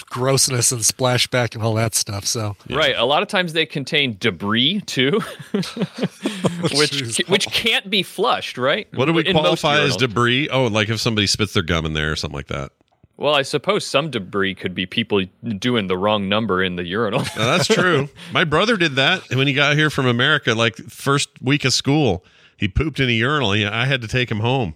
grossness 0.10 0.72
and 0.72 0.82
splashback 0.82 1.54
and 1.56 1.64
all 1.64 1.74
that 1.76 1.93
stuff. 1.93 2.26
So 2.26 2.56
Right. 2.70 2.95
A 2.97 3.04
lot 3.06 3.22
of 3.22 3.28
times 3.28 3.54
they 3.54 3.66
contain 3.66 4.16
debris 4.20 4.82
too, 4.86 5.20
which 5.52 6.91
Jeez. 6.91 7.30
which 7.30 7.47
can't 7.47 7.89
be 7.89 8.04
flushed, 8.04 8.58
right? 8.58 8.88
what 8.93 9.06
do 9.06 9.14
we 9.14 9.26
In 9.26 9.34
qualify 9.36 9.80
as 9.82 9.95
debris? 9.97 10.50
Oh, 10.50 10.68
like 10.68 10.89
if 10.89 11.00
somebody 11.00 11.28
spits 11.28 11.54
their 11.54 11.64
gum 11.64 11.86
in 11.86 11.93
there 11.93 12.12
or 12.12 12.16
something 12.16 12.36
like 12.36 12.47
that. 12.47 12.72
Well, 13.18 13.36
I 13.36 13.41
suppose 13.41 13.86
some 13.86 14.10
debris 14.12 14.56
could 14.56 14.74
be 14.74 14.86
people 14.86 15.26
doing 15.58 15.88
the 15.88 15.97
wrong 15.97 16.30
number 16.30 16.64
in 16.64 16.78
the 16.78 16.86
urinal. 16.86 17.20
Now, 17.36 17.58
that's 17.58 17.68
true. 17.68 18.08
My 18.32 18.45
brother 18.45 18.78
did 18.78 18.95
that 18.95 19.24
when 19.36 19.45
he 19.45 19.52
got 19.54 19.76
here 19.76 19.89
from 19.89 20.06
America. 20.06 20.56
Like 20.56 20.78
first 20.78 21.28
week 21.41 21.66
of 21.66 21.74
school, 21.74 22.24
he 22.60 22.68
pooped 22.68 22.99
in 22.99 23.10
a 23.10 23.14
urinal. 23.14 23.51
I 23.51 23.86
had 23.86 24.01
to 24.01 24.07
take 24.07 24.30
him 24.30 24.41
home. 24.41 24.76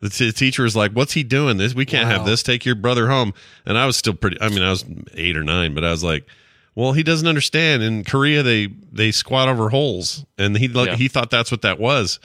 The 0.00 0.08
t- 0.08 0.32
teacher 0.32 0.62
was 0.64 0.74
like, 0.74 0.92
"What's 0.92 1.12
he 1.12 1.22
doing? 1.22 1.58
This 1.58 1.74
we 1.74 1.84
can't 1.86 2.08
have 2.08 2.24
this. 2.26 2.42
Take 2.42 2.64
your 2.64 2.74
brother 2.74 3.08
home." 3.08 3.34
And 3.66 3.76
I 3.78 3.86
was 3.86 3.96
still 3.96 4.14
pretty. 4.14 4.36
I 4.40 4.48
mean, 4.48 4.62
I 4.62 4.70
was 4.70 4.84
eight 5.14 5.36
or 5.36 5.44
nine, 5.44 5.74
but 5.74 5.84
I 5.84 5.90
was 5.90 6.02
like, 6.02 6.26
"Well, 6.74 6.92
he 6.92 7.02
doesn't 7.02 7.28
understand. 7.28 7.82
In 7.82 8.02
Korea, 8.04 8.42
they 8.42 8.68
they 8.92 9.12
squat 9.12 9.48
over 9.48 9.68
holes, 9.68 10.24
and 10.38 10.56
he 10.56 10.66
like 10.68 10.88
Yeah. 10.88 10.96
he 10.96 11.08
thought 11.08 11.30
that's 11.30 11.50
what 11.52 11.62
that 11.62 11.78
was, 11.78 12.18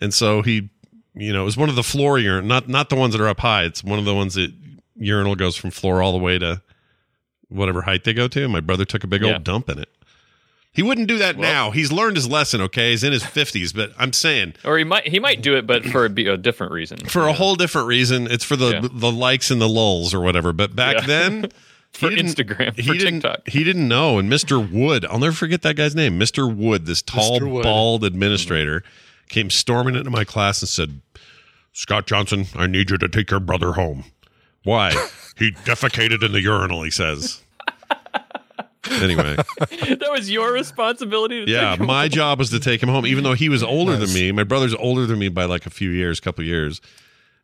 and 0.00 0.14
so 0.14 0.42
he, 0.42 0.68
you 1.14 1.32
know, 1.32 1.42
it 1.42 1.46
was 1.46 1.56
one 1.56 1.68
of 1.68 1.74
the 1.74 1.82
floor 1.82 2.18
urinal, 2.18 2.46
not 2.48 2.68
not 2.68 2.90
the 2.90 2.96
ones 2.96 3.12
that 3.14 3.20
are 3.20 3.28
up 3.28 3.40
high. 3.40 3.64
It's 3.64 3.82
one 3.82 3.98
of 3.98 4.04
the 4.04 4.14
ones 4.14 4.34
that 4.34 4.52
urinal 4.96 5.34
goes 5.34 5.56
from 5.56 5.70
floor 5.72 6.02
all 6.02 6.12
the 6.12 6.18
way 6.18 6.38
to 6.38 6.62
whatever 7.48 7.82
height 7.82 8.04
they 8.04 8.12
go 8.14 8.28
to. 8.28 8.48
My 8.48 8.60
brother 8.60 8.84
took 8.84 9.02
a 9.02 9.06
big 9.08 9.22
Yeah. 9.22 9.34
old 9.34 9.44
dump 9.44 9.68
in 9.68 9.78
it. 9.80 9.88
He 10.76 10.82
wouldn't 10.82 11.08
do 11.08 11.16
that 11.18 11.38
now. 11.38 11.70
He's 11.70 11.90
learned 11.90 12.16
his 12.16 12.28
lesson. 12.28 12.60
Okay, 12.60 12.90
he's 12.90 13.02
in 13.02 13.10
his 13.12 13.24
fifties, 13.24 13.72
but 13.72 13.92
I'm 13.98 14.12
saying 14.12 14.54
Or 14.62 14.76
he 14.76 14.84
might 14.84 15.08
he 15.08 15.18
might 15.18 15.40
do 15.40 15.56
it, 15.56 15.66
but 15.66 15.84
for 15.86 16.04
a, 16.04 16.10
a 16.10 16.36
different 16.36 16.70
reason. 16.72 16.98
for 17.06 17.26
a 17.26 17.32
whole 17.32 17.56
different 17.56 17.88
reason. 17.88 18.26
It's 18.30 18.44
for 18.44 18.56
the 18.56 18.70
Yeah. 18.72 18.88
the 18.92 19.10
likes 19.10 19.50
and 19.50 19.58
the 19.60 19.68
lulls 19.68 20.12
or 20.12 20.20
whatever. 20.20 20.52
But 20.52 20.76
back 20.76 20.96
Yeah. 21.00 21.06
then, 21.06 21.46
For 21.92 22.10
he 22.10 22.16
didn't- 22.16 22.34
Instagram, 22.34 22.76
he 22.76 22.82
for 22.82 22.92
didn't. 22.92 23.22
TikTok. 23.22 23.48
He 23.48 23.64
didn't 23.64 23.88
know. 23.88 24.18
And 24.18 24.30
Mr. 24.30 24.70
Wood, 24.70 25.06
I'll 25.06 25.18
never 25.18 25.34
forget 25.34 25.62
that 25.62 25.76
guy's 25.76 25.94
name. 25.96 26.20
Mr. 26.20 26.54
Wood, 26.54 26.84
this 26.84 27.00
tall, 27.00 27.40
Wood. 27.40 27.62
bald 27.62 28.04
administrator, 28.04 28.84
came 29.30 29.48
storming 29.48 29.94
into 29.96 30.10
my 30.10 30.24
class 30.24 30.60
and 30.60 30.68
said, 30.68 31.00
"Scott 31.72 32.06
Johnson, 32.06 32.48
I 32.54 32.66
need 32.66 32.90
you 32.90 32.98
to 32.98 33.08
take 33.08 33.30
your 33.30 33.40
brother 33.40 33.72
home. 33.72 34.04
Why? 34.62 34.90
he 35.38 35.52
defecated 35.52 36.22
in 36.22 36.32
the 36.32 36.42
urinal." 36.42 36.82
He 36.82 36.90
says. 36.90 37.40
Anyway, 38.90 39.36
that 39.58 40.08
was 40.10 40.30
your 40.30 40.52
responsibility. 40.52 41.44
To 41.46 41.50
yeah, 41.50 41.70
take 41.72 41.80
him 41.80 41.86
my 41.86 42.02
home. 42.02 42.10
job 42.10 42.38
was 42.38 42.50
to 42.50 42.60
take 42.60 42.82
him 42.82 42.88
home, 42.88 43.06
even 43.06 43.24
though 43.24 43.34
he 43.34 43.48
was 43.48 43.62
older 43.62 43.96
Nice. 43.98 44.12
than 44.12 44.14
me. 44.14 44.32
My 44.32 44.44
brother's 44.44 44.74
older 44.74 45.06
than 45.06 45.18
me 45.18 45.28
by 45.28 45.44
like 45.44 45.66
a 45.66 45.70
few 45.70 45.90
years, 45.90 46.20
couple 46.20 46.44
years, 46.44 46.80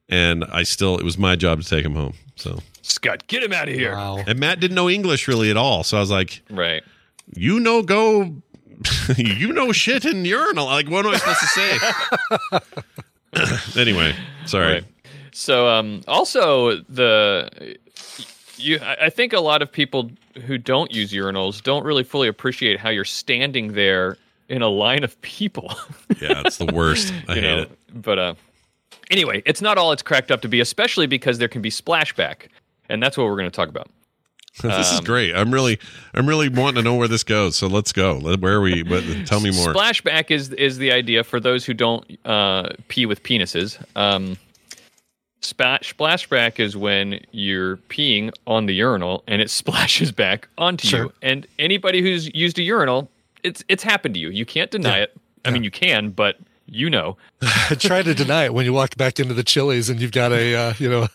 and 0.08 0.44
I 0.44 0.62
still 0.62 0.98
it 0.98 1.04
was 1.04 1.18
my 1.18 1.36
job 1.36 1.60
to 1.62 1.68
take 1.68 1.84
him 1.84 1.94
home. 1.94 2.14
So, 2.36 2.58
Scott, 2.82 3.26
get 3.26 3.42
him 3.42 3.52
out 3.52 3.68
of 3.68 3.74
here. 3.74 3.92
Wow. 3.94 4.18
and 4.26 4.38
Matt 4.38 4.60
didn't 4.60 4.74
know 4.74 4.88
English 4.90 5.28
really 5.28 5.50
at 5.50 5.56
all, 5.56 5.82
so 5.84 5.96
I 5.96 6.00
was 6.00 6.10
like, 6.10 6.42
Right. 6.50 6.82
"You 7.34 7.60
know, 7.60 7.82
go, 7.82 8.36
you 9.16 9.52
know, 9.52 9.72
shit 9.72 10.04
in 10.04 10.24
urinal." 10.24 10.66
Like, 10.66 10.88
what 10.88 11.04
am 11.06 11.12
I 11.14 11.18
supposed 11.18 11.40
to 11.40 11.46
say? 11.46 13.00
anyway, 13.80 14.14
sorry. 14.46 14.72
Right. 14.74 14.84
So 15.32 15.66
um, 15.68 16.02
also 16.06 16.76
the 16.88 17.76
you 18.62 18.78
I 18.82 19.10
think 19.10 19.32
a 19.32 19.40
lot 19.40 19.62
of 19.62 19.70
people 19.70 20.10
who 20.46 20.58
don't 20.58 20.92
use 20.92 21.12
urinals 21.12 21.62
don't 21.62 21.84
really 21.84 22.04
fully 22.04 22.28
appreciate 22.28 22.78
how 22.80 22.88
you're 22.90 23.04
standing 23.04 23.72
there 23.72 24.16
in 24.48 24.62
a 24.62 24.68
line 24.68 25.04
of 25.04 25.20
people. 25.22 25.74
Yeah, 26.20 26.42
it's 26.44 26.58
the 26.58 26.66
worst. 26.66 27.12
I 27.28 27.34
hate 27.34 27.42
know? 27.42 27.58
it. 27.62 27.70
But 27.94 28.18
uh, 28.18 28.34
anyway, 29.10 29.42
it's 29.44 29.60
not 29.60 29.76
all 29.78 29.90
it's 29.90 30.02
cracked 30.02 30.30
up 30.30 30.40
to 30.42 30.48
be, 30.48 30.60
especially 30.60 31.06
because 31.08 31.38
there 31.38 31.48
can 31.48 31.62
be 31.62 31.70
splashback, 31.70 32.46
and 32.88 33.02
that's 33.02 33.16
what 33.16 33.24
we're 33.26 33.36
going 33.36 33.50
to 33.50 33.56
talk 33.56 33.68
about. 33.68 33.88
this 34.62 34.90
is 34.92 34.98
Um, 34.98 35.04
great. 35.04 35.34
I'm 35.34 35.52
really, 35.52 35.80
I'm 36.14 36.28
really 36.28 36.48
wanting 36.48 36.76
to 36.76 36.82
know 36.82 36.94
where 36.94 37.08
this 37.08 37.24
goes. 37.24 37.56
So 37.56 37.66
let's 37.66 37.92
go. 37.92 38.20
Where 38.20 38.52
are 38.54 38.60
we? 38.60 38.82
But 38.84 39.02
tell 39.26 39.40
me 39.40 39.50
more. 39.50 39.72
Splashback 39.74 40.30
is 40.30 40.50
is 40.50 40.78
the 40.78 40.92
idea 40.92 41.24
for 41.24 41.40
those 41.40 41.64
who 41.64 41.74
don't 41.74 42.04
uh, 42.24 42.68
pee 42.88 43.06
with 43.06 43.22
penises. 43.24 43.82
Um, 43.96 44.36
splash 45.44 45.94
splashback 45.96 46.58
is 46.60 46.76
when 46.76 47.20
you're 47.32 47.76
peeing 47.88 48.30
on 48.46 48.66
the 48.66 48.74
urinal 48.74 49.22
and 49.26 49.42
it 49.42 49.50
splashes 49.60 50.12
back 50.12 50.48
onto 50.58 50.86
Sure. 50.88 51.04
you. 51.04 51.12
And 51.22 51.46
anybody 51.58 52.00
who's 52.00 52.32
used 52.34 52.58
a 52.58 52.62
urinal, 52.62 53.10
it's 53.42 53.62
it's 53.68 53.82
happened 53.82 54.14
to 54.14 54.20
you. 54.20 54.30
You 54.30 54.44
can't 54.46 54.70
deny 54.70 54.98
Yeah. 54.98 55.02
it. 55.04 55.16
I 55.44 55.50
mean, 55.50 55.64
you 55.64 55.70
can, 55.72 56.10
but 56.10 56.36
you 56.66 56.88
know. 56.88 57.16
Try 57.78 58.02
to 58.02 58.14
deny 58.14 58.44
it 58.44 58.54
when 58.54 58.64
you 58.64 58.72
walk 58.72 58.96
back 58.96 59.18
into 59.18 59.34
the 59.34 59.42
Chili's 59.42 59.90
and 59.90 60.00
you've 60.00 60.12
got 60.12 60.30
a 60.32 60.54
uh, 60.54 60.74
you 60.78 60.88
know 60.88 61.08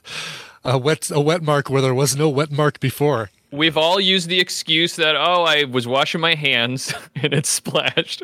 a 0.66 0.78
wet 0.78 1.10
a 1.10 1.22
wet 1.22 1.42
mark 1.42 1.70
where 1.70 1.82
there 1.82 1.94
was 1.96 2.16
no 2.18 2.28
wet 2.30 2.52
mark 2.52 2.80
before. 2.80 3.30
We've 3.50 3.78
all 3.78 3.98
used 4.02 4.28
the 4.28 4.42
excuse 4.42 4.98
that 4.98 5.16
oh, 5.16 5.44
I 5.46 5.64
was 5.64 5.88
washing 5.88 6.20
my 6.20 6.36
hands 6.36 6.94
and 7.16 7.34
it 7.34 7.46
splashed. 7.46 8.22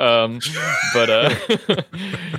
Um, 0.00 0.40
but 0.92 1.08
uh, 1.08 1.34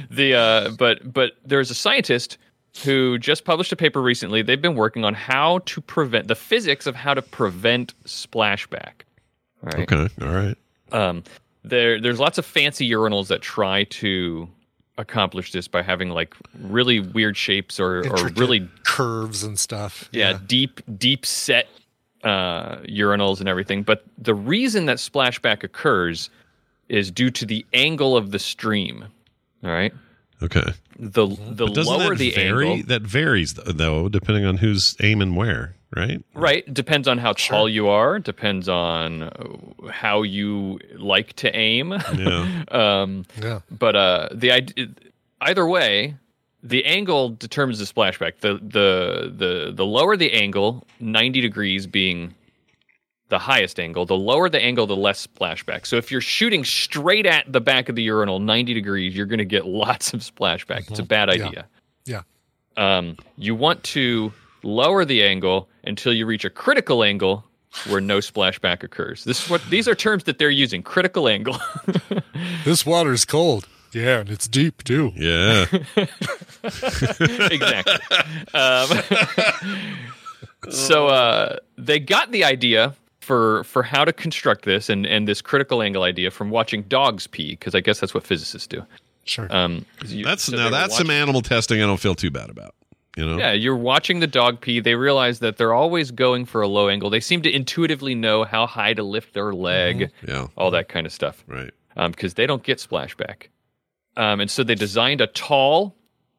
the 0.09 0.33
uh, 0.35 0.69
but 0.71 1.11
but 1.13 1.31
there's 1.45 1.71
a 1.71 1.75
scientist 1.75 2.37
who 2.83 3.17
just 3.17 3.45
published 3.45 3.71
a 3.71 3.75
paper 3.75 4.01
recently. 4.01 4.41
They've 4.41 4.61
been 4.61 4.75
working 4.75 5.05
on 5.05 5.13
how 5.13 5.59
to 5.65 5.81
prevent 5.81 6.27
the 6.27 6.35
physics 6.35 6.85
of 6.87 6.95
how 6.95 7.13
to 7.13 7.21
prevent 7.21 7.93
splashback. 8.05 9.03
All 9.63 9.71
right. 9.73 9.91
Okay. 9.91 10.07
All 10.21 10.33
right. 10.33 10.57
Um, 10.91 11.23
there, 11.63 11.99
there's 11.99 12.19
lots 12.19 12.37
of 12.37 12.45
fancy 12.45 12.89
urinals 12.89 13.27
that 13.27 13.41
try 13.41 13.85
to 13.85 14.47
accomplish 14.97 15.51
this 15.51 15.67
by 15.67 15.81
having 15.81 16.09
like 16.09 16.35
really 16.59 16.99
weird 16.99 17.37
shapes 17.37 17.79
or, 17.79 17.99
or 18.09 18.29
really 18.29 18.67
curves 18.83 19.43
and 19.43 19.57
stuff. 19.59 20.09
yeah, 20.11 20.39
deep 20.47 20.81
deep 20.97 21.25
set 21.25 21.67
uh, 22.23 22.77
urinals 22.77 23.39
and 23.39 23.47
everything. 23.47 23.83
But 23.83 24.03
the 24.17 24.33
reason 24.33 24.85
that 24.87 24.97
splashback 24.97 25.63
occurs 25.63 26.29
is 26.89 27.11
due 27.11 27.29
to 27.31 27.45
the 27.45 27.65
angle 27.73 28.17
of 28.17 28.31
the 28.31 28.39
stream. 28.39 29.05
All 29.63 29.69
right, 29.69 29.93
Okay. 30.41 30.63
the 30.99 31.25
the 31.27 31.65
lower 31.67 32.09
that 32.09 32.17
the 32.19 32.31
vary? 32.31 32.69
angle, 32.69 32.87
That 32.87 33.01
varies 33.01 33.53
though, 33.55 34.07
depending 34.09 34.45
on 34.45 34.57
who's 34.57 34.95
aiming 35.01 35.33
where, 35.35 35.75
right? 35.95 36.23
right, 36.35 36.71
depends 36.71 37.07
on 37.07 37.17
how 37.17 37.33
tall 37.33 37.67
you 37.67 37.87
are. 37.87 38.19
Depends 38.19 38.69
on 38.69 39.23
uh, 39.23 39.31
how 39.91 40.21
you 40.21 40.79
like 40.95 41.33
to 41.37 41.55
aim. 41.55 41.91
Yeah. 41.91 42.63
um, 42.71 43.25
Yeah. 43.41 43.61
but 43.71 43.95
uh, 43.95 44.29
the 44.31 44.51
either 45.41 45.67
way, 45.67 46.15
the 46.63 46.85
angle 46.85 47.29
determines 47.29 47.79
the 47.79 47.85
splashback. 47.85 48.39
The 48.41 48.55
the 48.55 49.33
the 49.35 49.71
the 49.73 49.85
lower 49.85 50.17
the 50.17 50.31
angle, 50.33 50.85
ninety 50.99 51.41
degrees 51.41 51.87
being 51.87 52.35
the 53.29 53.39
highest 53.39 53.79
angle, 53.79 54.05
the 54.05 54.15
lower 54.15 54.49
the 54.49 54.61
angle, 54.61 54.87
the 54.87 54.95
less 54.95 55.27
splashback. 55.27 55.85
So 55.85 55.97
if 55.97 56.11
you're 56.11 56.21
shooting 56.21 56.63
straight 56.63 57.25
at 57.25 57.51
the 57.51 57.61
back 57.61 57.89
of 57.89 57.95
the 57.95 58.03
urinal, 58.03 58.39
ninety 58.39 58.73
degrees, 58.73 59.15
you're 59.15 59.25
going 59.25 59.39
to 59.39 59.45
get 59.45 59.65
lots 59.67 60.13
of 60.13 60.21
splashback. 60.21 60.89
It's 60.89 60.99
a 60.99 61.03
bad 61.03 61.29
idea. 61.29 61.67
Yeah. 62.05 62.21
Um, 62.77 63.17
you 63.37 63.55
want 63.55 63.83
to 63.85 64.31
lower 64.63 65.03
the 65.03 65.23
angle 65.23 65.67
until 65.83 66.13
you 66.13 66.25
reach 66.25 66.45
a 66.45 66.49
critical 66.49 67.03
angle 67.03 67.43
where 67.87 68.01
no 68.01 68.19
splashback 68.19 68.83
occurs. 68.83 69.23
This 69.23 69.43
is 69.43 69.49
what 69.49 69.61
these 69.69 69.87
are 69.87 69.95
terms 69.95 70.23
that 70.25 70.37
they're 70.37 70.49
using. 70.49 70.83
Critical 70.83 71.27
angle. 71.27 71.57
This 72.65 72.85
water 72.85 73.13
is 73.13 73.23
cold. 73.23 73.67
Yeah, 73.93 74.19
and 74.19 74.29
it's 74.29 74.47
deep 74.47 74.83
too. 74.83 75.13
Yeah. 75.15 75.65
exactly. 77.49 77.95
Um, 78.53 78.89
so 80.69 81.07
uh, 81.07 81.57
they 81.77 81.99
got 81.99 82.31
the 82.31 82.43
idea 82.43 82.93
for 83.27 83.63
for 83.65 83.83
how 83.83 84.03
to 84.05 84.13
construct 84.13 84.63
this 84.65 84.89
and 84.89 85.05
and 85.05 85.27
this 85.27 85.41
critical 85.41 85.81
angle 85.81 86.03
idea 86.03 86.31
from 86.31 86.49
watching 86.49 86.83
dogs 86.83 87.27
pee 87.27 87.51
because 87.51 87.75
I 87.75 87.81
guess 87.81 87.99
that's 87.99 88.13
what 88.13 88.23
physicists 88.23 88.67
do. 88.67 88.83
Sure. 89.25 89.47
Um, 89.53 89.85
you- 90.05 90.23
That's 90.23 90.43
so 90.43 90.55
now 90.55 90.65
were 90.65 90.71
that's 90.71 90.95
some 90.97 91.07
watching- 91.07 91.21
animal 91.21 91.41
testing 91.41 91.81
I 91.83 91.85
don't 91.85 91.99
feel 91.99 92.15
too 92.15 92.31
bad 92.31 92.49
about. 92.49 92.73
You 93.17 93.25
know? 93.25 93.37
Yeah, 93.39 93.51
you're 93.51 93.75
watching 93.75 94.19
the 94.19 94.27
dog 94.27 94.61
pee. 94.61 94.79
They 94.79 94.93
realize 94.95 95.39
that 95.39 95.57
they're 95.57 95.73
always 95.73 96.11
going 96.11 96.45
for 96.45 96.61
a 96.61 96.67
low 96.67 96.87
angle. 96.87 97.09
They 97.09 97.19
seem 97.19 97.41
to 97.41 97.51
intuitively 97.51 98.13
know 98.15 98.43
how 98.43 98.67
high 98.67 98.93
to 98.93 99.01
lift 99.03 99.33
their 99.33 99.53
leg, 99.53 100.11
Yeah. 100.27 100.47
all 100.55 100.69
that 100.71 100.87
kind 100.87 101.05
of 101.07 101.11
stuff. 101.11 101.43
Right. 101.47 101.71
because 102.11 102.35
they 102.35 102.45
don't 102.45 102.61
get 102.61 102.77
splashback. 102.77 103.47
Um, 104.15 104.39
and 104.39 104.49
so 104.51 104.63
they 104.63 104.75
designed 104.75 105.19
a 105.19 105.25
tall, 105.27 105.95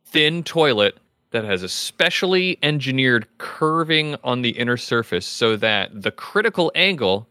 thin 0.07 0.45
toilet 0.45 0.97
that 1.31 1.45
has 1.45 1.63
a 1.63 1.69
specially 1.69 2.59
engineered 2.63 3.27
curving 3.39 4.17
on 4.25 4.43
the 4.43 4.51
inner 4.51 4.77
surface 4.77 5.27
so 5.27 5.57
that 5.57 5.91
the 6.03 6.11
critical 6.11 6.73
angle 6.75 7.29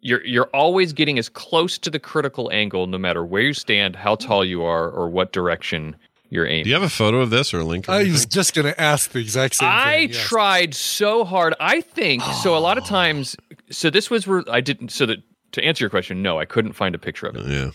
you're 0.00 0.24
you're 0.24 0.50
always 0.52 0.92
getting 0.92 1.18
as 1.18 1.28
close 1.28 1.78
to 1.78 1.90
the 1.90 1.98
critical 1.98 2.50
angle 2.52 2.86
no 2.86 2.98
matter 2.98 3.24
where 3.24 3.42
you 3.42 3.54
stand, 3.54 3.96
how 3.96 4.14
tall 4.14 4.44
you 4.44 4.62
are, 4.62 4.90
or 4.90 5.08
what 5.08 5.32
direction 5.32 5.96
you're 6.28 6.46
aiming. 6.46 6.64
Do 6.64 6.70
you 6.70 6.74
have 6.74 6.82
a 6.84 6.90
photo 6.90 7.20
of 7.20 7.30
this 7.30 7.54
or 7.54 7.60
a 7.60 7.64
link? 7.64 7.88
or 7.88 7.92
I 7.92 8.04
was 8.04 8.26
just 8.26 8.54
going 8.54 8.66
to 8.66 8.78
ask 8.78 9.10
the 9.12 9.20
exact 9.20 9.56
same 9.56 9.68
I 9.70 10.00
thing. 10.00 10.08
yes. 10.10 10.28
tried 10.28 10.74
so 10.74 11.24
hard. 11.24 11.54
I 11.58 11.80
think 11.80 12.22
so. 12.22 12.56
A 12.56 12.58
lot 12.58 12.76
of 12.76 12.84
times, 12.86 13.34
so 13.70 13.88
this 13.88 14.10
was 14.10 14.26
re- 14.26 14.44
I 14.50 14.60
didn't. 14.60 14.90
So 14.90 15.06
that 15.06 15.22
to 15.52 15.64
answer 15.64 15.84
your 15.84 15.90
question, 15.90 16.20
no, 16.22 16.38
I 16.38 16.44
couldn't 16.44 16.74
find 16.74 16.94
a 16.94 16.98
picture 16.98 17.26
of 17.26 17.36
it. 17.36 17.46
Yeah. 17.46 17.70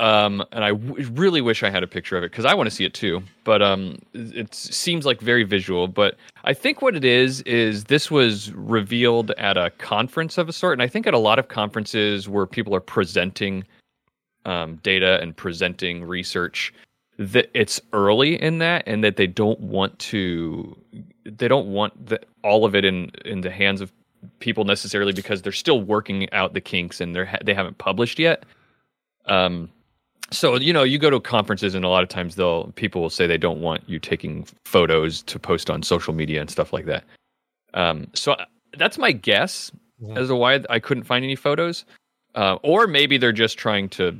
Um, 0.00 0.44
and 0.52 0.62
I 0.62 0.70
w- 0.70 1.10
really 1.12 1.40
wish 1.40 1.62
I 1.62 1.70
had 1.70 1.82
a 1.82 1.86
picture 1.86 2.16
of 2.16 2.22
it 2.22 2.30
because 2.30 2.44
I 2.44 2.54
want 2.54 2.68
to 2.68 2.74
see 2.74 2.84
it 2.84 2.94
too. 2.94 3.22
But 3.44 3.62
um, 3.62 3.98
it 4.14 4.54
seems 4.54 5.04
like 5.04 5.20
very 5.20 5.42
visual. 5.42 5.88
But 5.88 6.16
I 6.44 6.54
think 6.54 6.82
what 6.82 6.94
it 6.94 7.04
is 7.04 7.40
is 7.42 7.84
this 7.84 8.10
was 8.10 8.52
revealed 8.52 9.32
at 9.32 9.56
a 9.56 9.70
conference 9.70 10.38
of 10.38 10.48
a 10.48 10.52
sort, 10.52 10.74
and 10.74 10.82
I 10.82 10.86
think 10.86 11.06
at 11.06 11.14
a 11.14 11.18
lot 11.18 11.38
of 11.38 11.48
conferences 11.48 12.28
where 12.28 12.46
people 12.46 12.74
are 12.74 12.80
presenting 12.80 13.64
um, 14.44 14.76
data 14.76 15.18
and 15.20 15.36
presenting 15.36 16.04
research, 16.04 16.72
that 17.18 17.50
it's 17.52 17.80
early 17.92 18.40
in 18.40 18.58
that, 18.58 18.84
and 18.86 19.02
that 19.02 19.16
they 19.16 19.26
don't 19.26 19.58
want 19.58 19.98
to, 19.98 20.76
they 21.24 21.48
don't 21.48 21.66
want 21.66 22.06
the, 22.06 22.20
all 22.44 22.64
of 22.64 22.76
it 22.76 22.84
in 22.84 23.10
in 23.24 23.40
the 23.40 23.50
hands 23.50 23.80
of 23.80 23.92
people 24.38 24.64
necessarily 24.64 25.12
because 25.12 25.42
they're 25.42 25.52
still 25.52 25.80
working 25.80 26.32
out 26.32 26.54
the 26.54 26.60
kinks 26.60 27.00
and 27.00 27.16
they're 27.16 27.36
they 27.44 27.54
haven't 27.54 27.78
published 27.78 28.20
yet. 28.20 28.44
Um, 29.26 29.68
so 30.30 30.56
you 30.56 30.72
know, 30.72 30.82
you 30.82 30.98
go 30.98 31.10
to 31.10 31.20
conferences, 31.20 31.74
and 31.74 31.84
a 31.84 31.88
lot 31.88 32.02
of 32.02 32.08
times 32.08 32.34
they'll 32.36 32.72
people 32.76 33.00
will 33.02 33.10
say 33.10 33.26
they 33.26 33.38
don't 33.38 33.60
want 33.60 33.82
you 33.88 33.98
taking 33.98 34.46
photos 34.64 35.22
to 35.22 35.38
post 35.38 35.70
on 35.70 35.82
social 35.82 36.12
media 36.14 36.40
and 36.40 36.50
stuff 36.50 36.72
like 36.72 36.84
that. 36.86 37.04
Um, 37.74 38.08
so 38.14 38.32
I- 38.32 38.46
that's 38.76 38.98
my 38.98 39.12
guess 39.12 39.72
as 40.14 40.28
to 40.28 40.36
why 40.36 40.60
I 40.70 40.78
couldn't 40.78 41.04
find 41.04 41.24
any 41.24 41.34
photos, 41.36 41.84
uh, 42.34 42.56
or 42.62 42.86
maybe 42.86 43.16
they're 43.18 43.32
just 43.32 43.58
trying 43.58 43.88
to 43.90 44.16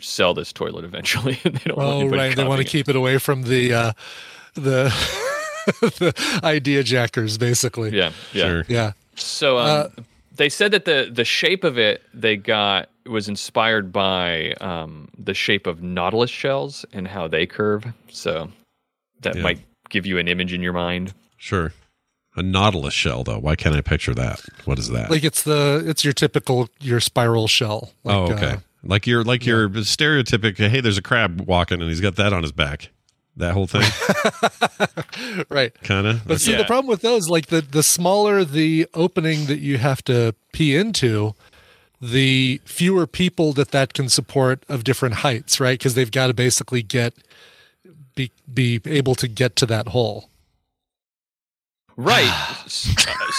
sell 0.00 0.34
this 0.34 0.52
toilet 0.52 0.84
eventually. 0.84 1.38
and 1.44 1.54
they 1.54 1.70
don't 1.70 1.78
Oh, 1.78 2.00
anybody 2.00 2.18
right. 2.18 2.36
They 2.36 2.44
want 2.44 2.60
to 2.60 2.66
it. 2.66 2.70
keep 2.70 2.88
it 2.88 2.96
away 2.96 3.18
from 3.18 3.44
the 3.44 3.72
uh, 3.72 3.92
the 4.54 4.92
the 5.80 6.40
idea 6.44 6.82
jackers, 6.82 7.38
basically. 7.38 7.90
Yeah, 7.96 8.10
yeah. 8.32 8.44
Sure. 8.44 8.64
Yeah. 8.68 8.92
So 9.14 9.58
um, 9.58 9.66
Uh, 9.68 10.02
they 10.36 10.48
said 10.48 10.72
that 10.72 10.84
the 10.84 11.10
the 11.12 11.24
shape 11.24 11.64
of 11.64 11.78
it 11.78 12.02
they 12.14 12.36
got 12.36 12.88
was 13.06 13.28
inspired 13.28 13.92
by 13.92 14.52
um, 14.60 15.08
the 15.18 15.34
shape 15.34 15.66
of 15.66 15.82
nautilus 15.82 16.30
shells 16.30 16.84
and 16.92 17.06
how 17.08 17.28
they 17.28 17.46
curve. 17.46 17.84
So 18.10 18.50
that 19.22 19.36
Yeah. 19.36 19.42
might 19.42 19.60
give 19.88 20.06
you 20.06 20.18
an 20.18 20.28
image 20.28 20.52
in 20.52 20.62
your 20.62 20.72
mind. 20.72 21.14
Sure. 21.36 21.72
A 22.34 22.42
nautilus 22.42 22.92
shell, 22.92 23.24
though. 23.24 23.38
Why 23.38 23.56
can't 23.56 23.74
I 23.74 23.80
picture 23.80 24.12
that? 24.14 24.40
What 24.66 24.78
is 24.78 24.88
that? 24.90 25.10
Like 25.10 25.24
it's 25.24 25.42
the 25.42 25.82
it's 25.86 26.04
your 26.04 26.12
typical 26.12 26.68
your 26.80 27.00
spiral 27.00 27.48
shell. 27.48 27.92
Like, 28.04 28.16
oh, 28.16 28.32
okay. 28.34 28.46
uh, 28.46 28.56
like 28.82 29.06
your 29.06 29.24
like 29.24 29.46
your 29.46 29.68
stereotypic. 29.70 30.58
Hey, 30.58 30.80
there's 30.80 30.98
a 30.98 31.02
crab 31.02 31.40
walking, 31.42 31.80
and 31.80 31.88
he's 31.88 32.00
got 32.02 32.16
that 32.16 32.32
on 32.34 32.42
his 32.42 32.52
back. 32.52 32.90
That 33.38 33.52
whole 33.52 33.66
thing, 33.66 33.82
right. 35.50 35.74
kind 35.82 36.06
of. 36.06 36.26
But 36.26 36.40
see, 36.40 36.54
the 36.54 36.64
problem 36.64 36.86
with 36.86 37.02
those, 37.02 37.28
like 37.28 37.46
the 37.46 37.60
the 37.60 37.82
smaller 37.82 38.44
the 38.44 38.86
opening 38.94 39.44
that 39.46 39.58
you 39.58 39.76
have 39.76 40.02
to 40.04 40.34
pee 40.52 40.74
into, 40.74 41.34
the 42.00 42.62
fewer 42.64 43.06
people 43.06 43.52
that 43.52 43.72
that 43.72 43.92
can 43.92 44.08
support 44.08 44.64
of 44.70 44.84
different 44.84 45.16
heights, 45.16 45.60
right? 45.60 45.78
Because 45.78 45.94
they've 45.94 46.10
got 46.10 46.28
to 46.28 46.34
basically 46.34 46.82
get 46.82 47.12
be 48.14 48.30
be 48.52 48.80
able 48.86 49.14
to 49.16 49.28
get 49.28 49.54
to 49.56 49.66
that 49.66 49.88
hole. 49.88 50.30
Right. 51.96 52.32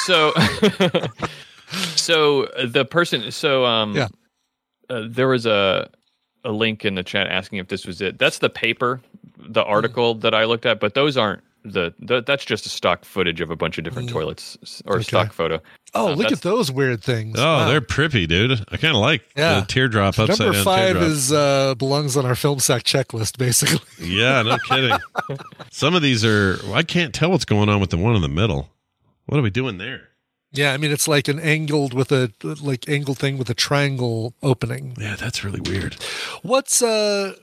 So 0.06 0.32
so 1.96 2.46
the 2.66 2.86
person 2.86 3.32
so 3.32 3.66
um 3.66 3.96
Yeah. 3.96 4.08
uh, 4.90 5.04
there 5.10 5.28
was 5.28 5.46
a 5.46 5.90
a 6.48 6.52
link 6.52 6.84
in 6.86 6.96
the 6.96 7.04
chat 7.04 7.28
asking 7.28 7.60
if 7.60 7.68
this 7.68 7.86
was 7.86 8.02
it. 8.02 8.18
That's 8.18 8.40
the 8.40 8.50
paper, 8.50 9.02
the 9.38 9.64
article 9.64 10.16
that 10.16 10.34
I 10.34 10.46
looked 10.46 10.66
at, 10.66 10.80
but 10.80 10.94
those 10.96 11.18
aren't 11.18 11.44
the, 11.66 11.94
the 12.00 12.22
that's 12.22 12.46
just 12.46 12.66
a 12.66 12.70
stock 12.70 13.04
footage 13.04 13.42
of 13.42 13.50
a 13.52 13.56
bunch 13.58 13.78
of 13.78 13.84
different 13.84 14.10
toilets 14.10 14.58
or 14.86 14.96
Okay. 14.96 15.04
stock 15.04 15.34
photo. 15.34 15.60
Oh, 15.94 16.10
Uh, 16.10 16.16
look 16.16 16.32
at 16.32 16.42
those 16.42 16.72
weird 16.72 17.04
things! 17.04 17.38
Oh, 17.38 17.44
Wow. 17.44 17.68
they're 17.68 17.82
pretty, 17.82 18.26
dude. 18.26 18.52
I 18.72 18.78
kind 18.78 18.96
of 18.96 19.02
like 19.02 19.24
Yeah. 19.36 19.60
the 19.60 19.66
teardrop 19.66 20.18
upside 20.18 20.40
Number 20.40 20.64
five 20.64 20.94
teardrop. 20.96 21.04
is 21.12 21.34
uh, 21.34 21.76
belongs 21.76 22.16
on 22.16 22.26
our 22.26 22.36
film 22.36 22.60
sack 22.60 22.84
checklist, 22.84 23.38
basically. 23.38 23.80
yeah, 24.08 24.42
no 24.44 24.58
kidding. 24.60 24.98
Some 25.72 25.94
of 25.94 26.02
these 26.02 26.24
are. 26.24 26.58
I 26.74 26.84
can't 26.84 27.14
tell 27.14 27.32
what's 27.32 27.46
going 27.46 27.68
on 27.68 27.82
with 27.82 27.90
the 27.90 27.98
one 27.98 28.16
in 28.16 28.22
the 28.22 28.30
middle. 28.30 28.70
What 29.26 29.38
are 29.38 29.44
we 29.44 29.50
doing 29.50 29.78
there? 29.78 30.08
Yeah, 30.58 30.74
I 30.74 30.78
mean 30.78 30.92
it's 30.92 31.08
like 31.08 31.28
an 31.28 31.40
angled 31.40 31.94
with 31.94 32.12
a 32.12 32.32
like 32.44 32.90
angled 32.90 33.18
thing 33.20 33.38
with 33.38 33.50
a 33.50 33.54
triangle 33.54 34.34
opening. 34.42 34.96
Yeah, 35.00 35.16
that's 35.16 35.44
really 35.44 35.62
weird. 35.62 35.96
What's 36.42 36.82
uh 36.82 37.36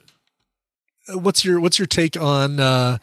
what's 1.08 1.44
your 1.44 1.60
what's 1.60 1.78
your 1.78 1.86
take 1.86 2.16
on 2.20 2.58
uh 2.60 2.98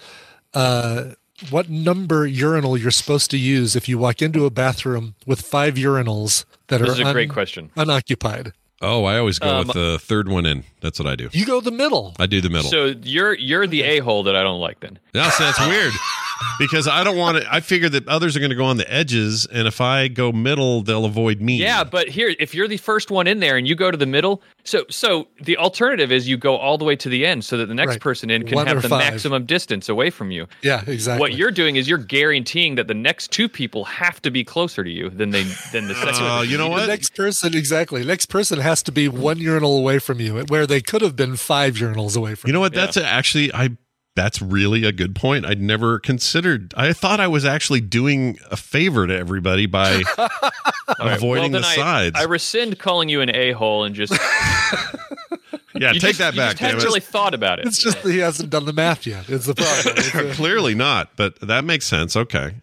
uh 0.54 1.12
what 1.50 1.70
number 1.70 2.28
urinal 2.28 2.78
you're 2.78 2.92
supposed 2.92 3.32
to 3.32 3.38
use 3.38 3.76
if 3.76 3.88
you 3.90 3.98
walk 3.98 4.22
into 4.22 4.46
a 4.46 4.50
bathroom 4.52 5.16
with 5.26 5.42
five 5.42 5.76
urinals 5.76 6.46
that 6.68 6.82
This 6.82 6.90
are 6.90 6.94
is 6.94 7.00
a 7.00 7.14
great 7.14 7.30
question. 7.32 7.72
unoccupied? 7.76 8.54
Oh, 8.84 9.06
I 9.06 9.18
always 9.20 9.38
go 9.40 9.48
Um, 9.50 9.68
with 9.68 9.76
the 9.76 10.00
third 10.00 10.28
one 10.28 10.46
in. 10.48 10.64
That's 10.82 10.98
what 11.00 11.08
I 11.08 11.16
do. 11.16 11.30
You 11.32 11.46
go 11.46 11.62
the 11.62 11.72
middle. 11.72 12.16
I 12.20 12.26
do 12.26 12.42
the 12.42 12.50
middle. 12.50 12.70
So 12.70 12.94
you're 13.04 13.34
you're 13.36 13.68
the 13.68 13.84
a 13.84 14.00
hole 14.00 14.24
that 14.24 14.36
I 14.36 14.42
don't 14.44 14.60
like 14.60 14.80
then. 14.82 15.00
No, 15.14 15.30
see, 15.30 15.44
that's 15.44 15.60
weird 15.60 15.94
because 16.60 16.88
I 16.88 17.04
don't 17.04 17.18
want 17.18 17.38
to. 17.44 17.54
I 17.54 17.60
figure 17.60 17.90
that 17.90 18.08
others 18.08 18.36
are 18.36 18.40
going 18.40 18.50
to 18.52 18.56
go 18.56 18.66
on 18.66 18.78
the 18.78 18.92
edges, 18.92 19.46
and 19.52 19.68
if 19.68 19.82
I 19.82 20.08
go 20.08 20.32
middle, 20.32 20.82
they'll 20.82 21.06
avoid 21.06 21.42
me. 21.42 21.58
Yeah, 21.58 21.84
but 21.84 22.08
here, 22.10 22.34
if 22.40 22.54
you're 22.56 22.68
the 22.68 22.78
first 22.78 23.12
one 23.12 23.28
in 23.28 23.40
there 23.40 23.58
and 23.58 23.68
you 23.68 23.76
go 23.76 23.92
to 23.92 23.98
the 23.98 24.06
middle, 24.06 24.42
so 24.64 24.86
so 24.90 25.28
the 25.42 25.58
alternative 25.58 26.12
is 26.12 26.28
you 26.28 26.38
go 26.38 26.56
all 26.58 26.78
the 26.78 26.86
way 26.86 26.96
to 26.96 27.10
the 27.10 27.26
end 27.26 27.44
so 27.46 27.58
that 27.58 27.66
the 27.68 27.74
next 27.76 27.92
Right. 27.92 28.00
person 28.02 28.30
in 28.30 28.46
can 28.46 28.56
One 28.56 28.68
have 28.68 28.82
the 28.82 28.90
five. 28.90 29.00
maximum 29.12 29.46
distance 29.46 29.90
away 29.90 30.10
from 30.10 30.32
you. 30.32 30.48
Yeah, 30.62 30.84
exactly. 30.88 31.20
What 31.20 31.34
you're 31.34 31.52
doing 31.52 31.76
is 31.76 31.88
you're 31.90 31.98
guaranteeing 31.98 32.76
that 32.76 32.88
the 32.88 32.94
next 32.94 33.32
two 33.32 33.50
people 33.50 33.86
have 33.86 34.22
to 34.22 34.32
be 34.32 34.44
closer 34.44 34.84
to 34.84 34.90
you 34.90 35.10
than 35.10 35.32
they 35.32 35.44
than 35.72 35.88
the 35.88 35.96
second. 36.04 36.22
Oh, 36.22 36.42
you 36.42 36.58
know 36.58 36.66
the 36.66 36.70
what? 36.72 36.88
next 36.88 37.16
person 37.16 37.56
exactly. 37.56 38.04
Next 38.06 38.28
person 38.28 38.60
has 38.60 38.82
to 38.84 38.92
be 38.92 39.08
one 39.08 39.38
urinal 39.40 39.78
away 39.78 40.00
from 40.00 40.20
you, 40.20 40.40
where 40.48 40.68
they 40.68 40.82
could 40.82 41.02
have 41.02 41.16
been 41.16 41.36
five 41.36 41.76
urinals 41.76 42.16
away 42.16 42.36
from 42.36 42.48
You 42.48 42.52
You 42.52 42.54
know 42.54 42.60
what? 42.62 42.74
That's 42.74 42.98
a, 42.98 43.06
actually 43.06 43.54
I. 43.54 43.70
That's 44.16 44.42
really 44.42 44.84
a 44.84 44.92
good 44.92 45.16
point. 45.16 45.46
I'd 45.46 45.62
never 45.62 45.98
considered. 45.98 46.74
I 46.76 46.92
thought 46.92 47.20
I 47.22 47.28
was 47.28 47.46
actually 47.46 47.80
doing 47.80 48.38
a 48.52 48.58
favor 48.58 49.08
to 49.08 49.18
everybody 49.18 49.68
by 49.68 50.04
avoiding 51.00 51.54
well, 51.54 51.62
the 51.62 51.68
I- 51.68 51.76
sides. 51.76 52.20
I, 52.20 52.24
rescind 52.24 52.78
calling 52.78 53.08
you 53.10 53.22
an 53.22 53.34
a 53.34 53.54
hole 53.54 53.86
and 53.86 53.96
just 53.96 54.12
yeah, 55.76 55.92
you 55.94 56.00
take 56.00 56.02
just- 56.02 56.20
that 56.20 56.34
you 56.34 56.40
back. 56.42 56.52
just 56.52 56.60
hadn't 56.62 56.84
really 56.84 57.00
thought 57.00 57.34
about 57.34 57.60
it. 57.60 57.68
It's 57.68 57.78
just 57.78 58.04
that 58.04 58.12
he 58.12 58.18
hasn't 58.20 58.50
done 58.50 58.66
the 58.66 58.74
math 58.74 59.08
yet. 59.08 59.30
It's 59.30 59.46
the 59.46 59.56
problem. 59.56 59.96
It's 59.98 60.14
a- 60.14 60.34
Clearly 60.34 60.76
not, 60.76 61.16
but 61.16 61.40
that 61.42 61.64
makes 61.64 61.86
sense. 61.86 62.16
Okay. 62.18 62.56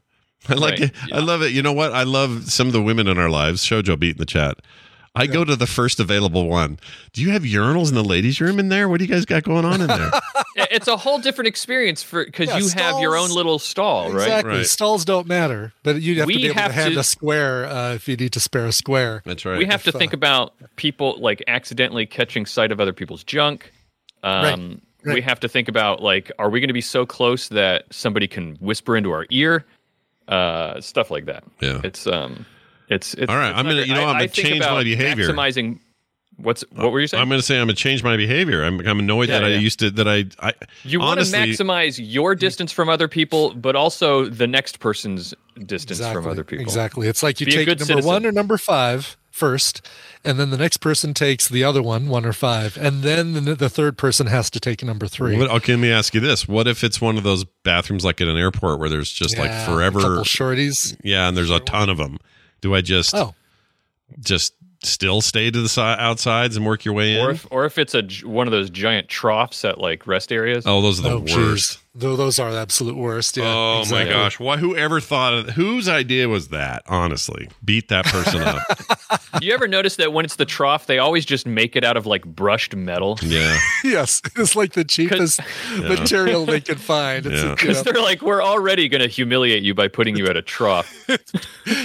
I 0.51 0.55
like 0.55 0.73
Right, 0.73 0.81
it. 0.83 0.93
I 1.13 1.19
love 1.19 1.43
it. 1.43 1.53
You 1.53 1.63
know 1.63 1.73
what? 1.73 1.93
I 1.93 2.05
love 2.05 2.51
some 2.51 2.67
of 2.69 2.73
the 2.73 2.83
women 2.83 3.07
in 3.09 3.19
our 3.19 3.29
lives. 3.29 3.65
Shojo 3.65 3.99
beat 3.99 4.13
in 4.13 4.19
the 4.19 4.25
chat. 4.27 4.59
I 5.19 5.27
go 5.27 5.45
to 5.45 5.57
the 5.57 5.67
first 5.67 6.01
available 6.01 6.49
one. 6.49 6.79
Do 7.13 7.23
you 7.23 7.31
have 7.31 7.43
urinals 7.43 7.89
in 7.89 7.95
the 7.95 8.05
ladies' 8.05 8.41
room 8.41 8.59
in 8.59 8.69
there? 8.69 8.89
What 8.89 8.99
do 8.99 9.05
you 9.05 9.11
guys 9.11 9.25
got 9.25 9.43
going 9.43 9.65
on 9.65 9.81
in 9.81 9.87
there? 9.89 10.11
it's 10.57 10.89
a 10.89 10.97
whole 10.97 11.19
different 11.19 11.49
experience 11.49 12.03
for 12.03 12.25
because 12.25 12.49
Yeah, 12.49 12.59
you 12.59 12.69
have 12.71 13.01
your 13.01 13.17
own 13.17 13.31
little 13.31 13.59
stall, 13.59 14.11
right? 14.13 14.23
Exactly. 14.23 14.53
Right. 14.59 14.67
Stalls 14.67 15.05
don't 15.05 15.27
matter, 15.27 15.73
but 15.83 16.01
you 16.01 16.17
have 16.21 16.27
We 16.27 16.35
to 16.35 16.39
be 16.41 16.47
able 16.47 16.55
have 16.61 16.71
to 16.71 16.75
hand 16.81 16.95
to- 16.95 17.01
a 17.01 17.05
square 17.05 17.67
uh, 17.67 17.95
if 17.95 18.09
you 18.09 18.17
need 18.17 18.33
to 18.33 18.41
spare 18.41 18.67
a 18.67 18.73
square. 18.73 19.23
That's 19.25 19.45
right. 19.45 19.59
we 19.59 19.67
have 19.67 19.83
to 19.85 19.89
If, 19.91 19.95
uh, 19.97 19.99
think 19.99 20.13
about 20.13 20.55
people 20.77 21.17
like 21.19 21.43
accidentally 21.49 22.07
catching 22.07 22.47
sight 22.47 22.73
of 22.73 22.81
other 22.81 22.93
people's 22.93 23.25
junk. 23.25 23.73
Um, 24.23 24.81
We 25.05 25.15
right. 25.15 25.25
have 25.25 25.41
to 25.41 25.49
think 25.49 25.69
about 25.69 26.03
like, 26.03 26.31
are 26.39 26.51
we 26.51 26.61
going 26.61 26.69
to 26.69 26.75
be 26.75 26.81
so 26.81 27.07
close 27.07 27.49
that 27.49 27.85
somebody 27.91 28.27
can 28.27 28.57
whisper 28.57 28.97
into 28.97 29.11
our 29.13 29.27
ear? 29.31 29.65
Uh, 30.27 30.81
stuff 30.81 31.11
like 31.11 31.25
that. 31.27 31.45
Yeah. 31.61 31.81
It's 31.85 32.07
um, 32.07 32.45
it's 32.89 33.15
it's 33.15 33.31
All 33.31 33.37
right, 33.37 33.51
it's 33.51 33.59
I'm 33.59 33.65
gonna- 33.65 33.77
great. 33.77 33.89
you 33.89 33.95
know, 33.95 34.01
I- 34.01 34.05
I'm 34.05 34.13
gonna 34.15 34.25
I 34.25 34.27
think 34.29 34.47
change 34.49 34.61
my 34.61 34.67
about 34.67 34.85
behavior. 34.85 35.29
Maximizing. 35.31 35.79
What's 36.41 36.63
what 36.71 36.93
were 36.93 37.01
you 37.01 37.09
saying? 37.09 37.21
I'm 37.21 37.29
going 37.29 37.41
to 37.41 37.45
say 37.45 37.57
I'm 37.59 37.67
going 37.67 37.75
to 37.75 37.83
change 37.83 38.05
my 38.05 38.17
behavior. 38.17 38.63
I'm, 38.63 38.79
I'm 38.87 39.01
annoyed 39.01 39.29
Yeah, 39.29 39.41
that 39.41 39.45
I 39.47 39.55
used 39.57 39.81
to 39.81 39.91
that 39.91 40.07
I 40.07 40.25
I 40.39 40.55
you 40.85 41.01
want 41.01 41.19
to 41.19 41.27
maximize 41.27 41.99
your 42.01 42.37
distance 42.37 42.71
from 42.71 42.89
other 42.89 43.09
people, 43.09 43.55
but 43.55 43.75
also 43.75 44.27
the 44.27 44.47
next 44.47 44.79
person's 44.79 45.35
distance 45.67 45.99
Exactly. 45.99 46.23
from 46.23 46.31
other 46.31 46.45
people. 46.45 46.63
Exactly. 46.63 47.09
It's 47.09 47.25
like 47.25 47.41
you 47.41 47.47
Be 47.47 47.51
take 47.53 47.67
number 47.67 47.85
citizen. 47.85 48.07
one 48.09 48.25
or 48.25 48.31
number 48.31 48.57
five 48.57 49.17
first, 49.33 49.85
and 50.25 50.39
then 50.39 50.51
the 50.51 50.57
next 50.57 50.77
person 50.77 51.13
takes 51.13 51.49
the 51.49 51.65
other 51.65 51.83
one, 51.83 52.07
one 52.07 52.25
or 52.25 52.33
five, 52.33 52.77
and 52.81 53.03
then 53.03 53.33
the, 53.45 53.57
the 53.57 53.69
third 53.69 53.99
person 53.99 54.29
has 54.29 54.49
to 54.51 54.61
take 54.61 54.85
number 54.85 55.09
three. 55.09 55.37
What, 55.37 55.51
okay, 55.51 55.73
let 55.73 55.81
me 55.81 55.91
ask 55.91 56.15
you 56.15 56.21
this: 56.21 56.47
What 56.47 56.69
if 56.69 56.85
it's 56.85 57.01
one 57.01 57.17
of 57.17 57.25
those 57.25 57.45
bathrooms 57.65 58.05
like 58.05 58.21
at 58.21 58.29
an 58.29 58.37
airport 58.37 58.79
where 58.79 58.89
there's 58.89 59.11
just 59.11 59.37
like 59.39 59.51
forever? 59.67 59.99
a 59.99 60.03
couple 60.03 60.23
shorties. 60.23 60.97
yeah, 61.03 61.27
and 61.27 61.37
there's 61.37 61.51
a 61.51 61.59
ton 61.59 61.89
of 61.91 61.97
them. 61.99 62.19
Do 62.61 62.75
I 62.75 62.81
just 62.81 63.15
Oh, 63.15 63.35
just 64.21 64.55
still 64.83 65.21
stay 65.21 65.51
to 65.51 65.61
the 65.61 65.69
side 65.69 65.99
outsides 65.99 66.57
and 66.57 66.65
work 66.65 66.85
your 66.85 66.95
way 66.95 67.15
in? 67.19 67.25
Or 67.25 67.31
if, 67.31 67.47
or 67.51 67.65
if 67.65 67.79
it's 67.79 67.95
a 67.95 68.03
one 68.27 68.47
of 68.47 68.53
those 68.53 68.71
giant 68.71 69.09
troughs 69.09 69.65
at 69.65 69.79
like 69.79 70.07
rest 70.07 70.33
areas. 70.33 70.65
oh, 70.67 70.81
those 70.83 71.01
are 71.01 71.03
the 71.03 71.11
oh, 71.11 71.19
worst. 71.21 71.31
jeez. 71.37 71.79
Though 71.99 72.15
those 72.17 72.39
are 72.39 72.53
the 72.53 72.59
absolute 72.59 72.97
worst. 72.97 73.37
Yeah. 73.37 73.45
oh 73.47 73.81
exactly. 73.81 74.05
my 74.15 74.19
gosh! 74.23 74.39
Why? 74.39 74.57
Whoever 74.57 75.01
thought 75.01 75.35
of 75.35 75.51
whose 75.51 75.89
idea 75.89 76.29
was 76.29 76.49
that? 76.49 76.83
Honestly, 76.87 77.49
beat 77.65 77.89
that 77.89 78.05
person 78.07 78.43
up. 78.43 78.63
You 79.43 79.53
ever 79.55 79.69
notice 79.69 79.97
that 79.97 80.13
when 80.13 80.25
it's 80.25 80.37
the 80.37 80.45
trough, 80.47 80.87
they 80.87 80.99
always 80.99 81.25
just 81.25 81.47
make 81.47 81.77
it 81.77 81.85
out 81.85 81.97
of 81.97 82.07
like 82.07 82.25
brushed 82.25 82.75
metal? 82.75 83.19
Yeah, 83.23 83.59
Yes, 83.85 84.23
it's 84.37 84.57
like 84.57 84.73
the 84.73 84.85
cheapest 84.85 85.41
material 85.79 86.45
they 86.47 86.61
could 86.61 86.81
find. 86.81 87.27
It's, 87.27 87.37
Yeah. 87.43 87.51
you, 87.51 87.55
Because 87.57 87.77
know, 87.85 87.93
they're 87.93 88.03
like, 88.03 88.23
we're 88.23 88.43
already 88.43 88.89
going 88.89 89.03
to 89.03 89.07
humiliate 89.07 89.63
you 89.63 89.75
by 89.75 89.87
putting 89.89 90.17
you 90.17 90.27
at 90.27 90.37
a 90.37 90.43
trough. 90.43 90.93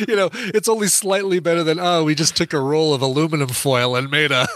you 0.07 0.15
know, 0.15 0.29
it's 0.33 0.69
only 0.69 0.87
slightly 0.87 1.39
better 1.39 1.63
than 1.63 1.79
oh, 1.79 2.05
we 2.05 2.15
just 2.15 2.35
took 2.35 2.53
a 2.53 2.59
roll 2.59 2.93
of 2.93 3.01
aluminum 3.01 3.49
foil 3.49 3.95
and 3.95 4.09
made 4.09 4.31
a 4.31 4.47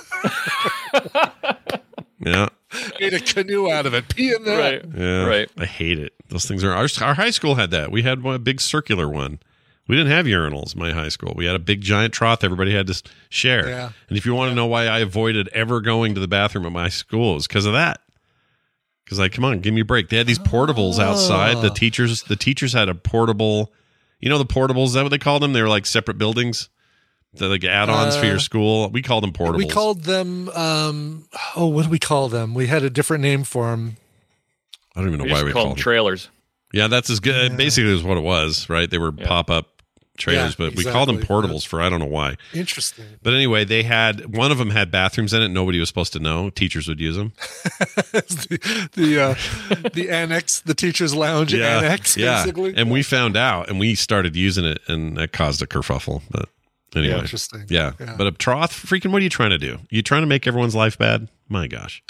yeah, 2.19 2.49
made 2.99 3.13
a 3.13 3.19
canoe 3.19 3.69
out 3.71 3.85
of 3.85 3.93
it. 3.93 4.09
Pee 4.09 4.33
in 4.33 4.43
that. 4.43 4.57
right. 4.57 4.85
yeah. 4.95 5.25
Right. 5.25 5.49
I 5.57 5.65
hate 5.65 5.99
it. 5.99 6.13
Those 6.29 6.45
things 6.45 6.63
are 6.63 6.71
our, 6.71 6.87
our 7.01 7.13
high 7.13 7.29
school 7.29 7.55
had 7.55 7.71
that. 7.71 7.91
We 7.91 8.01
had 8.01 8.23
one 8.23 8.35
a 8.35 8.39
big 8.39 8.59
circular 8.61 9.07
one. 9.07 9.39
We 9.87 9.95
didn't 9.95 10.11
have 10.11 10.25
urinals. 10.25 10.73
in 10.73 10.79
My 10.79 10.91
high 10.91 11.09
school. 11.09 11.33
We 11.35 11.45
had 11.45 11.55
a 11.55 11.59
big 11.59 11.81
giant 11.81 12.13
trough. 12.13 12.43
Everybody 12.43 12.73
had 12.73 12.87
to 12.87 13.01
share. 13.29 13.69
Yeah. 13.69 13.91
And 14.09 14.17
if 14.17 14.25
you 14.25 14.33
want 14.33 14.49
to 14.49 14.55
know 14.55 14.65
why 14.65 14.87
I 14.87 14.99
avoided 14.99 15.47
ever 15.49 15.79
going 15.79 16.13
to 16.15 16.19
the 16.19 16.27
bathroom 16.27 16.65
at 16.65 16.71
my 16.73 16.89
school, 16.89 17.37
is 17.37 17.47
because 17.47 17.65
of 17.65 17.73
that. 17.73 18.01
Because 19.05 19.19
like, 19.19 19.31
come 19.31 19.45
on, 19.45 19.59
give 19.61 19.73
me 19.73 19.81
a 19.81 19.85
break. 19.85 20.09
They 20.09 20.17
had 20.17 20.27
these 20.27 20.39
portables 20.39 20.99
outside. 20.99 21.61
The 21.61 21.71
ah. 21.71 21.73
teachers, 21.73 22.23
the 22.23 22.35
teachers 22.35 22.73
had 22.73 22.89
a 22.89 22.95
portable. 22.95 23.71
You 24.19 24.27
know 24.27 24.37
the 24.37 24.45
portables? 24.45 24.87
Is 24.87 24.93
that 24.93 25.03
what 25.03 25.09
they 25.09 25.17
called 25.17 25.41
them? 25.41 25.53
They 25.53 25.61
were 25.61 25.69
like 25.69 25.85
separate 25.85 26.17
buildings. 26.17 26.67
The 27.33 27.47
like 27.49 27.63
add-ons 27.63 28.15
for 28.17 28.25
your 28.25 28.37
Uh, 28.37 28.39
school. 28.39 28.89
We 28.89 29.01
called 29.01 29.23
them 29.23 29.31
portables. 29.33 29.57
We 29.57 29.67
called 29.67 30.03
them. 30.03 30.49
Um, 30.49 31.25
oh, 31.55 31.67
what 31.67 31.83
do 31.83 31.89
we 31.89 31.99
call 31.99 32.29
them? 32.29 32.53
We 32.53 32.67
had 32.67 32.83
a 32.83 32.89
different 32.89 33.21
name 33.21 33.43
for 33.43 33.69
them. 33.71 33.97
I 34.95 35.01
don't 35.01 35.09
even 35.09 35.19
know 35.19 35.25
We 35.25 35.31
why 35.31 35.43
we 35.43 35.51
call 35.51 35.61
called 35.63 35.71
them 35.71 35.75
them. 35.77 35.83
trailers. 35.83 36.29
Yeah, 36.73 36.87
that's 36.87 37.09
as 37.09 37.19
good. 37.19 37.55
Basically, 37.57 37.93
is 37.93 38.03
what 38.03 38.17
it 38.17 38.23
was, 38.23 38.67
right? 38.69 38.89
They 38.89 38.97
were 38.97 39.13
Yeah. 39.15 39.27
pop 39.27 39.49
up 39.51 39.83
trailers, 40.17 40.55
Yeah, 40.57 40.65
but 40.69 40.75
we 40.75 40.83
called 40.83 41.07
them 41.09 41.17
exactly. 41.17 41.35
portables 41.35 41.65
for 41.67 41.79
I 41.79 41.89
don't 41.89 41.99
know 41.99 42.07
why. 42.07 42.37
Interesting. 42.53 43.05
But 43.21 43.33
anyway, 43.35 43.63
they 43.65 43.83
had 43.83 44.35
one 44.35 44.51
of 44.51 44.57
them 44.57 44.71
had 44.71 44.89
bathrooms 44.89 45.31
in 45.33 45.43
it. 45.43 45.49
Nobody 45.49 45.79
was 45.79 45.87
supposed 45.89 46.13
to 46.13 46.19
know. 46.19 46.49
Teachers 46.49 46.87
would 46.87 46.99
use 46.99 47.15
them. 47.15 47.33
the 48.11 48.89
the, 48.95 49.19
uh, 49.21 49.89
the 49.93 50.09
annex, 50.09 50.61
the 50.61 50.73
teacher's 50.73 51.13
lounge 51.13 51.53
annex, 51.53 52.17
yeah. 52.17 52.41
basically. 52.41 52.73
And 52.75 52.89
we 52.89 53.03
found 53.03 53.37
out, 53.37 53.69
and 53.69 53.79
we 53.79 53.93
started 53.95 54.35
using 54.35 54.65
it, 54.65 54.79
and 54.87 55.17
that 55.17 55.31
caused 55.33 55.61
a 55.61 55.67
kerfuffle. 55.67 56.23
But 56.31 56.49
anyway, 56.95 57.13
Yeah, 57.15 57.19
interesting. 57.21 57.65
Yeah. 57.69 57.91
Yeah. 57.99 58.15
but 58.17 58.27
a 58.27 58.31
troth, 58.31 58.71
freaking, 58.71 59.11
what 59.11 59.19
are 59.21 59.23
you 59.23 59.29
trying 59.29 59.51
to 59.51 59.57
do? 59.57 59.77
You 59.89 60.01
trying 60.01 60.21
to 60.21 60.27
make 60.27 60.47
everyone's 60.47 60.75
life 60.75 60.97
bad? 60.97 61.27
My 61.49 61.67
gosh. 61.67 62.03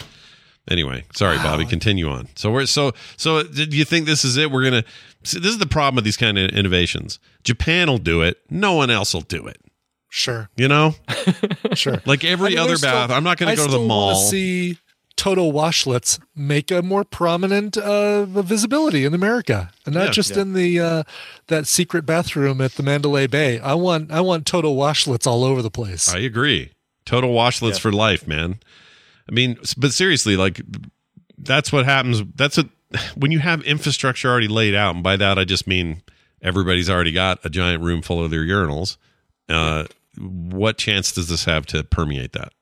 Anyway, 0.69 1.05
sorry, 1.13 1.37
Bobby. 1.37 1.65
Continue 1.65 2.09
on. 2.09 2.27
So 2.35 2.51
we're 2.51 2.65
so 2.65 2.91
so. 3.15 3.37
Uh, 3.37 3.43
do 3.43 3.63
you 3.77 3.85
think 3.85 4.05
this 4.05 4.25
is 4.25 4.35
it? 4.35 4.51
We're 4.51 4.63
gonna. 4.65 4.83
See, 5.23 5.39
this 5.39 5.51
is 5.51 5.59
the 5.59 5.65
problem 5.65 5.95
with 5.95 6.03
these 6.03 6.17
kind 6.17 6.37
of 6.37 6.49
innovations. 6.49 7.19
Japan 7.45 7.87
will 7.87 7.97
do 7.99 8.21
it. 8.21 8.37
No 8.49 8.73
one 8.73 8.89
else 8.89 9.13
will 9.13 9.21
do 9.21 9.47
it. 9.47 9.61
Sure, 10.09 10.49
You 10.57 10.67
know, 10.67 10.95
sure. 11.73 12.01
like 12.05 12.23
every 12.25 12.47
I 12.47 12.49
mean, 12.51 12.57
other 12.59 12.67
there's 12.69 12.79
still- 12.79 12.91
bath. 12.91 13.11
I'm 13.11 13.23
not 13.23 13.37
going 13.37 13.49
I 13.49 13.55
to 13.55 13.61
go 13.61 13.65
to 13.67 13.71
the 13.71 13.79
mall. 13.79 14.15
See 14.15 14.77
Toto 15.17 15.51
washlets 15.51 16.19
make 16.35 16.71
a 16.71 16.81
more 16.81 17.03
prominent 17.03 17.75
uh, 17.77 18.23
visibility 18.25 19.03
in 19.03 19.13
America, 19.13 19.71
and 19.85 19.93
not 19.95 20.05
Yeah, 20.05 20.11
just 20.11 20.35
yeah. 20.35 20.41
in 20.43 20.53
the 20.53 20.79
uh, 20.79 21.03
that 21.47 21.67
secret 21.67 22.05
bathroom 22.05 22.61
at 22.61 22.73
the 22.73 22.83
Mandalay 22.83 23.27
Bay. 23.27 23.59
I 23.59 23.73
want 23.73 24.11
I 24.11 24.21
want 24.21 24.45
Toto 24.45 24.73
washlets 24.73 25.27
all 25.27 25.43
over 25.43 25.61
the 25.61 25.71
place. 25.71 26.07
I 26.07 26.19
agree. 26.19 26.71
Toto 27.05 27.27
washlets 27.27 27.73
Yeah. 27.73 27.79
for 27.79 27.91
life, 27.91 28.25
man. 28.27 28.59
I 29.29 29.33
mean, 29.33 29.57
but 29.77 29.91
seriously, 29.91 30.37
like 30.37 30.61
that's 31.37 31.71
what 31.73 31.83
happens. 31.85 32.21
That's 32.35 32.57
a 32.57 32.69
when 33.15 33.31
you 33.31 33.39
have 33.39 33.61
infrastructure 33.63 34.29
already 34.29 34.47
laid 34.47 34.75
out, 34.75 34.95
and 34.95 35.03
by 35.03 35.17
that 35.17 35.37
I 35.37 35.43
just 35.43 35.67
mean 35.67 36.01
everybody's 36.41 36.89
already 36.89 37.11
got 37.11 37.43
a 37.43 37.49
giant 37.49 37.83
room 37.83 38.01
full 38.01 38.23
of 38.23 38.29
their 38.31 38.43
urinals. 38.43 38.97
Uh, 39.49 39.85
what 40.19 40.77
chance 40.77 41.11
does 41.11 41.27
this 41.27 41.45
have 41.45 41.65
to 41.67 41.83
permeate 41.83 42.33
that? 42.33 42.53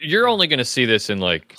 You're 0.00 0.28
only 0.28 0.46
going 0.46 0.58
to 0.58 0.64
see 0.64 0.84
this 0.84 1.10
in 1.10 1.18
like 1.18 1.56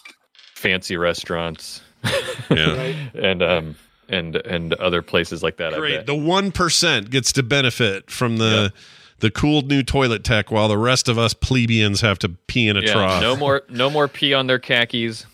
fancy 0.64 0.96
restaurants 0.96 1.82
Yeah. 2.50 2.94
and 3.14 3.44
um 3.44 3.76
and 4.10 4.36
and 4.38 4.74
other 4.76 5.02
places 5.02 5.44
like 5.44 5.58
that. 5.58 5.74
Great. 5.74 6.06
The 6.06 6.16
one 6.16 6.52
percent 6.52 7.10
gets 7.10 7.32
to 7.34 7.44
benefit 7.44 8.10
from 8.10 8.38
the 8.38 8.72
the 9.20 9.30
cool 9.30 9.62
new 9.62 9.84
toilet 9.84 10.24
tech, 10.24 10.52
while 10.52 10.68
the 10.68 10.78
rest 10.78 11.08
of 11.08 11.18
us 11.18 11.34
plebeians 11.34 12.02
have 12.02 12.20
to 12.20 12.30
pee 12.48 12.68
in 12.68 12.78
a 12.78 12.82
yeah, 12.82 12.94
trough. 12.94 13.22
no 13.22 13.36
more 13.36 13.64
no 13.70 13.90
more 13.90 14.08
pee 14.08 14.34
on 14.34 14.48
their 14.48 14.60
khakis. 14.60 15.26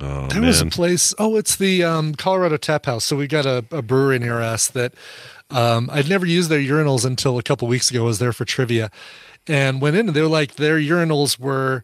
Oh 0.00 0.28
There 0.28 0.42
was 0.42 0.60
a 0.60 0.66
place. 0.66 1.14
Oh, 1.18 1.36
it's 1.36 1.56
the 1.56 1.82
um, 1.84 2.14
Colorado 2.14 2.56
Tap 2.56 2.86
House. 2.86 3.04
So 3.04 3.16
we 3.16 3.26
got 3.26 3.44
a, 3.44 3.64
a 3.72 3.82
brewery 3.82 4.18
near 4.20 4.40
us 4.40 4.68
that 4.68 4.94
um, 5.50 5.90
I'd 5.92 6.08
never 6.08 6.24
used 6.26 6.48
their 6.48 6.60
urinals 6.60 7.04
until 7.04 7.38
a 7.38 7.42
couple 7.42 7.66
weeks 7.66 7.90
ago. 7.90 8.02
I 8.02 8.06
was 8.06 8.18
there 8.20 8.32
for 8.32 8.44
trivia, 8.44 8.90
and 9.48 9.80
went 9.80 9.96
in 9.96 10.06
and 10.08 10.16
they 10.16 10.22
were 10.22 10.28
like 10.28 10.54
their 10.56 10.78
urinals 10.78 11.38
were 11.40 11.82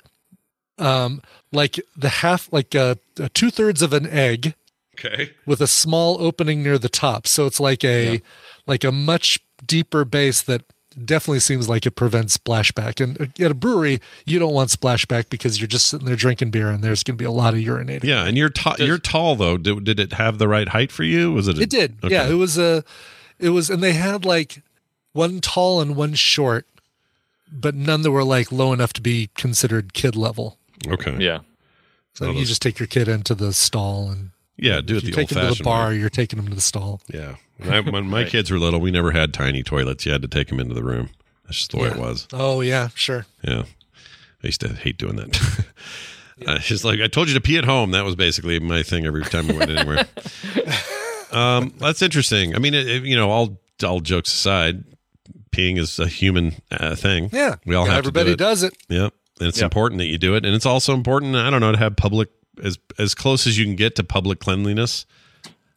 um, 0.78 1.20
like 1.52 1.80
the 1.96 2.08
half, 2.08 2.52
like 2.52 2.74
uh, 2.74 2.96
two 3.34 3.50
thirds 3.50 3.82
of 3.82 3.92
an 3.92 4.06
egg 4.08 4.54
Okay. 4.98 5.32
with 5.44 5.60
a 5.60 5.66
small 5.66 6.20
opening 6.20 6.62
near 6.62 6.78
the 6.78 6.88
top. 6.88 7.26
So 7.26 7.46
it's 7.46 7.60
like 7.60 7.84
a 7.84 8.20
like 8.66 8.82
a 8.84 8.90
much 8.92 9.38
deeper 9.66 10.04
base 10.04 10.42
that 10.42 10.62
definitely 11.04 11.40
seems 11.40 11.68
like 11.68 11.84
it 11.84 11.90
prevents 11.90 12.38
splashback. 12.38 13.02
And 13.04 13.20
at 13.38 13.50
a 13.50 13.54
brewery, 13.54 14.00
you 14.24 14.38
don't 14.38 14.54
want 14.54 14.70
splashback 14.70 15.28
because 15.28 15.60
you're 15.60 15.68
just 15.68 15.86
sitting 15.86 16.06
there 16.06 16.16
drinking 16.16 16.50
beer 16.50 16.70
and 16.70 16.82
there's 16.82 17.02
going 17.02 17.18
to 17.18 17.22
be 17.22 17.26
a 17.26 17.30
lot 17.30 17.52
of 17.52 17.60
urinating. 17.60 18.04
Yeah, 18.04 18.24
and 18.24 18.38
you're 18.38 18.48
ta- 18.48 18.76
you're 18.78 18.96
tall 18.98 19.36
though. 19.36 19.58
Did, 19.58 19.84
did 19.84 20.00
it 20.00 20.14
have 20.14 20.38
the 20.38 20.48
right 20.48 20.68
height 20.68 20.90
for 20.90 21.04
you? 21.04 21.30
Was 21.32 21.46
it? 21.48 21.58
a- 21.58 21.62
It 21.62 21.70
did. 21.70 21.96
Okay. 22.02 22.14
Yeah, 22.14 22.26
it 22.28 22.34
was 22.34 22.56
a 22.56 22.82
it 23.38 23.50
was 23.50 23.68
and 23.68 23.82
they 23.82 23.92
had 23.92 24.24
like 24.24 24.62
one 25.12 25.40
tall 25.42 25.82
and 25.82 25.94
one 25.94 26.14
short, 26.14 26.66
but 27.52 27.74
none 27.74 28.00
that 28.02 28.10
were 28.10 28.24
like 28.24 28.50
low 28.50 28.72
enough 28.72 28.92
to 28.94 29.02
be 29.02 29.28
considered 29.34 29.92
kid 29.92 30.16
level. 30.16 30.56
Okay. 30.88 31.16
Yeah. 31.18 31.40
So 32.14 32.26
you 32.28 32.34
those- 32.34 32.48
just 32.48 32.62
take 32.62 32.78
your 32.78 32.86
kid 32.86 33.08
into 33.08 33.34
the 33.34 33.52
stall 33.52 34.10
and 34.10 34.30
Yeah, 34.56 34.80
do 34.80 34.96
it 34.96 35.04
the 35.04 35.12
old 35.12 35.18
him 35.20 35.26
to 35.28 35.34
the 35.34 35.40
fashioned 35.48 35.64
bar, 35.64 35.88
way. 35.88 35.98
you're 35.98 36.08
taking 36.10 36.38
them 36.38 36.48
to 36.48 36.54
the 36.54 36.60
stall. 36.60 37.00
Yeah. 37.12 37.36
When, 37.58 37.72
I, 37.72 37.80
when 37.80 38.06
my 38.08 38.22
Right. 38.22 38.30
kids 38.30 38.50
were 38.50 38.58
little, 38.58 38.80
we 38.80 38.90
never 38.90 39.10
had 39.12 39.32
tiny 39.34 39.62
toilets. 39.62 40.04
You 40.06 40.12
had 40.12 40.22
to 40.22 40.28
take 40.28 40.48
them 40.48 40.60
into 40.60 40.74
the 40.74 40.82
room. 40.84 41.10
That's 41.44 41.58
just 41.58 41.70
the 41.72 41.78
way 41.78 41.88
it 41.88 41.96
was. 41.96 42.26
Oh 42.32 42.60
yeah, 42.60 42.88
sure. 42.94 43.26
Yeah. 43.42 43.64
I 44.42 44.46
used 44.46 44.60
to 44.62 44.68
hate 44.68 44.98
doing 44.98 45.16
that. 45.16 45.36
uh, 46.46 46.58
it's 46.68 46.84
like 46.84 47.00
I 47.00 47.06
told 47.06 47.28
you 47.28 47.34
to 47.34 47.40
pee 47.40 47.56
at 47.58 47.64
home. 47.64 47.92
That 47.92 48.04
was 48.04 48.14
basically 48.16 48.58
my 48.60 48.82
thing 48.82 49.06
every 49.06 49.22
time 49.24 49.48
we 49.48 49.54
went 49.56 49.70
anywhere. 49.70 50.06
um, 51.32 51.72
that's 51.78 52.02
interesting. 52.02 52.54
I 52.54 52.58
mean, 52.58 52.74
it, 52.74 52.86
it- 52.88 53.04
you 53.04 53.16
know, 53.16 53.30
all 53.30 53.58
all 53.84 54.00
jokes 54.00 54.32
aside, 54.32 54.84
peeing 55.50 55.78
is 55.78 55.98
a 55.98 56.06
human 56.08 56.54
uh, 56.70 56.94
thing. 56.96 57.28
Yeah. 57.32 57.56
we 57.66 57.74
all 57.74 57.84
have 57.86 57.98
everybody 57.98 58.30
to 58.30 58.36
do 58.36 58.44
it. 58.44 58.46
does 58.46 58.62
it. 58.62 58.74
Yep. 58.88 59.12
And 59.38 59.48
it's 59.48 59.58
Yep. 59.58 59.64
important 59.66 59.98
that 59.98 60.06
you 60.06 60.18
do 60.18 60.34
it. 60.34 60.44
And 60.46 60.54
it's 60.54 60.66
also 60.66 60.94
important, 60.94 61.36
I 61.36 61.50
don't 61.50 61.60
know, 61.60 61.72
to 61.72 61.78
have 61.78 61.96
public 61.96 62.28
as 62.62 62.78
as 62.98 63.14
close 63.14 63.46
as 63.46 63.58
you 63.58 63.64
can 63.64 63.76
get 63.76 63.94
to 63.96 64.04
public 64.04 64.38
cleanliness. 64.40 65.04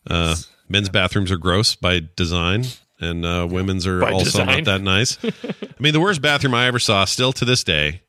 Uh, 0.09 0.35
men's 0.69 0.89
bathrooms 0.89 1.31
are 1.31 1.37
gross 1.37 1.75
by 1.75 2.01
design, 2.15 2.65
and 2.99 3.25
uh, 3.25 3.47
women's 3.49 3.85
are 3.85 3.99
By 3.99 4.11
also 4.11 4.25
design. 4.25 4.47
not 4.47 4.65
that 4.65 4.81
nice. 4.81 5.17
I 5.23 5.53
mean, 5.79 5.93
the 5.93 5.99
worst 5.99 6.21
bathroom 6.21 6.53
I 6.53 6.67
ever 6.67 6.79
saw, 6.79 7.03
still 7.05 7.33
to 7.33 7.45
this 7.45 7.63
day, 7.63 8.01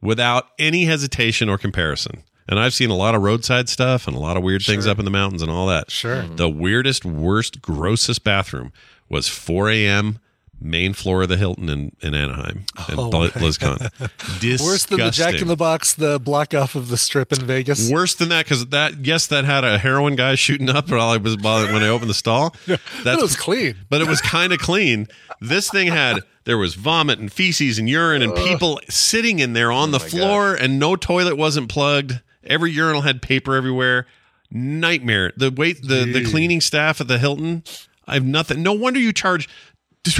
without 0.00 0.48
any 0.58 0.84
hesitation 0.84 1.48
or 1.48 1.56
comparison. 1.58 2.22
And 2.48 2.60
I've 2.60 2.74
seen 2.74 2.90
a 2.90 2.96
lot 2.96 3.14
of 3.16 3.22
roadside 3.22 3.68
stuff 3.68 4.06
and 4.06 4.16
a 4.16 4.20
lot 4.20 4.36
of 4.36 4.42
weird 4.44 4.62
things 4.62 4.86
up 4.86 4.98
in 5.00 5.04
the 5.04 5.10
mountains 5.10 5.42
and 5.42 5.50
all 5.50 5.66
that. 5.66 5.90
Sure. 5.90 6.22
The 6.22 6.48
weirdest, 6.48 7.04
worst, 7.04 7.60
grossest 7.60 8.22
bathroom 8.22 8.72
was 9.08 9.26
4 9.28 9.68
a.m. 9.70 10.18
main 10.60 10.92
floor 10.92 11.22
of 11.22 11.28
the 11.28 11.36
Hilton 11.36 11.68
in, 11.68 11.92
in 12.00 12.14
Anaheim 12.14 12.64
and 12.88 12.98
Oh, 12.98 13.10
BlizzCon. 13.10 14.60
Worse 14.64 14.86
than 14.86 14.98
the 14.98 15.10
Jack 15.10 15.40
in 15.40 15.48
the 15.48 15.56
Box, 15.56 15.94
the 15.94 16.18
block 16.18 16.54
off 16.54 16.74
of 16.74 16.88
the 16.88 16.96
strip 16.96 17.32
in 17.32 17.40
Vegas. 17.40 17.90
Worse 17.90 18.14
than 18.14 18.30
that 18.30 18.44
because 18.46 18.66
that 18.66 19.04
yes, 19.04 19.26
that 19.28 19.44
had 19.44 19.64
a 19.64 19.78
heroin 19.78 20.16
guy 20.16 20.34
shooting 20.34 20.70
up 20.70 20.90
while 20.90 21.10
I 21.10 21.18
was 21.18 21.36
while, 21.36 21.64
when 21.72 21.82
I 21.82 21.88
opened 21.88 22.10
the 22.10 22.14
stall. 22.14 22.54
That 23.04 23.20
was 23.20 23.36
clean. 23.36 23.76
but 23.88 24.00
it 24.00 24.08
was 24.08 24.20
kind 24.20 24.52
of 24.52 24.58
clean. 24.58 25.06
This 25.40 25.70
thing 25.70 25.88
had 25.88 26.20
there 26.44 26.58
was 26.58 26.74
vomit 26.74 27.18
and 27.18 27.32
feces 27.32 27.78
and 27.78 27.88
urine 27.88 28.22
and 28.22 28.34
people 28.34 28.80
sitting 28.88 29.38
in 29.38 29.52
there 29.52 29.70
on 29.70 29.90
oh 29.90 29.92
the 29.92 30.00
floor 30.00 30.54
and 30.54 30.78
no 30.78 30.96
toilet 30.96 31.36
wasn't 31.36 31.68
plugged. 31.68 32.20
Every 32.44 32.70
urinal 32.72 33.02
had 33.02 33.22
paper 33.22 33.54
everywhere. 33.54 34.06
Nightmare. 34.50 35.32
The 35.36 35.50
wait 35.50 35.82
the 35.82 36.04
the 36.04 36.24
cleaning 36.24 36.60
staff 36.60 37.00
at 37.00 37.08
the 37.08 37.18
Hilton. 37.18 37.62
I 38.06 38.14
have 38.14 38.24
nothing. 38.24 38.62
No 38.62 38.72
wonder 38.72 39.00
you 39.00 39.12
charge 39.12 39.48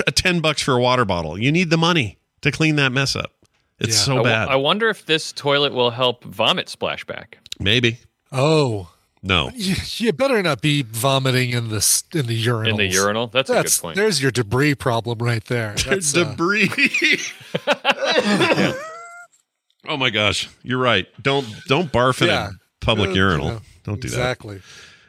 a 0.07 0.13
ten 0.13 0.41
bucks 0.41 0.63
for 0.63 0.75
a 0.75 0.81
water 0.81 1.05
bottle. 1.05 1.39
You 1.39 1.51
need 1.53 1.71
the 1.71 1.79
money 1.79 2.19
to 2.43 2.51
clean 2.51 2.77
that 2.77 2.93
mess 2.93 3.15
up. 3.17 3.33
It's 3.79 3.97
Yeah. 3.97 4.03
so 4.05 4.13
I, 4.13 4.17
w- 4.17 4.35
bad. 4.35 4.49
I 4.49 4.57
wonder 4.57 4.89
if 4.89 5.05
this 5.07 5.33
toilet 5.33 5.73
will 5.73 5.91
help 5.91 6.25
vomit 6.25 6.67
splashback. 6.69 7.35
Maybe 7.61 7.99
Oh, 8.33 8.91
no. 9.23 9.51
you, 9.55 9.75
you 9.97 10.13
better 10.13 10.43
not 10.43 10.61
be 10.63 10.83
vomiting 10.83 11.51
in 11.51 11.69
the 11.69 12.03
in 12.15 12.27
the 12.27 12.35
urinal. 12.35 12.71
In 12.81 12.89
the 12.89 12.95
urinal? 12.95 13.27
That's, 13.27 13.49
That's 13.51 13.75
a 13.75 13.79
good 13.79 13.83
point. 13.83 13.97
there's 13.97 14.23
your 14.23 14.31
debris 14.31 14.75
problem 14.77 15.19
right 15.19 15.45
there. 15.45 15.75
That's, 15.87 16.17
uh, 16.17 16.25
debris. 16.25 16.71
oh 19.89 19.97
my 19.97 20.11
gosh, 20.11 20.49
you're 20.63 20.79
right. 20.79 21.07
Don't 21.23 21.47
don't 21.69 21.91
barf 21.93 22.21
in 22.23 22.29
Yeah. 22.29 22.49
a 22.51 22.85
public 22.85 23.11
Uh, 23.11 23.15
urinal. 23.15 23.47
yeah, 23.49 23.59
don't 23.85 24.01
do 24.01 24.09
that. 24.09 24.17
exactly. 24.17 24.57
that. 24.57 24.65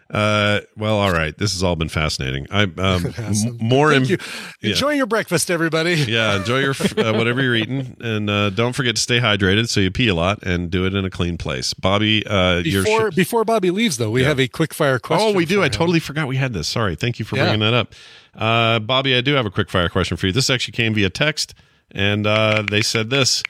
Uh, 0.10 0.62
well, 0.78 0.98
all 1.00 1.12
right. 1.12 1.38
This 1.38 1.52
has 1.54 1.64
all 1.64 1.76
been 1.76 1.90
fascinating. 1.90 2.48
I 2.50 2.64
um 2.78 3.14
more 3.60 3.92
in, 3.92 4.06
you. 4.06 4.18
yeah. 4.62 4.70
Enjoy 4.72 4.92
your 4.92 5.06
breakfast, 5.06 5.52
everybody. 5.52 5.94
yeah, 6.08 6.38
enjoy 6.38 6.60
your 6.60 6.74
uh, 6.98 7.14
whatever 7.14 7.42
you're 7.42 7.56
eating, 7.56 7.98
and 8.00 8.30
uh, 8.30 8.50
don't 8.52 8.74
forget 8.74 8.96
to 8.96 9.02
stay 9.02 9.20
hydrated 9.20 9.68
so 9.68 9.80
you 9.82 9.92
pee 9.92 10.08
a 10.08 10.16
lot 10.16 10.42
and 10.44 10.72
do 10.72 10.86
it 10.86 10.94
in 10.96 11.04
a 11.04 11.10
clean 11.10 11.38
place. 11.38 11.74
Bobby, 11.74 12.26
uh, 12.26 12.60
your 12.60 12.84
Before 12.84 13.12
sh- 13.12 13.16
before 13.16 13.44
Bobby 13.44 13.70
leaves, 13.70 13.98
though, 13.98 14.10
we 14.12 14.22
Yeah. 14.22 14.30
have 14.30 14.40
a 14.40 14.48
quick 14.48 14.74
fire 14.74 14.98
question. 15.00 15.28
Oh, 15.30 15.34
we 15.34 15.44
do. 15.46 15.62
I 15.62 15.66
him. 15.66 15.72
totally 15.72 16.00
forgot 16.00 16.28
we 16.28 16.38
had 16.38 16.54
this. 16.54 16.68
Sorry. 16.70 16.96
Thank 16.96 17.20
you 17.20 17.26
for 17.26 17.36
Yeah. 17.36 17.44
bringing 17.50 17.60
that 17.60 17.74
up. 17.74 17.94
Uh, 18.34 18.80
Bobby, 18.80 19.14
I 19.16 19.22
do 19.22 19.34
have 19.34 19.46
a 19.46 19.52
quick 19.52 19.70
fire 19.70 19.90
question 19.90 20.16
for 20.16 20.28
you. 20.28 20.32
This 20.32 20.50
actually 20.50 20.72
came 20.74 20.94
via 20.94 21.10
text, 21.10 21.54
and 21.92 22.26
uh, 22.26 22.64
they 22.70 22.82
said 22.82 23.10
this. 23.10 23.44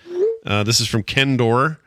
Uh, 0.45 0.63
this 0.63 0.79
is 0.79 0.87
from 0.87 1.03
Kendor, 1.03 1.77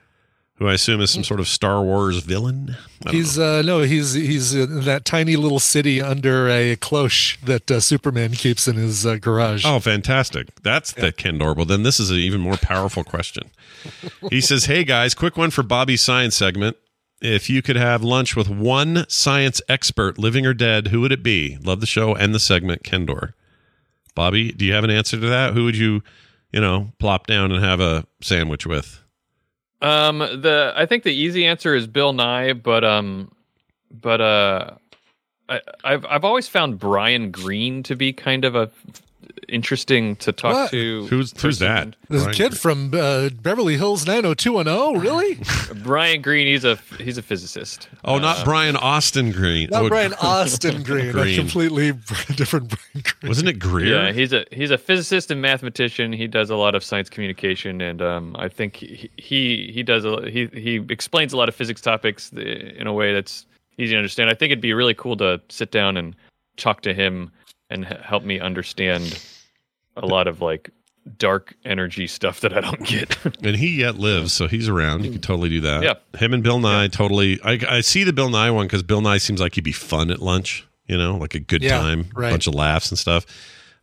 who 0.61 0.69
I 0.69 0.75
assume 0.75 1.01
is 1.01 1.11
some 1.11 1.25
sort 1.25 1.41
of 1.41 1.49
Star 1.49 1.83
Wars 1.83 2.19
villain. 2.19 2.77
He's 3.11 3.39
uh 3.39 3.63
no, 3.63 3.81
he's 3.81 4.13
he's 4.13 4.55
in 4.55 4.83
that 4.83 5.07
tiny 5.07 5.35
little 5.35 5.59
city 5.59 6.03
under 6.03 6.49
a 6.51 6.77
cloche 6.77 7.39
that 7.43 7.71
uh, 7.71 7.81
Superman 7.81 8.33
keeps 8.33 8.69
in 8.69 8.77
his 8.77 9.07
uh, 9.07 9.17
garage. 9.17 9.65
Oh, 9.65 9.81
fantastic. 9.81 10.49
That's 10.63 10.93
the 10.93 11.13
Kendor. 11.13 11.57
Well, 11.57 11.65
then 11.65 11.83
this 11.83 11.99
is 11.99 12.11
an 12.11 12.19
even 12.19 12.43
more 12.43 12.59
powerful 12.59 13.03
question. 13.03 13.51
He 14.29 14.43
says, 14.43 14.67
Hey 14.67 14.85
guys, 14.85 15.15
quick 15.15 15.39
one 15.39 15.51
for 15.51 15.63
Bobby's 15.63 16.03
science 16.03 16.37
segment. 16.37 16.77
If 17.23 17.49
you 17.49 17.63
could 17.63 17.77
have 17.77 18.03
lunch 18.03 18.37
with 18.37 18.49
one 18.51 19.07
science 19.09 19.63
expert, 19.67 20.19
living 20.19 20.45
or 20.45 20.55
dead, 20.55 20.89
who 20.89 21.01
would 21.01 21.13
it 21.13 21.23
be? 21.23 21.57
Love 21.63 21.81
the 21.81 21.87
show 21.87 22.15
and 22.15 22.35
the 22.35 22.41
segment, 22.41 22.83
Kendor. 22.83 23.33
Bobby, 24.15 24.53
do 24.53 24.67
you 24.67 24.75
have 24.75 24.85
an 24.85 24.91
answer 24.91 25.19
to 25.19 25.27
that? 25.29 25.55
Who 25.55 25.65
would 25.65 25.77
you, 25.77 26.03
you 26.53 26.61
know, 26.61 26.93
plop 26.99 27.27
down 27.27 27.51
and 27.51 27.65
have 27.65 27.81
a 27.81 28.07
sandwich 28.21 28.67
with? 28.67 29.01
Um, 29.83 30.19
the 30.19 30.73
I 30.77 30.87
think 30.87 31.05
the 31.05 31.15
easy 31.15 31.47
answer 31.47 31.75
is 31.75 31.87
Bill 31.87 32.13
Nye, 32.13 32.53
but 32.53 32.85
um, 32.85 33.31
but 33.91 34.21
uh, 34.21 34.71
I, 35.49 35.61
I've 35.85 36.05
I've 36.07 36.25
always 36.25 36.49
found 36.49 36.79
Brian 36.79 37.31
Greene 37.31 37.83
to 37.85 37.97
be 37.97 38.13
kind 38.13 38.45
of 38.45 38.55
a 38.55 38.71
interesting 39.49 40.17
to 40.17 40.33
talk 40.33 40.55
What? 40.55 40.71
to. 40.71 41.07
Who's 41.07 41.39
who's 41.41 41.59
that? 41.59 41.97
This 42.09 42.23
Brian 42.23 42.37
kid 42.37 42.59
from 42.59 42.93
uh, 42.95 43.31
Beverly 43.31 43.77
Hills 43.77 44.07
90210, 44.07 45.01
really? 45.01 45.39
Brian 45.83 46.23
Greene. 46.23 46.47
He's 46.47 46.65
a 46.65 46.77
he's 46.99 47.19
a 47.19 47.23
physicist. 47.23 47.89
Oh, 48.05 48.19
not 48.19 48.45
Brian 48.45 48.77
Austin 48.77 49.33
Green. 49.33 49.69
Not 49.71 49.85
oh, 49.85 49.89
Brian 49.91 50.15
Austin 50.15 50.83
Green, 50.83 51.13
Green. 51.13 51.35
a 51.35 51.37
completely 51.37 51.93
different 52.37 52.69
Brian 52.69 53.05
Greene. 53.05 53.29
Wasn't 53.29 53.49
it 53.49 53.59
Greer? 53.59 53.87
Yeah, 54.07 54.13
he's 54.13 54.33
a 54.33 54.45
he's 54.53 54.71
a 54.71 54.79
physicist 54.79 55.31
and 55.31 55.41
mathematician. 55.41 56.13
He 56.13 56.27
does 56.27 56.51
a 56.51 56.57
lot 56.57 56.75
of 56.75 56.83
science 56.85 57.09
communication, 57.09 57.81
and 57.81 58.03
um, 58.03 58.37
I 58.39 58.49
think 58.49 58.77
he 58.77 59.11
he 59.17 59.71
he 59.73 59.83
does 59.83 60.05
a, 60.05 60.29
he 60.31 60.47
he 60.53 60.77
explains 60.89 61.33
a 61.33 61.37
lot 61.37 61.49
of 61.49 61.55
physics 61.55 61.81
topics 61.81 62.33
uh, 62.37 62.41
in 62.41 62.87
a 62.87 62.93
way 62.93 63.13
that's 63.13 63.47
easy 63.79 63.93
to 63.93 63.99
understand. 63.99 64.31
I 64.31 64.35
think 64.35 64.51
it'd 64.53 64.61
be 64.63 64.75
really 64.75 64.95
cool 64.95 65.17
to 65.19 65.41
sit 65.49 65.71
down 65.71 65.97
and 65.97 66.15
talk 66.57 66.83
to 66.83 66.93
him 66.93 67.31
and 67.71 67.87
h- 67.87 67.99
help 68.03 68.23
me 68.25 68.39
understand 68.41 69.19
a 69.97 70.05
lot 70.07 70.27
of 70.27 70.41
like 70.41 70.71
dark 71.17 71.55
energy 71.65 72.07
stuff 72.07 72.41
that 72.41 72.53
I 72.57 72.61
don't 72.61 72.85
get. 72.85 73.17
and 73.45 73.57
he 73.57 73.81
yet 73.81 73.97
lives, 73.97 74.33
so 74.33 74.47
he's 74.49 74.69
around. 74.69 75.05
You 75.05 75.13
could 75.13 75.23
totally 75.23 75.49
do 75.49 75.61
that. 75.63 75.83
Yeah. 75.83 75.95
Him 76.19 76.35
and 76.35 76.43
Bill 76.43 76.59
Nye 76.61 76.89
totally. 76.89 77.41
I, 77.43 77.59
I 77.69 77.81
see 77.81 78.05
the 78.05 78.13
Bill 78.13 78.29
Nye 78.29 78.51
one 78.51 78.67
because 78.67 78.83
Bill 78.83 79.01
Nye 79.01 79.19
seems 79.19 79.41
like 79.41 79.55
he'd 79.55 79.65
be 79.65 79.73
fun 79.73 80.11
at 80.11 80.21
lunch. 80.21 80.67
You 80.87 80.99
know, 80.99 81.17
like 81.17 81.35
a 81.37 81.41
good 81.41 81.63
Yeah, 81.63 81.79
time, 81.81 82.07
right. 82.15 82.31
bunch 82.31 82.47
of 82.49 82.55
laughs 82.55 82.91
and 82.91 82.99
stuff. 82.99 83.25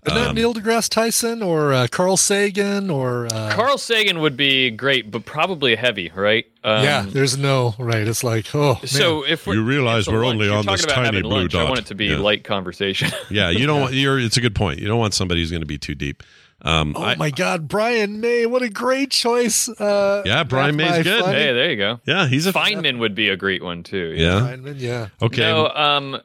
Isn't 0.08 0.16
that 0.22 0.30
Um, 0.30 0.36
Neil 0.36 0.54
deGrasse 0.54 0.90
Tyson 0.90 1.42
or 1.44 1.74
uh, 1.74 1.88
Carl 1.92 2.18
Sagan 2.18 2.90
or 2.90 3.28
uh, 3.32 3.52
Carl 3.54 3.78
Sagan 3.78 4.20
would 4.20 4.36
be 4.38 4.72
great, 4.72 5.12
but 5.12 5.26
probably 5.26 5.76
heavy, 5.76 6.12
right? 6.16 6.46
Um, 6.64 6.84
yeah, 6.84 7.06
there's 7.08 7.38
no 7.38 7.76
right. 7.78 8.08
It's 8.08 8.24
like 8.24 8.54
oh, 8.56 8.74
man. 8.76 8.88
So 8.88 9.24
if 9.26 9.46
we're, 9.48 9.56
You 9.56 9.64
realize 9.64 10.08
we're 10.08 10.24
lunch, 10.26 10.34
only 10.36 10.46
you're 10.48 10.58
on 10.58 10.66
this 10.66 10.86
tiny 10.86 11.22
blue 11.22 11.42
lunch, 11.42 11.56
I 11.56 11.64
want 11.66 11.80
it 11.80 11.86
to 11.88 11.96
be 11.96 12.06
Yeah. 12.08 12.18
light 12.20 12.44
conversation. 12.44 13.10
Yeah, 13.30 13.50
you 13.50 13.66
don't 13.68 13.82
want. 13.82 13.94
You're. 13.94 14.20
It's 14.20 14.38
a 14.38 14.42
good 14.42 14.56
point. 14.56 14.80
You 14.80 14.88
don't 14.88 15.00
want 15.00 15.14
somebody 15.14 15.42
who's 15.42 15.52
going 15.52 15.62
to 15.62 15.68
be 15.68 15.78
too 15.78 15.96
deep. 15.96 16.24
Um, 16.62 16.94
oh 16.98 17.04
I- 17.04 17.16
my 17.16 17.30
God, 17.30 17.68
Brian 17.68 18.20
May, 18.20 18.46
what 18.48 18.62
a 18.64 18.70
great 18.70 19.12
choice. 19.12 19.70
Uh, 19.70 20.24
Yeah, 20.26 20.44
Brian 20.44 20.76
May's 20.76 21.04
good. 21.04 21.24
Funny. 21.24 21.38
hey, 21.38 21.54
there 21.54 21.70
you 21.70 21.76
go. 21.78 22.00
yeah, 22.06 22.28
he's 22.28 22.48
a. 22.48 22.54
Feynman 22.54 22.98
would 23.00 23.14
be 23.16 23.30
a 23.30 23.36
great 23.38 23.62
one 23.64 23.84
too. 23.84 24.14
Yeah. 24.16 24.40
Feynman, 24.42 24.80
yeah. 24.80 25.10
Okay. 25.22 25.42
No, 25.42 25.68
um, 25.70 26.20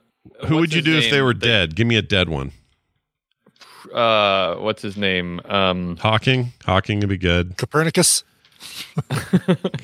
Who 0.47 0.57
would 0.57 0.73
you 0.73 0.79
his 0.79 0.85
do 0.85 0.97
if 0.99 1.11
they 1.11 1.21
were 1.23 1.35
dead? 1.35 1.75
Give 1.77 1.87
me 1.87 1.97
a 1.97 2.03
dead 2.03 2.29
one. 2.29 2.53
Uh, 3.93 4.57
what's 4.57 4.83
his 4.83 4.97
name? 4.97 5.41
Um, 5.45 5.97
Hawking. 5.99 6.53
Hawking 6.65 7.01
would 7.01 7.09
be 7.09 7.19
good. 7.19 7.57
Copernicus. 7.57 8.25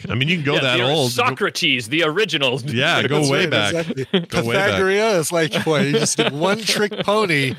I 0.08 0.14
mean, 0.14 0.28
you 0.28 0.36
can 0.36 0.44
go 0.44 0.54
yeah, 0.54 0.60
that 0.60 0.80
old. 0.80 1.10
Socrates, 1.10 1.88
the 1.88 2.04
original. 2.04 2.60
Yeah, 2.60 3.02
go 3.02 3.18
That's 3.18 3.30
way 3.30 3.40
right, 3.40 3.50
back. 3.50 3.74
exactly. 3.74 4.20
Go 4.20 4.44
way 4.44 4.54
back. 4.54 4.70
Pythagoras 4.70 5.26
is 5.26 5.32
like 5.32 5.64
boy, 5.64 5.80
you 5.82 5.92
just 5.92 6.16
did 6.16 6.32
one 6.32 6.58
trick 6.58 6.92
pony. 7.04 7.54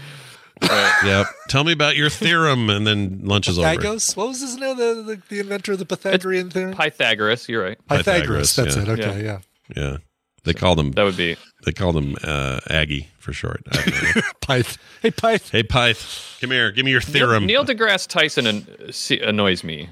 Yep. 0.62 1.28
Tell 1.48 1.64
me 1.64 1.72
about 1.72 1.96
your 1.96 2.10
theorem, 2.10 2.70
and 2.70 2.86
then 2.86 3.22
lunch 3.24 3.48
is 3.48 3.60
over. 3.60 3.68
Pythagos. 3.68 4.16
What 4.16 4.30
was 4.30 4.42
his 4.42 4.58
name? 4.58 4.78
The, 4.78 5.04
the, 5.06 5.22
the 5.30 5.40
inventor 5.40 5.74
of 5.74 5.80
the 5.80 5.86
Pythagorean 5.86 6.50
theorem. 6.50 6.74
Pythagoras. 6.74 7.48
You're 7.48 7.64
right. 7.64 7.88
Pythagoras. 7.88 8.56
That's 8.56 8.76
yeah. 8.76 8.82
it. 8.84 8.90
Okay, 8.90 9.24
yeah. 9.24 9.40
Yeah. 9.76 9.98
They 10.44 10.54
called 10.54 10.80
him. 10.80 10.92
That 10.92 11.04
would 11.04 11.18
be. 11.18 11.36
They 11.66 11.72
called 11.74 11.98
him 11.98 12.16
uh, 12.24 12.60
Aggie 12.70 13.10
for 13.20 13.34
short. 13.34 13.62
I. 13.72 13.76
Pyth. 14.42 14.78
Hey, 15.02 15.12
Pyth. 15.12 15.50
hey, 15.52 15.64
Pyth, 15.64 16.40
come 16.42 16.52
here. 16.52 16.72
Give 16.72 16.86
me 16.86 16.92
your 16.92 17.02
theorem. 17.02 17.46
Neil 17.46 17.66
deGrasse 17.66 18.08
Tyson 18.08 18.48
an, 18.48 18.92
see, 18.94 19.20
annoys 19.20 19.64
me. 19.64 19.90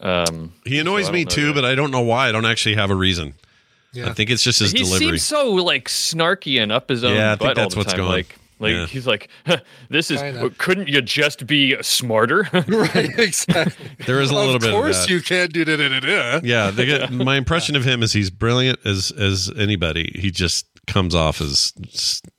Um, 0.00 0.52
he 0.64 0.78
annoys 0.80 1.06
So 1.06 1.12
me 1.12 1.24
too, 1.24 1.48
that. 1.48 1.54
but 1.54 1.64
I 1.64 1.74
don't 1.74 1.90
know 1.90 2.00
why. 2.00 2.28
I 2.28 2.32
don't 2.32 2.44
actually 2.46 2.74
have 2.76 2.90
a 2.90 2.94
reason. 2.94 3.34
Yeah. 3.92 4.08
I 4.08 4.12
think 4.12 4.30
it's 4.30 4.42
just 4.42 4.58
his 4.58 4.72
he 4.72 4.78
delivery. 4.78 5.06
seems 5.18 5.22
so 5.22 5.52
like 5.52 5.88
snarky 5.88 6.60
and 6.60 6.72
up 6.72 6.88
his 6.88 7.04
own 7.04 7.14
Yeah, 7.14 7.28
I 7.32 7.36
think 7.36 7.40
butt 7.40 7.48
all 7.50 7.54
that's 7.64 7.74
the 7.74 7.78
what's 7.78 7.92
time. 7.92 7.98
going- 8.00 8.10
Like, 8.10 8.36
like 8.58 8.72
yeah. 8.72 8.86
he's 8.86 9.06
like, 9.06 9.28
"This 9.88 10.10
is. 10.10 10.20
Kinda. 10.20 10.50
Couldn't 10.58 10.88
you 10.88 11.02
just 11.02 11.46
be 11.46 11.76
smarter?" 11.82 12.48
right, 12.68 13.18
exactly. 13.18 13.90
There 14.06 14.20
is 14.20 14.30
a 14.30 14.34
little 14.34 14.54
of 14.54 14.62
bit 14.62 14.72
of 14.72 14.80
course 14.80 15.08
you 15.08 15.20
can 15.20 15.48
do 15.50 15.64
da 15.64 15.76
da 15.76 15.88
da 15.88 16.00
da. 16.00 16.40
yeah, 16.44 16.70
they 16.70 16.86
get, 16.86 17.10
my 17.12 17.36
impression 17.36 17.76
of 17.76 17.84
him 17.84 18.02
is 18.02 18.12
he's 18.12 18.30
brilliant 18.30 18.78
as 18.84 19.10
as 19.12 19.50
anybody. 19.56 20.12
He 20.14 20.30
just 20.30 20.66
comes 20.86 21.14
off 21.14 21.40
as 21.40 21.72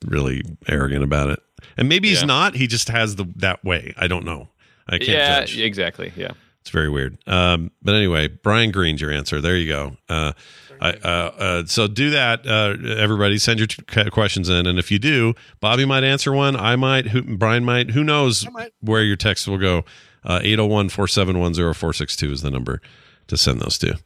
really 0.04 0.42
arrogant 0.68 1.04
about 1.04 1.30
it, 1.30 1.40
and 1.76 1.88
maybe 1.88 2.08
he's 2.08 2.20
Yeah. 2.20 2.26
not. 2.26 2.54
He 2.54 2.66
just 2.66 2.88
has 2.88 3.16
the 3.16 3.26
that 3.36 3.64
way. 3.64 3.92
I 3.96 4.06
don't 4.06 4.24
know. 4.24 4.48
I 4.88 4.98
can't 4.98 5.10
yeah, 5.10 5.40
judge. 5.40 5.58
exactly. 5.58 6.12
Yeah. 6.16 6.30
It's 6.60 6.70
very 6.72 6.90
weird. 6.90 7.16
Um, 7.28 7.70
but 7.80 7.94
anyway, 7.94 8.26
Brian 8.26 8.72
Greene's 8.72 9.00
your 9.00 9.12
answer. 9.12 9.40
There 9.40 9.56
you 9.56 9.68
go. 9.68 9.96
Uh, 10.08 10.32
I, 10.80 10.90
uh, 10.92 11.06
uh, 11.38 11.66
so 11.66 11.86
do 11.86 12.10
that, 12.10 12.46
uh, 12.46 12.76
everybody. 12.96 13.38
Send 13.38 13.58
your 13.58 13.66
t- 13.66 14.10
questions 14.10 14.48
in, 14.48 14.66
and 14.66 14.78
if 14.78 14.90
you 14.90 14.98
do, 14.98 15.34
Bobby 15.60 15.84
might 15.84 16.04
answer 16.04 16.32
one. 16.32 16.56
I 16.56 16.76
might. 16.76 17.08
Who, 17.08 17.36
Brian 17.36 17.64
might. 17.64 17.90
Who 17.90 18.04
knows 18.04 18.48
might. 18.50 18.72
where 18.80 19.02
your 19.02 19.16
text 19.16 19.48
will 19.48 19.58
go? 19.58 19.84
Uh, 20.24 20.40
801-471-0462 20.40 22.32
is 22.32 22.42
the 22.42 22.50
number 22.50 22.80
to 23.28 23.36
send 23.36 23.60
those 23.60 23.78
to. 23.78 23.96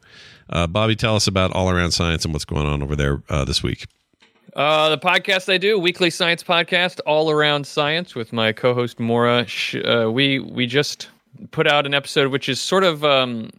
Uh, 0.49 0.67
Bobby, 0.67 0.95
tell 0.95 1.15
us 1.15 1.27
about 1.27 1.51
all 1.53 1.69
around 1.69 1.91
science 1.91 2.25
and 2.25 2.33
what's 2.33 2.45
going 2.45 2.67
on 2.67 2.83
over 2.83 2.95
there 2.95 3.23
uh, 3.29 3.45
this 3.45 3.63
week. 3.63 3.87
Uh, 4.55 4.89
the 4.89 4.97
podcast 4.97 5.51
I 5.51 5.57
do, 5.57 5.79
weekly 5.79 6.09
science 6.09 6.43
podcast, 6.43 6.99
all 7.05 7.31
around 7.31 7.65
science, 7.65 8.15
with 8.15 8.33
my 8.33 8.51
co-host 8.51 8.99
Mora. 8.99 9.47
Uh, 9.85 10.11
we 10.11 10.39
we 10.39 10.67
just 10.67 11.09
put 11.51 11.67
out 11.67 11.85
an 11.85 11.93
episode 11.93 12.31
which 12.31 12.49
is 12.49 12.59
sort 12.59 12.83
of 12.83 13.05
um, 13.05 13.49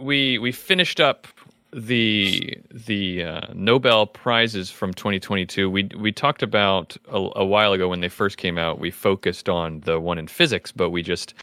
we 0.00 0.38
we 0.38 0.50
finished 0.50 0.98
up 0.98 1.26
the 1.72 2.58
the 2.72 3.24
uh, 3.24 3.40
Nobel 3.54 4.06
prizes 4.06 4.70
from 4.70 4.92
2022. 4.94 5.70
We 5.70 5.88
we 5.96 6.12
talked 6.12 6.42
about 6.42 6.96
a, 7.08 7.28
a 7.36 7.44
while 7.44 7.72
ago 7.72 7.88
when 7.88 8.00
they 8.00 8.08
first 8.08 8.36
came 8.36 8.58
out. 8.58 8.78
We 8.78 8.90
focused 8.90 9.48
on 9.48 9.80
the 9.80 10.00
one 10.00 10.18
in 10.18 10.26
physics, 10.26 10.72
but 10.72 10.90
we 10.90 11.02
just 11.02 11.34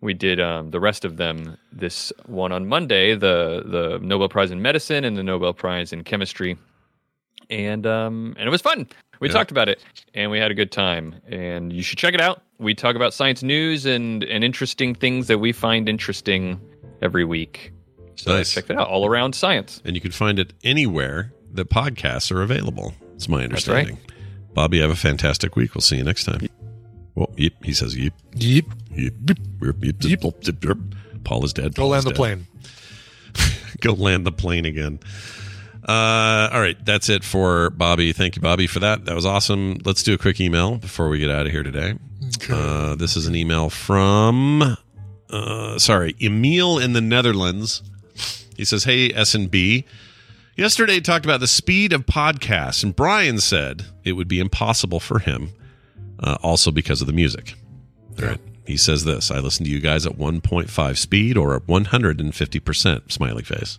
we 0.00 0.14
did 0.14 0.40
um, 0.40 0.70
the 0.70 0.80
rest 0.80 1.04
of 1.04 1.16
them. 1.16 1.56
This 1.72 2.12
one 2.26 2.52
on 2.52 2.66
Monday, 2.66 3.14
the 3.14 3.62
the 3.64 3.98
Nobel 4.02 4.28
Prize 4.28 4.50
in 4.50 4.62
medicine 4.62 5.04
and 5.04 5.16
the 5.16 5.22
Nobel 5.22 5.52
Prize 5.52 5.92
in 5.92 6.04
chemistry 6.04 6.56
and 7.50 7.86
um 7.86 8.34
and 8.38 8.46
it 8.46 8.50
was 8.50 8.62
fun. 8.62 8.88
We 9.20 9.28
talked 9.28 9.50
about 9.50 9.68
it 9.68 9.82
and 10.12 10.30
we 10.30 10.38
had 10.38 10.50
a 10.50 10.54
good 10.54 10.70
time. 10.72 11.14
And 11.28 11.72
you 11.72 11.82
should 11.82 11.98
check 11.98 12.14
it 12.14 12.20
out. 12.20 12.42
We 12.58 12.74
talk 12.74 12.96
about 12.96 13.14
science 13.14 13.42
news 13.42 13.86
and 13.86 14.24
and 14.24 14.44
interesting 14.44 14.94
things 14.94 15.28
that 15.28 15.38
we 15.38 15.52
find 15.52 15.88
interesting 15.88 16.60
every 17.00 17.24
week. 17.24 17.72
So 18.16 18.32
Nice. 18.36 18.52
check 18.52 18.66
that 18.66 18.78
out. 18.78 18.88
All 18.88 19.06
around 19.06 19.34
science. 19.34 19.80
And 19.84 19.94
you 19.94 20.00
can 20.00 20.10
find 20.12 20.38
it 20.38 20.52
anywhere 20.62 21.32
that 21.52 21.68
podcasts 21.70 22.30
are 22.32 22.42
available. 22.42 22.94
It's 23.14 23.28
my 23.28 23.46
That's 23.46 23.66
right. 23.68 23.78
understanding. 23.88 23.98
Bobby, 24.54 24.80
have 24.80 24.90
a 24.90 24.96
fantastic 24.96 25.56
week. 25.56 25.74
We'll 25.74 25.82
see 25.82 25.96
you 25.96 26.04
next 26.04 26.24
time. 26.24 26.48
Well, 27.16 27.30
yep, 27.36 27.52
he 27.62 27.72
says 27.72 27.96
yep. 27.96 28.12
Yeep. 28.36 28.66
Yep, 28.90 29.12
yep, 29.26 29.36
yep, 29.62 29.76
yep, 29.82 30.22
yep, 30.22 30.34
yep, 30.42 30.64
yep. 30.64 30.76
Paul 31.24 31.44
is 31.44 31.52
dead. 31.52 31.74
Go 31.74 31.82
Paul 31.82 31.90
land 31.90 31.98
is 32.00 32.04
the 32.04 32.10
dead. 32.10 32.16
plane. 32.16 32.46
Go 33.80 33.92
land 33.94 34.24
the 34.26 34.32
plane 34.32 34.64
again. 34.64 34.98
Uh, 35.86 36.48
all 36.52 36.60
right, 36.60 36.82
that's 36.84 37.08
it 37.08 37.22
for 37.24 37.70
Bobby. 37.70 38.12
Thank 38.12 38.36
you, 38.36 38.42
Bobby, 38.42 38.66
for 38.66 38.80
that. 38.80 39.04
That 39.04 39.14
was 39.14 39.26
awesome. 39.26 39.78
Let's 39.84 40.02
do 40.02 40.14
a 40.14 40.18
quick 40.18 40.40
email 40.40 40.76
before 40.76 41.08
we 41.08 41.18
get 41.18 41.30
out 41.30 41.46
of 41.46 41.52
here 41.52 41.62
today. 41.62 41.94
Uh, 42.50 42.94
this 42.94 43.16
is 43.16 43.26
an 43.26 43.34
email 43.36 43.68
from, 43.70 44.76
uh, 45.30 45.78
sorry, 45.78 46.14
Emil 46.22 46.78
in 46.78 46.94
the 46.94 47.00
Netherlands. 47.02 47.82
He 48.56 48.64
says, 48.64 48.84
"Hey 48.84 49.12
S 49.12 49.34
and 49.34 49.50
B, 49.50 49.84
yesterday 50.56 51.00
talked 51.00 51.24
about 51.24 51.40
the 51.40 51.46
speed 51.46 51.92
of 51.92 52.06
podcasts, 52.06 52.82
and 52.82 52.94
Brian 52.94 53.38
said 53.38 53.86
it 54.04 54.12
would 54.12 54.28
be 54.28 54.40
impossible 54.40 55.00
for 55.00 55.18
him, 55.18 55.50
uh, 56.20 56.36
also 56.42 56.70
because 56.70 57.00
of 57.00 57.06
the 57.06 57.12
music. 57.12 57.54
All 58.20 58.28
right. 58.28 58.40
He 58.66 58.76
says 58.76 59.04
this: 59.04 59.30
I 59.30 59.40
listen 59.40 59.64
to 59.64 59.70
you 59.70 59.80
guys 59.80 60.06
at 60.06 60.16
1.5 60.16 60.96
speed 60.96 61.36
or 61.36 61.54
at 61.54 61.68
150 61.68 62.60
percent. 62.60 63.12
Smiley 63.12 63.42
face. 63.42 63.78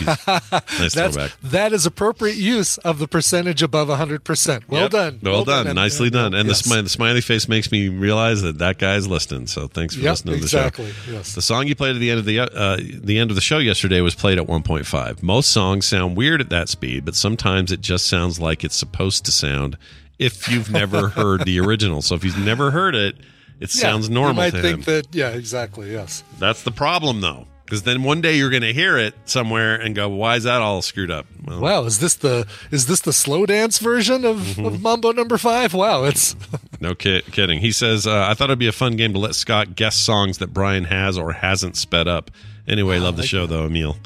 Nice 0.00 0.24
That's 0.26 0.94
throwback. 0.94 1.32
that 1.42 1.72
is 1.72 1.86
appropriate 1.86 2.36
use 2.36 2.78
of 2.78 2.98
the 2.98 3.06
percentage 3.08 3.62
above 3.62 3.88
hundred 3.88 4.24
percent. 4.24 4.68
Well 4.68 4.82
Yep. 4.82 4.90
done. 4.90 5.18
Well, 5.22 5.44
done. 5.44 5.66
and- 5.66 5.76
Nicely 5.76 6.06
and- 6.06 6.12
done. 6.14 6.34
And 6.34 6.48
yes. 6.48 6.62
the, 6.62 6.70
smi- 6.70 6.82
the 6.82 6.88
smiley 6.88 7.20
face 7.20 7.48
makes 7.48 7.70
me 7.70 7.88
realize 7.88 8.42
that 8.42 8.58
that 8.58 8.78
guy's 8.78 9.06
listening. 9.06 9.46
So 9.46 9.68
thanks 9.68 9.94
for 9.94 10.00
Yep, 10.00 10.10
listening 10.10 10.34
to 10.34 10.40
the 10.40 10.44
exactly. 10.46 10.90
show. 10.92 11.12
Yes. 11.12 11.34
The 11.34 11.42
song 11.42 11.66
you 11.66 11.74
played 11.74 11.94
at 11.96 12.00
the 12.00 12.10
end 12.10 12.18
of 12.18 12.24
the 12.24 12.40
uh, 12.40 12.76
the 12.78 13.18
end 13.18 13.30
of 13.30 13.34
the 13.34 13.40
show 13.40 13.58
yesterday 13.58 14.00
was 14.00 14.14
played 14.14 14.38
at 14.38 14.46
1.5. 14.46 15.22
Most 15.22 15.50
songs 15.50 15.86
sound 15.86 16.16
weird 16.16 16.40
at 16.40 16.50
that 16.50 16.68
speed, 16.68 17.04
but 17.04 17.14
sometimes 17.14 17.70
it 17.72 17.80
just 17.80 18.06
sounds 18.06 18.40
like 18.40 18.64
it's 18.64 18.76
supposed 18.76 19.24
to 19.26 19.32
sound. 19.32 19.76
If 20.18 20.48
you've 20.48 20.70
never 20.70 21.08
heard 21.10 21.44
the 21.44 21.58
original, 21.60 22.00
so 22.00 22.14
if 22.14 22.24
you've 22.24 22.38
never 22.38 22.70
heard 22.70 22.94
it, 22.94 23.16
it 23.60 23.74
Yeah, 23.74 23.82
sounds 23.82 24.08
normal 24.10 24.32
You 24.32 24.36
might 24.36 24.50
to 24.56 24.62
think 24.62 24.78
him. 24.78 24.82
that. 24.94 25.14
Yeah, 25.14 25.30
exactly. 25.30 25.92
Yes. 25.92 26.22
That's 26.38 26.62
the 26.62 26.70
problem, 26.70 27.20
though, 27.20 27.46
because 27.64 27.82
then 27.82 28.02
one 28.02 28.20
day 28.20 28.36
you're 28.36 28.50
going 28.50 28.62
to 28.62 28.72
hear 28.72 28.96
it 28.98 29.14
somewhere 29.24 29.74
and 29.74 29.94
go, 29.94 30.08
"Why 30.08 30.36
is 30.36 30.44
that 30.44 30.60
all 30.60 30.82
screwed 30.82 31.10
up?" 31.10 31.26
Well, 31.44 31.60
Wow. 31.60 31.84
Is 31.84 31.98
this 31.98 32.14
the 32.14 32.46
is 32.70 32.86
this 32.86 33.00
the 33.00 33.12
slow 33.12 33.46
dance 33.46 33.78
version 33.78 34.24
of, 34.24 34.36
Mm-hmm. 34.38 34.64
of 34.66 34.82
Mambo 34.82 35.12
Number 35.12 35.38
Five? 35.38 35.74
Wow. 35.74 36.04
It's 36.04 36.36
No 36.80 36.94
ki- 36.94 37.22
kidding. 37.32 37.60
He 37.60 37.72
says, 37.72 38.06
uh, 38.06 38.26
I 38.28 38.34
thought 38.34 38.44
it'd 38.50 38.58
be 38.58 38.66
a 38.66 38.72
fun 38.72 38.96
game 38.96 39.12
to 39.14 39.18
let 39.18 39.34
Scott 39.34 39.74
guess 39.76 39.96
songs 39.96 40.38
that 40.38 40.52
Brian 40.52 40.84
has 40.84 41.16
or 41.16 41.32
hasn't 41.32 41.76
sped 41.76 42.06
up. 42.08 42.30
Anyway, 42.68 42.98
love 42.98 43.16
the 43.16 43.22
show, 43.26 43.46
though, 43.46 43.66
Emil. 43.66 43.96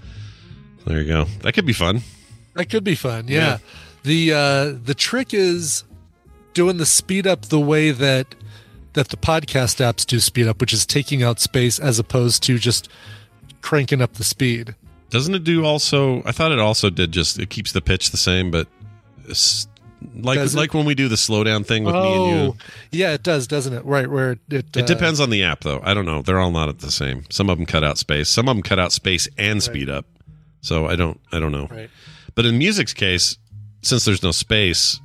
There 0.86 1.01
you 1.01 1.06
go. 1.09 1.24
That 1.43 1.52
could 1.52 1.66
be 1.66 1.72
fun. 1.72 2.02
that 2.55 2.66
could 2.70 2.85
be 2.85 2.94
fun. 2.94 3.26
Yeah. 3.28 3.59
The 4.05 4.32
uh, 4.32 4.74
the 4.85 4.94
trick 4.97 5.35
is 5.35 5.85
doing 6.55 6.76
the 6.78 6.86
speed 6.86 7.26
up 7.26 7.43
the 7.47 7.60
way 7.60 7.90
that 7.90 8.35
that 8.94 9.09
the 9.09 9.16
podcast 9.16 9.78
apps 9.85 10.06
do 10.06 10.18
speed 10.18 10.47
up, 10.48 10.60
which 10.60 10.72
is 10.72 10.86
taking 10.86 11.22
out 11.22 11.39
space 11.40 11.78
as 11.78 11.98
opposed 11.98 12.43
to 12.44 12.59
just 12.59 12.89
cranking 13.60 14.01
up 14.01 14.14
the 14.14 14.24
speed. 14.24 14.74
Doesn't 15.10 15.35
it 15.35 15.44
do 15.44 15.64
also? 15.64 16.22
I 16.24 16.32
thought 16.32 16.52
it 16.52 16.59
also 16.59 16.90
did 16.90 17.12
just 17.12 17.39
it 17.39 17.51
keeps 17.51 17.72
the 17.72 17.80
pitch 17.80 18.10
the 18.10 18.16
same, 18.16 18.51
but 18.51 18.68
it's 19.26 19.66
like 20.14 20.39
Does 20.39 20.55
it? 20.55 20.59
like 20.59 20.74
when 20.74 20.85
we 20.85 20.94
do 20.94 21.09
the 21.09 21.16
slowdown 21.16 21.66
thing 21.66 21.85
with 21.85 21.94
me 21.94 22.14
and 22.14 22.30
you. 22.30 22.43
Oh, 22.51 22.56
yeah, 22.90 23.14
it 23.14 23.22
does, 23.22 23.47
doesn't 23.47 23.72
it? 23.72 23.85
Right, 23.85 24.09
where 24.09 24.32
it 24.32 24.39
it, 24.51 24.76
It 24.76 24.82
uh, 24.82 24.86
depends 24.86 25.20
on 25.20 25.30
the 25.30 25.43
app, 25.43 25.60
though. 25.60 25.80
I 25.82 25.94
don't 25.94 26.05
know. 26.05 26.22
They're 26.22 26.39
all 26.39 26.51
not 26.51 26.68
at 26.68 26.80
the 26.80 26.90
same. 26.90 27.24
Some 27.30 27.48
of 27.51 27.59
them 27.59 27.66
cut 27.66 27.82
out 27.85 27.98
space. 27.98 28.28
Some 28.28 28.48
of 28.48 28.56
them 28.56 28.62
cut 28.62 28.78
out 28.78 28.93
space 28.93 29.28
and 29.39 29.62
speed 29.62 29.89
up. 29.89 30.06
So 30.60 30.86
I 30.86 30.97
don't. 30.97 31.20
I 31.32 31.40
don't 31.40 31.52
know. 31.52 31.68
Right. 31.70 31.90
But 32.35 32.44
in 32.47 32.59
music's 32.59 32.94
case, 32.94 33.39
since 33.82 34.05
there's 34.05 34.22
no 34.22 34.30
space, 34.30 35.01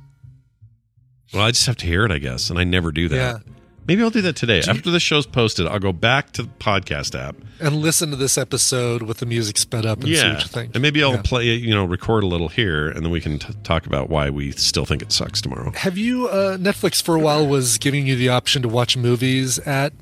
well, 1.32 1.42
I 1.42 1.50
just 1.50 1.66
have 1.66 1.76
to 1.78 1.86
hear 1.86 2.04
it, 2.04 2.12
I 2.12 2.18
guess, 2.18 2.50
and 2.50 2.58
I 2.58 2.64
never 2.64 2.92
do 2.92 3.08
that. 3.08 3.16
Yeah. 3.46 3.53
Maybe 3.86 4.02
I'll 4.02 4.10
do 4.10 4.22
that 4.22 4.34
today. 4.36 4.60
After 4.66 4.90
the 4.90 4.98
show's 5.00 5.26
posted, 5.26 5.66
I'll 5.66 5.78
go 5.78 5.92
back 5.92 6.32
to 6.32 6.42
the 6.44 6.48
podcast 6.58 7.14
app. 7.18 7.36
and 7.60 7.76
listen 7.76 8.10
to 8.10 8.16
this 8.16 8.36
episode 8.38 9.02
with 9.02 9.18
the 9.18 9.26
music 9.26 9.58
sped 9.58 9.84
up 9.86 9.98
and 9.98 10.08
see 10.08 10.14
yeah, 10.14 10.32
what 10.34 10.42
you 10.42 10.48
think. 10.48 10.74
and 10.74 10.82
maybe 10.82 11.02
I'll 11.02 11.12
Yeah. 11.14 11.22
play, 11.22 11.44
you 11.54 11.74
know, 11.74 11.84
record 11.84 12.24
a 12.24 12.26
little 12.26 12.48
here, 12.48 12.88
and 12.88 13.04
then 13.04 13.10
we 13.12 13.20
can 13.20 13.38
t- 13.38 13.54
talk 13.62 13.86
about 13.86 14.08
why 14.10 14.30
we 14.30 14.50
still 14.52 14.84
think 14.86 15.02
it 15.02 15.12
sucks 15.12 15.40
tomorrow. 15.40 15.70
Have 15.76 15.96
you 15.98 16.28
uh, 16.28 16.56
Netflix 16.56 17.02
for 17.02 17.14
a 17.14 17.20
while 17.20 17.46
was 17.46 17.78
giving 17.78 18.06
you 18.06 18.16
the 18.16 18.28
option 18.30 18.62
to 18.62 18.68
watch 18.68 18.96
movies 18.96 19.58
at, 19.60 19.92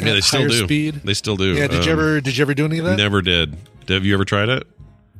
Yeah, 0.00 0.14
they 0.14 0.20
still 0.20 0.48
do. 0.48 0.64
speed? 0.64 1.00
They 1.04 1.14
still 1.14 1.36
do. 1.36 1.54
Yeah, 1.54 1.66
did 1.68 1.84
you 1.84 1.92
Um, 1.92 1.98
ever 1.98 2.20
did 2.20 2.36
you 2.36 2.42
ever 2.42 2.54
do 2.54 2.64
any 2.64 2.78
of 2.78 2.84
that? 2.84 2.96
Never 2.96 3.20
did. 3.22 3.56
Have 3.88 4.04
you 4.04 4.14
ever 4.14 4.24
tried 4.24 4.48
it? 4.48 4.66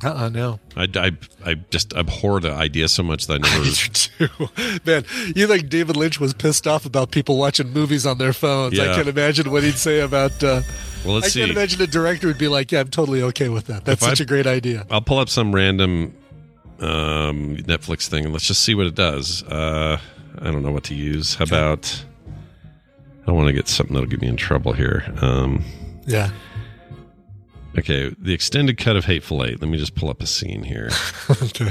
Uh 0.05 0.13
uh 0.15 0.29
no. 0.29 0.61
I, 0.77 0.87
I, 0.95 1.13
I 1.45 1.55
just 1.71 1.93
abhor 1.95 2.41
the 2.41 2.53
idea 2.53 2.89
so 2.89 3.03
much 3.03 3.27
that 3.29 3.41
I 3.45 4.29
never. 4.29 4.49
too. 4.75 4.81
Man, 4.87 5.05
you 5.35 5.47
think 5.47 5.69
David 5.69 5.97
Lynch 5.97 6.21
was 6.21 6.35
pissed 6.35 6.67
off 6.67 6.85
about 6.85 7.11
people 7.11 7.39
watching 7.39 7.71
movies 7.73 8.05
on 8.07 8.19
their 8.19 8.33
phones? 8.33 8.79
I 8.79 8.85
Yeah. 8.87 8.95
can 8.97 9.09
imagine 9.09 9.51
what 9.51 9.63
he'd 9.63 9.77
say 9.79 10.01
about. 10.01 10.43
Uh, 10.43 10.63
Well, 11.05 11.15
let's 11.15 11.27
I 11.27 11.31
see. 11.31 11.41
can 11.43 11.51
imagine 11.51 11.81
a 11.83 11.87
director 11.87 12.27
would 12.27 12.39
be 12.39 12.49
like, 12.49 12.71
"Yeah, 12.73 12.81
I'm 12.81 12.89
totally 12.89 13.23
okay 13.23 13.49
with 13.49 13.67
that. 13.67 13.85
That's 13.85 14.03
If 14.03 14.09
such 14.09 14.21
a 14.21 14.25
great 14.25 14.47
idea." 14.47 14.87
I'll 14.91 15.01
pull 15.03 15.19
up 15.19 15.29
some 15.29 15.55
random 15.55 16.15
um, 16.81 17.57
Netflix 17.59 18.07
thing 18.09 18.25
and 18.25 18.33
let's 18.33 18.47
just 18.47 18.63
see 18.63 18.75
what 18.75 18.87
it 18.87 18.95
does. 18.95 19.43
Uh, 19.45 19.99
I 20.41 20.51
don't 20.51 20.63
know 20.63 20.73
what 20.73 20.85
to 20.85 20.95
use. 20.95 21.35
How 21.37 21.45
about? 21.45 22.05
I 23.23 23.27
don't 23.27 23.37
want 23.37 23.47
to 23.49 23.53
get 23.55 23.69
something 23.69 23.95
that'll 23.95 24.09
get 24.09 24.21
me 24.21 24.29
in 24.29 24.37
trouble 24.37 24.73
here. 24.75 25.05
Um, 25.23 25.65
Yeah. 26.07 26.31
Okay, 27.79 28.15
the 28.19 28.33
extended 28.33 28.79
cut 28.79 28.97
of 28.97 29.05
Hateful 29.05 29.45
Eight. 29.45 29.61
Let 29.61 29.71
me 29.71 29.79
just 29.79 29.95
pull 29.95 30.09
up 30.09 30.23
a 30.23 30.27
scene 30.27 30.63
here. 30.63 30.91
okay. 31.31 31.71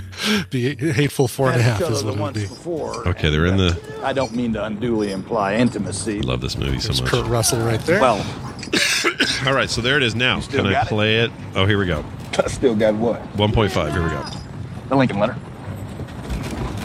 Be 0.49 0.75
hateful 0.75 1.27
four 1.27 1.51
and 1.51 1.59
a 1.59 1.63
half 1.63 1.81
is 1.81 2.03
what 2.03 2.15
it 2.15 2.19
would 2.19 2.33
be. 2.33 3.09
Okay, 3.09 3.29
they're 3.29 3.45
in 3.45 3.57
the. 3.57 3.79
I 4.03 4.13
don't 4.13 4.35
mean 4.35 4.53
to 4.53 4.63
unduly 4.63 5.11
imply 5.11 5.55
intimacy. 5.55 6.21
Love 6.21 6.41
this 6.41 6.57
movie 6.57 6.79
so 6.79 7.01
much. 7.01 7.11
Kurt 7.11 7.25
Russell 7.27 7.59
right 7.65 7.81
there. 7.81 8.01
Well, 8.01 8.25
All 9.45 9.53
right, 9.53 9.69
so 9.69 9.81
there 9.81 9.97
it 9.97 10.03
is 10.03 10.15
now. 10.15 10.41
Can 10.41 10.65
I 10.65 10.71
got 10.71 10.85
it? 10.85 10.89
play 10.89 11.17
it? 11.17 11.31
Oh, 11.55 11.65
here 11.65 11.77
we 11.77 11.85
go. 11.85 12.03
I 12.37 12.47
still 12.47 12.75
got 12.75 12.95
what? 12.95 13.21
1.5. 13.33 13.91
Here 13.91 14.03
we 14.03 14.09
go. 14.09 14.25
The 14.89 14.95
Lincoln 14.95 15.19
letter. 15.19 15.37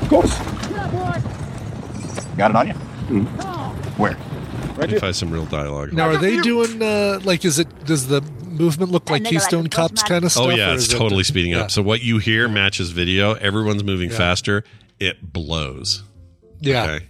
Of 0.03 0.09
course. 0.09 0.37
Got 2.37 2.51
it 2.51 2.57
on 2.57 2.69
you? 2.69 2.75
Where? 3.97 4.17
Let 4.77 4.91
me 4.91 4.99
find 4.99 5.17
some 5.17 5.31
real 5.31 5.47
dialogue. 5.47 5.93
Now, 5.93 6.09
are 6.09 6.17
they 6.19 6.41
doing 6.41 6.81
uh, 6.83 7.21
like? 7.25 7.45
Is 7.45 7.59
it? 7.59 7.85
Does 7.85 8.07
the 8.07 8.21
movement 8.59 8.91
look 8.91 9.09
like 9.11 9.25
Keystone 9.25 9.69
Cops 9.69 10.03
kind 10.03 10.25
of 10.25 10.33
stuff? 10.33 10.47
Oh 10.47 10.51
yeah, 10.51 10.75
it's 10.75 10.85
is 10.89 10.93
it- 10.95 10.99
totally 10.99 11.25
speeding 11.25 11.53
yeah. 11.53 11.61
up. 11.63 11.71
So 11.71 11.83
what 11.83 12.03
you 12.03 12.19
hear 12.19 12.49
matches 12.49 12.91
video. 12.91 13.35
Everyone's 13.35 13.85
moving 13.85 14.11
Yeah. 14.11 14.17
faster. 14.17 14.65
It 15.01 15.33
blows. 15.33 16.03
Yeah. 16.61 16.85
Okay. 16.85 17.05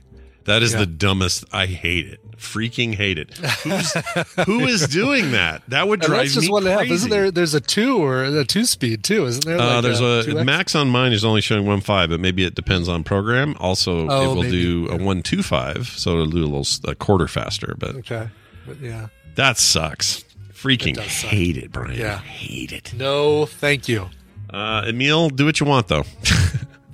That 0.44 0.62
is 0.62 0.72
Yeah. 0.72 0.80
the 0.80 0.86
dumbest. 0.86 1.44
I 1.52 1.66
hate 1.66 2.06
it. 2.06 2.20
Freaking 2.38 2.94
hate 2.94 3.18
it. 3.18 3.34
Who's, 3.34 3.92
who 4.46 4.60
is 4.60 4.86
doing 4.88 5.32
that? 5.32 5.62
That 5.68 5.88
would 5.88 6.00
And 6.00 6.06
drive 6.06 6.20
that's 6.22 6.34
just 6.34 6.46
me 6.46 6.52
one 6.52 6.62
and 6.62 6.68
a 6.68 6.70
half. 6.72 6.78
crazy. 6.80 6.94
Isn't 6.94 7.10
there? 7.10 7.30
There's 7.30 7.54
a 7.54 7.60
two 7.60 7.98
or 8.02 8.22
a 8.24 8.44
two 8.44 8.64
speed 8.64 9.02
too, 9.04 9.26
isn't 9.26 9.44
there? 9.44 9.58
Uh, 9.58 9.80
there's 9.80 10.00
a 10.00 10.22
2X? 10.24 10.44
max 10.44 10.74
on 10.74 10.88
mine 10.88 11.12
is 11.12 11.24
only 11.24 11.40
showing 11.40 11.66
one 11.66 11.80
five, 11.80 12.10
but 12.10 12.20
maybe 12.20 12.44
it 12.44 12.54
depends 12.54 12.88
on 12.88 13.02
program. 13.04 13.56
Also, 13.58 14.08
Oh, 14.08 14.22
it 14.22 14.26
will 14.34 14.42
maybe. 14.44 14.62
do 14.62 14.88
a 14.88 14.96
one 14.96 15.22
two 15.22 15.42
five, 15.42 15.88
so 15.88 16.12
it'll 16.12 16.26
do 16.26 16.38
a 16.38 16.46
little 16.46 16.60
s- 16.60 16.80
a 16.84 16.94
quarter 16.94 17.26
faster. 17.28 17.74
But 17.78 17.96
Okay. 17.96 18.28
But 18.66 18.80
yeah. 18.80 19.08
that 19.34 19.58
sucks. 19.58 20.24
Freaking 20.58 20.96
suck. 20.96 21.04
hate 21.06 21.56
it, 21.56 21.70
Brian. 21.70 21.96
Yeah. 21.96 22.18
hate 22.18 22.72
it. 22.72 22.92
No, 22.94 23.46
thank 23.46 23.88
you. 23.88 24.08
Uh, 24.50 24.82
Emil, 24.86 25.28
do 25.30 25.44
what 25.44 25.60
you 25.60 25.66
want 25.66 25.88
though. 25.88 26.04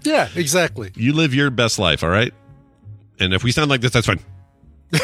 Yeah, 0.03 0.29
exactly. 0.37 0.93
you 0.97 1.15
live 1.15 1.33
your 1.33 1.49
best 1.51 1.79
life, 1.79 2.05
all 2.05 2.11
right? 2.11 2.35
And 3.19 3.33
if 3.33 3.43
we 3.43 3.53
sound 3.53 3.71
like 3.71 3.81
this, 3.81 3.93
that's 3.93 4.07
fine. 4.07 4.21
he 4.93 4.99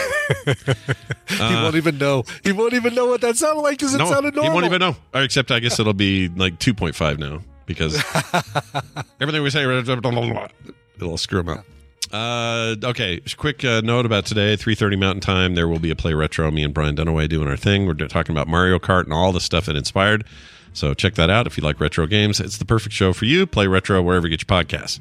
won't 1.55 1.75
even 1.77 1.97
know. 1.97 2.23
He 2.45 2.53
won't 2.53 2.75
even 2.75 2.95
know 2.95 3.07
what 3.07 3.23
that 3.23 3.37
sounded 3.39 3.63
like 3.63 3.79
because 3.79 3.95
it 3.95 4.01
Uh, 4.03 4.05
no, 4.05 4.11
sounded 4.11 4.35
normal. 4.35 4.51
he 4.51 4.55
won't 4.55 4.67
even 4.67 4.79
know. 4.81 4.95
Or 5.15 5.23
except 5.23 5.51
I 5.51 5.59
guess 5.61 5.81
it'll 5.81 5.95
be 5.95 6.29
like 6.29 6.59
2.5 6.59 7.19
now 7.19 7.41
because 7.65 7.97
everything 9.23 9.43
we 9.43 9.49
say, 9.49 9.63
it'll 9.65 11.17
screw 11.17 11.41
him 11.41 11.49
up. 11.49 11.65
Uh, 12.13 12.75
okay, 12.83 13.21
quick 13.37 13.65
uh, 13.65 13.81
note 13.83 14.05
about 14.05 14.27
today, 14.27 14.57
3.30 14.57 14.99
Mountain 14.99 15.21
Time. 15.21 15.55
There 15.55 15.69
will 15.69 15.79
be 15.79 15.91
a 15.91 15.97
Play 15.97 16.15
Retro. 16.15 16.51
Me 16.51 16.65
and 16.65 16.75
Brian 16.75 16.97
Dunaway 16.97 17.29
doing 17.29 17.49
our 17.49 17.57
thing. 17.57 17.87
We're 17.87 17.95
talking 17.95 18.35
about 18.35 18.49
Mario 18.49 18.79
Kart 18.79 19.05
and 19.05 19.13
all 19.13 19.33
the 19.33 19.41
stuff 19.41 19.67
that 19.67 19.77
inspired. 19.77 20.25
So 20.73 20.95
check 20.95 21.15
that 21.15 21.31
out 21.31 21.47
if 21.47 21.57
you 21.57 21.63
like 21.63 21.81
retro 21.81 22.07
games. 22.07 22.41
It's 22.41 22.59
the 22.59 22.65
perfect 22.65 22.95
show 22.95 23.13
for 23.13 23.25
you. 23.25 23.47
Play 23.47 23.67
Retro 23.67 24.03
wherever 24.03 24.27
you 24.27 24.37
get 24.37 24.49
your 24.49 24.63
podcasts. 24.63 25.01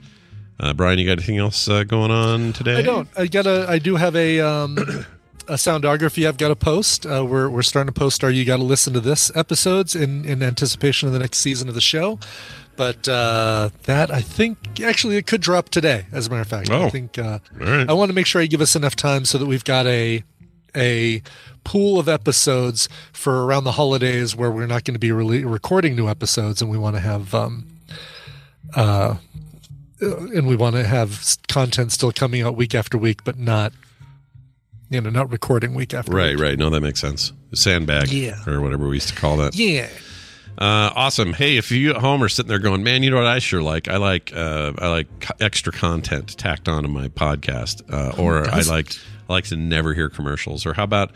Uh, 0.59 0.73
Brian, 0.73 0.99
you 0.99 1.05
got 1.05 1.13
anything 1.13 1.37
else 1.37 1.67
uh, 1.67 1.83
going 1.83 2.11
on 2.11 2.53
today? 2.53 2.77
I 2.77 2.81
don't. 2.81 3.07
I 3.15 3.27
got 3.27 3.47
a. 3.47 3.65
I 3.69 3.79
do 3.79 3.95
have 3.95 4.15
a 4.15 4.39
um, 4.41 4.77
a 5.47 5.53
soundography. 5.53 6.27
I've 6.27 6.37
got 6.37 6.51
a 6.51 6.55
post. 6.55 7.05
Uh, 7.05 7.25
we're 7.25 7.49
we're 7.49 7.61
starting 7.61 7.93
to 7.93 7.97
post 7.97 8.23
our. 8.23 8.31
You 8.31 8.43
got 8.45 8.57
to 8.57 8.63
listen 8.63 8.93
to 8.93 8.99
this 8.99 9.33
episodes 9.35 9.95
in 9.95 10.25
in 10.25 10.43
anticipation 10.43 11.07
of 11.07 11.13
the 11.13 11.19
next 11.19 11.39
season 11.39 11.69
of 11.69 11.75
the 11.75 11.81
show. 11.81 12.19
But 12.79 13.09
uh, 13.09 13.71
that 13.83 14.09
I 14.09 14.21
think 14.21 14.79
actually 14.81 15.17
it 15.17 15.27
could 15.27 15.41
drop 15.41 15.67
today. 15.67 16.05
As 16.13 16.27
a 16.27 16.29
matter 16.29 16.41
of 16.43 16.47
fact, 16.47 16.69
Oh. 16.71 16.85
I 16.85 16.89
think 16.89 17.19
uh, 17.19 17.39
right. 17.53 17.89
I 17.89 17.91
want 17.91 18.07
to 18.09 18.15
make 18.15 18.25
sure 18.25 18.41
I 18.41 18.45
give 18.45 18.61
us 18.61 18.73
enough 18.73 18.95
time 18.95 19.25
so 19.25 19.37
that 19.37 19.47
we've 19.47 19.65
got 19.65 19.85
a 19.85 20.23
a 20.77 21.21
pool 21.65 21.99
of 21.99 22.07
episodes 22.07 22.87
for 23.11 23.43
around 23.45 23.65
the 23.65 23.73
holidays 23.73 24.33
where 24.33 24.49
we're 24.49 24.65
not 24.65 24.85
going 24.85 24.93
to 24.95 24.99
be 24.99 25.11
really 25.11 25.43
recording 25.43 25.93
new 25.97 26.07
episodes, 26.07 26.61
and 26.61 26.71
we 26.71 26.77
want 26.77 26.95
to 26.95 27.01
have 27.01 27.33
um, 27.35 27.67
uh, 28.75 29.15
and 29.99 30.47
we 30.47 30.55
want 30.55 30.77
to 30.77 30.85
have 30.85 31.35
content 31.49 31.91
still 31.91 32.13
coming 32.13 32.41
out 32.43 32.55
week 32.55 32.73
after 32.73 32.97
week, 32.97 33.25
but 33.25 33.37
not 33.37 33.73
you 34.89 35.01
know 35.01 35.09
not 35.09 35.29
recording 35.31 35.73
week 35.75 35.93
after 35.93 36.13
Right, 36.13 36.35
week. 36.35 36.39
right. 36.43 36.57
No, 36.57 36.69
that 36.69 36.79
makes 36.79 37.01
sense. 37.01 37.33
Sandbag, 37.53 38.07
Yeah. 38.09 38.37
or 38.47 38.61
whatever 38.61 38.87
we 38.87 38.95
used 38.95 39.09
to 39.09 39.15
call 39.15 39.35
that. 39.37 39.53
Yeah. 39.55 39.89
Uh, 40.59 40.91
awesome. 40.93 41.31
Hey, 41.31 41.55
if 41.55 41.71
you 41.71 41.91
at 41.91 41.97
home 41.97 42.21
are 42.21 42.27
sitting 42.27 42.49
there 42.49 42.59
going, 42.59 42.83
man, 42.83 43.01
you 43.01 43.09
know 43.09 43.15
what 43.15 43.25
I 43.25 43.39
sure 43.39 43.61
like? 43.61 43.87
I 43.87 43.95
like 43.95 44.33
uh, 44.35 44.73
I 44.77 44.89
like 44.89 45.07
extra 45.39 45.71
content 45.71 46.37
tacked 46.37 46.67
onto 46.67 46.89
my 46.89 47.07
podcast, 47.07 47.81
uh, 47.91 48.21
or 48.21 48.45
I 48.49 48.61
like 48.63 48.93
I 49.29 49.33
like 49.33 49.45
to 49.45 49.55
never 49.55 49.93
hear 49.93 50.09
commercials. 50.09 50.65
Or 50.65 50.73
how 50.73 50.83
about 50.83 51.11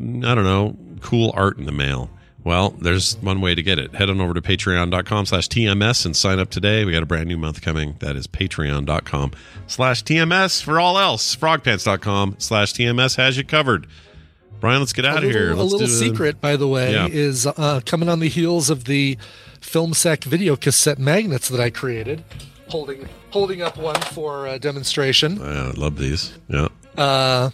I 0.00 0.34
don't 0.34 0.44
know, 0.44 0.76
cool 1.00 1.32
art 1.34 1.58
in 1.58 1.66
the 1.66 1.72
mail. 1.72 2.08
Well, 2.44 2.70
there's 2.70 3.16
one 3.16 3.40
way 3.40 3.54
to 3.54 3.62
get 3.62 3.78
it. 3.78 3.94
Head 3.94 4.10
on 4.10 4.20
over 4.20 4.34
to 4.34 4.42
patreon.com 4.42 5.26
slash 5.26 5.48
TMS 5.48 6.04
and 6.04 6.14
sign 6.14 6.38
up 6.38 6.50
today. 6.50 6.84
We 6.84 6.92
got 6.92 7.02
a 7.02 7.06
brand 7.06 7.26
new 7.26 7.38
month 7.38 7.62
coming. 7.62 7.96
That 8.00 8.16
is 8.16 8.26
patreon.com 8.26 9.32
slash 9.66 10.04
TMS. 10.04 10.62
For 10.62 10.78
all 10.78 10.98
else, 10.98 11.34
frogpants.com 11.34 12.36
slash 12.38 12.74
TMS 12.74 13.16
has 13.16 13.38
you 13.38 13.44
covered. 13.44 13.86
Brian, 14.64 14.80
let's 14.80 14.94
get 14.94 15.04
out 15.04 15.22
a 15.22 15.26
of 15.26 15.30
here. 15.34 15.50
a 15.52 15.54
Let's 15.54 15.72
little 15.72 15.86
do 15.86 15.92
the- 15.92 15.92
secret, 15.92 16.40
by 16.40 16.56
the 16.56 16.66
way, 16.66 16.92
Yeah. 16.94 17.06
is 17.06 17.46
uh, 17.46 17.82
coming 17.84 18.08
on 18.08 18.20
the 18.20 18.30
heels 18.30 18.70
of 18.70 18.84
the 18.84 19.18
film 19.60 19.92
sack 19.92 20.24
video 20.24 20.56
cassette 20.56 20.98
magnets 20.98 21.50
that 21.50 21.60
I 21.60 21.68
created. 21.68 22.24
Holding 22.68 23.06
holding 23.28 23.60
up 23.60 23.76
one 23.76 24.00
for 24.00 24.48
uh, 24.48 24.56
demonstration. 24.56 25.38
I 25.42 25.72
love 25.72 25.98
these. 25.98 26.32
Yeah. 26.48 26.68
Uh, 26.96 27.50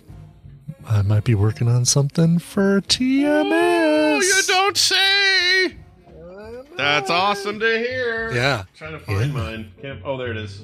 I 0.88 1.02
might 1.02 1.24
be 1.24 1.34
working 1.34 1.66
on 1.66 1.84
something 1.84 2.38
for 2.38 2.80
TMS. 2.82 3.50
Oh, 3.50 4.20
you 4.20 4.42
don't 4.46 4.76
say. 4.76 5.74
That's 6.76 7.10
awesome 7.10 7.58
to 7.58 7.66
hear. 7.66 8.30
Yeah. 8.32 8.60
I'm 8.60 8.66
trying 8.76 8.92
to 8.92 8.98
find 9.00 9.34
mine. 9.34 9.72
Can't, 9.82 10.00
oh, 10.04 10.16
there 10.16 10.30
it 10.30 10.36
is. 10.36 10.62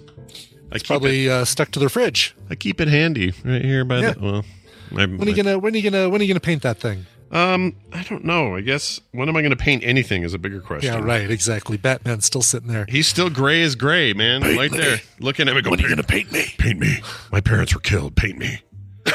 I 0.71 0.79
Probably 0.79 1.27
it, 1.27 1.31
uh, 1.33 1.45
stuck 1.45 1.73
to 1.73 1.81
the 1.81 1.89
fridge. 1.89 2.37
I 2.49 2.55
keep 2.55 2.81
it 2.81 2.87
handy 2.87 3.33
right 3.45 3.65
here 3.65 3.85
by 3.85 3.99
Yeah. 4.01 4.13
the. 4.13 4.21
Well, 4.21 4.45
my, 4.91 5.07
When 5.07 5.23
are 5.23 5.31
you 5.31 5.37
gonna 5.37 5.59
when 5.59 5.75
are 5.75 5.77
you 5.79 5.91
gonna 5.91 6.09
when 6.11 6.21
are 6.21 6.25
you 6.25 6.29
gonna 6.33 6.41
paint 6.41 6.63
that 6.63 6.79
thing? 6.79 7.07
Um, 7.33 7.75
I 7.93 8.05
don't 8.05 8.25
know. 8.25 8.55
I 8.55 8.61
guess 8.61 9.01
when 9.11 9.29
am 9.29 9.37
I 9.37 9.41
going 9.43 9.51
to 9.51 9.57
paint 9.57 9.83
anything 9.83 10.23
is 10.23 10.33
a 10.33 10.39
bigger 10.39 10.61
question. 10.61 10.95
Yeah, 10.95 11.01
right, 11.01 11.29
exactly. 11.29 11.77
Batman's 11.77 12.25
still 12.25 12.41
sitting 12.41 12.69
there. 12.69 12.87
He's 12.89 13.09
still 13.09 13.31
gray 13.31 13.63
as 13.63 13.75
gray, 13.75 14.13
man. 14.13 14.43
right 14.57 14.71
there, 14.71 14.99
looking 15.19 15.49
at 15.49 15.57
me. 15.57 15.61
Going, 15.61 15.73
when 15.73 15.81
are 15.81 15.83
you 15.83 15.89
going 15.89 15.97
to 15.97 16.05
paint 16.05 16.31
me? 16.31 16.45
Paint 16.57 16.79
me. 16.79 16.99
My 17.33 17.41
parents 17.41 17.75
were 17.75 17.81
killed. 17.81 18.15
Paint 18.15 18.39
me. 18.39 18.61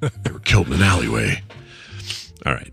they 0.00 0.30
were 0.30 0.38
killed 0.40 0.66
in 0.66 0.74
an 0.74 0.82
alleyway. 0.82 1.42
All 2.44 2.52
right. 2.52 2.72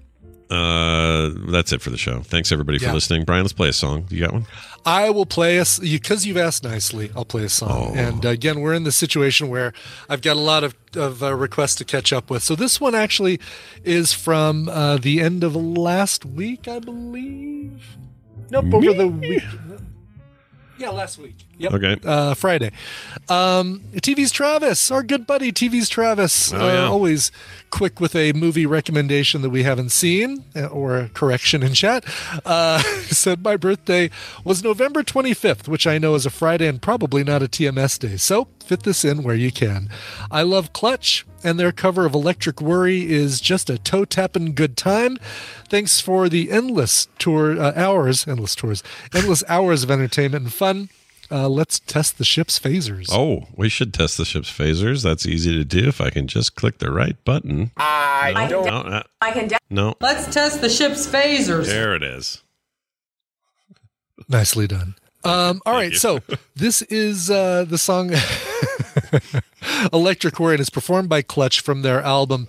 uh, 0.52 1.30
that's 1.52 1.72
it 1.72 1.82
for 1.82 1.90
the 1.90 1.98
show. 1.98 2.22
Thanks 2.22 2.52
everybody 2.52 2.78
for 2.78 2.86
Yeah. 2.88 2.94
listening. 2.94 3.24
Brian, 3.24 3.44
let's 3.44 3.54
play 3.54 3.70
a 3.70 3.74
song. 3.74 4.06
You 4.10 4.20
got 4.20 4.34
one? 4.34 4.46
I 4.86 5.10
will 5.10 5.26
play 5.26 5.60
us 5.60 5.80
because 5.80 6.26
you've 6.26 6.38
asked 6.38 6.64
nicely. 6.64 7.12
I'll 7.16 7.26
play 7.26 7.44
a 7.44 7.50
song, 7.50 7.98
and 7.98 8.26
uh, 8.26 8.30
again, 8.30 8.62
we're 8.62 8.74
in 8.74 8.84
the 8.84 8.92
situation 8.92 9.50
where 9.50 9.74
I've 10.08 10.22
got 10.22 10.38
a 10.38 10.40
lot 10.40 10.64
of 10.64 10.76
of 10.96 11.22
uh, 11.22 11.36
requests 11.36 11.76
to 11.76 11.86
catch 11.86 12.12
up 12.12 12.30
with. 12.30 12.44
So 12.44 12.56
this 12.56 12.82
one 12.82 12.96
actually 12.96 13.40
is 13.84 14.14
from 14.14 14.70
uh, 14.70 14.98
the 14.98 15.22
end 15.22 15.44
of 15.44 15.56
last 15.56 16.26
week, 16.26 16.68
I 16.68 16.80
believe. 16.80 17.98
Nope, 18.50 18.74
over 18.74 18.94
the 18.94 19.08
week. 19.08 19.44
Yeah, 20.80 20.90
last 20.92 21.18
week. 21.18 21.36
Yep. 21.58 21.74
Okay. 21.74 21.98
Uh, 22.06 22.34
Friday. 22.36 22.72
Um, 23.28 23.82
TV's 23.96 24.32
Travis, 24.32 24.90
our 24.92 25.04
good 25.04 25.28
buddy 25.28 25.52
TV's 25.52 25.90
Travis, 25.90 26.54
Oh, 26.54 26.58
yeah. 26.58 26.86
uh, 26.86 26.90
always 26.90 27.32
quick 27.70 28.00
with 28.00 28.16
a 28.16 28.32
movie 28.32 28.66
recommendation 28.66 29.42
that 29.42 29.50
we 29.50 29.64
haven't 29.64 29.90
seen 29.90 30.46
uh, 30.56 30.68
or 30.68 30.98
a 30.98 31.10
correction 31.10 31.62
in 31.62 31.74
chat. 31.74 32.06
Uh, 32.46 32.80
said 33.10 33.44
my 33.44 33.58
birthday 33.58 34.10
was 34.46 34.64
November 34.64 35.04
25th, 35.04 35.68
which 35.68 35.86
I 35.86 35.98
know 35.98 36.16
is 36.16 36.26
a 36.26 36.30
Friday 36.30 36.66
and 36.68 36.82
probably 36.82 37.26
not 37.26 37.44
a 37.44 37.48
TMS 37.50 38.00
day. 38.00 38.16
So 38.16 38.48
fit 38.64 38.84
this 38.84 39.04
in 39.04 39.22
where 39.24 39.36
you 39.36 39.52
can. 39.52 39.90
I 40.32 40.44
love 40.44 40.72
Clutch, 40.72 41.26
and 41.44 41.60
their 41.60 41.72
cover 41.74 42.06
of 42.06 42.14
Electric 42.14 42.62
Worry 42.62 43.12
is 43.12 43.42
just 43.42 43.70
a 43.70 43.78
toe 43.78 44.06
tapping 44.06 44.54
good 44.56 44.78
time. 44.78 45.18
Thanks 45.70 46.02
for 46.02 46.30
the 46.30 46.52
endless 46.52 47.08
tour 47.20 47.60
uh, 47.62 47.74
hours, 47.76 48.28
endless 48.28 48.56
tours, 48.56 48.84
endless 49.14 49.44
hours 49.50 49.84
of 49.84 49.92
entertainment 49.92 50.44
and 50.46 50.54
fun. 50.54 50.90
Uh, 51.32 51.48
let's 51.48 51.80
test 51.80 52.18
the 52.18 52.24
ship's 52.26 52.58
phasers. 52.58 53.08
Oh, 53.12 53.46
we 53.56 53.70
should 53.70 53.94
test 53.94 54.18
the 54.18 54.26
ship's 54.26 54.50
phasers. 54.52 55.04
That's 55.04 55.28
easy 55.28 55.54
to 55.54 55.64
do 55.64 55.88
if 55.88 56.02
I 56.02 56.10
can 56.10 56.26
just 56.28 56.56
click 56.56 56.80
the 56.80 56.92
right 56.92 57.24
button. 57.24 57.70
I 57.78 58.48
No, 58.50 58.64
don't. 58.66 58.90
no, 58.90 59.04
I 59.22 59.32
can. 59.32 59.50
no. 59.70 59.94
Let's 60.02 60.34
test 60.34 60.62
the 60.62 60.70
ship's 60.70 61.06
phasers. 61.06 61.68
There 61.68 61.94
it 61.94 62.02
is. 62.02 62.42
Nicely 64.28 64.66
done. 64.66 64.96
Um, 65.24 65.62
all 65.68 65.74
right, 65.74 65.92
you. 65.92 65.98
so 65.98 66.20
this 66.56 66.82
is 66.84 67.30
uh, 67.30 67.64
the 67.68 67.78
song 67.78 68.12
Electric 69.94 70.40
Worry, 70.40 70.56
and 70.56 70.62
it's 70.62 70.70
performed 70.70 71.10
by 71.10 71.22
Clutch 71.22 71.60
from 71.60 71.82
their 71.82 72.02
album 72.02 72.48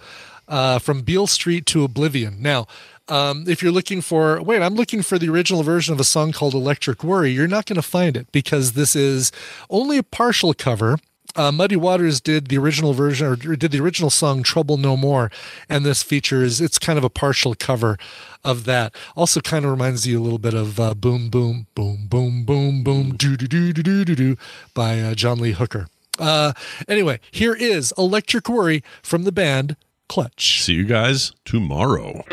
uh, 0.48 0.78
From 0.78 1.02
Beale 1.02 1.26
Street 1.26 1.66
to 1.66 1.84
Oblivion. 1.84 2.40
Now, 2.40 2.66
um, 3.10 3.44
if 3.48 3.62
you're 3.62 3.72
looking 3.72 4.00
for, 4.00 4.40
wait, 4.42 4.62
I'm 4.62 4.74
looking 4.74 5.02
for 5.02 5.18
the 5.18 5.28
original 5.28 5.62
version 5.62 5.92
of 5.92 6.00
a 6.00 6.04
song 6.04 6.32
called 6.32 6.54
Electric 6.54 7.02
Worry, 7.02 7.30
you're 7.32 7.48
not 7.48 7.66
going 7.66 7.76
to 7.76 7.82
find 7.82 8.16
it 8.16 8.30
because 8.32 8.72
this 8.72 8.94
is 8.94 9.32
only 9.68 9.98
a 9.98 10.02
partial 10.02 10.54
cover. 10.54 10.98
Uh, 11.36 11.52
Muddy 11.52 11.76
Waters 11.76 12.20
did 12.20 12.48
the 12.48 12.58
original 12.58 12.92
version 12.92 13.26
or 13.26 13.36
did 13.36 13.70
the 13.70 13.80
original 13.80 14.10
song 14.10 14.42
Trouble 14.42 14.76
No 14.76 14.96
More, 14.96 15.30
and 15.68 15.84
this 15.84 16.02
features 16.02 16.60
it's 16.60 16.78
kind 16.78 16.98
of 16.98 17.04
a 17.04 17.10
partial 17.10 17.54
cover 17.54 17.98
of 18.44 18.64
that. 18.64 18.94
Also, 19.14 19.40
kind 19.40 19.64
of 19.64 19.70
reminds 19.70 20.06
you 20.06 20.18
a 20.18 20.22
little 20.22 20.40
bit 20.40 20.54
of 20.54 20.80
uh, 20.80 20.94
Boom 20.94 21.30
Boom 21.30 21.66
Boom 21.76 22.08
Boom 22.08 22.44
Boom 22.44 22.82
Boom 22.82 23.16
Do 23.16 23.36
Do 23.36 23.46
Do 23.46 23.72
Do 23.72 23.82
Do 23.82 24.04
Do 24.04 24.14
Do 24.16 24.36
by 24.74 25.00
uh, 25.00 25.14
John 25.14 25.38
Lee 25.38 25.52
Hooker. 25.52 25.86
Uh, 26.18 26.52
anyway, 26.88 27.20
here 27.30 27.54
is 27.54 27.94
Electric 27.96 28.48
Worry 28.48 28.82
from 29.02 29.22
the 29.22 29.32
band 29.32 29.76
Clutch. 30.08 30.60
See 30.62 30.74
you 30.74 30.84
guys 30.84 31.32
tomorrow. 31.44 32.24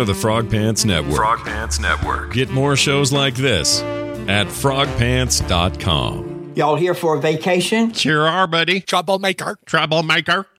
of 0.00 0.06
the 0.06 0.14
Frog 0.14 0.50
Pants 0.50 0.84
Network. 0.84 1.16
Frog 1.16 1.40
Pants 1.40 1.80
Network. 1.80 2.32
Get 2.32 2.50
more 2.50 2.76
shows 2.76 3.12
like 3.12 3.34
this 3.34 3.80
at 4.28 4.46
frogpants.com. 4.46 6.52
Y'all 6.56 6.76
here 6.76 6.94
for 6.94 7.16
a 7.16 7.20
vacation? 7.20 7.92
Sure 7.92 8.26
are, 8.26 8.46
buddy. 8.46 8.80
Troublemaker. 8.80 9.58
Troublemaker. 9.64 10.46